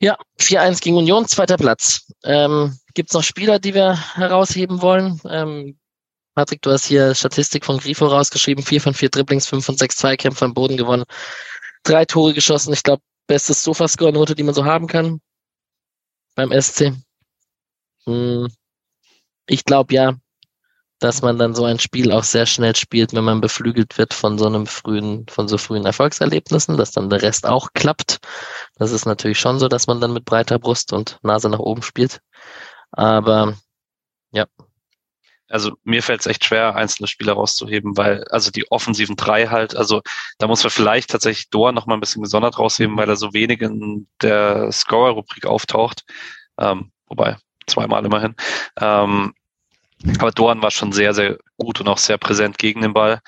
Ja, 0.00 0.16
4-1 0.38 0.80
gegen 0.80 0.96
Union, 0.96 1.26
zweiter 1.26 1.56
Platz. 1.56 2.06
Ähm, 2.22 2.78
Gibt 2.94 3.10
es 3.10 3.14
noch 3.14 3.24
Spieler, 3.24 3.58
die 3.58 3.74
wir 3.74 3.96
herausheben 4.14 4.80
wollen? 4.80 5.20
Ähm, 5.28 5.79
Patrick, 6.40 6.62
du 6.62 6.70
hast 6.70 6.86
hier 6.86 7.14
Statistik 7.14 7.66
von 7.66 7.76
Grifo 7.76 8.06
rausgeschrieben. 8.06 8.64
Vier 8.64 8.80
von 8.80 8.94
vier 8.94 9.10
Dribblings, 9.10 9.46
fünf 9.46 9.66
von 9.66 9.76
sechs 9.76 9.96
Zweikämpfe 9.96 10.46
am 10.46 10.54
Boden 10.54 10.78
gewonnen. 10.78 11.04
Drei 11.82 12.06
Tore 12.06 12.32
geschossen. 12.32 12.72
Ich 12.72 12.82
glaube, 12.82 13.02
bestes 13.26 13.62
Sofascore-Note, 13.62 14.34
die 14.34 14.42
man 14.42 14.54
so 14.54 14.64
haben 14.64 14.86
kann 14.86 15.20
beim 16.34 16.50
SC. 16.50 16.94
Hm, 18.06 18.48
ich 19.44 19.66
glaube 19.66 19.92
ja, 19.92 20.14
dass 20.98 21.20
man 21.20 21.36
dann 21.36 21.54
so 21.54 21.66
ein 21.66 21.78
Spiel 21.78 22.10
auch 22.10 22.24
sehr 22.24 22.46
schnell 22.46 22.74
spielt, 22.74 23.12
wenn 23.12 23.24
man 23.24 23.42
beflügelt 23.42 23.98
wird 23.98 24.14
von 24.14 24.38
so 24.38 24.46
einem 24.46 24.64
frühen, 24.64 25.26
von 25.28 25.46
so 25.46 25.58
frühen 25.58 25.84
Erfolgserlebnissen, 25.84 26.78
dass 26.78 26.92
dann 26.92 27.10
der 27.10 27.20
Rest 27.20 27.44
auch 27.44 27.74
klappt. 27.74 28.16
Das 28.76 28.92
ist 28.92 29.04
natürlich 29.04 29.38
schon 29.38 29.58
so, 29.58 29.68
dass 29.68 29.86
man 29.86 30.00
dann 30.00 30.14
mit 30.14 30.24
breiter 30.24 30.58
Brust 30.58 30.94
und 30.94 31.18
Nase 31.22 31.50
nach 31.50 31.58
oben 31.58 31.82
spielt. 31.82 32.22
Aber 32.92 33.58
ja. 34.32 34.46
Also 35.50 35.72
mir 35.82 36.02
fällt 36.02 36.20
es 36.20 36.26
echt 36.26 36.44
schwer, 36.44 36.76
einzelne 36.76 37.08
Spieler 37.08 37.32
rauszuheben, 37.32 37.96
weil 37.96 38.24
also 38.30 38.50
die 38.50 38.70
offensiven 38.70 39.16
drei 39.16 39.48
halt, 39.48 39.76
also 39.76 40.00
da 40.38 40.46
muss 40.46 40.62
man 40.62 40.70
vielleicht 40.70 41.10
tatsächlich 41.10 41.50
Dor 41.50 41.72
noch 41.72 41.86
mal 41.86 41.94
ein 41.94 42.00
bisschen 42.00 42.22
gesondert 42.22 42.58
rausheben, 42.58 42.96
weil 42.96 43.08
er 43.08 43.16
so 43.16 43.32
wenig 43.34 43.60
in 43.60 44.06
der 44.22 44.70
Scorer-Rubrik 44.70 45.46
auftaucht. 45.46 46.04
Ähm, 46.58 46.92
wobei, 47.06 47.36
zweimal 47.66 48.04
immerhin. 48.04 48.36
Ähm, 48.80 49.34
aber 50.18 50.30
Doan 50.30 50.62
war 50.62 50.70
schon 50.70 50.92
sehr, 50.92 51.14
sehr 51.14 51.38
gut 51.56 51.80
und 51.80 51.88
auch 51.88 51.98
sehr 51.98 52.16
präsent 52.16 52.58
gegen 52.58 52.80
den 52.80 52.94
Ball. 52.94 53.20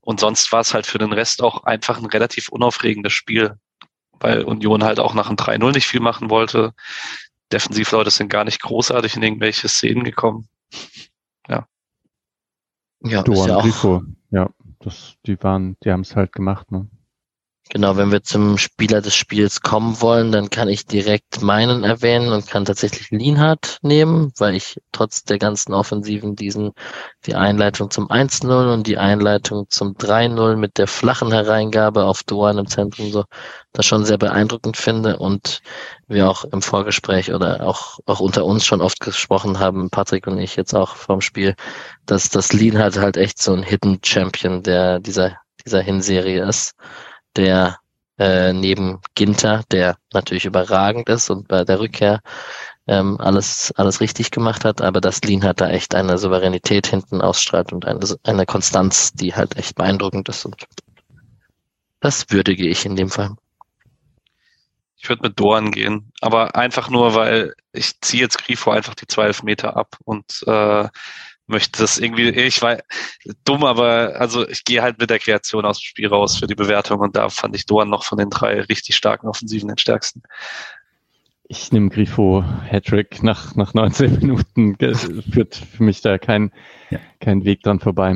Und 0.00 0.20
sonst 0.20 0.52
war 0.52 0.60
es 0.60 0.74
halt 0.74 0.86
für 0.86 0.98
den 0.98 1.12
Rest 1.12 1.42
auch 1.42 1.64
einfach 1.64 1.98
ein 1.98 2.06
relativ 2.06 2.50
unaufregendes 2.50 3.12
Spiel, 3.12 3.56
weil 4.20 4.44
Union 4.44 4.84
halt 4.84 5.00
auch 5.00 5.14
nach 5.14 5.28
einem 5.28 5.36
3-0 5.36 5.72
nicht 5.72 5.86
viel 5.86 6.00
machen 6.00 6.30
wollte. 6.30 6.72
Defensivleute 7.52 8.10
sind 8.10 8.28
gar 8.28 8.44
nicht 8.44 8.62
großartig 8.62 9.16
in 9.16 9.22
irgendwelche 9.22 9.68
Szenen 9.68 10.04
gekommen. 10.04 10.48
Ja. 11.48 11.68
Ja, 13.02 13.22
Doan, 13.22 13.48
ja 13.48 13.56
auch. 13.58 14.02
Ja, 14.30 14.50
das, 14.80 15.16
die 15.26 15.42
waren, 15.42 15.76
die 15.84 15.92
haben 15.92 16.00
es 16.00 16.16
halt 16.16 16.32
gemacht, 16.32 16.70
ne? 16.72 16.88
Genau, 17.70 17.96
wenn 17.96 18.12
wir 18.12 18.22
zum 18.22 18.58
Spieler 18.58 19.00
des 19.00 19.14
Spiels 19.14 19.62
kommen 19.62 20.00
wollen, 20.02 20.30
dann 20.32 20.50
kann 20.50 20.68
ich 20.68 20.86
direkt 20.86 21.40
meinen 21.40 21.82
erwähnen 21.82 22.30
und 22.30 22.46
kann 22.46 22.66
tatsächlich 22.66 23.10
Lienhardt 23.10 23.78
nehmen, 23.80 24.32
weil 24.36 24.54
ich 24.54 24.78
trotz 24.92 25.24
der 25.24 25.38
ganzen 25.38 25.72
Offensiven 25.72 26.36
diesen, 26.36 26.72
die 27.24 27.34
Einleitung 27.34 27.90
zum 27.90 28.10
1-0 28.10 28.72
und 28.72 28.86
die 28.86 28.98
Einleitung 28.98 29.64
zum 29.70 29.94
3-0 29.96 30.56
mit 30.56 30.76
der 30.76 30.86
flachen 30.86 31.32
Hereingabe 31.32 32.04
auf 32.04 32.22
Doan 32.22 32.58
im 32.58 32.66
Zentrum 32.66 33.10
so, 33.10 33.24
das 33.72 33.86
schon 33.86 34.04
sehr 34.04 34.18
beeindruckend 34.18 34.76
finde 34.76 35.18
und 35.18 35.62
wir 36.06 36.28
auch 36.28 36.44
im 36.44 36.60
Vorgespräch 36.60 37.32
oder 37.32 37.66
auch, 37.66 37.98
auch 38.04 38.20
unter 38.20 38.44
uns 38.44 38.66
schon 38.66 38.82
oft 38.82 39.00
gesprochen 39.00 39.58
haben, 39.58 39.88
Patrick 39.88 40.26
und 40.26 40.38
ich 40.38 40.56
jetzt 40.56 40.74
auch 40.74 40.96
vom 40.96 41.22
Spiel, 41.22 41.54
dass 42.04 42.28
das 42.28 42.52
Lienhardt 42.52 42.98
halt 42.98 43.16
echt 43.16 43.40
so 43.42 43.54
ein 43.54 43.62
Hidden 43.62 44.00
Champion 44.04 44.62
der, 44.62 45.00
dieser, 45.00 45.38
dieser 45.64 45.80
Hinserie 45.80 46.46
ist 46.46 46.74
der 47.36 47.78
äh, 48.18 48.52
neben 48.52 49.00
Ginter, 49.14 49.64
der 49.70 49.96
natürlich 50.12 50.44
überragend 50.44 51.08
ist 51.08 51.30
und 51.30 51.48
bei 51.48 51.64
der 51.64 51.80
Rückkehr 51.80 52.20
ähm, 52.86 53.18
alles, 53.18 53.72
alles 53.76 54.00
richtig 54.00 54.30
gemacht 54.30 54.64
hat, 54.64 54.82
aber 54.82 55.00
das 55.00 55.22
Lean 55.22 55.42
hat 55.42 55.60
da 55.60 55.68
echt 55.70 55.94
eine 55.94 56.18
Souveränität 56.18 56.86
hinten 56.86 57.20
ausstrahlt 57.20 57.72
und 57.72 57.86
eine, 57.86 58.00
eine 58.24 58.46
Konstanz, 58.46 59.12
die 59.12 59.34
halt 59.34 59.56
echt 59.56 59.74
beeindruckend 59.74 60.28
ist 60.28 60.44
und 60.44 60.66
das 62.00 62.26
würdige 62.30 62.68
ich 62.68 62.84
in 62.84 62.96
dem 62.96 63.08
Fall. 63.08 63.34
Ich 64.96 65.08
würde 65.08 65.22
mit 65.22 65.40
Dorn 65.40 65.70
gehen, 65.70 66.12
aber 66.20 66.54
einfach 66.56 66.88
nur, 66.88 67.14
weil 67.14 67.54
ich 67.72 68.00
ziehe 68.00 68.22
jetzt 68.22 68.38
Grifo 68.38 68.70
einfach 68.70 68.94
die 68.94 69.06
zwölf 69.06 69.42
Meter 69.42 69.76
ab 69.76 69.96
und 70.04 70.44
äh, 70.46 70.88
möchte 71.46 71.80
das 71.80 71.98
irgendwie, 71.98 72.30
ich 72.30 72.62
war 72.62 72.78
dumm, 73.44 73.64
aber 73.64 74.16
also 74.18 74.48
ich 74.48 74.64
gehe 74.64 74.82
halt 74.82 74.98
mit 74.98 75.10
der 75.10 75.18
Kreation 75.18 75.64
aus 75.64 75.78
dem 75.78 75.84
Spiel 75.84 76.08
raus 76.08 76.38
für 76.38 76.46
die 76.46 76.54
Bewertung 76.54 77.00
und 77.00 77.16
da 77.16 77.28
fand 77.28 77.54
ich 77.54 77.66
Doan 77.66 77.90
noch 77.90 78.04
von 78.04 78.18
den 78.18 78.30
drei 78.30 78.60
richtig 78.62 78.96
starken 78.96 79.28
Offensiven 79.28 79.68
den 79.68 79.78
stärksten. 79.78 80.22
Ich 81.46 81.72
nehme 81.72 81.90
Grifo 81.90 82.42
Hattrick 82.42 83.22
nach, 83.22 83.54
nach 83.54 83.74
19 83.74 84.18
Minuten, 84.20 84.76
führt 85.30 85.56
für 85.56 85.82
mich 85.82 86.00
da 86.00 86.16
kein, 86.16 86.52
ja. 86.90 86.98
kein 87.20 87.44
Weg 87.44 87.62
dran 87.62 87.80
vorbei. 87.80 88.14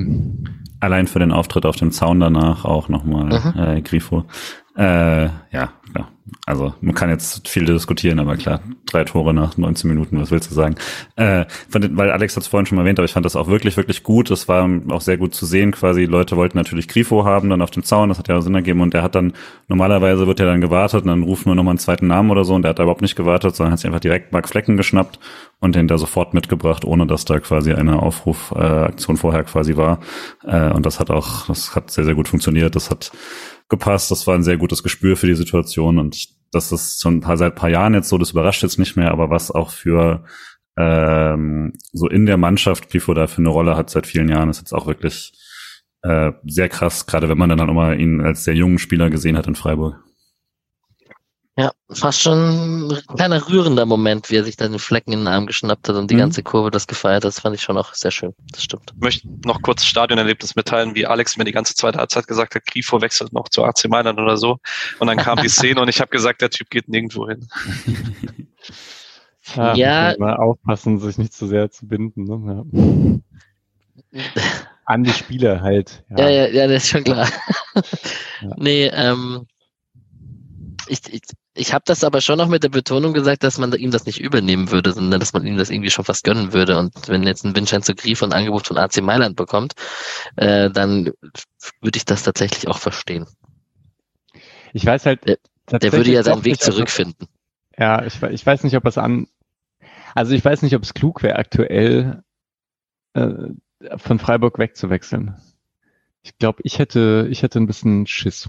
Allein 0.81 1.07
für 1.07 1.19
den 1.19 1.33
Auftritt 1.33 1.67
auf 1.67 1.77
dem 1.77 1.91
Zaun 1.91 2.21
danach 2.21 2.65
auch 2.65 2.89
nochmal 2.89 3.25
mhm. 3.27 3.61
äh, 3.61 3.83
Grifo. 3.83 4.25
Äh, 4.79 5.25
ja, 5.51 5.73
klar. 5.93 6.09
Also 6.47 6.73
man 6.81 6.95
kann 6.95 7.11
jetzt 7.11 7.49
viel 7.49 7.65
diskutieren, 7.65 8.21
aber 8.21 8.37
klar, 8.37 8.61
drei 8.87 9.03
Tore 9.03 9.35
nach 9.35 9.57
19 9.57 9.91
Minuten, 9.91 10.21
was 10.21 10.31
willst 10.31 10.51
du 10.51 10.55
sagen? 10.55 10.77
Äh, 11.17 11.47
den, 11.75 11.97
weil 11.97 12.13
Alex 12.13 12.37
hat 12.37 12.45
es 12.45 12.49
vorhin 12.49 12.67
schon 12.67 12.77
mal 12.77 12.83
erwähnt, 12.83 13.01
aber 13.01 13.05
ich 13.07 13.13
fand 13.13 13.27
das 13.27 13.35
auch 13.35 13.49
wirklich, 13.49 13.77
wirklich 13.77 14.05
gut. 14.05 14.31
Das 14.31 14.47
war 14.47 14.69
auch 14.91 15.01
sehr 15.01 15.17
gut 15.17 15.35
zu 15.35 15.47
sehen 15.47 15.73
quasi. 15.73 16.05
Leute 16.05 16.37
wollten 16.37 16.57
natürlich 16.57 16.87
Grifo 16.87 17.25
haben, 17.25 17.51
dann 17.51 17.61
auf 17.61 17.73
dem 17.73 17.83
Zaun, 17.83 18.09
das 18.09 18.19
hat 18.19 18.29
ja 18.29 18.41
Sinn 18.41 18.55
ergeben 18.55 18.81
und 18.81 18.95
der 18.95 19.03
hat 19.03 19.17
dann, 19.17 19.33
normalerweise 19.67 20.29
wird 20.29 20.39
er 20.39 20.47
dann 20.47 20.61
gewartet 20.61 21.03
und 21.03 21.09
dann 21.09 21.25
rufen 21.25 21.47
wir 21.47 21.57
nochmal 21.57 21.73
einen 21.73 21.81
zweiten 21.81 22.07
Namen 22.07 22.31
oder 22.31 22.45
so 22.45 22.55
und 22.55 22.63
der 22.63 22.71
hat 22.71 22.79
da 22.79 22.85
überhaupt 22.85 23.03
nicht 23.03 23.17
gewartet, 23.17 23.57
sondern 23.57 23.73
hat 23.73 23.81
sich 23.81 23.89
einfach 23.89 24.01
direkt 24.01 24.33
Mark 24.33 24.49
Flecken 24.49 24.77
geschnappt 24.77 25.19
und 25.59 25.75
den 25.75 25.89
da 25.89 25.99
sofort 25.99 26.35
mitgebracht, 26.35 26.85
ohne 26.85 27.07
dass 27.07 27.25
da 27.25 27.41
quasi 27.41 27.73
eine 27.73 28.01
Aufrufaktion 28.01 29.17
äh, 29.17 29.19
vorher 29.19 29.43
quasi 29.43 29.77
war. 29.77 29.99
Äh, 30.45 30.71
und 30.71 30.87
das 30.87 31.01
hat 31.01 31.11
auch, 31.11 31.47
das 31.47 31.75
hat 31.75 31.91
sehr, 31.91 32.05
sehr 32.05 32.15
gut 32.15 32.29
funktioniert. 32.29 32.77
Das 32.77 32.91
hat 32.91 33.11
gepasst. 33.69 34.11
Das 34.11 34.27
war 34.27 34.35
ein 34.35 34.43
sehr 34.43 34.57
gutes 34.57 34.83
Gespür 34.83 35.17
für 35.17 35.27
die 35.27 35.35
Situation 35.35 35.99
und 35.99 36.29
das 36.53 36.73
ist 36.73 37.03
schon 37.03 37.23
seit 37.23 37.55
paar 37.55 37.69
Jahren 37.69 37.95
jetzt 37.95 38.09
so, 38.09 38.19
das 38.19 38.31
überrascht 38.31 38.63
jetzt 38.63 38.79
nicht 38.79 38.97
mehr, 38.97 39.11
aber 39.11 39.31
was 39.31 39.51
auch 39.51 39.71
für 39.71 40.25
ähm, 40.79 41.73
so 41.93 42.09
in 42.09 42.27
der 42.27 42.37
Mannschaft 42.37 42.91
Grifo 42.91 43.13
da 43.13 43.27
für 43.27 43.39
eine 43.39 43.51
Rolle 43.51 43.77
hat 43.77 43.91
seit 43.91 44.07
vielen 44.07 44.29
Jahren, 44.29 44.49
ist 44.49 44.61
jetzt 44.61 44.73
auch 44.73 44.87
wirklich 44.87 45.33
äh, 46.03 46.33
sehr 46.47 46.69
krass, 46.69 47.07
gerade 47.07 47.29
wenn 47.29 47.39
man 47.39 47.51
dann 47.51 47.61
halt 47.61 47.69
auch 47.69 47.75
mal 47.75 48.01
ihn 48.01 48.21
als 48.21 48.45
sehr 48.45 48.55
jungen 48.55 48.79
Spieler 48.79 49.11
gesehen 49.11 49.37
hat 49.37 49.47
in 49.47 49.57
Freiburg. 49.57 49.97
Ja, 51.59 51.73
fast 51.91 52.23
schon 52.23 52.87
ein 52.89 53.17
kleiner 53.17 53.49
rührender 53.49 53.85
Moment, 53.85 54.31
wie 54.31 54.37
er 54.37 54.45
sich 54.45 54.57
da 54.57 54.69
den 54.69 54.79
Flecken 54.79 55.11
in 55.11 55.19
den 55.19 55.27
Arm 55.27 55.47
geschnappt 55.47 55.89
hat 55.89 55.97
und 55.97 56.09
die 56.09 56.15
mhm. 56.15 56.21
ganze 56.21 56.45
Kurve 56.45 56.71
das 56.71 56.87
gefeiert 56.87 57.25
hat. 57.25 57.31
Das 57.31 57.41
fand 57.41 57.57
ich 57.57 57.63
schon 57.63 57.77
auch 57.77 57.95
sehr 57.95 58.13
schön. 58.13 58.33
Das 58.53 58.63
stimmt. 58.63 58.93
Ich 58.95 59.03
möchte 59.03 59.29
noch 59.45 59.61
kurz 59.61 59.85
Stadionerlebnis 59.85 60.55
mitteilen, 60.55 60.95
wie 60.95 61.05
Alex 61.05 61.37
mir 61.37 61.43
die 61.43 61.51
ganze 61.51 61.75
zweite 61.75 61.99
Halbzeit 61.99 62.29
gesagt 62.29 62.55
hat, 62.55 62.65
Grifo 62.65 63.01
wechselt 63.01 63.33
noch 63.33 63.49
zu 63.49 63.65
AC 63.65 63.89
Mailand 63.89 64.21
oder 64.21 64.37
so. 64.37 64.59
Und 65.01 65.09
dann 65.09 65.17
kam 65.17 65.41
die 65.43 65.49
Szene 65.49 65.81
und 65.81 65.89
ich 65.89 66.01
habe 66.01 66.11
gesagt, 66.13 66.43
der 66.43 66.51
Typ 66.51 66.71
geht 66.71 66.89
nirgendwo 66.89 67.29
hin. 67.29 67.49
Ja, 69.57 69.75
ja. 69.75 70.15
Mal 70.19 70.37
aufpassen, 70.37 70.99
sich 70.99 71.17
nicht 71.17 71.33
zu 71.33 71.47
sehr 71.47 71.71
zu 71.71 71.89
binden. 71.89 72.25
Ne? 72.25 73.23
Ja. 74.13 74.23
An 74.85 75.05
die 75.05 75.11
Spieler 75.11 75.63
halt. 75.63 76.05
Ja, 76.11 76.29
ja, 76.29 76.29
ja, 76.29 76.47
ja 76.49 76.67
das 76.67 76.85
ist 76.85 76.91
schon 76.91 77.05
klar. 77.05 77.27
ja. 78.43 78.51
Nee, 78.59 78.89
ähm, 78.89 79.47
ich, 80.89 81.01
ich, 81.13 81.23
ich 81.59 81.73
habe 81.73 81.83
das 81.85 82.05
aber 82.05 82.21
schon 82.21 82.39
noch 82.39 82.49
mit 82.49 82.63
der 82.63 82.69
Betonung 82.69 83.13
gesagt, 83.13 83.43
dass 83.43 83.59
man 83.59 83.73
ihm 83.73 83.91
das 83.91 84.07
nicht 84.07 84.21
übernehmen 84.21 84.71
würde, 84.71 84.93
sondern 84.93 85.19
dass 85.19 85.33
man 85.33 85.45
ihm 85.45 85.57
das 85.57 85.71
irgendwie 85.71 85.91
schon 85.91 86.05
fast 86.05 86.25
gönnen 86.25 86.53
würde. 86.53 86.79
Und 86.79 87.09
wenn 87.09 87.25
jetzt 87.25 87.45
ein 87.45 87.57
Vincenzo 87.57 87.95
Grief 87.95 88.23
ein 88.23 88.33
Angebot 88.33 88.67
von 88.67 88.79
AC 88.79 89.03
Mailand 89.03 89.37
bekommt, 89.37 89.75
äh, 90.37 90.71
dann 90.71 91.13
würde 91.81 91.97
ich 91.97 92.05
das 92.05 92.23
tatsächlich 92.23 92.69
auch 92.69 92.79
verstehen. 92.79 93.27
Ich 94.73 94.87
weiß 94.87 95.07
halt. 95.07 95.27
Der, 95.27 95.39
der 95.79 95.93
würde 95.93 96.11
ja 96.11 96.23
seinen 96.23 96.45
Weg 96.45 96.61
zurückfinden. 96.61 97.27
Ja, 97.77 98.05
ich, 98.05 98.23
ich 98.23 98.47
weiß 98.47 98.65
nicht, 98.65 98.77
ob 98.77 98.87
es 98.87 98.97
an. 98.97 99.27
Also 100.15 100.35
ich 100.35 100.45
weiß 100.45 100.63
nicht, 100.63 100.75
ob 100.75 100.83
es 100.83 100.95
klug 100.95 101.23
wäre, 101.23 101.37
aktuell 101.37 102.23
äh, 103.15 103.49
von 103.97 104.19
Freiburg 104.19 104.59
wegzuwechseln. 104.59 105.37
Ich 106.23 106.39
glaube, 106.39 106.61
ich 106.65 106.79
hätte, 106.79 107.27
ich 107.31 107.43
hätte 107.43 107.59
ein 107.59 107.67
bisschen 107.67 108.07
Schiss. 108.07 108.49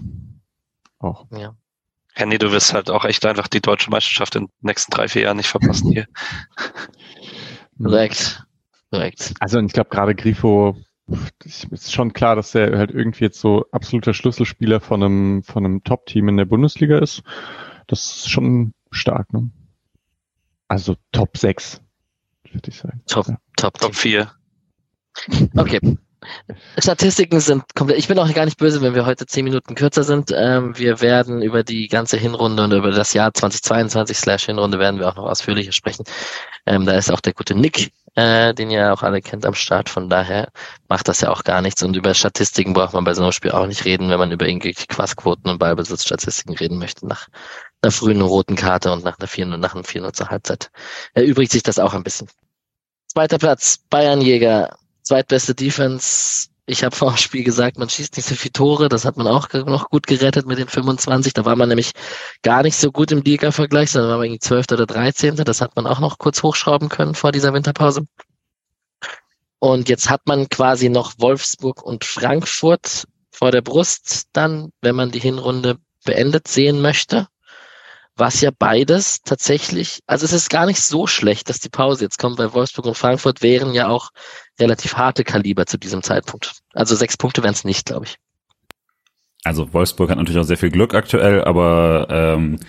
Auch. 0.98 1.26
Ja. 1.32 1.56
Nee, 2.26 2.38
du 2.38 2.52
wirst 2.52 2.74
halt 2.74 2.90
auch 2.90 3.04
echt 3.04 3.24
einfach 3.26 3.48
die 3.48 3.60
deutsche 3.60 3.90
Meisterschaft 3.90 4.36
in 4.36 4.46
den 4.46 4.52
nächsten 4.60 4.90
drei, 4.90 5.08
vier 5.08 5.22
Jahren 5.22 5.36
nicht 5.36 5.48
verpassen 5.48 5.92
hier. 5.92 6.06
Korrekt. 7.82 8.44
Korrekt. 8.90 9.34
Also 9.40 9.60
ich 9.60 9.72
glaube 9.72 9.90
gerade 9.90 10.14
Grifo 10.14 10.76
ist 11.40 11.92
schon 11.92 12.12
klar, 12.12 12.36
dass 12.36 12.54
er 12.54 12.76
halt 12.78 12.90
irgendwie 12.90 13.24
jetzt 13.24 13.40
so 13.40 13.66
absoluter 13.72 14.14
Schlüsselspieler 14.14 14.80
von 14.80 15.02
einem, 15.02 15.42
von 15.42 15.64
einem 15.64 15.82
Top-Team 15.82 16.28
in 16.28 16.36
der 16.36 16.44
Bundesliga 16.44 16.98
ist. 16.98 17.22
Das 17.86 18.04
ist 18.04 18.30
schon 18.30 18.72
stark, 18.90 19.32
ne? 19.32 19.50
Also 20.68 20.96
Top 21.12 21.36
6, 21.36 21.80
würde 22.52 22.70
ich 22.70 22.76
sagen. 22.76 23.02
Top, 23.06 23.26
ja. 23.26 23.38
Top, 23.56 23.78
Top 23.78 23.94
4. 23.94 24.30
Okay. 25.56 25.80
Statistiken 26.78 27.40
sind 27.40 27.74
komplett. 27.74 27.98
Ich 27.98 28.08
bin 28.08 28.18
auch 28.18 28.32
gar 28.34 28.44
nicht 28.44 28.58
böse, 28.58 28.82
wenn 28.82 28.94
wir 28.94 29.06
heute 29.06 29.26
zehn 29.26 29.44
Minuten 29.44 29.74
kürzer 29.74 30.02
sind. 30.02 30.32
Ähm, 30.34 30.76
wir 30.76 31.00
werden 31.00 31.42
über 31.42 31.62
die 31.62 31.88
ganze 31.88 32.16
Hinrunde 32.16 32.64
und 32.64 32.72
über 32.72 32.90
das 32.90 33.14
Jahr 33.14 33.32
2022 33.32 34.16
slash 34.16 34.46
Hinrunde 34.46 34.78
werden 34.78 35.00
wir 35.00 35.08
auch 35.08 35.16
noch 35.16 35.24
ausführlicher 35.24 35.72
sprechen. 35.72 36.04
Ähm, 36.66 36.84
da 36.84 36.92
ist 36.92 37.10
auch 37.10 37.20
der 37.20 37.32
gute 37.32 37.54
Nick, 37.54 37.92
äh, 38.16 38.52
den 38.54 38.70
ihr 38.70 38.92
auch 38.92 39.02
alle 39.02 39.22
kennt 39.22 39.46
am 39.46 39.54
Start. 39.54 39.88
Von 39.88 40.10
daher 40.10 40.50
macht 40.88 41.08
das 41.08 41.22
ja 41.22 41.30
auch 41.30 41.42
gar 41.42 41.62
nichts. 41.62 41.82
Und 41.82 41.96
über 41.96 42.12
Statistiken 42.12 42.74
braucht 42.74 42.92
man 42.92 43.04
bei 43.04 43.14
so 43.14 43.22
einem 43.22 43.32
Spiel 43.32 43.52
auch 43.52 43.66
nicht 43.66 43.84
reden, 43.84 44.10
wenn 44.10 44.18
man 44.18 44.30
über 44.30 44.46
irgendwelche 44.46 44.86
Quassquoten 44.86 45.50
und 45.50 45.58
Ballbesitzstatistiken 45.58 46.56
reden 46.56 46.78
möchte 46.78 47.06
nach 47.06 47.28
einer 47.82 47.92
frühen 47.92 48.20
roten 48.20 48.56
Karte 48.56 48.92
und 48.92 49.04
nach 49.04 49.18
einer 49.18 49.28
4 49.28 49.46
nach 49.46 49.74
einem 49.74 49.84
4 49.84 50.12
zur 50.12 50.28
Halbzeit. 50.28 50.70
Erübrigt 51.14 51.52
sich 51.52 51.62
das 51.62 51.78
auch 51.78 51.94
ein 51.94 52.02
bisschen. 52.02 52.28
Zweiter 53.06 53.38
Platz, 53.38 53.78
Bayern 53.88 54.20
Jäger 54.20 54.76
zweitbeste 55.10 55.56
Defense. 55.56 56.46
Ich 56.66 56.84
habe 56.84 56.94
vor 56.94 57.10
dem 57.10 57.16
Spiel 57.16 57.42
gesagt, 57.42 57.78
man 57.78 57.90
schießt 57.90 58.16
nicht 58.16 58.28
so 58.28 58.36
viele 58.36 58.52
Tore. 58.52 58.88
Das 58.88 59.04
hat 59.04 59.16
man 59.16 59.26
auch 59.26 59.52
noch 59.52 59.90
gut 59.90 60.06
gerettet 60.06 60.46
mit 60.46 60.58
den 60.58 60.68
25. 60.68 61.32
Da 61.32 61.44
war 61.44 61.56
man 61.56 61.68
nämlich 61.68 61.90
gar 62.42 62.62
nicht 62.62 62.76
so 62.76 62.92
gut 62.92 63.10
im 63.10 63.22
Liga-Vergleich, 63.22 63.90
sondern 63.90 64.12
war 64.12 64.18
man 64.18 64.26
irgendwie 64.26 64.38
12. 64.38 64.66
oder 64.70 64.86
13. 64.86 65.34
Das 65.34 65.60
hat 65.60 65.74
man 65.74 65.88
auch 65.88 65.98
noch 65.98 66.18
kurz 66.18 66.44
hochschrauben 66.44 66.88
können 66.88 67.16
vor 67.16 67.32
dieser 67.32 67.52
Winterpause. 67.52 68.06
Und 69.58 69.88
jetzt 69.88 70.08
hat 70.08 70.20
man 70.26 70.48
quasi 70.48 70.88
noch 70.90 71.14
Wolfsburg 71.18 71.82
und 71.82 72.04
Frankfurt 72.04 73.06
vor 73.32 73.50
der 73.50 73.62
Brust 73.62 74.28
dann, 74.32 74.70
wenn 74.80 74.94
man 74.94 75.10
die 75.10 75.18
Hinrunde 75.18 75.78
beendet 76.04 76.46
sehen 76.46 76.80
möchte 76.80 77.26
was 78.20 78.40
ja 78.42 78.50
beides 78.56 79.22
tatsächlich, 79.22 80.00
also 80.06 80.26
es 80.26 80.32
ist 80.32 80.50
gar 80.50 80.66
nicht 80.66 80.80
so 80.82 81.06
schlecht, 81.06 81.48
dass 81.48 81.58
die 81.58 81.70
Pause 81.70 82.04
jetzt 82.04 82.18
kommt, 82.18 82.38
weil 82.38 82.52
Wolfsburg 82.52 82.86
und 82.86 82.96
Frankfurt 82.96 83.42
wären 83.42 83.72
ja 83.72 83.88
auch 83.88 84.10
relativ 84.60 84.96
harte 84.96 85.24
Kaliber 85.24 85.66
zu 85.66 85.78
diesem 85.78 86.02
Zeitpunkt. 86.02 86.60
Also 86.72 86.94
sechs 86.94 87.16
Punkte 87.16 87.42
wären 87.42 87.54
es 87.54 87.64
nicht, 87.64 87.86
glaube 87.86 88.06
ich. 88.06 88.16
Also 89.42 89.72
Wolfsburg 89.72 90.10
hat 90.10 90.18
natürlich 90.18 90.38
auch 90.38 90.44
sehr 90.44 90.58
viel 90.58 90.70
Glück 90.70 90.94
aktuell, 90.94 91.42
aber 91.44 92.06
ähm, 92.10 92.60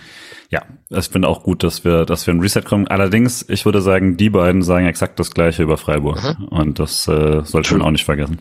ja, 0.50 0.62
ich 0.88 1.08
finde 1.08 1.28
auch 1.28 1.42
gut, 1.42 1.62
dass 1.62 1.84
wir, 1.84 2.06
dass 2.06 2.26
wir 2.26 2.32
ein 2.32 2.40
Reset 2.40 2.62
kommen. 2.62 2.88
Allerdings, 2.88 3.44
ich 3.48 3.66
würde 3.66 3.82
sagen, 3.82 4.16
die 4.16 4.30
beiden 4.30 4.62
sagen 4.62 4.86
exakt 4.86 5.20
das 5.20 5.32
Gleiche 5.32 5.62
über 5.62 5.76
Freiburg 5.76 6.22
mhm. 6.22 6.48
und 6.48 6.78
das 6.78 7.06
äh, 7.08 7.42
sollte 7.44 7.74
man 7.74 7.82
auch 7.82 7.90
nicht 7.90 8.04
vergessen. 8.04 8.40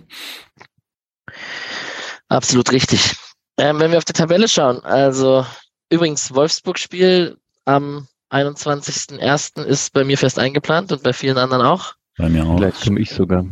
Absolut 2.29 2.71
richtig. 2.71 3.15
Ähm, 3.57 3.79
wenn 3.79 3.91
wir 3.91 3.97
auf 3.97 4.05
die 4.05 4.13
Tabelle 4.13 4.47
schauen, 4.47 4.79
also 4.85 5.45
Übrigens, 5.91 6.33
Wolfsburg-Spiel 6.33 7.37
am 7.65 8.07
21.01. 8.31 9.61
ist 9.61 9.91
bei 9.91 10.05
mir 10.05 10.17
fest 10.17 10.39
eingeplant 10.39 10.93
und 10.93 11.03
bei 11.03 11.11
vielen 11.11 11.37
anderen 11.37 11.65
auch. 11.65 11.95
Bei 12.22 12.30
mir 12.30 12.45
auch. 12.45 12.57
Vielleicht 12.57 12.84
komme 12.84 12.99
ich 12.99 13.10
sogar. 13.10 13.45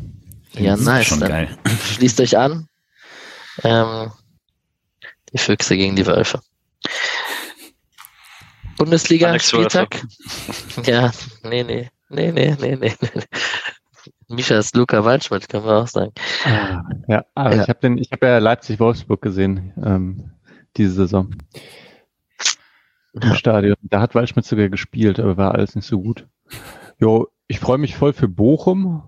Ja, 0.53 0.77
nice. 0.77 1.07
Schon 1.07 1.19
Dann 1.19 1.29
geil. 1.29 1.57
Schließt 1.93 2.21
euch 2.21 2.37
an. 2.37 2.67
Ähm, 3.63 4.11
die 5.33 5.39
Füchse 5.39 5.75
gegen 5.75 5.95
die 5.95 6.05
Wölfe. 6.05 6.39
Bundesliga 8.77 9.37
Spieltag. 9.39 10.01
ja, 10.85 11.11
nee, 11.43 11.63
nee, 11.63 11.89
nee, 12.09 12.31
nee, 12.31 12.55
nee, 12.59 12.75
nee. 12.75 12.93
Misha 14.27 14.59
ist 14.59 14.75
Luca 14.75 15.03
Waldschmidt, 15.03 15.49
kann 15.49 15.65
man 15.65 15.83
auch 15.83 15.87
sagen. 15.87 16.13
Ja, 17.07 17.25
aber 17.33 17.55
ja. 17.55 17.63
ich 17.63 17.69
habe 17.69 17.79
den, 17.79 17.97
ich 17.97 18.11
habe 18.11 18.27
ja 18.27 18.37
Leipzig-Wolfsburg 18.37 19.21
gesehen 19.21 19.73
ähm, 19.83 20.31
diese 20.77 20.93
Saison 20.93 21.35
im 23.13 23.33
Stadion. 23.33 23.75
Da 23.81 23.99
hat 23.99 24.13
Waldschmidt 24.13 24.45
sogar 24.45 24.69
gespielt, 24.69 25.19
aber 25.19 25.37
war 25.37 25.55
alles 25.55 25.75
nicht 25.75 25.87
so 25.87 25.99
gut. 25.99 26.27
Jo, 26.99 27.27
ich 27.49 27.59
freue 27.59 27.79
mich 27.79 27.95
voll 27.95 28.13
für 28.13 28.29
Bochum. 28.29 29.03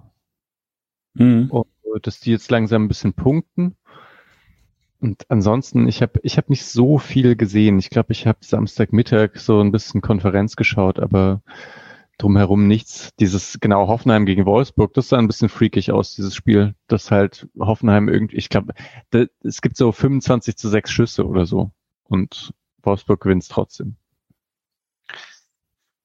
Mhm. 1.14 1.50
Und, 1.52 1.68
dass 2.04 2.20
die 2.20 2.32
jetzt 2.32 2.50
langsam 2.52 2.86
ein 2.86 2.88
bisschen 2.88 3.14
punkten. 3.14 3.78
Und 5.00 5.30
ansonsten, 5.30 5.88
ich 5.88 6.02
habe 6.02 6.20
ich 6.24 6.38
hab 6.38 6.50
nicht 6.50 6.66
so 6.66 6.98
viel 6.98 7.36
gesehen. 7.36 7.80
Ich 7.80 7.90
glaube, 7.90 8.12
ich 8.12 8.28
habe 8.28 8.40
Samstagmittag 8.42 9.38
so 9.38 9.62
ein 9.62 9.72
bisschen 9.72 10.02
Konferenz 10.02 10.56
geschaut, 10.56 11.00
aber 11.00 11.42
drumherum 12.18 12.68
nichts. 12.68 13.12
Dieses 13.20 13.60
genau 13.60 13.88
Hoffenheim 13.88 14.26
gegen 14.26 14.46
Wolfsburg, 14.46 14.94
das 14.94 15.10
sah 15.10 15.18
ein 15.18 15.28
bisschen 15.28 15.50
freakig 15.50 15.92
aus, 15.92 16.16
dieses 16.16 16.36
Spiel. 16.36 16.76
Das 16.88 17.12
halt 17.12 17.48
Hoffenheim 17.60 18.10
irgendwie, 18.10 18.38
ich 18.38 18.50
glaube, 18.50 18.74
es 19.44 19.62
gibt 19.62 19.78
so 19.78 19.92
25 19.92 20.56
zu 20.56 20.68
6 20.68 20.90
Schüsse 20.90 21.28
oder 21.28 21.46
so. 21.46 21.72
Und 22.06 22.54
Wolfsburg 22.82 23.22
gewinnt 23.22 23.48
trotzdem. 23.50 23.98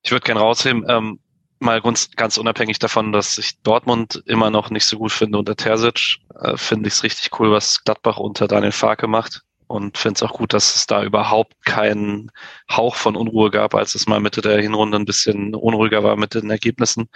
Ich 0.02 0.10
würde 0.10 0.24
gerne 0.24 0.40
rausheben, 0.40 0.84
ähm, 0.88 1.18
mal 1.58 1.80
ganz, 1.80 2.10
ganz 2.16 2.38
unabhängig 2.38 2.78
davon, 2.78 3.12
dass 3.12 3.38
ich 3.38 3.60
Dortmund 3.62 4.22
immer 4.26 4.50
noch 4.50 4.70
nicht 4.70 4.84
so 4.84 4.98
gut 4.98 5.12
finde 5.12 5.38
unter 5.38 5.56
Terzic, 5.56 6.18
äh, 6.40 6.56
finde 6.56 6.88
ich 6.88 6.94
es 6.94 7.02
richtig 7.02 7.38
cool, 7.38 7.50
was 7.50 7.82
Gladbach 7.84 8.18
unter 8.18 8.48
Daniel 8.48 8.72
Farke 8.72 9.06
macht 9.06 9.42
und 9.66 9.98
finde 9.98 10.18
es 10.18 10.22
auch 10.22 10.32
gut, 10.32 10.52
dass 10.52 10.76
es 10.76 10.86
da 10.86 11.02
überhaupt 11.02 11.54
keinen 11.64 12.30
Hauch 12.70 12.94
von 12.94 13.16
Unruhe 13.16 13.50
gab, 13.50 13.74
als 13.74 13.94
es 13.94 14.06
mal 14.06 14.20
Mitte 14.20 14.40
der 14.40 14.60
Hinrunde 14.60 14.98
ein 14.98 15.04
bisschen 15.04 15.54
unruhiger 15.54 16.04
war 16.04 16.16
mit 16.16 16.34
den 16.34 16.50
Ergebnissen. 16.50 17.08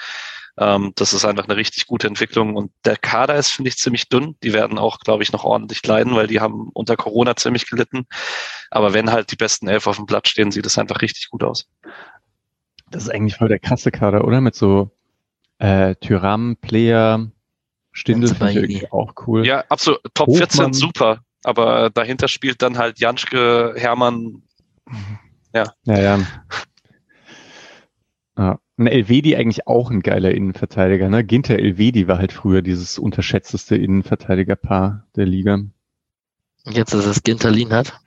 Ähm, 0.59 0.93
das 0.97 1.13
ist 1.13 1.25
einfach 1.25 1.45
eine 1.45 1.57
richtig 1.57 1.87
gute 1.87 2.07
Entwicklung 2.07 2.57
und 2.57 2.73
der 2.85 2.97
Kader 2.97 3.37
ist, 3.37 3.51
finde 3.51 3.69
ich, 3.69 3.77
ziemlich 3.77 4.09
dünn. 4.09 4.37
Die 4.43 4.53
werden 4.53 4.79
auch, 4.79 4.99
glaube 4.99 5.23
ich, 5.23 5.33
noch 5.33 5.45
ordentlich 5.45 5.85
leiden, 5.87 6.15
weil 6.17 6.27
die 6.27 6.41
haben 6.41 6.71
unter 6.75 6.97
Corona 6.97 7.37
ziemlich 7.37 7.69
gelitten. 7.69 8.07
Aber 8.71 8.93
wenn 8.93 9.11
halt 9.11 9.31
die 9.31 9.37
besten 9.37 9.69
elf 9.69 9.87
auf 9.87 9.97
dem 9.97 10.07
Blatt 10.07 10.29
stehen, 10.29 10.51
sieht 10.51 10.67
es 10.67 10.79
einfach 10.79 11.03
richtig 11.03 11.31
gut 11.31 11.45
aus. 11.45 11.69
Das 12.91 13.05
ist 13.05 13.09
eigentlich 13.11 13.37
voll 13.37 13.49
der 13.49 13.59
krasse 13.59 13.91
Kader, 13.91 14.25
oder? 14.25 14.41
Mit 14.41 14.55
so 14.55 14.91
äh, 15.59 15.95
Tyram, 15.97 16.57
Player, 16.61 17.31
Stindel 17.93 18.35
finde 18.35 18.51
ich 18.51 18.57
irgendwie 18.57 18.91
auch 18.91 19.15
cool. 19.27 19.47
Ja, 19.47 19.65
absolut. 19.69 20.01
Top 20.15 20.29
Hochmann. 20.29 20.49
14 20.49 20.73
super. 20.73 21.21
Aber 21.43 21.91
dahinter 21.91 22.29
spielt 22.29 22.63
dann 22.63 22.79
halt 22.79 23.01
Janschke, 23.01 23.75
Hermann. 23.77 24.43
Ja. 25.55 25.73
Ja, 25.85 25.99
ja. 25.99 26.19
ja. 28.39 28.59
Und 28.77 28.87
Elvedi 28.87 29.37
eigentlich 29.37 29.67
auch 29.67 29.91
ein 29.91 30.01
geiler 30.01 30.33
Innenverteidiger, 30.33 31.11
ne? 31.11 31.25
Ginter 31.25 31.59
Elvedi 31.59 32.09
war 32.09 32.19
halt 32.19 32.33
früher 32.33 32.63
dieses 32.63 32.99
unterschätzteste 32.99 33.77
Innenverteidigerpaar 33.77 35.07
der 35.17 35.27
Liga. 35.27 35.59
Jetzt 36.65 36.95
ist 36.95 37.07
es 37.07 37.23
Ginter 37.23 37.51
Lienhardt. 37.51 38.01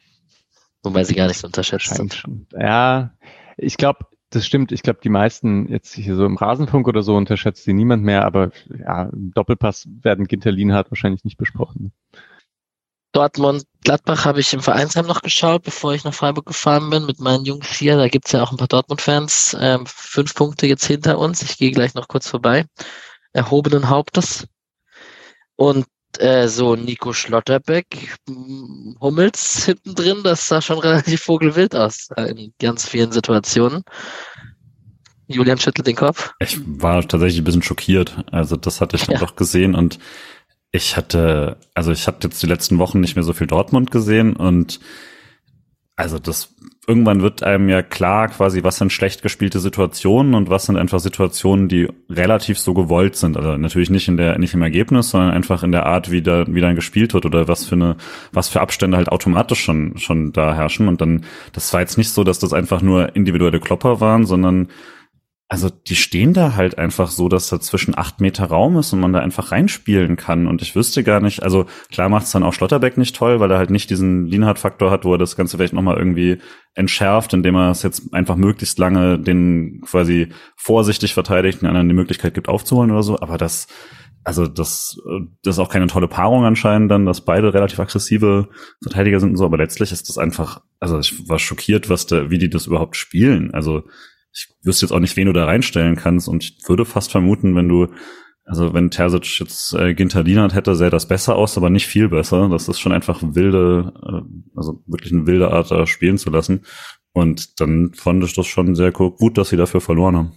Wobei 0.84 1.04
sie 1.04 1.16
gar 1.16 1.28
nicht 1.28 1.38
so 1.38 1.48
unterschätzt 1.48 1.96
sind. 1.96 2.24
Ja, 2.52 3.14
ich 3.58 3.78
glaube, 3.78 4.06
das 4.36 4.46
stimmt. 4.46 4.72
Ich 4.72 4.82
glaube, 4.82 5.00
die 5.04 5.10
meisten 5.10 5.68
jetzt 5.68 5.94
hier 5.94 6.16
so 6.16 6.26
im 6.26 6.38
Rasenfunk 6.38 6.88
oder 6.88 7.04
so 7.04 7.16
unterschätzt 7.16 7.64
sie 7.64 7.74
niemand 7.74 8.04
mehr, 8.04 8.26
aber 8.26 8.52
ja, 8.70 9.04
im 9.04 9.32
Doppelpass 9.34 9.88
werden 10.02 10.28
Ginter 10.28 10.52
Lienhardt 10.52 10.92
wahrscheinlich 10.92 11.24
nicht 11.24 11.38
besprochen. 11.38 11.92
Dortmund, 13.12 13.66
Gladbach 13.84 14.26
habe 14.26 14.40
ich 14.40 14.54
im 14.54 14.62
Vereinsheim 14.62 15.06
noch 15.06 15.22
geschaut, 15.22 15.62
bevor 15.62 15.94
ich 15.94 16.04
nach 16.04 16.16
Freiburg 16.16 16.48
gefahren 16.48 16.90
bin 16.90 17.06
mit 17.06 17.20
meinen 17.20 17.46
Jungs 17.46 17.68
hier. 17.68 17.96
Da 17.96 18.08
gibt's 18.08 18.32
ja 18.32 18.42
auch 18.42 18.52
ein 18.52 18.58
paar 18.58 18.68
Dortmund-Fans. 18.68 19.56
Ähm, 19.60 19.86
fünf 19.86 20.34
Punkte 20.34 20.66
jetzt 20.66 20.86
hinter 20.86 21.20
uns. 21.20 21.44
Ich 21.44 21.58
gehe 21.58 21.72
gleich 21.72 21.94
noch 21.94 22.08
kurz 22.08 22.28
vorbei. 22.28 22.66
Erhobenen 23.32 23.90
Hauptes. 23.90 24.48
Und 25.56 25.86
äh, 26.22 26.48
so 26.48 26.76
Nico 26.76 27.14
Schlotterbeck, 27.14 28.16
Hummels 29.00 29.66
hinten 29.66 29.96
drin, 29.96 30.18
das 30.24 30.48
sah 30.48 30.62
schon 30.62 30.80
relativ 30.80 31.22
vogelwild 31.22 31.76
aus 31.76 32.10
in 32.18 32.54
ganz 32.60 32.88
vielen 32.88 33.12
Situationen. 33.12 33.84
Julian 35.28 35.58
schüttelt 35.58 35.88
den 35.88 35.96
Kopf. 35.96 36.34
Ich 36.40 36.60
war 36.66 37.02
tatsächlich 37.08 37.40
ein 37.40 37.44
bisschen 37.46 37.64
schockiert. 37.64 38.24
Also 38.32 38.56
das 38.56 38.82
hatte 38.82 38.96
ich 38.96 39.06
dann 39.06 39.16
ja. 39.16 39.20
doch 39.20 39.36
gesehen 39.36 39.74
und 39.76 40.00
ich 40.72 40.98
hatte, 40.98 41.58
also 41.74 41.92
ich 41.92 42.08
hatte 42.08 42.28
jetzt 42.28 42.42
die 42.42 42.48
letzten 42.48 42.80
Wochen 42.80 43.00
nicht 43.00 43.16
mehr 43.16 43.24
so 43.24 43.34
viel 43.34 43.48
Dortmund 43.48 43.92
gesehen 43.92 44.36
und 44.36 44.80
also 45.96 46.20
das 46.20 46.56
irgendwann 46.86 47.22
wird 47.22 47.44
einem 47.44 47.70
ja 47.70 47.82
klar 47.82 48.28
quasi, 48.28 48.64
was 48.64 48.78
sind 48.78 48.92
schlecht 48.92 49.22
gespielte 49.22 49.60
Situationen 49.60 50.34
und 50.34 50.50
was 50.50 50.66
sind 50.66 50.78
einfach 50.78 51.00
Situationen, 51.00 51.70
die 51.70 51.88
relativ 52.10 52.60
so 52.60 52.74
gewollt 52.74 53.16
sind. 53.16 53.38
Also 53.38 53.56
natürlich 53.56 53.90
nicht 53.90 54.10
in 54.10 54.18
der, 54.18 54.38
nicht 54.38 54.54
im 54.54 54.62
Ergebnis, 54.62 55.10
sondern 55.10 55.32
einfach 55.32 55.64
in 55.64 55.72
der 55.72 55.86
Art, 55.86 56.12
wie 56.12 56.22
da, 56.22 56.46
wie 56.48 56.60
dann 56.60 56.76
gespielt 56.76 57.14
wird 57.14 57.26
oder 57.26 57.48
was 57.48 57.66
für 57.66 57.76
eine, 57.76 57.96
was 58.34 58.50
für 58.50 58.60
Abstände 58.60 58.98
halt 58.98 59.10
automatisch 59.10 59.62
schon, 59.62 59.98
schon 59.98 60.34
da 60.34 60.56
herrschen. 60.56 60.90
Und 60.90 61.00
dann, 61.00 61.24
das 61.54 61.72
war 61.74 61.80
jetzt 61.80 61.98
nicht 61.98 62.10
so, 62.10 62.26
dass 62.26 62.40
das 62.40 62.52
einfach 62.52 62.82
nur 62.82 63.16
individuelle 63.16 63.62
Klopper 63.62 64.02
waren, 64.02 64.26
sondern 64.26 64.68
also 65.50 65.70
die 65.70 65.96
stehen 65.96 66.34
da 66.34 66.56
halt 66.56 66.78
einfach 66.78 67.12
so, 67.12 67.30
dass 67.30 67.50
da 67.50 67.60
zwischen 67.60 67.96
acht 67.98 68.22
Meter 68.22 68.46
Raum 68.46 68.78
ist 68.78 68.92
und 68.92 69.00
man 69.00 69.14
da 69.14 69.20
einfach 69.20 69.52
reinspielen 69.52 70.16
kann. 70.16 70.48
Und 70.48 70.62
ich 70.62 70.76
wüsste 70.76 71.04
gar 71.04 71.20
nicht, 71.20 71.44
also 71.44 71.66
klar 71.92 72.10
macht 72.10 72.26
es 72.26 72.32
dann 72.32 72.44
auch 72.44 72.54
Schlotterbeck 72.54 72.98
nicht 72.98 73.16
toll, 73.16 73.40
weil 73.40 73.52
er 73.52 73.60
halt 73.60 73.70
nicht 73.70 73.90
diesen 73.90 74.26
Lienhardt-Faktor 74.26 74.90
hat, 74.90 75.06
wo 75.06 75.14
er 75.14 75.20
das 75.20 75.36
Ganze 75.36 75.58
vielleicht 75.58 75.74
nochmal 75.74 75.98
irgendwie 75.98 76.40
entschärft, 76.74 77.34
indem 77.34 77.56
er 77.56 77.70
es 77.70 77.84
jetzt 77.84 78.14
einfach 78.14 78.36
möglichst 78.36 78.80
lange 78.80 79.20
den 79.20 79.82
quasi 79.86 80.30
vorsichtig 80.56 81.14
verteidigt 81.14 81.62
und 81.62 81.68
anderen 81.68 81.88
die 81.88 81.96
Möglichkeit 81.96 82.34
gibt 82.34 82.50
aufzuholen 82.50 82.90
oder 82.90 83.04
so. 83.04 83.20
Aber 83.20 83.38
das, 83.38 83.68
also 84.24 84.48
das, 84.48 84.98
das 85.44 85.56
ist 85.56 85.60
auch 85.60 85.70
keine 85.70 85.88
tolle 85.88 86.08
Paarung 86.08 86.46
anscheinend 86.46 86.90
dann, 86.90 87.06
dass 87.06 87.22
beide 87.22 87.54
relativ 87.54 87.80
aggressive 87.80 88.50
Verteidiger 88.82 89.20
sind 89.20 89.32
und 89.32 89.38
so, 89.38 89.46
aber 89.46 89.58
letztlich 89.58 89.92
ist 89.92 90.10
das 90.10 90.18
einfach, 90.18 90.62
also 90.80 90.98
ich 90.98 91.30
war 91.30 91.38
schockiert, 91.38 91.90
was 91.90 92.08
da, 92.08 92.32
wie 92.32 92.40
die 92.40 92.50
das 92.50 92.66
überhaupt 92.66 92.96
spielen. 92.96 93.54
Also 93.54 93.84
ich 94.34 94.50
wüsste 94.64 94.86
jetzt 94.86 94.92
auch 94.92 95.00
nicht, 95.00 95.16
wen 95.16 95.28
du 95.28 95.34
da 95.34 95.46
reinstellen 95.46 95.96
kannst 95.96 96.28
und 96.28 96.44
ich 96.44 96.58
würde 96.68 96.86
fast 96.86 97.12
vermuten, 97.12 97.56
wenn 97.56 97.70
du, 97.70 97.88
also 98.46 98.74
wenn 98.74 98.90
Terzic 98.90 99.40
jetzt 99.40 99.74
äh, 99.74 99.94
Ginter 99.94 100.24
Dienert 100.24 100.56
hätte, 100.56 100.76
sähe 100.76 100.90
das 100.90 101.08
besser 101.08 101.36
aus, 101.36 101.56
aber 101.56 101.70
nicht 101.70 101.88
viel 101.88 102.10
besser. 102.10 102.50
Das 102.50 102.68
ist 102.68 102.80
schon 102.80 102.92
einfach 102.92 103.20
wilde, 103.22 103.94
äh, 104.04 104.58
also 104.58 104.84
wirklich 104.88 105.14
eine 105.14 105.28
wilde 105.28 105.52
Art, 105.52 105.70
da 105.70 105.86
spielen 105.86 106.18
zu 106.18 106.32
lassen. 106.32 106.66
Und 107.14 107.62
dann 107.62 107.94
fand 107.94 108.24
ich 108.24 108.34
das 108.34 108.48
schon 108.48 108.76
sehr 108.76 108.92
gut, 108.92 109.38
dass 109.38 109.50
sie 109.50 109.58
dafür 109.58 109.82
verloren 109.82 110.18
haben. 110.18 110.32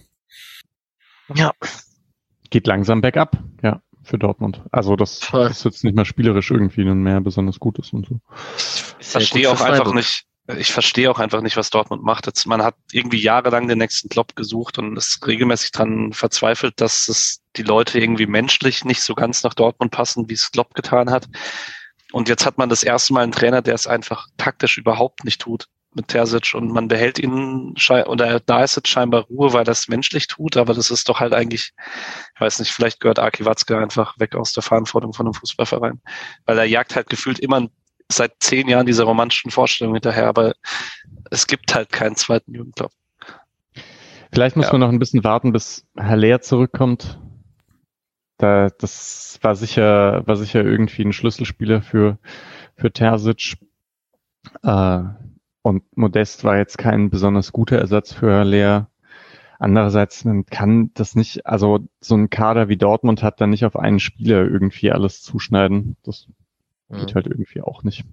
Ja. 1.33 1.51
Geht 2.49 2.67
langsam 2.67 3.01
bergab, 3.01 3.43
ja, 3.63 3.81
für 4.03 4.19
Dortmund. 4.19 4.63
Also 4.71 4.95
das 4.95 5.19
Voll. 5.19 5.47
ist 5.47 5.65
jetzt 5.65 5.83
nicht 5.83 5.95
mehr 5.95 6.05
spielerisch 6.05 6.51
irgendwie 6.51 6.85
mehr 6.85 7.19
besonders 7.19 7.59
Gutes 7.59 7.91
und 7.91 8.05
so. 8.05 8.21
Ich 8.99 9.07
verstehe 9.07 9.49
auch 9.49 9.59
einfach 9.59 9.93
nicht, 9.93 10.26
ich 10.55 10.71
verstehe 10.71 11.11
auch 11.11 11.19
einfach 11.19 11.41
nicht, 11.41 11.57
was 11.57 11.69
Dortmund 11.69 12.03
macht. 12.03 12.25
Jetzt, 12.25 12.45
man 12.45 12.63
hat 12.63 12.75
irgendwie 12.91 13.19
jahrelang 13.19 13.67
den 13.67 13.79
nächsten 13.79 14.07
Klopp 14.07 14.35
gesucht 14.35 14.77
und 14.77 14.95
ist 14.95 15.25
regelmäßig 15.27 15.71
dran 15.71 16.13
verzweifelt, 16.13 16.79
dass 16.79 17.09
es 17.09 17.41
die 17.57 17.63
Leute 17.63 17.99
irgendwie 17.99 18.27
menschlich 18.27 18.85
nicht 18.85 19.01
so 19.01 19.13
ganz 19.13 19.43
nach 19.43 19.53
Dortmund 19.53 19.91
passen, 19.91 20.29
wie 20.29 20.33
es 20.33 20.51
Klopp 20.51 20.73
getan 20.73 21.11
hat. 21.11 21.27
Und 22.13 22.29
jetzt 22.29 22.45
hat 22.45 22.57
man 22.57 22.69
das 22.69 22.83
erste 22.83 23.13
Mal 23.13 23.23
einen 23.23 23.33
Trainer, 23.33 23.61
der 23.61 23.75
es 23.75 23.87
einfach 23.87 24.27
taktisch 24.37 24.77
überhaupt 24.77 25.25
nicht 25.25 25.41
tut 25.41 25.67
mit 25.93 26.07
Terzic 26.09 26.53
und 26.53 26.71
man 26.71 26.87
behält 26.87 27.19
ihn 27.19 27.73
oder 28.05 28.39
da 28.39 28.63
ist 28.63 28.75
jetzt 28.75 28.87
scheinbar 28.87 29.23
Ruhe, 29.23 29.51
weil 29.53 29.63
das 29.63 29.87
menschlich 29.87 30.27
tut, 30.27 30.55
aber 30.55 30.73
das 30.73 30.91
ist 30.91 31.09
doch 31.09 31.19
halt 31.19 31.33
eigentlich, 31.33 31.73
ich 32.35 32.41
weiß 32.41 32.59
nicht, 32.59 32.71
vielleicht 32.71 32.99
gehört 32.99 33.19
Aki 33.19 33.45
Watzke 33.45 33.77
einfach 33.77 34.17
weg 34.19 34.35
aus 34.35 34.53
der 34.53 34.63
Verantwortung 34.63 35.13
von 35.13 35.25
einem 35.25 35.33
Fußballverein, 35.33 36.01
weil 36.45 36.57
er 36.57 36.65
jagt 36.65 36.95
halt 36.95 37.09
gefühlt 37.09 37.39
immer 37.39 37.67
seit 38.11 38.33
zehn 38.39 38.67
Jahren 38.67 38.85
dieser 38.85 39.03
romantischen 39.03 39.51
Vorstellung 39.51 39.93
hinterher, 39.93 40.27
aber 40.27 40.53
es 41.29 41.47
gibt 41.47 41.73
halt 41.75 41.91
keinen 41.91 42.15
zweiten 42.15 42.53
Jugendclub. 42.53 42.91
Vielleicht 44.31 44.55
muss 44.55 44.67
ja. 44.67 44.73
man 44.73 44.81
noch 44.81 44.89
ein 44.89 44.99
bisschen 44.99 45.23
warten, 45.23 45.51
bis 45.51 45.85
Herr 45.95 46.17
Lehr 46.17 46.41
zurückkommt. 46.41 47.19
Da, 48.37 48.69
das 48.69 49.39
war 49.41 49.55
sicher, 49.55 50.25
war 50.27 50.35
sicher 50.35 50.63
irgendwie 50.63 51.03
ein 51.03 51.13
Schlüsselspieler 51.13 51.81
für, 51.81 52.19
für 52.75 52.91
Terzic. 52.91 53.57
Äh, 54.63 55.03
und 55.63 55.97
Modest 55.97 56.43
war 56.43 56.57
jetzt 56.57 56.77
kein 56.77 57.09
besonders 57.09 57.51
guter 57.51 57.77
Ersatz 57.77 58.13
für 58.13 58.31
Herr 58.31 58.45
Lehr. 58.45 58.89
Andererseits, 59.59 60.23
man 60.23 60.45
kann 60.45 60.91
das 60.93 61.15
nicht, 61.15 61.47
also 61.47 61.79
so 61.99 62.15
ein 62.15 62.29
Kader 62.29 62.69
wie 62.69 62.77
Dortmund 62.77 63.23
hat 63.23 63.41
dann 63.41 63.49
nicht 63.49 63.65
auf 63.65 63.75
einen 63.75 63.99
Spieler 63.99 64.45
irgendwie 64.45 64.91
alles 64.91 65.23
zuschneiden. 65.23 65.97
Das 66.03 66.27
Geht 66.89 67.09
mhm. 67.09 67.15
halt 67.15 67.27
irgendwie 67.27 67.61
auch 67.61 67.83
nicht. 67.83 68.03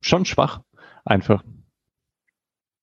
Schon 0.00 0.24
schwach, 0.24 0.60
einfach. 1.04 1.42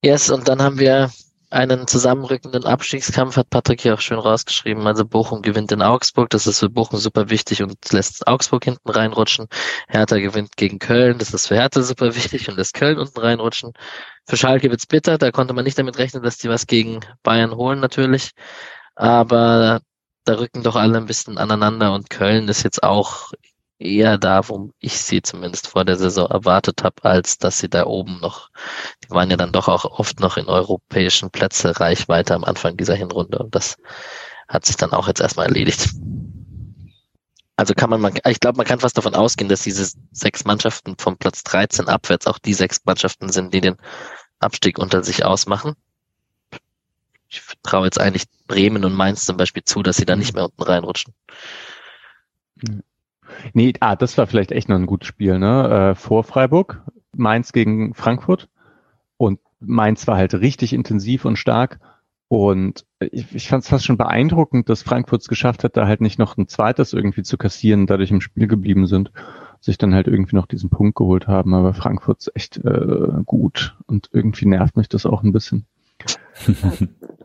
Yes, 0.04 0.30
und 0.30 0.48
dann 0.48 0.62
haben 0.62 0.80
wir 0.80 1.10
einen 1.50 1.88
zusammenrückenden 1.88 2.66
Abstiegskampf, 2.66 3.38
hat 3.38 3.50
Patrick 3.50 3.82
hier 3.82 3.94
auch 3.94 4.02
schön 4.02 4.20
rausgeschrieben. 4.20 4.86
Also 4.86 5.06
Bochum 5.06 5.42
gewinnt 5.42 5.72
in 5.72 5.82
Augsburg, 5.82 6.30
das 6.30 6.46
ist 6.46 6.60
für 6.60 6.70
Bochum 6.70 7.00
super 7.00 7.30
wichtig 7.30 7.64
und 7.64 7.78
lässt 7.92 8.28
Augsburg 8.28 8.66
hinten 8.66 8.90
reinrutschen. 8.90 9.48
Hertha 9.88 10.18
gewinnt 10.18 10.58
gegen 10.58 10.80
Köln, 10.80 11.20
das 11.20 11.34
ist 11.34 11.48
für 11.48 11.56
Hertha 11.56 11.82
super 11.82 12.16
wichtig 12.16 12.50
und 12.50 12.58
lässt 12.58 12.74
Köln 12.74 12.98
unten 12.98 13.20
reinrutschen. 13.20 13.74
Für 14.26 14.36
Schalke 14.36 14.70
wird's 14.70 14.86
bitter, 14.86 15.18
da 15.18 15.32
konnte 15.32 15.54
man 15.54 15.64
nicht 15.64 15.80
damit 15.80 15.98
rechnen, 15.98 16.22
dass 16.22 16.38
die 16.38 16.50
was 16.50 16.68
gegen 16.68 17.00
Bayern 17.24 17.56
holen 17.56 17.80
natürlich. 17.80 18.32
Aber 18.96 19.80
da 20.26 20.34
rücken 20.38 20.64
doch 20.64 20.76
alle 20.76 20.98
ein 20.98 21.06
bisschen 21.06 21.38
aneinander 21.38 21.94
und 21.94 22.10
Köln 22.10 22.50
ist 22.50 22.64
jetzt 22.64 22.84
auch 22.84 23.32
eher 23.80 24.18
da, 24.18 24.48
wo 24.50 24.72
ich 24.80 25.00
sie 25.00 25.22
zumindest 25.22 25.68
vor 25.68 25.86
der 25.86 25.98
Saison 25.98 26.30
erwartet 26.30 26.84
habe, 26.84 27.04
als 27.04 27.38
dass 27.38 27.60
sie 27.60 27.70
da 27.70 27.86
oben 27.86 28.20
noch, 28.20 28.50
die 29.04 29.10
waren 29.12 29.30
ja 29.30 29.38
dann 29.38 29.52
doch 29.52 29.68
auch 29.68 29.86
oft 29.86 30.20
noch 30.20 30.38
in 30.38 30.48
europäischen 30.48 31.30
Plätze 31.30 31.80
Reichweite 31.80 32.34
am 32.34 32.44
Anfang 32.44 32.78
dieser 32.78 32.96
Hinrunde 32.96 33.40
und 33.40 33.54
das 33.56 33.78
hat 34.48 34.66
sich 34.66 34.78
dann 34.78 34.92
auch 34.92 35.08
jetzt 35.08 35.22
erstmal 35.22 35.48
erledigt. 35.48 35.90
Also 37.56 37.74
kann 37.74 37.90
man, 37.90 38.20
ich 38.28 38.40
glaube, 38.40 38.58
man 38.58 38.68
kann 38.68 38.80
fast 38.80 38.98
davon 38.98 39.16
ausgehen, 39.16 39.50
dass 39.50 39.64
diese 39.64 39.98
sechs 40.12 40.46
Mannschaften 40.46 40.96
vom 40.98 41.18
Platz 41.18 41.44
13 41.44 41.88
abwärts 41.88 42.28
auch 42.28 42.38
die 42.38 42.54
sechs 42.54 42.82
Mannschaften 42.86 43.30
sind, 43.30 43.54
die 43.54 43.62
den 43.62 43.78
Abstieg 44.40 44.78
unter 44.78 45.04
sich 45.04 45.26
ausmachen. 45.26 45.74
Ich 47.30 47.42
traue 47.64 47.86
jetzt 47.86 48.00
eigentlich 48.00 48.26
Bremen 48.46 48.86
und 48.86 48.94
Mainz 48.94 49.26
zum 49.26 49.38
Beispiel 49.38 49.64
zu, 49.64 49.82
dass 49.82 49.98
sie 49.98 50.06
da 50.06 50.16
nicht 50.16 50.34
mehr 50.36 50.46
unten 50.46 50.62
reinrutschen. 50.62 51.14
Nee, 53.54 53.74
ah, 53.80 53.96
das 53.96 54.18
war 54.18 54.28
vielleicht 54.28 54.52
echt 54.52 54.70
noch 54.70 54.76
ein 54.76 54.86
gutes 54.86 55.08
Spiel, 55.08 55.40
ne? 55.40 55.92
Äh, 55.92 55.96
vor 55.96 56.24
Freiburg, 56.24 56.84
Mainz 57.16 57.52
gegen 57.54 57.94
Frankfurt. 57.94 58.50
Und 59.18 59.40
Mainz 59.60 60.08
war 60.08 60.18
halt 60.18 60.34
richtig 60.36 60.74
intensiv 60.74 61.26
und 61.26 61.38
stark. 61.38 61.80
Und 62.30 62.86
ich, 63.00 63.34
ich 63.34 63.48
fand 63.48 63.64
es 63.64 63.70
fast 63.70 63.86
schon 63.86 63.98
beeindruckend, 63.98 64.70
dass 64.70 64.84
Frankfurt 64.84 65.22
es 65.22 65.28
geschafft 65.28 65.64
hat, 65.64 65.78
da 65.78 65.88
halt 65.88 66.02
nicht 66.02 66.20
noch 66.20 66.38
ein 66.38 66.48
zweites 66.48 66.94
irgendwie 66.94 67.24
zu 67.24 67.38
kassieren, 67.38 67.88
dadurch 67.88 68.12
im 68.12 68.22
Spiel 68.22 68.48
geblieben 68.48 68.86
sind, 68.86 69.12
sich 69.62 69.78
dann 69.78 69.94
halt 69.94 70.08
irgendwie 70.08 70.36
noch 70.36 70.46
diesen 70.46 70.70
Punkt 70.70 70.96
geholt 70.96 71.28
haben. 71.28 71.54
Aber 71.54 71.74
Frankfurt 71.74 72.20
ist 72.20 72.36
echt 72.36 72.58
äh, 72.58 73.24
gut 73.26 73.78
und 73.88 74.10
irgendwie 74.12 74.46
nervt 74.46 74.76
mich 74.76 74.90
das 74.90 75.06
auch 75.06 75.24
ein 75.24 75.32
bisschen. 75.32 75.66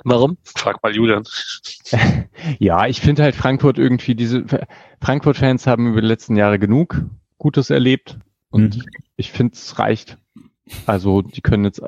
Warum? 0.05 0.37
Frag 0.45 0.83
mal 0.83 0.95
Julian. 0.95 1.25
ja, 2.59 2.87
ich 2.87 3.01
finde 3.01 3.23
halt 3.23 3.35
Frankfurt 3.35 3.79
irgendwie 3.79 4.15
diese 4.15 4.45
Frankfurt-Fans 5.01 5.67
haben 5.67 5.89
über 5.89 6.01
die 6.01 6.07
letzten 6.07 6.37
Jahre 6.37 6.59
genug 6.59 7.05
Gutes 7.39 7.71
erlebt 7.71 8.19
und 8.51 8.77
mhm. 8.77 8.83
ich 9.17 9.33
finde 9.33 9.55
es 9.55 9.79
reicht. 9.79 10.19
Also 10.87 11.23
die 11.23 11.41
können 11.41 11.65
jetzt, 11.65 11.83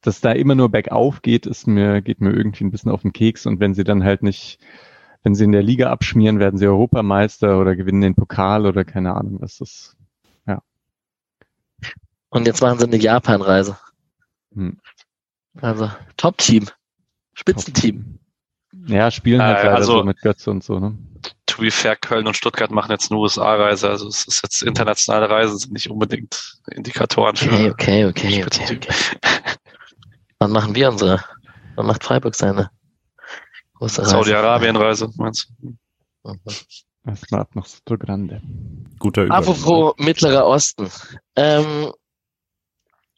dass 0.00 0.20
da 0.20 0.32
immer 0.32 0.54
nur 0.54 0.68
bergauf 0.68 1.22
geht, 1.22 1.46
ist 1.46 1.66
mir 1.66 2.02
geht 2.02 2.20
mir 2.20 2.32
irgendwie 2.32 2.64
ein 2.64 2.70
bisschen 2.70 2.90
auf 2.90 3.02
den 3.02 3.12
Keks 3.12 3.46
und 3.46 3.60
wenn 3.60 3.74
sie 3.74 3.84
dann 3.84 4.04
halt 4.04 4.22
nicht, 4.22 4.58
wenn 5.22 5.34
sie 5.34 5.44
in 5.44 5.52
der 5.52 5.62
Liga 5.62 5.90
abschmieren, 5.90 6.38
werden 6.38 6.58
sie 6.58 6.66
Europameister 6.66 7.60
oder 7.60 7.76
gewinnen 7.76 8.00
den 8.00 8.14
Pokal 8.14 8.66
oder 8.66 8.84
keine 8.84 9.14
Ahnung, 9.14 9.38
was 9.40 9.58
das. 9.58 9.96
Ja. 10.46 10.62
Und 12.28 12.46
jetzt 12.46 12.60
machen 12.60 12.78
sie 12.78 12.86
eine 12.86 12.96
Japan-Reise. 12.96 13.76
Hm. 14.54 14.78
Also 15.60 15.90
Top-Team. 16.16 16.68
Spitzenteam. 17.34 18.18
Ja, 18.86 19.10
spielen 19.10 19.42
halt 19.42 19.64
äh, 19.64 19.68
also, 19.68 19.98
so 19.98 20.04
mit 20.04 20.20
Götze 20.20 20.50
und 20.50 20.64
so, 20.64 20.78
ne? 20.78 20.96
To 21.46 21.60
be 21.60 21.70
fair, 21.70 21.96
Köln 21.96 22.26
und 22.26 22.36
Stuttgart 22.36 22.70
machen 22.70 22.90
jetzt 22.90 23.10
eine 23.10 23.20
USA-Reise, 23.20 23.88
also 23.88 24.08
es 24.08 24.26
ist 24.26 24.42
jetzt 24.42 24.62
internationale 24.62 25.28
Reisen, 25.28 25.58
sind 25.58 25.72
nicht 25.72 25.90
unbedingt 25.90 26.58
Indikatoren 26.70 27.36
für. 27.36 27.52
Okay, 27.52 28.06
okay, 28.06 28.06
okay, 28.06 28.44
okay, 28.44 28.76
okay. 28.76 28.94
Wann 30.38 30.52
machen 30.52 30.74
wir 30.74 30.88
unsere? 30.88 31.22
Wann 31.74 31.86
macht 31.86 32.02
Freiburg 32.02 32.34
seine 32.34 32.70
große 33.74 34.00
Reise? 34.02 34.10
Saudi-Arabien-Reise, 34.10 35.10
meinst 35.16 35.52
du? 35.60 35.68
Mhm. 35.68 36.38
Das 37.04 37.22
war 37.30 37.48
noch 37.54 37.66
so 37.66 37.98
grande. 37.98 38.40
Guter 38.98 39.24
Übergang. 39.24 39.42
Apropos 39.42 39.94
Mittlerer 39.98 40.46
Osten. 40.46 40.88
Ähm, 41.36 41.92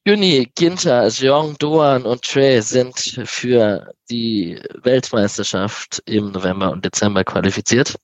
Juni, 0.07 0.53
Ginter, 0.55 1.09
Jeong, 1.09 1.57
Doan 1.57 2.05
und 2.05 2.23
Trey 2.23 2.61
sind 2.61 3.23
für 3.25 3.95
die 4.11 4.61
Weltmeisterschaft 4.83 6.03
im 6.05 6.31
November 6.31 6.73
und 6.73 6.85
Dezember 6.85 7.25
qualifiziert. 7.25 7.97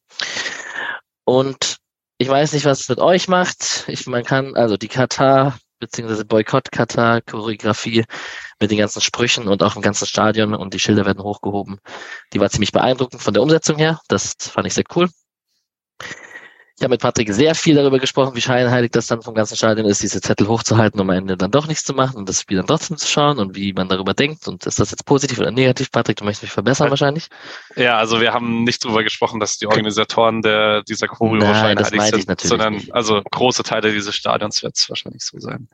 Und 1.24 1.76
ich 2.16 2.26
weiß 2.28 2.54
nicht, 2.54 2.64
was 2.64 2.80
es 2.80 2.88
mit 2.88 3.00
euch 3.00 3.28
macht. 3.28 3.84
Ich, 3.86 4.06
man 4.06 4.24
kann, 4.24 4.56
also 4.56 4.78
die 4.78 4.88
Katar 4.88 5.58
beziehungsweise 5.78 6.24
Boykott 6.24 6.72
Katar, 6.72 7.20
Choreografie 7.20 8.04
mit 8.60 8.70
den 8.70 8.78
ganzen 8.78 9.02
Sprüchen 9.02 9.46
und 9.46 9.62
auch 9.62 9.76
im 9.76 9.82
ganzen 9.82 10.06
Stadion 10.06 10.54
und 10.54 10.72
die 10.72 10.78
Schilder 10.78 11.04
werden 11.04 11.22
hochgehoben. 11.22 11.80
Die 12.32 12.40
war 12.40 12.48
ziemlich 12.48 12.72
beeindruckend 12.72 13.20
von 13.20 13.34
der 13.34 13.42
Umsetzung 13.42 13.76
her. 13.76 14.00
Das 14.08 14.34
fand 14.38 14.66
ich 14.66 14.74
sehr 14.74 14.84
cool. 14.96 15.10
Ich 16.80 16.84
habe 16.84 16.94
mit 16.94 17.02
Patrick 17.02 17.30
sehr 17.30 17.54
viel 17.54 17.74
darüber 17.74 17.98
gesprochen, 17.98 18.34
wie 18.34 18.40
scheinheilig 18.40 18.90
das 18.92 19.06
dann 19.06 19.20
vom 19.20 19.34
ganzen 19.34 19.54
Stadion 19.54 19.86
ist, 19.86 20.02
diese 20.02 20.22
Zettel 20.22 20.48
hochzuhalten, 20.48 20.98
um 20.98 21.10
am 21.10 21.14
Ende 21.14 21.36
dann 21.36 21.50
doch 21.50 21.66
nichts 21.66 21.84
zu 21.84 21.92
machen 21.92 22.16
und 22.16 22.26
das 22.26 22.40
Spiel 22.40 22.56
dann 22.56 22.66
trotzdem 22.66 22.96
zu 22.96 23.06
schauen 23.06 23.38
und 23.38 23.54
wie 23.54 23.74
man 23.74 23.90
darüber 23.90 24.14
denkt. 24.14 24.48
Und 24.48 24.64
ist 24.64 24.80
das 24.80 24.90
jetzt 24.90 25.04
positiv 25.04 25.38
oder 25.40 25.50
negativ? 25.50 25.92
Patrick, 25.92 26.16
du 26.16 26.24
möchtest 26.24 26.44
mich 26.44 26.52
verbessern 26.52 26.86
ja. 26.86 26.90
wahrscheinlich? 26.92 27.28
Ja, 27.76 27.98
also 27.98 28.22
wir 28.22 28.32
haben 28.32 28.64
nicht 28.64 28.82
darüber 28.82 29.04
gesprochen, 29.04 29.40
dass 29.40 29.58
die 29.58 29.66
Organisatoren 29.66 30.40
der, 30.40 30.82
dieser 30.82 31.06
Choreo 31.06 31.42
scheinheilig 31.42 32.24
sind, 32.24 32.40
sondern 32.40 32.72
nicht. 32.72 32.94
also 32.94 33.20
große 33.30 33.62
Teile 33.62 33.92
dieses 33.92 34.14
Stadions 34.14 34.62
wird 34.62 34.78
es 34.78 34.88
wahrscheinlich 34.88 35.22
so 35.22 35.38
sein. 35.38 35.68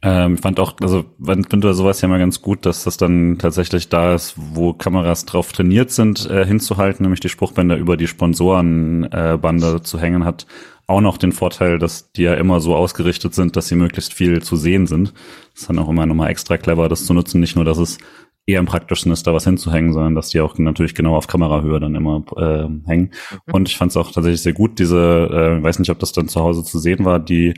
Ähm, 0.00 0.38
fand 0.38 0.60
auch, 0.60 0.76
also 0.80 1.04
finde 1.48 1.74
sowas 1.74 2.00
ja 2.00 2.08
mal 2.08 2.20
ganz 2.20 2.40
gut, 2.40 2.64
dass 2.64 2.84
das 2.84 2.96
dann 2.96 3.36
tatsächlich 3.38 3.88
da 3.88 4.14
ist, 4.14 4.34
wo 4.36 4.72
Kameras 4.72 5.24
drauf 5.24 5.52
trainiert 5.52 5.90
sind, 5.90 6.30
äh, 6.30 6.46
hinzuhalten, 6.46 7.02
nämlich 7.02 7.18
die 7.20 7.28
Spruchbänder 7.28 7.76
über 7.76 7.96
die 7.96 8.06
Sponsorenbande 8.06 9.76
äh, 9.76 9.82
zu 9.82 9.98
hängen, 9.98 10.24
hat 10.24 10.46
auch 10.86 11.00
noch 11.00 11.18
den 11.18 11.32
Vorteil, 11.32 11.78
dass 11.78 12.12
die 12.12 12.22
ja 12.22 12.34
immer 12.34 12.60
so 12.60 12.76
ausgerichtet 12.76 13.34
sind, 13.34 13.56
dass 13.56 13.68
sie 13.68 13.74
möglichst 13.74 14.14
viel 14.14 14.40
zu 14.40 14.56
sehen 14.56 14.86
sind. 14.86 15.12
Das 15.52 15.62
ist 15.62 15.68
dann 15.68 15.78
auch 15.80 15.88
immer 15.88 16.06
nochmal 16.06 16.30
extra 16.30 16.56
clever, 16.58 16.88
das 16.88 17.04
zu 17.04 17.12
nutzen. 17.12 17.40
Nicht 17.40 17.56
nur, 17.56 17.64
dass 17.64 17.78
es 17.78 17.98
eher 18.46 18.60
im 18.60 18.66
praktischen 18.66 19.12
ist, 19.12 19.26
da 19.26 19.34
was 19.34 19.44
hinzuhängen, 19.44 19.92
sondern 19.92 20.14
dass 20.14 20.30
die 20.30 20.40
auch 20.40 20.56
natürlich 20.56 20.94
genau 20.94 21.14
auf 21.14 21.26
Kamerahöhe 21.26 21.78
dann 21.78 21.94
immer 21.94 22.24
äh, 22.36 22.88
hängen. 22.88 23.10
Mhm. 23.46 23.52
Und 23.52 23.68
ich 23.68 23.76
fand 23.76 23.90
es 23.90 23.96
auch 23.98 24.10
tatsächlich 24.10 24.40
sehr 24.40 24.54
gut, 24.54 24.78
diese, 24.78 24.96
äh, 24.96 25.62
weiß 25.62 25.78
nicht, 25.78 25.90
ob 25.90 25.98
das 25.98 26.12
dann 26.12 26.28
zu 26.28 26.40
Hause 26.40 26.64
zu 26.64 26.78
sehen 26.78 27.04
war, 27.04 27.18
die 27.18 27.52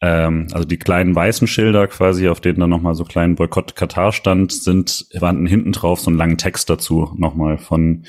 ähm, 0.00 0.46
also 0.52 0.66
die 0.66 0.78
kleinen 0.78 1.14
weißen 1.14 1.48
Schilder 1.48 1.88
quasi, 1.88 2.28
auf 2.28 2.40
denen 2.40 2.60
dann 2.60 2.70
nochmal 2.70 2.94
so 2.94 3.04
kleinen 3.04 3.34
Boykott 3.34 3.74
Katar 3.74 4.12
stand, 4.12 4.52
sind, 4.52 5.06
waren 5.14 5.46
hinten 5.46 5.72
drauf 5.72 6.00
so 6.00 6.10
einen 6.10 6.18
langen 6.18 6.38
Text 6.38 6.70
dazu 6.70 7.12
nochmal 7.16 7.58
von 7.58 8.04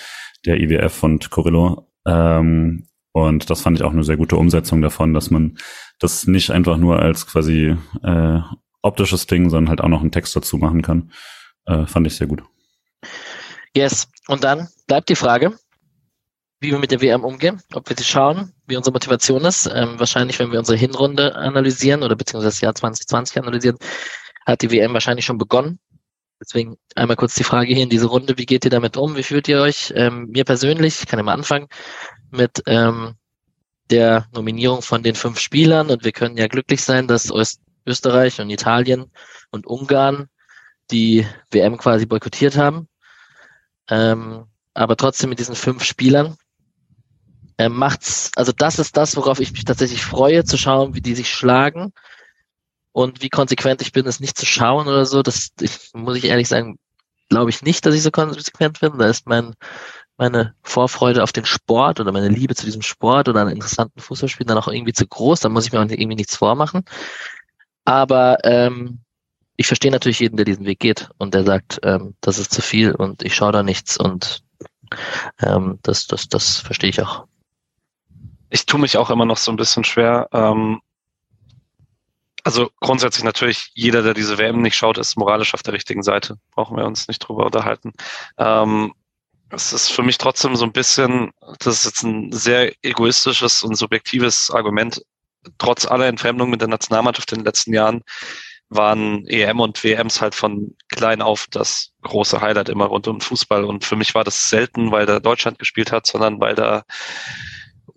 der 0.46 0.60
IWF 0.60 1.04
und 1.04 1.30
Corillo. 1.32 1.88
Ähm, 2.06 2.88
und 3.12 3.50
das 3.50 3.62
fand 3.62 3.78
ich 3.78 3.84
auch 3.84 3.92
eine 3.92 4.04
sehr 4.04 4.18
gute 4.18 4.36
Umsetzung 4.36 4.82
davon, 4.82 5.14
dass 5.14 5.32
man 5.32 5.58
das 6.00 6.28
nicht 6.28 6.52
einfach 6.52 6.78
nur 6.78 7.00
als 7.00 7.26
quasi 7.26 7.76
äh, 8.04 8.40
optisches 8.82 9.28
Ding, 9.28 9.50
sondern 9.50 9.70
halt 9.70 9.82
auch 9.82 9.90
noch 9.90 10.02
einen 10.02 10.12
Text 10.12 10.36
dazu 10.36 10.58
machen 10.58 10.82
kann. 10.82 11.12
Äh, 11.66 11.86
fand 11.86 12.08
ich 12.08 12.16
sehr 12.16 12.28
gut. 12.28 12.44
Yes. 13.76 14.08
Und 14.28 14.44
dann 14.44 14.68
bleibt 14.88 15.10
die 15.10 15.16
Frage, 15.16 15.58
wie 16.60 16.72
wir 16.72 16.80
mit 16.80 16.92
der 16.92 17.02
WM 17.02 17.24
umgehen, 17.24 17.62
ob 17.74 17.90
wir 17.90 17.96
sie 17.96 18.04
schauen, 18.04 18.54
wie 18.68 18.76
unsere 18.76 18.94
Motivation 18.94 19.46
ist. 19.46 19.70
Ähm, 19.74 20.00
wahrscheinlich, 20.00 20.40
wenn 20.40 20.52
wir 20.52 20.60
unsere 20.60 20.78
Hinrunde 20.78 21.36
analysieren 21.36 22.04
oder 22.04 22.16
beziehungsweise 22.16 22.50
das 22.50 22.62
Jahr 22.62 22.76
2020 22.76 23.38
analysieren, 23.38 23.78
hat 24.46 24.62
die 24.62 24.72
WM 24.72 24.94
wahrscheinlich 24.94 25.26
schon 25.26 25.38
begonnen. 25.38 25.80
Deswegen 26.42 26.78
einmal 26.96 27.18
kurz 27.18 27.36
die 27.36 27.44
Frage 27.44 27.74
hier 27.74 27.84
in 27.84 27.90
diese 27.90 28.08
Runde, 28.08 28.38
wie 28.38 28.46
geht 28.46 28.66
ihr 28.66 28.72
damit 28.72 28.98
um? 28.98 29.16
Wie 29.16 29.24
fühlt 29.24 29.48
ihr 29.48 29.62
euch? 29.62 29.94
Ähm, 29.96 30.28
mir 30.32 30.46
persönlich, 30.46 31.02
ich 31.02 31.08
kann 31.08 31.24
mal 31.24 31.34
anfangen 31.34 31.68
mit 32.32 32.64
ähm, 32.66 33.16
der 33.90 34.28
Nominierung 34.34 34.82
von 34.82 35.04
den 35.04 35.16
fünf 35.16 35.40
Spielern 35.40 35.90
und 35.90 36.04
wir 36.04 36.12
können 36.12 36.38
ja 36.38 36.48
glücklich 36.48 36.84
sein, 36.84 37.08
dass 37.08 37.32
Österreich 37.86 38.40
und 38.40 38.50
Italien 38.50 39.12
und 39.52 39.66
Ungarn 39.66 40.28
die 40.92 41.26
WM 41.52 41.78
quasi 41.78 42.06
boykottiert 42.06 42.58
haben. 42.58 42.88
Ähm, 43.90 44.46
aber 44.74 44.96
trotzdem 44.96 45.30
mit 45.30 45.40
diesen 45.40 45.56
fünf 45.56 45.84
Spielern 45.84 46.38
äh, 47.60 47.70
macht's, 47.70 48.32
also 48.38 48.54
das 48.54 48.80
ist 48.80 48.96
das, 48.96 49.18
worauf 49.18 49.42
ich 49.42 49.52
mich 49.52 49.66
tatsächlich 49.66 50.04
freue, 50.04 50.46
zu 50.46 50.58
schauen, 50.58 50.96
wie 50.96 51.02
die 51.02 51.14
sich 51.14 51.30
schlagen 51.30 51.92
und 52.94 53.22
wie 53.22 53.30
konsequent 53.30 53.82
ich 53.82 53.92
bin, 53.92 54.08
es 54.08 54.22
nicht 54.22 54.38
zu 54.38 54.46
schauen 54.46 54.88
oder 54.88 55.06
so. 55.06 55.22
Das 55.22 55.50
ich, 55.60 55.92
muss 55.94 56.18
ich 56.18 56.24
ehrlich 56.26 56.48
sagen, 56.48 56.80
glaube 57.28 57.50
ich 57.50 57.62
nicht, 57.62 57.86
dass 57.86 57.96
ich 57.96 58.02
so 58.02 58.12
konsequent 58.12 58.80
bin. 58.80 58.98
Da 58.98 59.08
ist 59.08 59.28
mein, 59.28 59.56
meine 60.18 60.56
Vorfreude 60.64 61.22
auf 61.22 61.34
den 61.34 61.44
Sport 61.44 62.00
oder 62.00 62.14
meine 62.14 62.30
Liebe 62.30 62.56
zu 62.56 62.66
diesem 62.66 62.82
Sport 62.82 63.28
oder 63.28 63.42
einen 63.42 63.52
interessanten 63.52 64.00
Fußballspiel 64.00 64.46
dann 64.46 64.58
auch 64.58 64.70
irgendwie 64.70 64.94
zu 64.94 65.06
groß. 65.06 65.42
Da 65.42 65.50
muss 65.50 65.66
ich 65.66 65.74
mir 65.74 65.80
auch 65.80 65.90
irgendwie 65.90 66.16
nichts 66.16 66.38
vormachen. 66.38 66.86
Aber 67.84 68.38
ähm, 68.46 69.02
ich 69.58 69.68
verstehe 69.68 69.92
natürlich 69.92 70.22
jeden, 70.22 70.38
der 70.38 70.46
diesen 70.46 70.66
Weg 70.66 70.80
geht 70.80 71.10
und 71.18 71.34
der 71.34 71.44
sagt, 71.44 71.82
ähm, 71.84 72.16
das 72.22 72.40
ist 72.40 72.54
zu 72.54 72.62
viel 72.62 72.96
und 72.96 73.22
ich 73.22 73.36
schaue 73.36 73.52
da 73.52 73.64
nichts 73.64 73.98
und 73.98 74.44
ähm, 75.42 75.80
das, 75.84 76.08
das, 76.08 76.30
das 76.30 76.58
verstehe 76.58 76.90
ich 76.90 77.02
auch 77.02 77.28
ich 78.50 78.66
tue 78.66 78.80
mich 78.80 78.98
auch 78.98 79.10
immer 79.10 79.26
noch 79.26 79.38
so 79.38 79.52
ein 79.52 79.58
bisschen 79.58 79.84
schwer. 79.84 80.28
Ähm, 80.34 80.82
also 82.44 82.70
grundsätzlich 82.80 83.24
natürlich, 83.24 83.72
jeder, 83.74 84.02
der 84.02 84.14
diese 84.14 84.38
WM 84.38 84.62
nicht 84.62 84.76
schaut, 84.76 84.98
ist 84.98 85.18
moralisch 85.18 85.54
auf 85.54 85.64
der 85.64 85.74
richtigen 85.74 86.04
Seite. 86.04 86.38
Brauchen 86.52 86.78
wir 86.78 86.86
uns 86.86 87.08
nicht 87.08 87.20
drüber 87.20 87.46
unterhalten. 87.46 87.92
Ähm, 88.38 88.94
es 89.52 89.74
ist 89.74 89.92
für 89.92 90.04
mich 90.04 90.18
trotzdem 90.18 90.56
so 90.56 90.66
ein 90.66 90.72
bisschen, 90.72 91.32
das 91.60 91.80
ist 91.80 91.86
jetzt 91.86 92.04
ein 92.04 92.32
sehr 92.32 92.74
egoistisches 92.84 93.64
und 93.64 93.76
subjektives 93.76 94.52
Argument. 94.52 95.02
Trotz 95.58 95.86
aller 95.86 96.08
Entfremdung 96.08 96.50
mit 96.50 96.62
der 96.62 96.68
Nationalmannschaft 96.68 97.32
in 97.32 97.40
den 97.40 97.46
letzten 97.46 97.74
Jahren 97.74 98.04
waren 98.70 99.26
EM 99.26 99.60
und 99.60 99.84
WMs 99.84 100.22
halt 100.22 100.36
von 100.36 100.76
klein 100.90 101.22
auf 101.24 101.48
das 101.50 101.92
große 102.04 102.40
Highlight 102.40 102.70
immer 102.70 102.86
rund 102.86 103.08
um 103.08 103.20
Fußball. 103.20 103.66
Und 103.66 103.84
für 103.84 103.96
mich 103.96 104.14
war 104.14 104.24
das 104.24 104.50
selten, 104.50 104.92
weil 104.92 105.08
da 105.08 105.20
Deutschland 105.20 105.58
gespielt 105.58 105.92
hat, 105.92 106.06
sondern 106.06 106.40
weil 106.40 106.54
da 106.54 106.84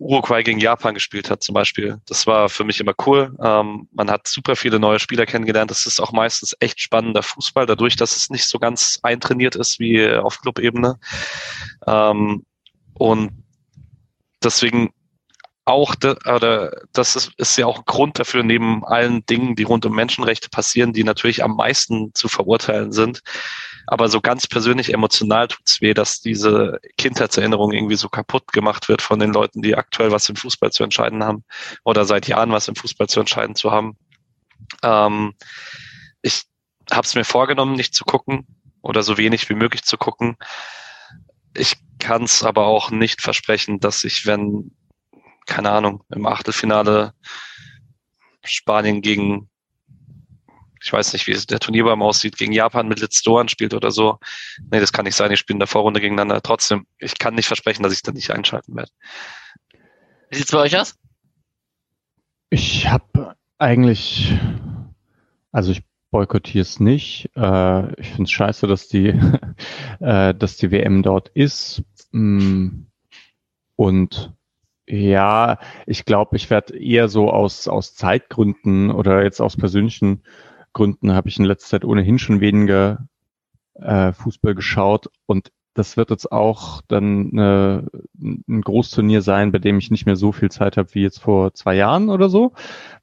Uruguay 0.03 0.43
gegen 0.43 0.59
Japan 0.59 0.93
gespielt 0.93 1.29
hat 1.29 1.43
zum 1.43 1.53
Beispiel. 1.53 1.99
Das 2.07 2.27
war 2.27 2.49
für 2.49 2.63
mich 2.63 2.79
immer 2.79 2.93
cool. 3.05 3.35
Ähm, 3.41 3.87
man 3.93 4.11
hat 4.11 4.27
super 4.27 4.55
viele 4.55 4.79
neue 4.79 4.99
Spieler 4.99 5.25
kennengelernt. 5.25 5.71
Das 5.71 5.85
ist 5.85 5.99
auch 6.01 6.11
meistens 6.11 6.55
echt 6.59 6.81
spannender 6.81 7.23
Fußball, 7.23 7.65
dadurch, 7.65 7.95
dass 7.95 8.15
es 8.15 8.29
nicht 8.29 8.45
so 8.45 8.59
ganz 8.59 8.99
eintrainiert 9.03 9.55
ist 9.55 9.79
wie 9.79 10.07
auf 10.09 10.39
Clubebene. 10.41 10.99
Ähm, 11.87 12.45
und 12.93 13.31
deswegen 14.43 14.93
auch, 15.65 15.95
de, 15.95 16.15
oder 16.25 16.81
das 16.91 17.15
ist, 17.15 17.31
ist 17.37 17.57
ja 17.57 17.65
auch 17.65 17.79
ein 17.79 17.85
Grund 17.85 18.19
dafür, 18.19 18.43
neben 18.43 18.83
allen 18.85 19.25
Dingen, 19.25 19.55
die 19.55 19.63
rund 19.63 19.85
um 19.85 19.95
Menschenrechte 19.95 20.49
passieren, 20.49 20.91
die 20.91 21.05
natürlich 21.05 21.43
am 21.43 21.55
meisten 21.55 22.13
zu 22.13 22.27
verurteilen 22.27 22.91
sind, 22.91 23.21
aber 23.87 24.07
so 24.07 24.21
ganz 24.21 24.47
persönlich 24.47 24.93
emotional 24.93 25.47
tut's 25.47 25.81
weh, 25.81 25.93
dass 25.93 26.21
diese 26.21 26.79
Kindheitserinnerung 26.97 27.71
irgendwie 27.71 27.95
so 27.95 28.09
kaputt 28.09 28.51
gemacht 28.53 28.89
wird 28.89 29.01
von 29.01 29.19
den 29.19 29.33
Leuten, 29.33 29.61
die 29.61 29.75
aktuell 29.75 30.11
was 30.11 30.29
im 30.29 30.35
Fußball 30.35 30.71
zu 30.71 30.83
entscheiden 30.83 31.23
haben 31.23 31.43
oder 31.83 32.05
seit 32.05 32.27
Jahren 32.27 32.51
was 32.51 32.67
im 32.67 32.75
Fußball 32.75 33.07
zu 33.07 33.19
entscheiden 33.19 33.55
zu 33.55 33.71
haben. 33.71 33.97
Ähm, 34.81 35.33
ich 36.21 36.43
habe 36.91 37.05
es 37.05 37.15
mir 37.15 37.25
vorgenommen, 37.25 37.75
nicht 37.75 37.93
zu 37.93 38.05
gucken 38.05 38.47
oder 38.81 39.03
so 39.03 39.17
wenig 39.17 39.49
wie 39.49 39.55
möglich 39.55 39.83
zu 39.83 39.97
gucken. 39.97 40.37
Ich 41.55 41.75
kann 41.99 42.23
es 42.23 42.43
aber 42.43 42.65
auch 42.65 42.91
nicht 42.91 43.21
versprechen, 43.21 43.79
dass 43.79 44.03
ich, 44.03 44.25
wenn, 44.25 44.75
keine 45.45 45.71
Ahnung, 45.71 46.03
im 46.09 46.25
Achtelfinale 46.25 47.13
Spanien 48.43 49.01
gegen 49.01 49.49
ich 50.83 50.91
weiß 50.91 51.13
nicht, 51.13 51.27
wie 51.27 51.33
der 51.33 51.59
Turnierbaum 51.59 52.01
aussieht, 52.01 52.37
gegen 52.37 52.51
Japan 52.51 52.89
mit 52.89 52.99
Litz 52.99 53.21
Doan 53.21 53.47
spielt 53.47 53.73
oder 53.73 53.89
so. 53.89 54.19
Nee, 54.69 54.81
das 54.81 54.91
kann 54.91 55.05
nicht 55.05 55.15
sein. 55.15 55.29
Die 55.29 55.37
spielen 55.37 55.55
in 55.55 55.61
der 55.61 55.67
Vorrunde 55.67 56.01
gegeneinander. 56.01 56.41
Trotzdem, 56.41 56.85
ich 56.97 57.17
kann 57.17 57.35
nicht 57.35 57.47
versprechen, 57.47 57.83
dass 57.83 57.93
ich 57.93 58.01
da 58.01 58.11
nicht 58.11 58.31
einschalten 58.31 58.75
werde. 58.75 58.91
Wie 60.29 60.35
sieht's 60.35 60.51
bei 60.51 60.59
euch 60.59 60.77
aus? 60.77 60.95
Ich 62.49 62.89
habe 62.89 63.35
eigentlich, 63.57 64.37
also 65.53 65.71
ich 65.71 65.83
boykottiere 66.11 66.63
es 66.63 66.81
nicht. 66.81 67.29
Äh, 67.35 67.99
ich 68.01 68.09
finde 68.09 68.23
es 68.23 68.31
scheiße, 68.31 68.67
dass 68.67 68.89
die, 68.89 69.07
äh, 70.01 70.35
dass 70.35 70.57
die 70.57 70.69
WM 70.69 71.01
dort 71.01 71.29
ist. 71.29 71.83
Mm, 72.11 72.87
und 73.77 74.33
ja, 74.85 75.59
ich 75.85 76.03
glaube, 76.03 76.35
ich 76.35 76.49
werde 76.49 76.77
eher 76.77 77.07
so 77.07 77.31
aus, 77.31 77.69
aus 77.69 77.95
Zeitgründen 77.95 78.91
oder 78.91 79.23
jetzt 79.23 79.39
aus 79.39 79.55
persönlichen 79.55 80.23
Gründen 80.73 81.13
habe 81.13 81.29
ich 81.29 81.37
in 81.37 81.45
letzter 81.45 81.69
Zeit 81.69 81.85
ohnehin 81.85 82.19
schon 82.19 82.41
weniger 82.41 83.07
äh, 83.75 84.11
Fußball 84.11 84.55
geschaut 84.55 85.09
und 85.25 85.51
das 85.73 85.97
wird 85.97 86.11
jetzt 86.11 86.31
auch 86.31 86.81
dann 86.87 87.31
eine, 87.31 87.87
ein 88.21 88.61
Großturnier 88.61 89.21
sein, 89.21 89.51
bei 89.51 89.59
dem 89.59 89.79
ich 89.79 89.89
nicht 89.89 90.05
mehr 90.05 90.15
so 90.15 90.31
viel 90.31 90.51
Zeit 90.51 90.77
habe 90.77 90.93
wie 90.93 91.01
jetzt 91.01 91.19
vor 91.19 91.53
zwei 91.53 91.75
Jahren 91.75 92.09
oder 92.09 92.29
so, 92.29 92.53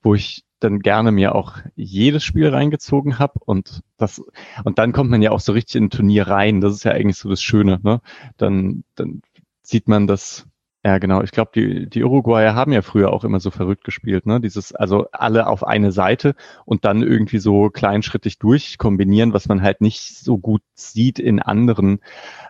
wo 0.02 0.14
ich 0.14 0.44
dann 0.60 0.80
gerne 0.80 1.10
mir 1.10 1.34
auch 1.34 1.58
jedes 1.74 2.22
Spiel 2.22 2.48
reingezogen 2.48 3.18
habe 3.18 3.40
und 3.44 3.82
das 3.96 4.22
und 4.64 4.78
dann 4.78 4.92
kommt 4.92 5.10
man 5.10 5.22
ja 5.22 5.30
auch 5.30 5.40
so 5.40 5.52
richtig 5.52 5.76
in 5.76 5.84
ein 5.84 5.90
Turnier 5.90 6.28
rein. 6.28 6.60
Das 6.60 6.74
ist 6.74 6.84
ja 6.84 6.92
eigentlich 6.92 7.16
so 7.16 7.28
das 7.28 7.42
Schöne. 7.42 7.80
Ne? 7.82 8.00
Dann 8.36 8.84
dann 8.94 9.22
sieht 9.62 9.88
man 9.88 10.06
das 10.06 10.46
ja, 10.84 10.98
genau. 10.98 11.22
Ich 11.22 11.30
glaube, 11.30 11.50
die, 11.54 11.90
die 11.90 12.02
Uruguayer 12.04 12.54
haben 12.54 12.72
ja 12.72 12.80
früher 12.82 13.12
auch 13.12 13.24
immer 13.24 13.38
so 13.40 13.50
verrückt 13.50 13.84
gespielt, 13.84 14.24
ne? 14.26 14.40
Dieses, 14.40 14.74
also 14.74 15.06
alle 15.12 15.46
auf 15.46 15.62
eine 15.62 15.92
Seite 15.92 16.34
und 16.64 16.84
dann 16.86 17.02
irgendwie 17.02 17.38
so 17.38 17.68
kleinschrittig 17.68 18.38
durchkombinieren, 18.38 19.34
was 19.34 19.46
man 19.48 19.60
halt 19.62 19.82
nicht 19.82 20.16
so 20.18 20.38
gut 20.38 20.62
sieht 20.74 21.18
in 21.18 21.40
anderen 21.40 22.00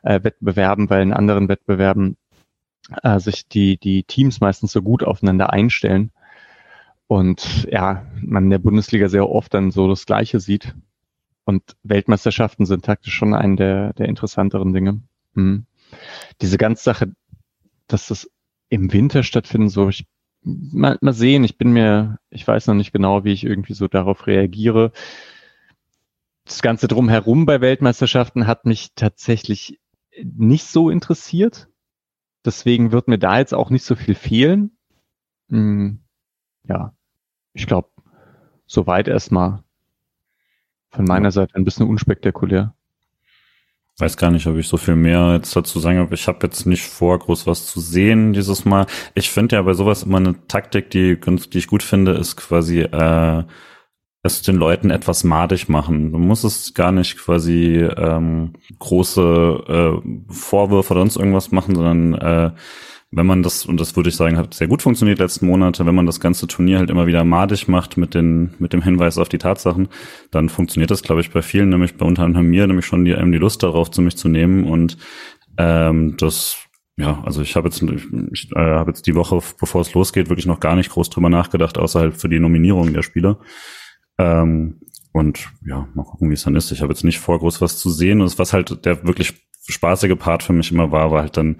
äh, 0.02 0.22
Wettbewerben, 0.22 0.88
weil 0.90 1.02
in 1.02 1.12
anderen 1.12 1.48
Wettbewerben 1.48 2.16
äh, 3.02 3.18
sich 3.18 3.48
die, 3.48 3.78
die 3.78 4.04
Teams 4.04 4.40
meistens 4.40 4.72
so 4.72 4.82
gut 4.82 5.02
aufeinander 5.04 5.52
einstellen. 5.52 6.12
und 7.10 7.66
ja, 7.68 8.06
man 8.22 8.44
in 8.44 8.50
der 8.50 8.58
Bundesliga 8.60 9.08
sehr 9.08 9.28
oft 9.28 9.52
dann 9.52 9.72
so 9.72 9.88
das 9.88 10.06
Gleiche 10.06 10.38
sieht. 10.38 10.76
Und 11.44 11.76
Weltmeisterschaften 11.82 12.66
sind 12.66 12.84
taktisch 12.84 13.14
schon 13.14 13.34
ein 13.34 13.56
der, 13.56 13.92
der 13.94 14.08
interessanteren 14.08 14.72
Dinge. 14.72 15.00
Hm. 15.34 15.66
Diese 16.40 16.56
ganze 16.56 16.84
Sache, 16.84 17.12
dass 17.92 18.08
das 18.08 18.30
im 18.68 18.92
Winter 18.92 19.22
stattfinden, 19.22 19.68
so 19.68 19.88
ich 19.88 20.06
mal, 20.42 20.98
mal 21.00 21.12
sehen, 21.12 21.44
ich 21.44 21.58
bin 21.58 21.72
mir, 21.72 22.18
ich 22.30 22.46
weiß 22.46 22.66
noch 22.66 22.74
nicht 22.74 22.92
genau, 22.92 23.24
wie 23.24 23.32
ich 23.32 23.44
irgendwie 23.44 23.74
so 23.74 23.88
darauf 23.88 24.26
reagiere. 24.26 24.92
Das 26.44 26.62
Ganze 26.62 26.88
drumherum 26.88 27.46
bei 27.46 27.60
Weltmeisterschaften 27.60 28.46
hat 28.46 28.66
mich 28.66 28.94
tatsächlich 28.94 29.80
nicht 30.22 30.66
so 30.66 30.90
interessiert. 30.90 31.68
Deswegen 32.44 32.92
wird 32.92 33.08
mir 33.08 33.18
da 33.18 33.38
jetzt 33.38 33.54
auch 33.54 33.70
nicht 33.70 33.84
so 33.84 33.94
viel 33.94 34.14
fehlen. 34.14 34.76
Hm, 35.48 36.00
ja, 36.64 36.94
ich 37.52 37.66
glaube, 37.66 37.90
soweit 38.66 39.08
erstmal 39.08 39.62
von 40.90 41.04
meiner 41.04 41.30
Seite 41.30 41.54
ein 41.54 41.64
bisschen 41.64 41.86
unspektakulär. 41.86 42.74
Weiß 43.98 44.16
gar 44.16 44.30
nicht, 44.30 44.46
ob 44.46 44.56
ich 44.56 44.66
so 44.66 44.76
viel 44.78 44.96
mehr 44.96 45.34
jetzt 45.34 45.54
dazu 45.54 45.78
sagen 45.78 45.98
habe. 45.98 46.14
Ich 46.14 46.26
habe 46.26 46.46
jetzt 46.46 46.64
nicht 46.66 46.84
vor, 46.84 47.18
groß 47.18 47.46
was 47.46 47.66
zu 47.66 47.80
sehen 47.80 48.32
dieses 48.32 48.64
Mal. 48.64 48.86
Ich 49.14 49.30
finde 49.30 49.56
ja 49.56 49.62
bei 49.62 49.74
sowas 49.74 50.04
immer 50.04 50.18
eine 50.18 50.46
Taktik, 50.48 50.90
die, 50.90 51.20
die 51.20 51.58
ich 51.58 51.66
gut 51.66 51.82
finde, 51.82 52.12
ist 52.12 52.36
quasi 52.36 52.80
äh, 52.80 53.44
es 54.22 54.42
den 54.42 54.56
Leuten 54.56 54.90
etwas 54.90 55.24
madig 55.24 55.68
machen. 55.68 56.12
Du 56.12 56.18
musst 56.18 56.44
es 56.44 56.74
gar 56.74 56.92
nicht 56.92 57.18
quasi 57.18 57.76
ähm, 57.76 58.52
große 58.78 59.22
äh, 60.02 60.32
Vorwürfe 60.32 60.92
oder 60.92 61.00
sonst 61.00 61.16
irgendwas 61.16 61.52
machen, 61.52 61.74
sondern 61.74 62.14
äh, 62.14 62.50
wenn 63.12 63.26
man 63.26 63.42
das, 63.42 63.66
und 63.66 63.80
das 63.80 63.96
würde 63.96 64.08
ich 64.08 64.16
sagen, 64.16 64.36
hat 64.38 64.54
sehr 64.54 64.68
gut 64.68 64.82
funktioniert 64.82 65.18
letzten 65.18 65.46
Monate, 65.46 65.84
wenn 65.84 65.94
man 65.94 66.06
das 66.06 66.20
ganze 66.20 66.46
Turnier 66.46 66.78
halt 66.78 66.90
immer 66.90 67.06
wieder 67.06 67.24
madig 67.24 67.66
macht 67.66 67.96
mit 67.96 68.14
den, 68.14 68.54
mit 68.58 68.72
dem 68.72 68.82
Hinweis 68.82 69.18
auf 69.18 69.28
die 69.28 69.38
Tatsachen, 69.38 69.88
dann 70.30 70.48
funktioniert 70.48 70.90
das, 70.90 71.02
glaube 71.02 71.20
ich, 71.20 71.30
bei 71.30 71.42
vielen, 71.42 71.70
nämlich 71.70 71.96
bei 71.96 72.06
unter 72.06 72.22
anderem 72.22 72.48
mir, 72.48 72.66
nämlich 72.66 72.86
schon 72.86 73.04
die, 73.04 73.12
ähm, 73.12 73.32
die 73.32 73.38
Lust 73.38 73.62
darauf, 73.62 73.90
zu 73.90 74.00
mich 74.00 74.16
zu 74.16 74.28
nehmen 74.28 74.64
und 74.64 74.96
ähm, 75.58 76.16
das 76.18 76.56
ja, 76.96 77.22
also 77.24 77.40
ich 77.40 77.56
habe 77.56 77.68
jetzt, 77.68 77.82
ich, 77.82 78.52
äh, 78.52 78.58
hab 78.58 78.86
jetzt 78.86 79.06
die 79.06 79.14
Woche, 79.14 79.40
bevor 79.58 79.80
es 79.80 79.94
losgeht, 79.94 80.28
wirklich 80.28 80.46
noch 80.46 80.60
gar 80.60 80.76
nicht 80.76 80.90
groß 80.90 81.08
drüber 81.08 81.30
nachgedacht, 81.30 81.78
außer 81.78 81.98
halt 81.98 82.16
für 82.18 82.28
die 82.28 82.40
Nominierung 82.40 82.92
der 82.92 83.02
Spieler. 83.02 83.38
Ähm, 84.18 84.80
und 85.12 85.48
ja, 85.64 85.88
mal 85.94 86.04
gucken, 86.04 86.28
wie 86.28 86.34
es 86.34 86.44
dann 86.44 86.56
ist. 86.56 86.70
Ich 86.70 86.82
habe 86.82 86.92
jetzt 86.92 87.04
nicht 87.04 87.18
vor, 87.18 87.38
groß 87.38 87.60
was 87.60 87.78
zu 87.78 87.90
sehen. 87.90 88.20
Und 88.20 88.38
was 88.38 88.52
halt 88.52 88.84
der 88.84 89.04
wirklich 89.06 89.49
spaßige 89.66 90.16
Part 90.16 90.42
für 90.42 90.52
mich 90.52 90.72
immer 90.72 90.90
war, 90.90 91.10
war 91.10 91.22
halt 91.22 91.36
dann 91.36 91.56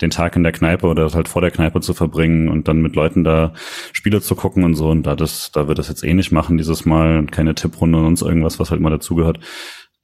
den 0.00 0.10
Tag 0.10 0.36
in 0.36 0.42
der 0.42 0.52
Kneipe 0.52 0.86
oder 0.86 1.10
halt 1.12 1.28
vor 1.28 1.42
der 1.42 1.50
Kneipe 1.50 1.80
zu 1.80 1.94
verbringen 1.94 2.48
und 2.48 2.68
dann 2.68 2.82
mit 2.82 2.96
Leuten 2.96 3.24
da 3.24 3.52
Spiele 3.92 4.20
zu 4.20 4.34
gucken 4.34 4.64
und 4.64 4.74
so. 4.74 4.90
Und 4.90 5.04
da 5.04 5.16
das, 5.16 5.52
da 5.52 5.68
wird 5.68 5.78
das 5.78 5.88
jetzt 5.88 6.04
eh 6.04 6.14
nicht 6.14 6.32
machen 6.32 6.58
dieses 6.58 6.84
Mal 6.84 7.18
und 7.18 7.32
keine 7.32 7.54
Tipprunde 7.54 7.98
und 7.98 8.04
sonst 8.04 8.22
irgendwas, 8.22 8.58
was 8.58 8.70
halt 8.70 8.80
mal 8.80 8.90
dazugehört. 8.90 9.38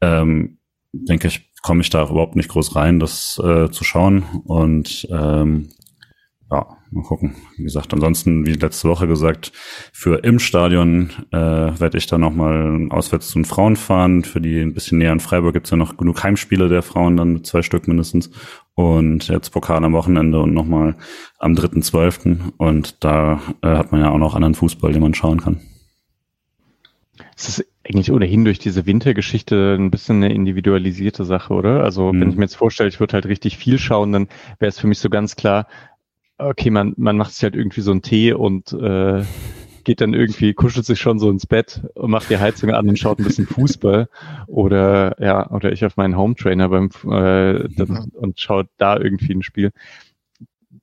Ähm, 0.01 0.59
denke 0.93 1.29
ich, 1.29 1.51
komme 1.63 1.81
ich 1.81 1.91
da 1.91 2.03
auch 2.03 2.11
überhaupt 2.11 2.37
nicht 2.37 2.49
groß 2.49 2.77
rein, 2.77 3.01
das 3.01 3.41
äh, 3.43 3.71
zu 3.71 3.85
schauen. 3.85 4.25
Und 4.45 5.07
ähm, 5.11 5.71
ja, 6.51 6.67
mal 6.91 7.03
gucken. 7.03 7.35
Wie 7.57 7.65
gesagt, 7.65 7.93
ansonsten, 7.93 8.47
wie 8.47 8.55
letzte 8.55 8.89
Woche 8.89 9.07
gesagt, 9.07 9.53
für 9.93 10.25
im 10.25 10.39
Stadion 10.39 11.11
äh, 11.31 11.37
werde 11.37 11.99
ich 11.99 12.07
dann 12.07 12.23
nochmal 12.23 12.89
auswärts 12.91 13.29
zu 13.29 13.39
den 13.39 13.45
Frauen 13.45 13.77
fahren. 13.77 14.25
Für 14.25 14.41
die 14.41 14.61
ein 14.61 14.73
bisschen 14.73 14.99
näher 14.99 15.13
in 15.13 15.21
Freiburg 15.21 15.53
gibt's 15.53 15.71
ja 15.71 15.77
noch 15.77 15.99
genug 15.99 16.23
Heimspiele 16.23 16.69
der 16.69 16.83
Frauen, 16.83 17.19
dann 17.19 17.35
mit 17.35 17.47
zwei 17.47 17.61
Stück 17.63 17.87
mindestens. 17.87 18.31
Und 18.75 19.29
jetzt 19.29 19.51
Pokal 19.51 19.85
am 19.85 19.93
Wochenende 19.93 20.41
und 20.41 20.55
nochmal 20.55 20.97
am 21.39 21.53
3.12. 21.53 22.53
Und 22.57 23.05
da 23.05 23.41
äh, 23.63 23.69
hat 23.69 23.93
man 23.93 24.01
ja 24.01 24.11
auch 24.11 24.19
noch 24.19 24.35
anderen 24.35 24.55
Fußball, 24.55 24.93
den 24.93 25.03
man 25.03 25.15
schauen 25.15 25.41
kann. 25.41 25.61
Es 27.37 27.49
ist 27.49 27.67
eigentlich 27.85 28.11
ohnehin 28.11 28.45
durch 28.45 28.59
diese 28.59 28.87
Wintergeschichte 28.87 29.77
ein 29.79 29.91
bisschen 29.91 30.23
eine 30.23 30.33
individualisierte 30.33 31.25
Sache, 31.25 31.53
oder? 31.55 31.83
Also 31.85 32.13
mhm. 32.13 32.21
wenn 32.21 32.31
ich 32.31 32.37
mir 32.37 32.45
jetzt 32.45 32.57
vorstelle, 32.57 32.89
ich 32.89 33.01
würde 33.01 33.15
halt 33.15 33.27
richtig 33.27 33.59
viel 33.59 33.79
schauen, 33.79 34.13
dann 34.13 34.29
wäre 34.59 34.69
es 34.69 34.79
für 34.79 34.87
mich 34.87 34.99
so 34.99 35.11
ganz 35.11 35.37
klar, 35.37 35.67
okay, 36.39 36.71
man, 36.71 36.95
man 36.97 37.17
macht 37.17 37.33
sich 37.33 37.43
halt 37.43 37.57
irgendwie 37.57 37.81
so 37.81 37.91
einen 37.91 38.03
Tee 38.03 38.33
und 38.33 38.73
äh, 38.73 39.25
geht 39.85 40.01
dann 40.01 40.15
irgendwie, 40.15 40.55
kuschelt 40.55 40.87
sich 40.87 41.01
schon 41.01 41.19
so 41.19 41.31
ins 41.31 41.47
Bett 41.47 41.83
und 41.95 42.11
macht 42.11 42.31
die 42.31 42.39
Heizung 42.39 42.71
an 42.73 42.89
und 42.89 42.99
schaut 42.99 43.19
ein 43.19 43.25
bisschen 43.25 43.47
Fußball. 43.47 44.09
Oder 44.47 45.17
ja, 45.19 45.51
oder 45.51 45.73
ich 45.73 45.85
auf 45.85 45.97
meinen 45.97 46.17
Home 46.17 46.35
Trainer 46.35 46.69
beim 46.69 46.91
äh, 47.05 47.69
dann, 47.69 48.11
und 48.13 48.41
schaut 48.41 48.69
da 48.77 48.99
irgendwie 48.99 49.33
ein 49.33 49.43
Spiel. 49.43 49.73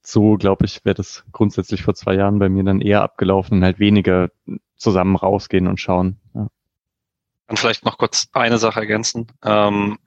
So, 0.02 0.38
glaube 0.38 0.66
ich, 0.66 0.84
wäre 0.86 0.96
das 0.96 1.24
grundsätzlich 1.32 1.84
vor 1.84 1.96
zwei 1.96 2.16
Jahren 2.16 2.40
bei 2.40 2.50
mir 2.50 2.64
dann 2.64 2.82
eher 2.82 3.02
abgelaufen 3.02 3.60
und 3.60 3.64
halt 3.64 3.80
weniger 3.80 4.30
zusammen 4.76 5.16
rausgehen 5.16 5.68
und 5.68 5.80
schauen. 5.80 6.18
Ja. 6.34 6.48
Und 7.48 7.60
vielleicht 7.60 7.86
noch 7.86 7.98
kurz 7.98 8.28
eine 8.34 8.58
Sache 8.58 8.80
ergänzen. 8.80 9.28
Ähm, 9.44 10.00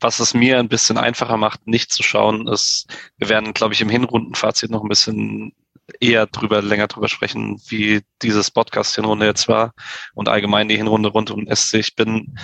was 0.00 0.20
es 0.20 0.34
mir 0.34 0.58
ein 0.58 0.68
bisschen 0.68 0.98
einfacher 0.98 1.36
macht, 1.36 1.66
nicht 1.66 1.92
zu 1.92 2.02
schauen, 2.02 2.48
ist, 2.48 2.86
wir 3.18 3.28
werden, 3.28 3.54
glaube 3.54 3.74
ich, 3.74 3.80
im 3.80 3.88
Hinrundenfazit 3.88 4.70
noch 4.70 4.82
ein 4.82 4.88
bisschen 4.88 5.52
eher 6.00 6.26
drüber, 6.26 6.62
länger 6.62 6.86
drüber 6.86 7.08
sprechen, 7.08 7.60
wie 7.68 8.02
dieses 8.22 8.50
Podcast-Hinrunde 8.50 9.26
jetzt 9.26 9.48
war 9.48 9.72
und 10.14 10.28
allgemein 10.28 10.68
die 10.68 10.76
Hinrunde 10.76 11.08
rund 11.08 11.30
um 11.30 11.46
SC. 11.52 11.74
Ich 11.74 11.96
bin 11.96 12.34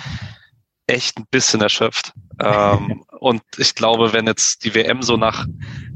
echt 0.87 1.17
ein 1.17 1.25
bisschen 1.29 1.61
erschöpft. 1.61 2.13
ähm, 2.41 3.03
und 3.19 3.41
ich 3.57 3.75
glaube, 3.75 4.13
wenn 4.13 4.25
jetzt 4.25 4.63
die 4.63 4.73
WM 4.73 5.01
so 5.01 5.17
nach 5.17 5.45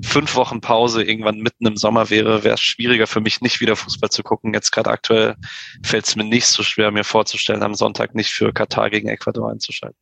fünf 0.04 0.36
Wochen 0.36 0.60
Pause 0.60 1.04
irgendwann 1.04 1.40
mitten 1.40 1.66
im 1.66 1.78
Sommer 1.78 2.10
wäre, 2.10 2.44
wäre 2.44 2.56
es 2.56 2.62
schwieriger 2.62 3.08
für 3.08 3.22
mich, 3.22 3.42
nicht 3.42 3.62
wieder 3.62 3.76
Fußball 3.76 4.10
zu 4.10 4.22
gucken. 4.22 4.54
Jetzt 4.54 4.72
gerade 4.72 4.90
aktuell 4.90 5.36
fällt 5.84 6.08
es 6.08 6.16
mir 6.16 6.26
nicht 6.26 6.48
so 6.48 6.62
schwer, 6.62 6.92
mir 6.92 7.06
vorzustellen, 7.06 7.64
am 7.64 7.74
Sonntag 7.74 8.16
nicht 8.16 8.32
für 8.32 8.52
Katar 8.52 8.90
gegen 8.90 9.08
Ecuador 9.08 9.50
einzuschalten. 9.50 10.00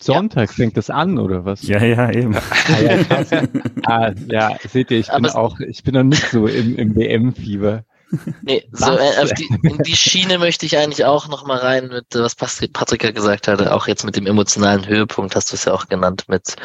Sonntag 0.00 0.50
ja. 0.50 0.54
fängt 0.54 0.76
das 0.76 0.90
an, 0.90 1.18
oder 1.18 1.44
was? 1.44 1.62
Ja, 1.62 1.82
ja, 1.84 2.10
eben. 2.10 2.34
Ah, 2.36 2.80
ja, 2.80 3.42
ah, 3.86 4.12
ja, 4.28 4.56
seht 4.68 4.90
ihr, 4.90 4.98
ich 4.98 5.08
bin 5.08 5.26
auch, 5.26 5.60
ich 5.60 5.82
bin 5.82 5.94
noch 5.94 6.04
nicht 6.04 6.30
so 6.30 6.46
im, 6.46 6.76
im 6.76 6.96
WM-Fieber. 6.96 7.84
Nee, 8.42 8.68
so, 8.72 8.90
äh, 8.90 9.22
auf 9.22 9.32
die, 9.34 9.48
in 9.62 9.78
die 9.78 9.94
Schiene 9.94 10.38
möchte 10.38 10.66
ich 10.66 10.76
eigentlich 10.76 11.04
auch 11.04 11.28
noch 11.28 11.46
mal 11.46 11.58
rein 11.58 11.88
mit, 11.88 12.06
was 12.12 12.34
Patrick 12.34 13.04
ja 13.04 13.12
gesagt 13.12 13.46
hatte, 13.46 13.72
auch 13.72 13.86
jetzt 13.86 14.04
mit 14.04 14.16
dem 14.16 14.26
emotionalen 14.26 14.86
Höhepunkt, 14.86 15.36
hast 15.36 15.52
du 15.52 15.54
es 15.54 15.64
ja 15.64 15.72
auch 15.72 15.86
genannt, 15.88 16.24
mit 16.26 16.56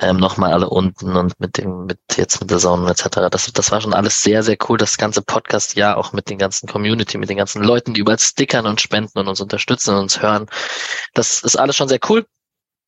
ähm, 0.00 0.18
nochmal 0.18 0.52
alle 0.52 0.68
unten 0.68 1.16
und 1.16 1.38
mit 1.40 1.56
dem, 1.56 1.86
mit 1.86 1.98
jetzt 2.16 2.40
mit 2.40 2.50
der 2.50 2.58
Sonne 2.58 2.90
etc. 2.90 3.30
Das, 3.30 3.50
das 3.52 3.70
war 3.70 3.80
schon 3.80 3.94
alles 3.94 4.22
sehr, 4.22 4.42
sehr 4.42 4.58
cool. 4.68 4.76
Das 4.76 4.98
ganze 4.98 5.22
Podcast 5.22 5.76
ja 5.76 5.96
auch 5.96 6.12
mit 6.12 6.28
den 6.28 6.38
ganzen 6.38 6.68
Community, 6.68 7.16
mit 7.16 7.30
den 7.30 7.38
ganzen 7.38 7.62
Leuten, 7.62 7.94
die 7.94 8.00
überall 8.00 8.18
stickern 8.18 8.66
und 8.66 8.80
spenden 8.80 9.18
und 9.18 9.28
uns 9.28 9.40
unterstützen 9.40 9.94
und 9.94 10.02
uns 10.02 10.20
hören. 10.20 10.46
Das 11.14 11.42
ist 11.42 11.56
alles 11.56 11.76
schon 11.76 11.88
sehr 11.88 12.00
cool. 12.08 12.26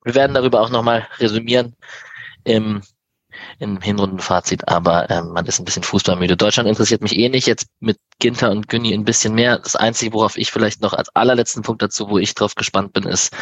Wir 0.05 0.15
werden 0.15 0.35
darüber 0.35 0.61
auch 0.61 0.71
nochmal 0.71 1.09
resümieren 1.19 1.75
im, 2.45 2.83
im 3.59 3.81
Hinrundenfazit, 3.81 4.69
aber 4.69 5.11
ähm, 5.11 5.33
man 5.33 5.47
ist 5.47 5.59
ein 5.59 5.65
bisschen 5.65 5.83
fußballmüde. 5.83 6.37
Deutschland 6.37 6.69
interessiert 6.69 7.03
mich 7.03 7.19
eh 7.19 7.29
nicht, 7.31 7.47
jetzt 7.47 7.67
mit 7.81 7.99
Ginter 8.19 8.51
und 8.51 8.69
Günni 8.69 8.93
ein 8.93 9.05
bisschen 9.05 9.35
mehr. 9.35 9.59
Das 9.59 9.77
Einzige, 9.77 10.13
worauf 10.13 10.37
ich 10.37 10.53
vielleicht 10.53 10.83
noch 10.83 10.93
als 10.93 11.09
allerletzten 11.17 11.63
Punkt 11.63 11.83
dazu, 11.83 12.11
wo 12.11 12.19
ich 12.19 12.35
drauf 12.35 12.55
gespannt 12.55 12.93
bin, 12.93 13.05
ist, 13.05 13.35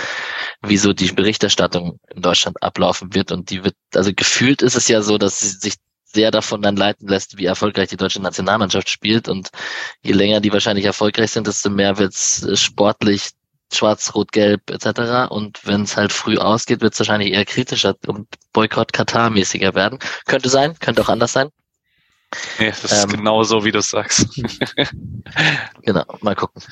wieso 0.62 0.92
die 0.92 1.10
Berichterstattung 1.12 1.98
in 2.14 2.22
Deutschland 2.22 2.62
ablaufen 2.62 3.12
wird. 3.12 3.32
Und 3.32 3.50
die 3.50 3.64
wird, 3.64 3.74
also 3.94 4.12
gefühlt 4.14 4.62
ist 4.62 4.76
es 4.76 4.88
ja 4.88 5.02
so, 5.02 5.18
dass 5.18 5.40
sie 5.40 5.48
sich 5.48 5.74
sehr 6.04 6.30
davon 6.30 6.62
dann 6.62 6.76
leiten 6.76 7.08
lässt, 7.08 7.38
wie 7.38 7.46
erfolgreich 7.46 7.88
die 7.88 7.96
deutsche 7.96 8.20
Nationalmannschaft 8.20 8.88
spielt. 8.88 9.28
Und 9.28 9.48
je 10.02 10.12
länger 10.12 10.40
die 10.40 10.52
wahrscheinlich 10.52 10.84
erfolgreich 10.84 11.32
sind, 11.32 11.46
desto 11.46 11.70
mehr 11.70 11.98
wird 11.98 12.12
es 12.12 12.46
sportlich 12.60 13.30
Schwarz, 13.76 14.14
Rot, 14.14 14.32
Gelb 14.32 14.70
etc. 14.70 15.30
Und 15.30 15.66
wenn 15.66 15.82
es 15.82 15.96
halt 15.96 16.12
früh 16.12 16.38
ausgeht, 16.38 16.80
wird 16.80 16.94
es 16.94 17.00
wahrscheinlich 17.00 17.32
eher 17.32 17.44
kritischer 17.44 17.94
und 18.06 18.28
Boykott 18.52 18.92
Katar-mäßiger 18.92 19.74
werden. 19.74 19.98
Könnte 20.26 20.48
sein, 20.48 20.78
könnte 20.78 21.02
auch 21.02 21.08
anders 21.08 21.32
sein. 21.32 21.50
Ja, 22.58 22.66
das 22.66 22.84
ist 22.84 23.04
ähm, 23.04 23.10
genau 23.10 23.42
so, 23.42 23.64
wie 23.64 23.72
du 23.72 23.80
sagst. 23.80 24.26
genau, 25.82 26.04
mal 26.20 26.34
gucken. 26.34 26.62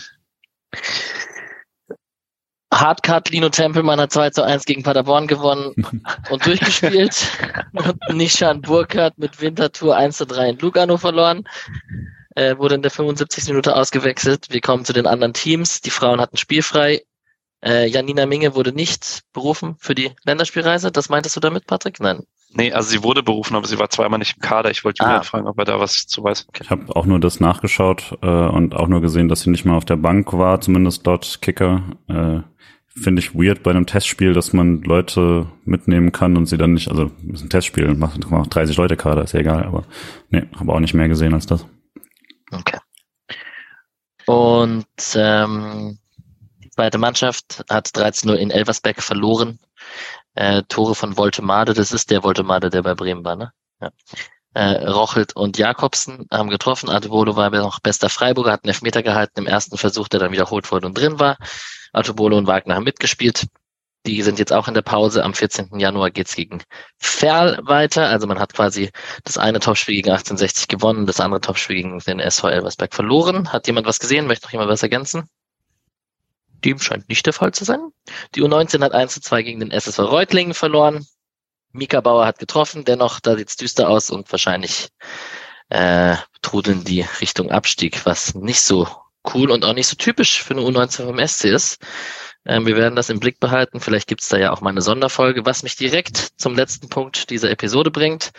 Hardcut 2.73 3.31
Lino 3.31 3.49
Tempelmann 3.49 4.01
hat 4.01 4.13
2 4.13 4.31
zu 4.31 4.43
1 4.43 4.65
gegen 4.65 4.83
Paderborn 4.83 5.27
gewonnen 5.27 5.75
und 6.31 6.47
durchgespielt. 6.47 7.27
und 7.73 8.17
Nishan 8.17 8.63
Burkhardt 8.63 9.19
mit 9.19 9.41
Wintertour 9.41 9.97
1 9.97 10.17
zu 10.17 10.27
3 10.27 10.51
in 10.51 10.59
Lugano 10.59 10.97
verloren 10.97 11.45
äh, 12.35 12.57
wurde 12.59 12.77
in 12.77 12.83
der 12.83 12.91
75. 12.91 13.49
Minute 13.49 13.77
ausgewechselt. 13.77 14.47
Wir 14.51 14.61
kommen 14.61 14.85
zu 14.85 14.93
den 14.93 15.07
anderen 15.07 15.35
Teams. 15.35 15.81
Die 15.81 15.91
Frauen 15.91 16.21
hatten 16.21 16.37
spielfrei. 16.37 17.03
Äh, 17.63 17.87
Janina 17.89 18.27
Minge 18.27 18.55
wurde 18.55 18.73
nicht 18.73 19.23
berufen 19.33 19.77
für 19.79 19.95
die 19.95 20.13
Länderspielreise. 20.25 20.91
Das 20.91 21.09
meintest 21.09 21.37
du 21.37 21.41
damit, 21.41 21.67
Patrick? 21.67 22.01
Nein. 22.01 22.25
Nee, 22.53 22.73
also 22.73 22.91
sie 22.91 23.05
wurde 23.05 23.23
berufen, 23.23 23.55
aber 23.55 23.67
sie 23.67 23.79
war 23.79 23.91
zweimal 23.91 24.19
nicht 24.19 24.37
im 24.37 24.43
Kader. 24.43 24.71
Ich 24.71 24.85
wollte 24.85 25.05
Julian 25.05 25.21
ah. 25.21 25.25
fragen, 25.25 25.47
ob 25.47 25.59
er 25.59 25.65
da 25.65 25.79
was 25.79 26.07
zu 26.07 26.25
weiß. 26.25 26.47
Okay. 26.49 26.65
Ich 26.65 26.71
habe 26.71 26.97
auch 26.97 27.07
nur 27.07 27.21
das 27.21 27.39
nachgeschaut 27.39 28.19
äh, 28.23 28.27
und 28.27 28.75
auch 28.75 28.89
nur 28.89 29.01
gesehen, 29.01 29.29
dass 29.29 29.43
sie 29.43 29.51
nicht 29.51 29.65
mal 29.65 29.77
auf 29.77 29.85
der 29.85 29.97
Bank 29.97 30.33
war, 30.33 30.61
zumindest 30.61 31.07
dort 31.07 31.43
Kicker. 31.43 31.83
Äh, 32.09 32.41
Finde 32.93 33.23
ich 33.23 33.35
weird 33.37 33.63
bei 33.63 33.71
einem 33.71 33.87
Testspiel, 33.87 34.33
dass 34.33 34.53
man 34.53 34.83
Leute 34.83 35.47
mitnehmen 35.65 36.11
kann 36.11 36.37
und 36.37 36.47
sie 36.47 36.59
dann 36.59 36.75
nicht, 36.75 36.89
also 36.89 37.13
ist 37.33 37.43
ein 37.43 37.49
Testspiel, 37.49 37.95
macht, 37.95 38.29
macht 38.29 38.53
30 38.53 38.77
Leute 38.77 38.97
Kader, 38.97 39.23
ist 39.23 39.33
ja 39.33 39.41
egal, 39.41 39.63
aber 39.63 39.85
nee, 40.31 40.43
habe 40.59 40.73
auch 40.73 40.81
nicht 40.81 40.93
mehr 40.93 41.09
gesehen 41.09 41.33
als 41.33 41.47
das. 41.47 41.65
Okay. 42.51 42.79
Und 44.27 44.87
ähm, 45.15 45.99
die 46.63 46.71
zweite 46.71 46.99
Mannschaft 46.99 47.65
hat 47.69 47.89
13-0 47.89 48.35
in 48.35 48.51
Elversberg 48.51 49.03
verloren. 49.03 49.59
Äh, 50.35 50.63
Tore 50.69 50.95
von 50.95 51.17
Voltemade, 51.17 51.75
das 51.75 51.93
ist 51.93 52.11
der 52.11 52.23
Voltemade, 52.23 52.71
der 52.71 52.83
bei 52.83 52.95
Bremen 52.95 53.25
war, 53.25 53.37
ne? 53.37 53.53
Ja. 53.81 53.91
Äh, 54.53 54.89
Rochelt 54.89 55.37
und 55.37 55.59
Jakobsen 55.59 56.27
haben 56.31 56.51
getroffen. 56.51 56.89
Artebolo 56.89 57.37
war 57.37 57.51
noch 57.51 57.81
bester 57.81 58.09
Freiburger, 58.09 58.53
hat 58.53 58.65
einen 58.65 58.71
Elfmeter 58.71 59.03
gehalten 59.03 59.41
im 59.41 59.47
ersten 59.47 59.79
Versuch, 59.79 60.09
der 60.09 60.21
dann 60.21 60.33
wiederholt 60.33 60.71
wurde 60.73 60.87
und 60.87 60.99
drin 60.99 61.21
war. 61.21 61.37
Artebolo 61.93 62.37
und 62.37 62.47
Wagner 62.47 62.75
haben 62.75 62.85
mitgespielt. 62.85 63.47
Die 64.07 64.23
sind 64.23 64.39
jetzt 64.39 64.53
auch 64.53 64.67
in 64.67 64.75
der 64.75 64.83
Pause. 64.83 65.25
Am 65.25 65.35
14. 65.35 65.79
Januar 65.79 66.11
geht's 66.11 66.35
gegen 66.35 66.63
Ferl 66.99 67.59
weiter. 67.63 68.09
Also 68.09 68.27
man 68.27 68.39
hat 68.39 68.55
quasi 68.55 68.91
das 69.25 69.37
eine 69.37 69.61
Topspiel 69.61 69.97
gegen 69.97 70.11
1860 70.11 70.69
gewonnen, 70.69 71.07
das 71.07 71.21
andere 71.21 71.41
Topspiel 71.41 71.77
gegen 71.77 71.99
den 71.99 72.19
SV 72.21 72.49
Elversberg 72.49 72.95
verloren. 72.95 73.53
Hat 73.53 73.67
jemand 73.67 73.87
was 73.87 73.99
gesehen? 73.99 74.27
Möchte 74.27 74.47
noch 74.47 74.53
jemand 74.53 74.71
was 74.71 74.83
ergänzen? 74.83 75.29
Dem 76.65 76.79
scheint 76.79 77.09
nicht 77.09 77.27
der 77.27 77.33
Fall 77.33 77.53
zu 77.53 77.65
sein. 77.65 77.81
Die 78.35 78.43
U19 78.43 78.83
hat 78.83 78.93
1 78.93 79.15
zu 79.15 79.21
2 79.21 79.43
gegen 79.43 79.61
den 79.61 79.71
SSV 79.71 79.99
Reutlingen 80.01 80.55
verloren. 80.55 81.07
Mika 81.73 82.01
Bauer 82.01 82.27
hat 82.27 82.39
getroffen, 82.39 82.85
dennoch, 82.85 83.21
da 83.21 83.37
sieht's 83.37 83.57
düster 83.57 83.89
aus 83.89 84.11
und 84.11 84.31
wahrscheinlich 84.33 84.89
äh, 85.69 86.17
trudeln 86.43 86.85
die 86.85 87.03
Richtung 87.21 87.51
Abstieg, 87.51 88.05
was 88.05 88.35
nicht 88.35 88.61
so 88.61 88.89
cool 89.35 89.51
und 89.51 89.65
auch 89.65 89.75
nicht 89.75 89.87
so 89.87 89.97
typisch 89.97 90.43
für 90.43 90.55
eine 90.55 90.63
U19 90.63 91.05
vom 91.05 91.27
SC 91.27 91.45
ist. 91.45 91.79
Ähm, 92.47 92.67
wir 92.67 92.77
werden 92.77 92.97
das 92.97 93.11
im 93.11 93.21
Blick 93.21 93.41
behalten. 93.41 93.81
Vielleicht 93.81 94.09
gibt's 94.09 94.29
da 94.29 94.39
ja 94.39 94.53
auch 94.53 94.61
mal 94.61 94.71
eine 94.71 94.83
Sonderfolge, 94.83 95.45
was 95.45 95.63
mich 95.63 95.77
direkt 95.77 96.17
zum 96.37 96.55
letzten 96.55 96.89
Punkt 96.89 97.31
dieser 97.31 97.51
Episode 97.51 97.91
bringt. 97.91 98.31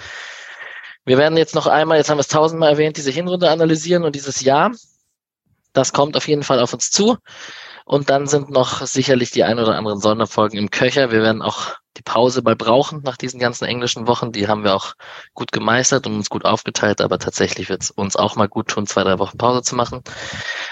Wir 1.05 1.17
werden 1.17 1.37
jetzt 1.37 1.55
noch 1.55 1.67
einmal, 1.67 1.97
jetzt 1.97 2.09
haben 2.09 2.17
wir 2.17 2.21
es 2.21 2.27
tausendmal 2.27 2.71
erwähnt, 2.71 2.97
diese 2.97 3.11
Hinrunde 3.11 3.49
analysieren 3.49 4.03
und 4.03 4.15
dieses 4.15 4.41
Jahr. 4.41 4.71
Das 5.73 5.93
kommt 5.93 6.17
auf 6.17 6.27
jeden 6.27 6.43
Fall 6.43 6.59
auf 6.59 6.73
uns 6.73 6.91
zu. 6.91 7.17
Und 7.85 8.09
dann 8.09 8.27
sind 8.27 8.49
noch 8.49 8.85
sicherlich 8.85 9.31
die 9.31 9.43
ein 9.43 9.59
oder 9.59 9.75
anderen 9.75 9.99
Sonderfolgen 9.99 10.59
im 10.59 10.69
Köcher. 10.69 11.11
Wir 11.11 11.21
werden 11.21 11.41
auch 11.41 11.75
die 11.97 12.03
Pause 12.03 12.41
mal 12.41 12.55
brauchen 12.55 13.01
nach 13.03 13.17
diesen 13.17 13.39
ganzen 13.39 13.65
englischen 13.65 14.07
Wochen. 14.07 14.31
Die 14.31 14.47
haben 14.47 14.63
wir 14.63 14.75
auch 14.75 14.93
gut 15.33 15.51
gemeistert 15.51 16.07
und 16.07 16.15
uns 16.15 16.29
gut 16.29 16.45
aufgeteilt, 16.45 17.01
aber 17.01 17.19
tatsächlich 17.19 17.69
wird 17.69 17.83
es 17.83 17.91
uns 17.91 18.15
auch 18.15 18.35
mal 18.35 18.47
gut 18.47 18.69
tun, 18.69 18.85
zwei, 18.85 19.03
drei 19.03 19.19
Wochen 19.19 19.37
Pause 19.37 19.63
zu 19.63 19.75
machen. 19.75 20.03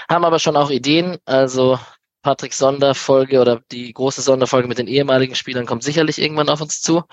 Haben 0.08 0.26
aber 0.26 0.40
schon 0.40 0.56
auch 0.56 0.70
Ideen. 0.70 1.18
Also 1.26 1.80
Patrick 2.22 2.54
Sonderfolge 2.54 3.40
oder 3.40 3.62
die 3.72 3.94
große 3.94 4.22
Sonderfolge 4.22 4.68
mit 4.68 4.78
den 4.78 4.88
ehemaligen 4.88 5.36
Spielern 5.36 5.66
kommt 5.66 5.84
sicherlich 5.84 6.22
irgendwann 6.22 6.50
auf 6.50 6.62
uns 6.62 6.82
zu. 6.82 7.04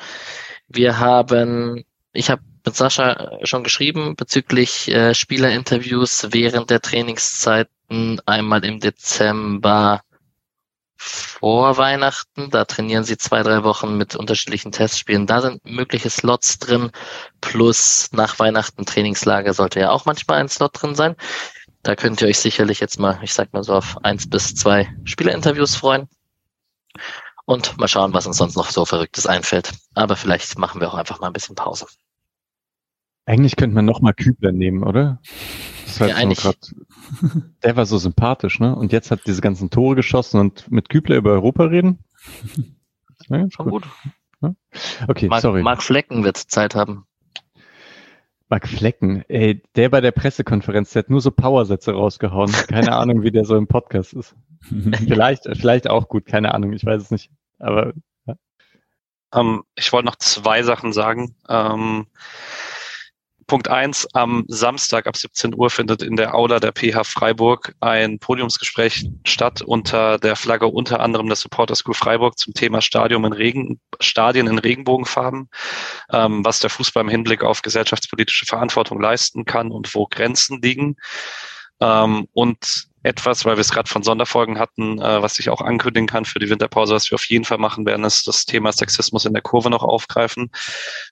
Wir 0.69 0.99
haben, 0.99 1.85
ich 2.13 2.31
habe 2.31 2.43
mit 2.65 2.75
Sascha 2.75 3.39
schon 3.45 3.63
geschrieben 3.63 4.17
bezüglich 4.17 4.89
äh, 4.89 5.15
Spielerinterviews 5.15 6.29
während 6.31 6.71
der 6.71 6.81
Trainingszeiten 6.81 8.21
einmal 8.27 8.65
im 8.65 8.81
Dezember 8.81 10.03
vor 10.97 11.77
Weihnachten. 11.77 12.51
Da 12.51 12.65
trainieren 12.65 13.05
sie 13.05 13.19
zwei, 13.19 13.43
drei 13.43 13.63
Wochen 13.63 13.97
mit 13.97 14.17
unterschiedlichen 14.17 14.73
Testspielen. 14.73 15.27
Da 15.27 15.41
sind 15.41 15.65
mögliche 15.65 16.11
Slots 16.11 16.59
drin. 16.59 16.91
Plus 17.41 18.09
nach 18.13 18.39
Weihnachten 18.39 18.87
Trainingslager 18.87 19.53
sollte 19.53 19.81
ja 19.81 19.91
auch 19.91 20.07
manchmal 20.07 20.41
ein 20.41 20.49
Slot 20.49 20.83
drin 20.83 20.95
sein. 20.95 21.15
Da 21.87 21.95
könnt 21.95 22.21
ihr 22.21 22.27
euch 22.27 22.41
sicherlich 22.41 22.81
jetzt 22.81 22.99
mal, 22.99 23.21
ich 23.23 23.33
sag 23.33 23.53
mal 23.53 23.63
so, 23.63 23.75
auf 23.75 24.05
eins 24.05 24.29
bis 24.29 24.57
zwei 24.57 24.93
Spielerinterviews 25.05 25.77
freuen. 25.77 26.09
Und 27.45 27.79
mal 27.79 27.87
schauen, 27.87 28.13
was 28.13 28.27
uns 28.27 28.39
sonst 28.39 28.57
noch 28.57 28.71
so 28.71 28.85
Verrücktes 28.85 29.29
einfällt. 29.29 29.73
Aber 29.95 30.17
vielleicht 30.17 30.59
machen 30.59 30.81
wir 30.81 30.89
auch 30.89 30.97
einfach 30.97 31.21
mal 31.21 31.29
ein 31.29 31.33
bisschen 31.33 31.55
Pause. 31.55 31.87
Eigentlich 33.25 33.55
könnte 33.55 33.77
man 33.77 33.85
noch 33.85 34.01
mal 34.01 34.15
Kübler 34.15 34.51
nehmen, 34.51 34.83
oder? 34.83 35.21
Das 35.85 36.01
war 36.01 36.09
ja, 36.09 36.17
eigentlich. 36.17 36.41
Grad, 36.41 36.57
der 37.63 37.77
war 37.77 37.87
so 37.87 37.99
sympathisch, 37.99 38.59
ne? 38.59 38.75
Und 38.75 38.91
jetzt 38.91 39.13
hat 39.13 39.21
diese 39.25 39.41
ganzen 39.41 39.71
Tore 39.71 39.95
geschossen 39.95 40.41
und 40.41 40.69
mit 40.69 40.89
Kübler 40.89 41.15
über 41.15 41.31
Europa 41.31 41.67
reden? 41.67 42.01
Ja, 43.29 43.47
Schon 43.51 43.71
gut. 43.71 43.89
gut. 44.41 44.55
Okay, 45.09 45.29
Mark, 45.29 45.41
sorry. 45.41 45.63
Mark 45.63 45.83
Flecken 45.83 46.23
wird 46.23 46.37
Zeit 46.37 46.75
haben. 46.75 47.06
Mark 48.49 48.69
Flecken, 48.69 49.25
ey, 49.29 49.63
der 49.75 49.89
bei 49.89 50.01
der 50.01 50.13
Pressekonferenz, 50.13 50.93
der 50.93 51.03
hat 51.03 51.11
nur 51.11 51.21
so 51.21 51.31
Powersätze 51.31 51.93
rausgehauen. 51.93 52.53
Keine 52.53 52.93
Ahnung, 52.97 53.23
wie 53.23 53.33
der 53.33 53.45
so 53.45 53.57
im 53.57 53.67
Podcast 53.67 54.13
ist. 54.13 54.37
vielleicht, 54.71 55.45
vielleicht 55.57 55.91
auch 55.91 56.09
gut, 56.09 56.27
keine 56.27 56.55
Ahnung, 56.55 56.73
ich 56.73 56.85
weiß 56.85 57.03
es 57.03 57.11
nicht. 57.11 57.31
Aber 57.59 57.93
ja. 58.27 58.35
ähm, 59.35 59.65
ich 59.75 59.93
wollte 59.93 60.07
noch 60.07 60.17
zwei 60.17 60.63
Sachen 60.63 60.93
sagen. 60.93 61.35
Ähm, 61.49 62.07
Punkt 63.47 63.69
eins, 63.69 64.09
am 64.13 64.45
Samstag 64.49 65.07
ab 65.07 65.17
17 65.17 65.55
Uhr 65.55 65.71
findet 65.71 66.03
in 66.03 66.17
der 66.17 66.35
Aula 66.35 66.59
der 66.59 66.73
PH 66.73 67.05
Freiburg 67.05 67.75
ein 67.81 68.19
Podiumsgespräch 68.19 69.09
statt 69.25 69.63
unter 69.63 70.19
der 70.19 70.35
Flagge 70.35 70.67
unter 70.67 71.01
anderem 71.01 71.29
der 71.29 71.37
Supporter 71.37 71.77
School 71.77 71.95
Freiburg 71.95 72.39
zum 72.39 72.55
Thema 72.55 72.81
Stadium 72.81 73.25
in 73.25 73.33
Regen, 73.33 73.81
Stadien 74.01 74.49
in 74.49 74.59
Regenbogenfarben, 74.59 75.49
ähm, 76.13 76.45
was 76.45 76.59
der 76.59 76.71
Fußball 76.71 77.05
im 77.05 77.09
Hinblick 77.09 77.45
auf 77.45 77.63
gesellschaftspolitische 77.63 78.47
Verantwortung 78.47 79.01
leisten 79.01 79.45
kann 79.45 79.71
und 79.71 79.95
wo 79.95 80.07
Grenzen 80.07 80.61
liegen. 80.61 80.97
Ähm, 81.81 82.27
und 82.33 82.89
etwas, 83.07 83.45
weil 83.45 83.57
wir 83.57 83.61
es 83.61 83.71
gerade 83.71 83.89
von 83.89 84.03
Sonderfolgen 84.03 84.59
hatten, 84.59 84.99
äh, 85.01 85.23
was 85.23 85.39
ich 85.39 85.49
auch 85.49 85.61
ankündigen 85.61 86.07
kann 86.07 86.25
für 86.25 86.39
die 86.39 86.51
Winterpause, 86.51 86.95
was 86.95 87.11
wir 87.11 87.15
auf 87.15 87.25
jeden 87.27 87.45
Fall 87.45 87.59
machen 87.59 87.87
werden, 87.87 88.05
ist 88.05 88.27
das 88.27 88.45
Thema 88.45 88.73
Sexismus 88.73 89.25
in 89.25 89.33
der 89.33 89.43
Kurve 89.43 89.71
noch 89.71 89.83
aufgreifen. 89.83 90.51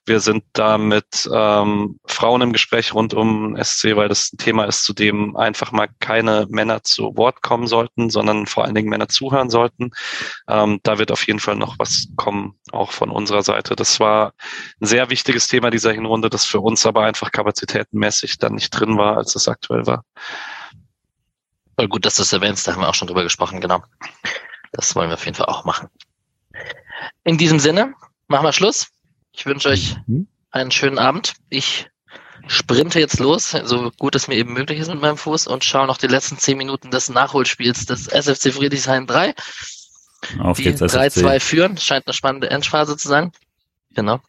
Wir 0.05 0.19
sind 0.19 0.43
da 0.53 0.77
mit 0.77 1.29
ähm, 1.33 1.99
Frauen 2.05 2.41
im 2.41 2.53
Gespräch 2.53 2.93
rund 2.93 3.13
um 3.13 3.57
SC, 3.61 3.95
weil 3.95 4.09
das 4.09 4.31
ein 4.33 4.37
Thema 4.37 4.65
ist, 4.65 4.83
zu 4.83 4.93
dem 4.93 5.35
einfach 5.35 5.71
mal 5.71 5.87
keine 5.99 6.45
Männer 6.49 6.83
zu 6.83 7.15
Wort 7.17 7.41
kommen 7.41 7.67
sollten, 7.67 8.09
sondern 8.09 8.45
vor 8.45 8.65
allen 8.65 8.75
Dingen 8.75 8.89
Männer 8.89 9.07
zuhören 9.07 9.49
sollten. 9.49 9.91
Ähm, 10.47 10.79
da 10.83 10.99
wird 10.99 11.11
auf 11.11 11.25
jeden 11.25 11.39
Fall 11.39 11.55
noch 11.55 11.79
was 11.79 12.07
kommen, 12.15 12.55
auch 12.71 12.91
von 12.91 13.09
unserer 13.09 13.43
Seite. 13.43 13.75
Das 13.75 13.99
war 13.99 14.33
ein 14.81 14.85
sehr 14.85 15.09
wichtiges 15.09 15.47
Thema 15.47 15.69
dieser 15.71 15.93
Hinrunde, 15.93 16.29
das 16.29 16.45
für 16.45 16.59
uns 16.59 16.85
aber 16.85 17.03
einfach 17.03 17.31
kapazitätenmäßig 17.31 18.37
dann 18.37 18.55
nicht 18.55 18.71
drin 18.71 18.97
war, 18.97 19.17
als 19.17 19.35
es 19.35 19.47
aktuell 19.47 19.85
war. 19.87 20.03
Voll 21.75 21.87
gut, 21.87 22.05
dass 22.05 22.15
du 22.15 22.21
es 22.21 22.33
erwähnst, 22.33 22.67
da 22.67 22.73
haben 22.73 22.81
wir 22.81 22.89
auch 22.89 22.95
schon 22.95 23.07
drüber 23.07 23.23
gesprochen, 23.23 23.59
genau. 23.59 23.83
Das 24.71 24.95
wollen 24.95 25.09
wir 25.09 25.15
auf 25.15 25.25
jeden 25.25 25.35
Fall 25.35 25.47
auch 25.47 25.65
machen. 25.65 25.89
In 27.23 27.37
diesem 27.37 27.59
Sinne, 27.59 27.93
machen 28.27 28.45
wir 28.45 28.53
Schluss. 28.53 28.87
Ich 29.31 29.45
wünsche 29.45 29.69
euch 29.69 29.97
mhm. 30.07 30.27
einen 30.51 30.71
schönen 30.71 30.99
Abend. 30.99 31.33
Ich 31.49 31.87
sprinte 32.47 32.99
jetzt 32.99 33.19
los, 33.19 33.51
so 33.51 33.91
gut 33.97 34.15
es 34.15 34.27
mir 34.27 34.35
eben 34.35 34.53
möglich 34.53 34.79
ist 34.79 34.87
mit 34.87 35.01
meinem 35.01 35.17
Fuß 35.17 35.47
und 35.47 35.63
schaue 35.63 35.87
noch 35.87 35.97
die 35.97 36.07
letzten 36.07 36.37
zehn 36.37 36.57
Minuten 36.57 36.91
des 36.91 37.09
Nachholspiels 37.09 37.85
des 37.85 38.07
SFC 38.07 38.53
Friedrichshain 38.53 39.07
3. 39.07 39.33
Auf 40.39 40.57
die 40.57 40.73
3-2 40.73 41.39
führen. 41.39 41.77
Scheint 41.77 42.07
eine 42.07 42.13
spannende 42.13 42.49
Endphase 42.49 42.97
zu 42.97 43.07
sein. 43.07 43.31
Genau. 43.91 44.19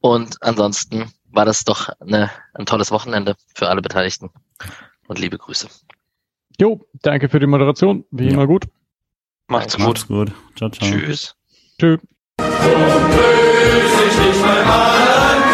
Und 0.00 0.42
ansonsten 0.42 1.12
war 1.30 1.44
das 1.44 1.64
doch 1.64 1.88
eine, 2.00 2.30
ein 2.54 2.66
tolles 2.66 2.90
Wochenende 2.90 3.36
für 3.54 3.68
alle 3.68 3.82
Beteiligten. 3.82 4.30
Und 5.06 5.18
liebe 5.18 5.38
Grüße. 5.38 5.68
Jo, 6.60 6.80
danke 7.02 7.28
für 7.28 7.38
die 7.38 7.46
Moderation. 7.46 8.04
Wie 8.10 8.26
ja. 8.26 8.32
immer 8.32 8.46
gut. 8.46 8.66
Macht's 9.46 9.76
gut. 9.76 9.86
Macht's 9.86 10.08
gut. 10.08 10.32
Ciao, 10.56 10.70
ciao. 10.70 10.90
Tschüss. 10.90 11.36
Tschüss. 11.78 12.00
So 12.40 12.46
grüß 12.46 14.00
ich 14.06 14.16
dich. 14.16 15.47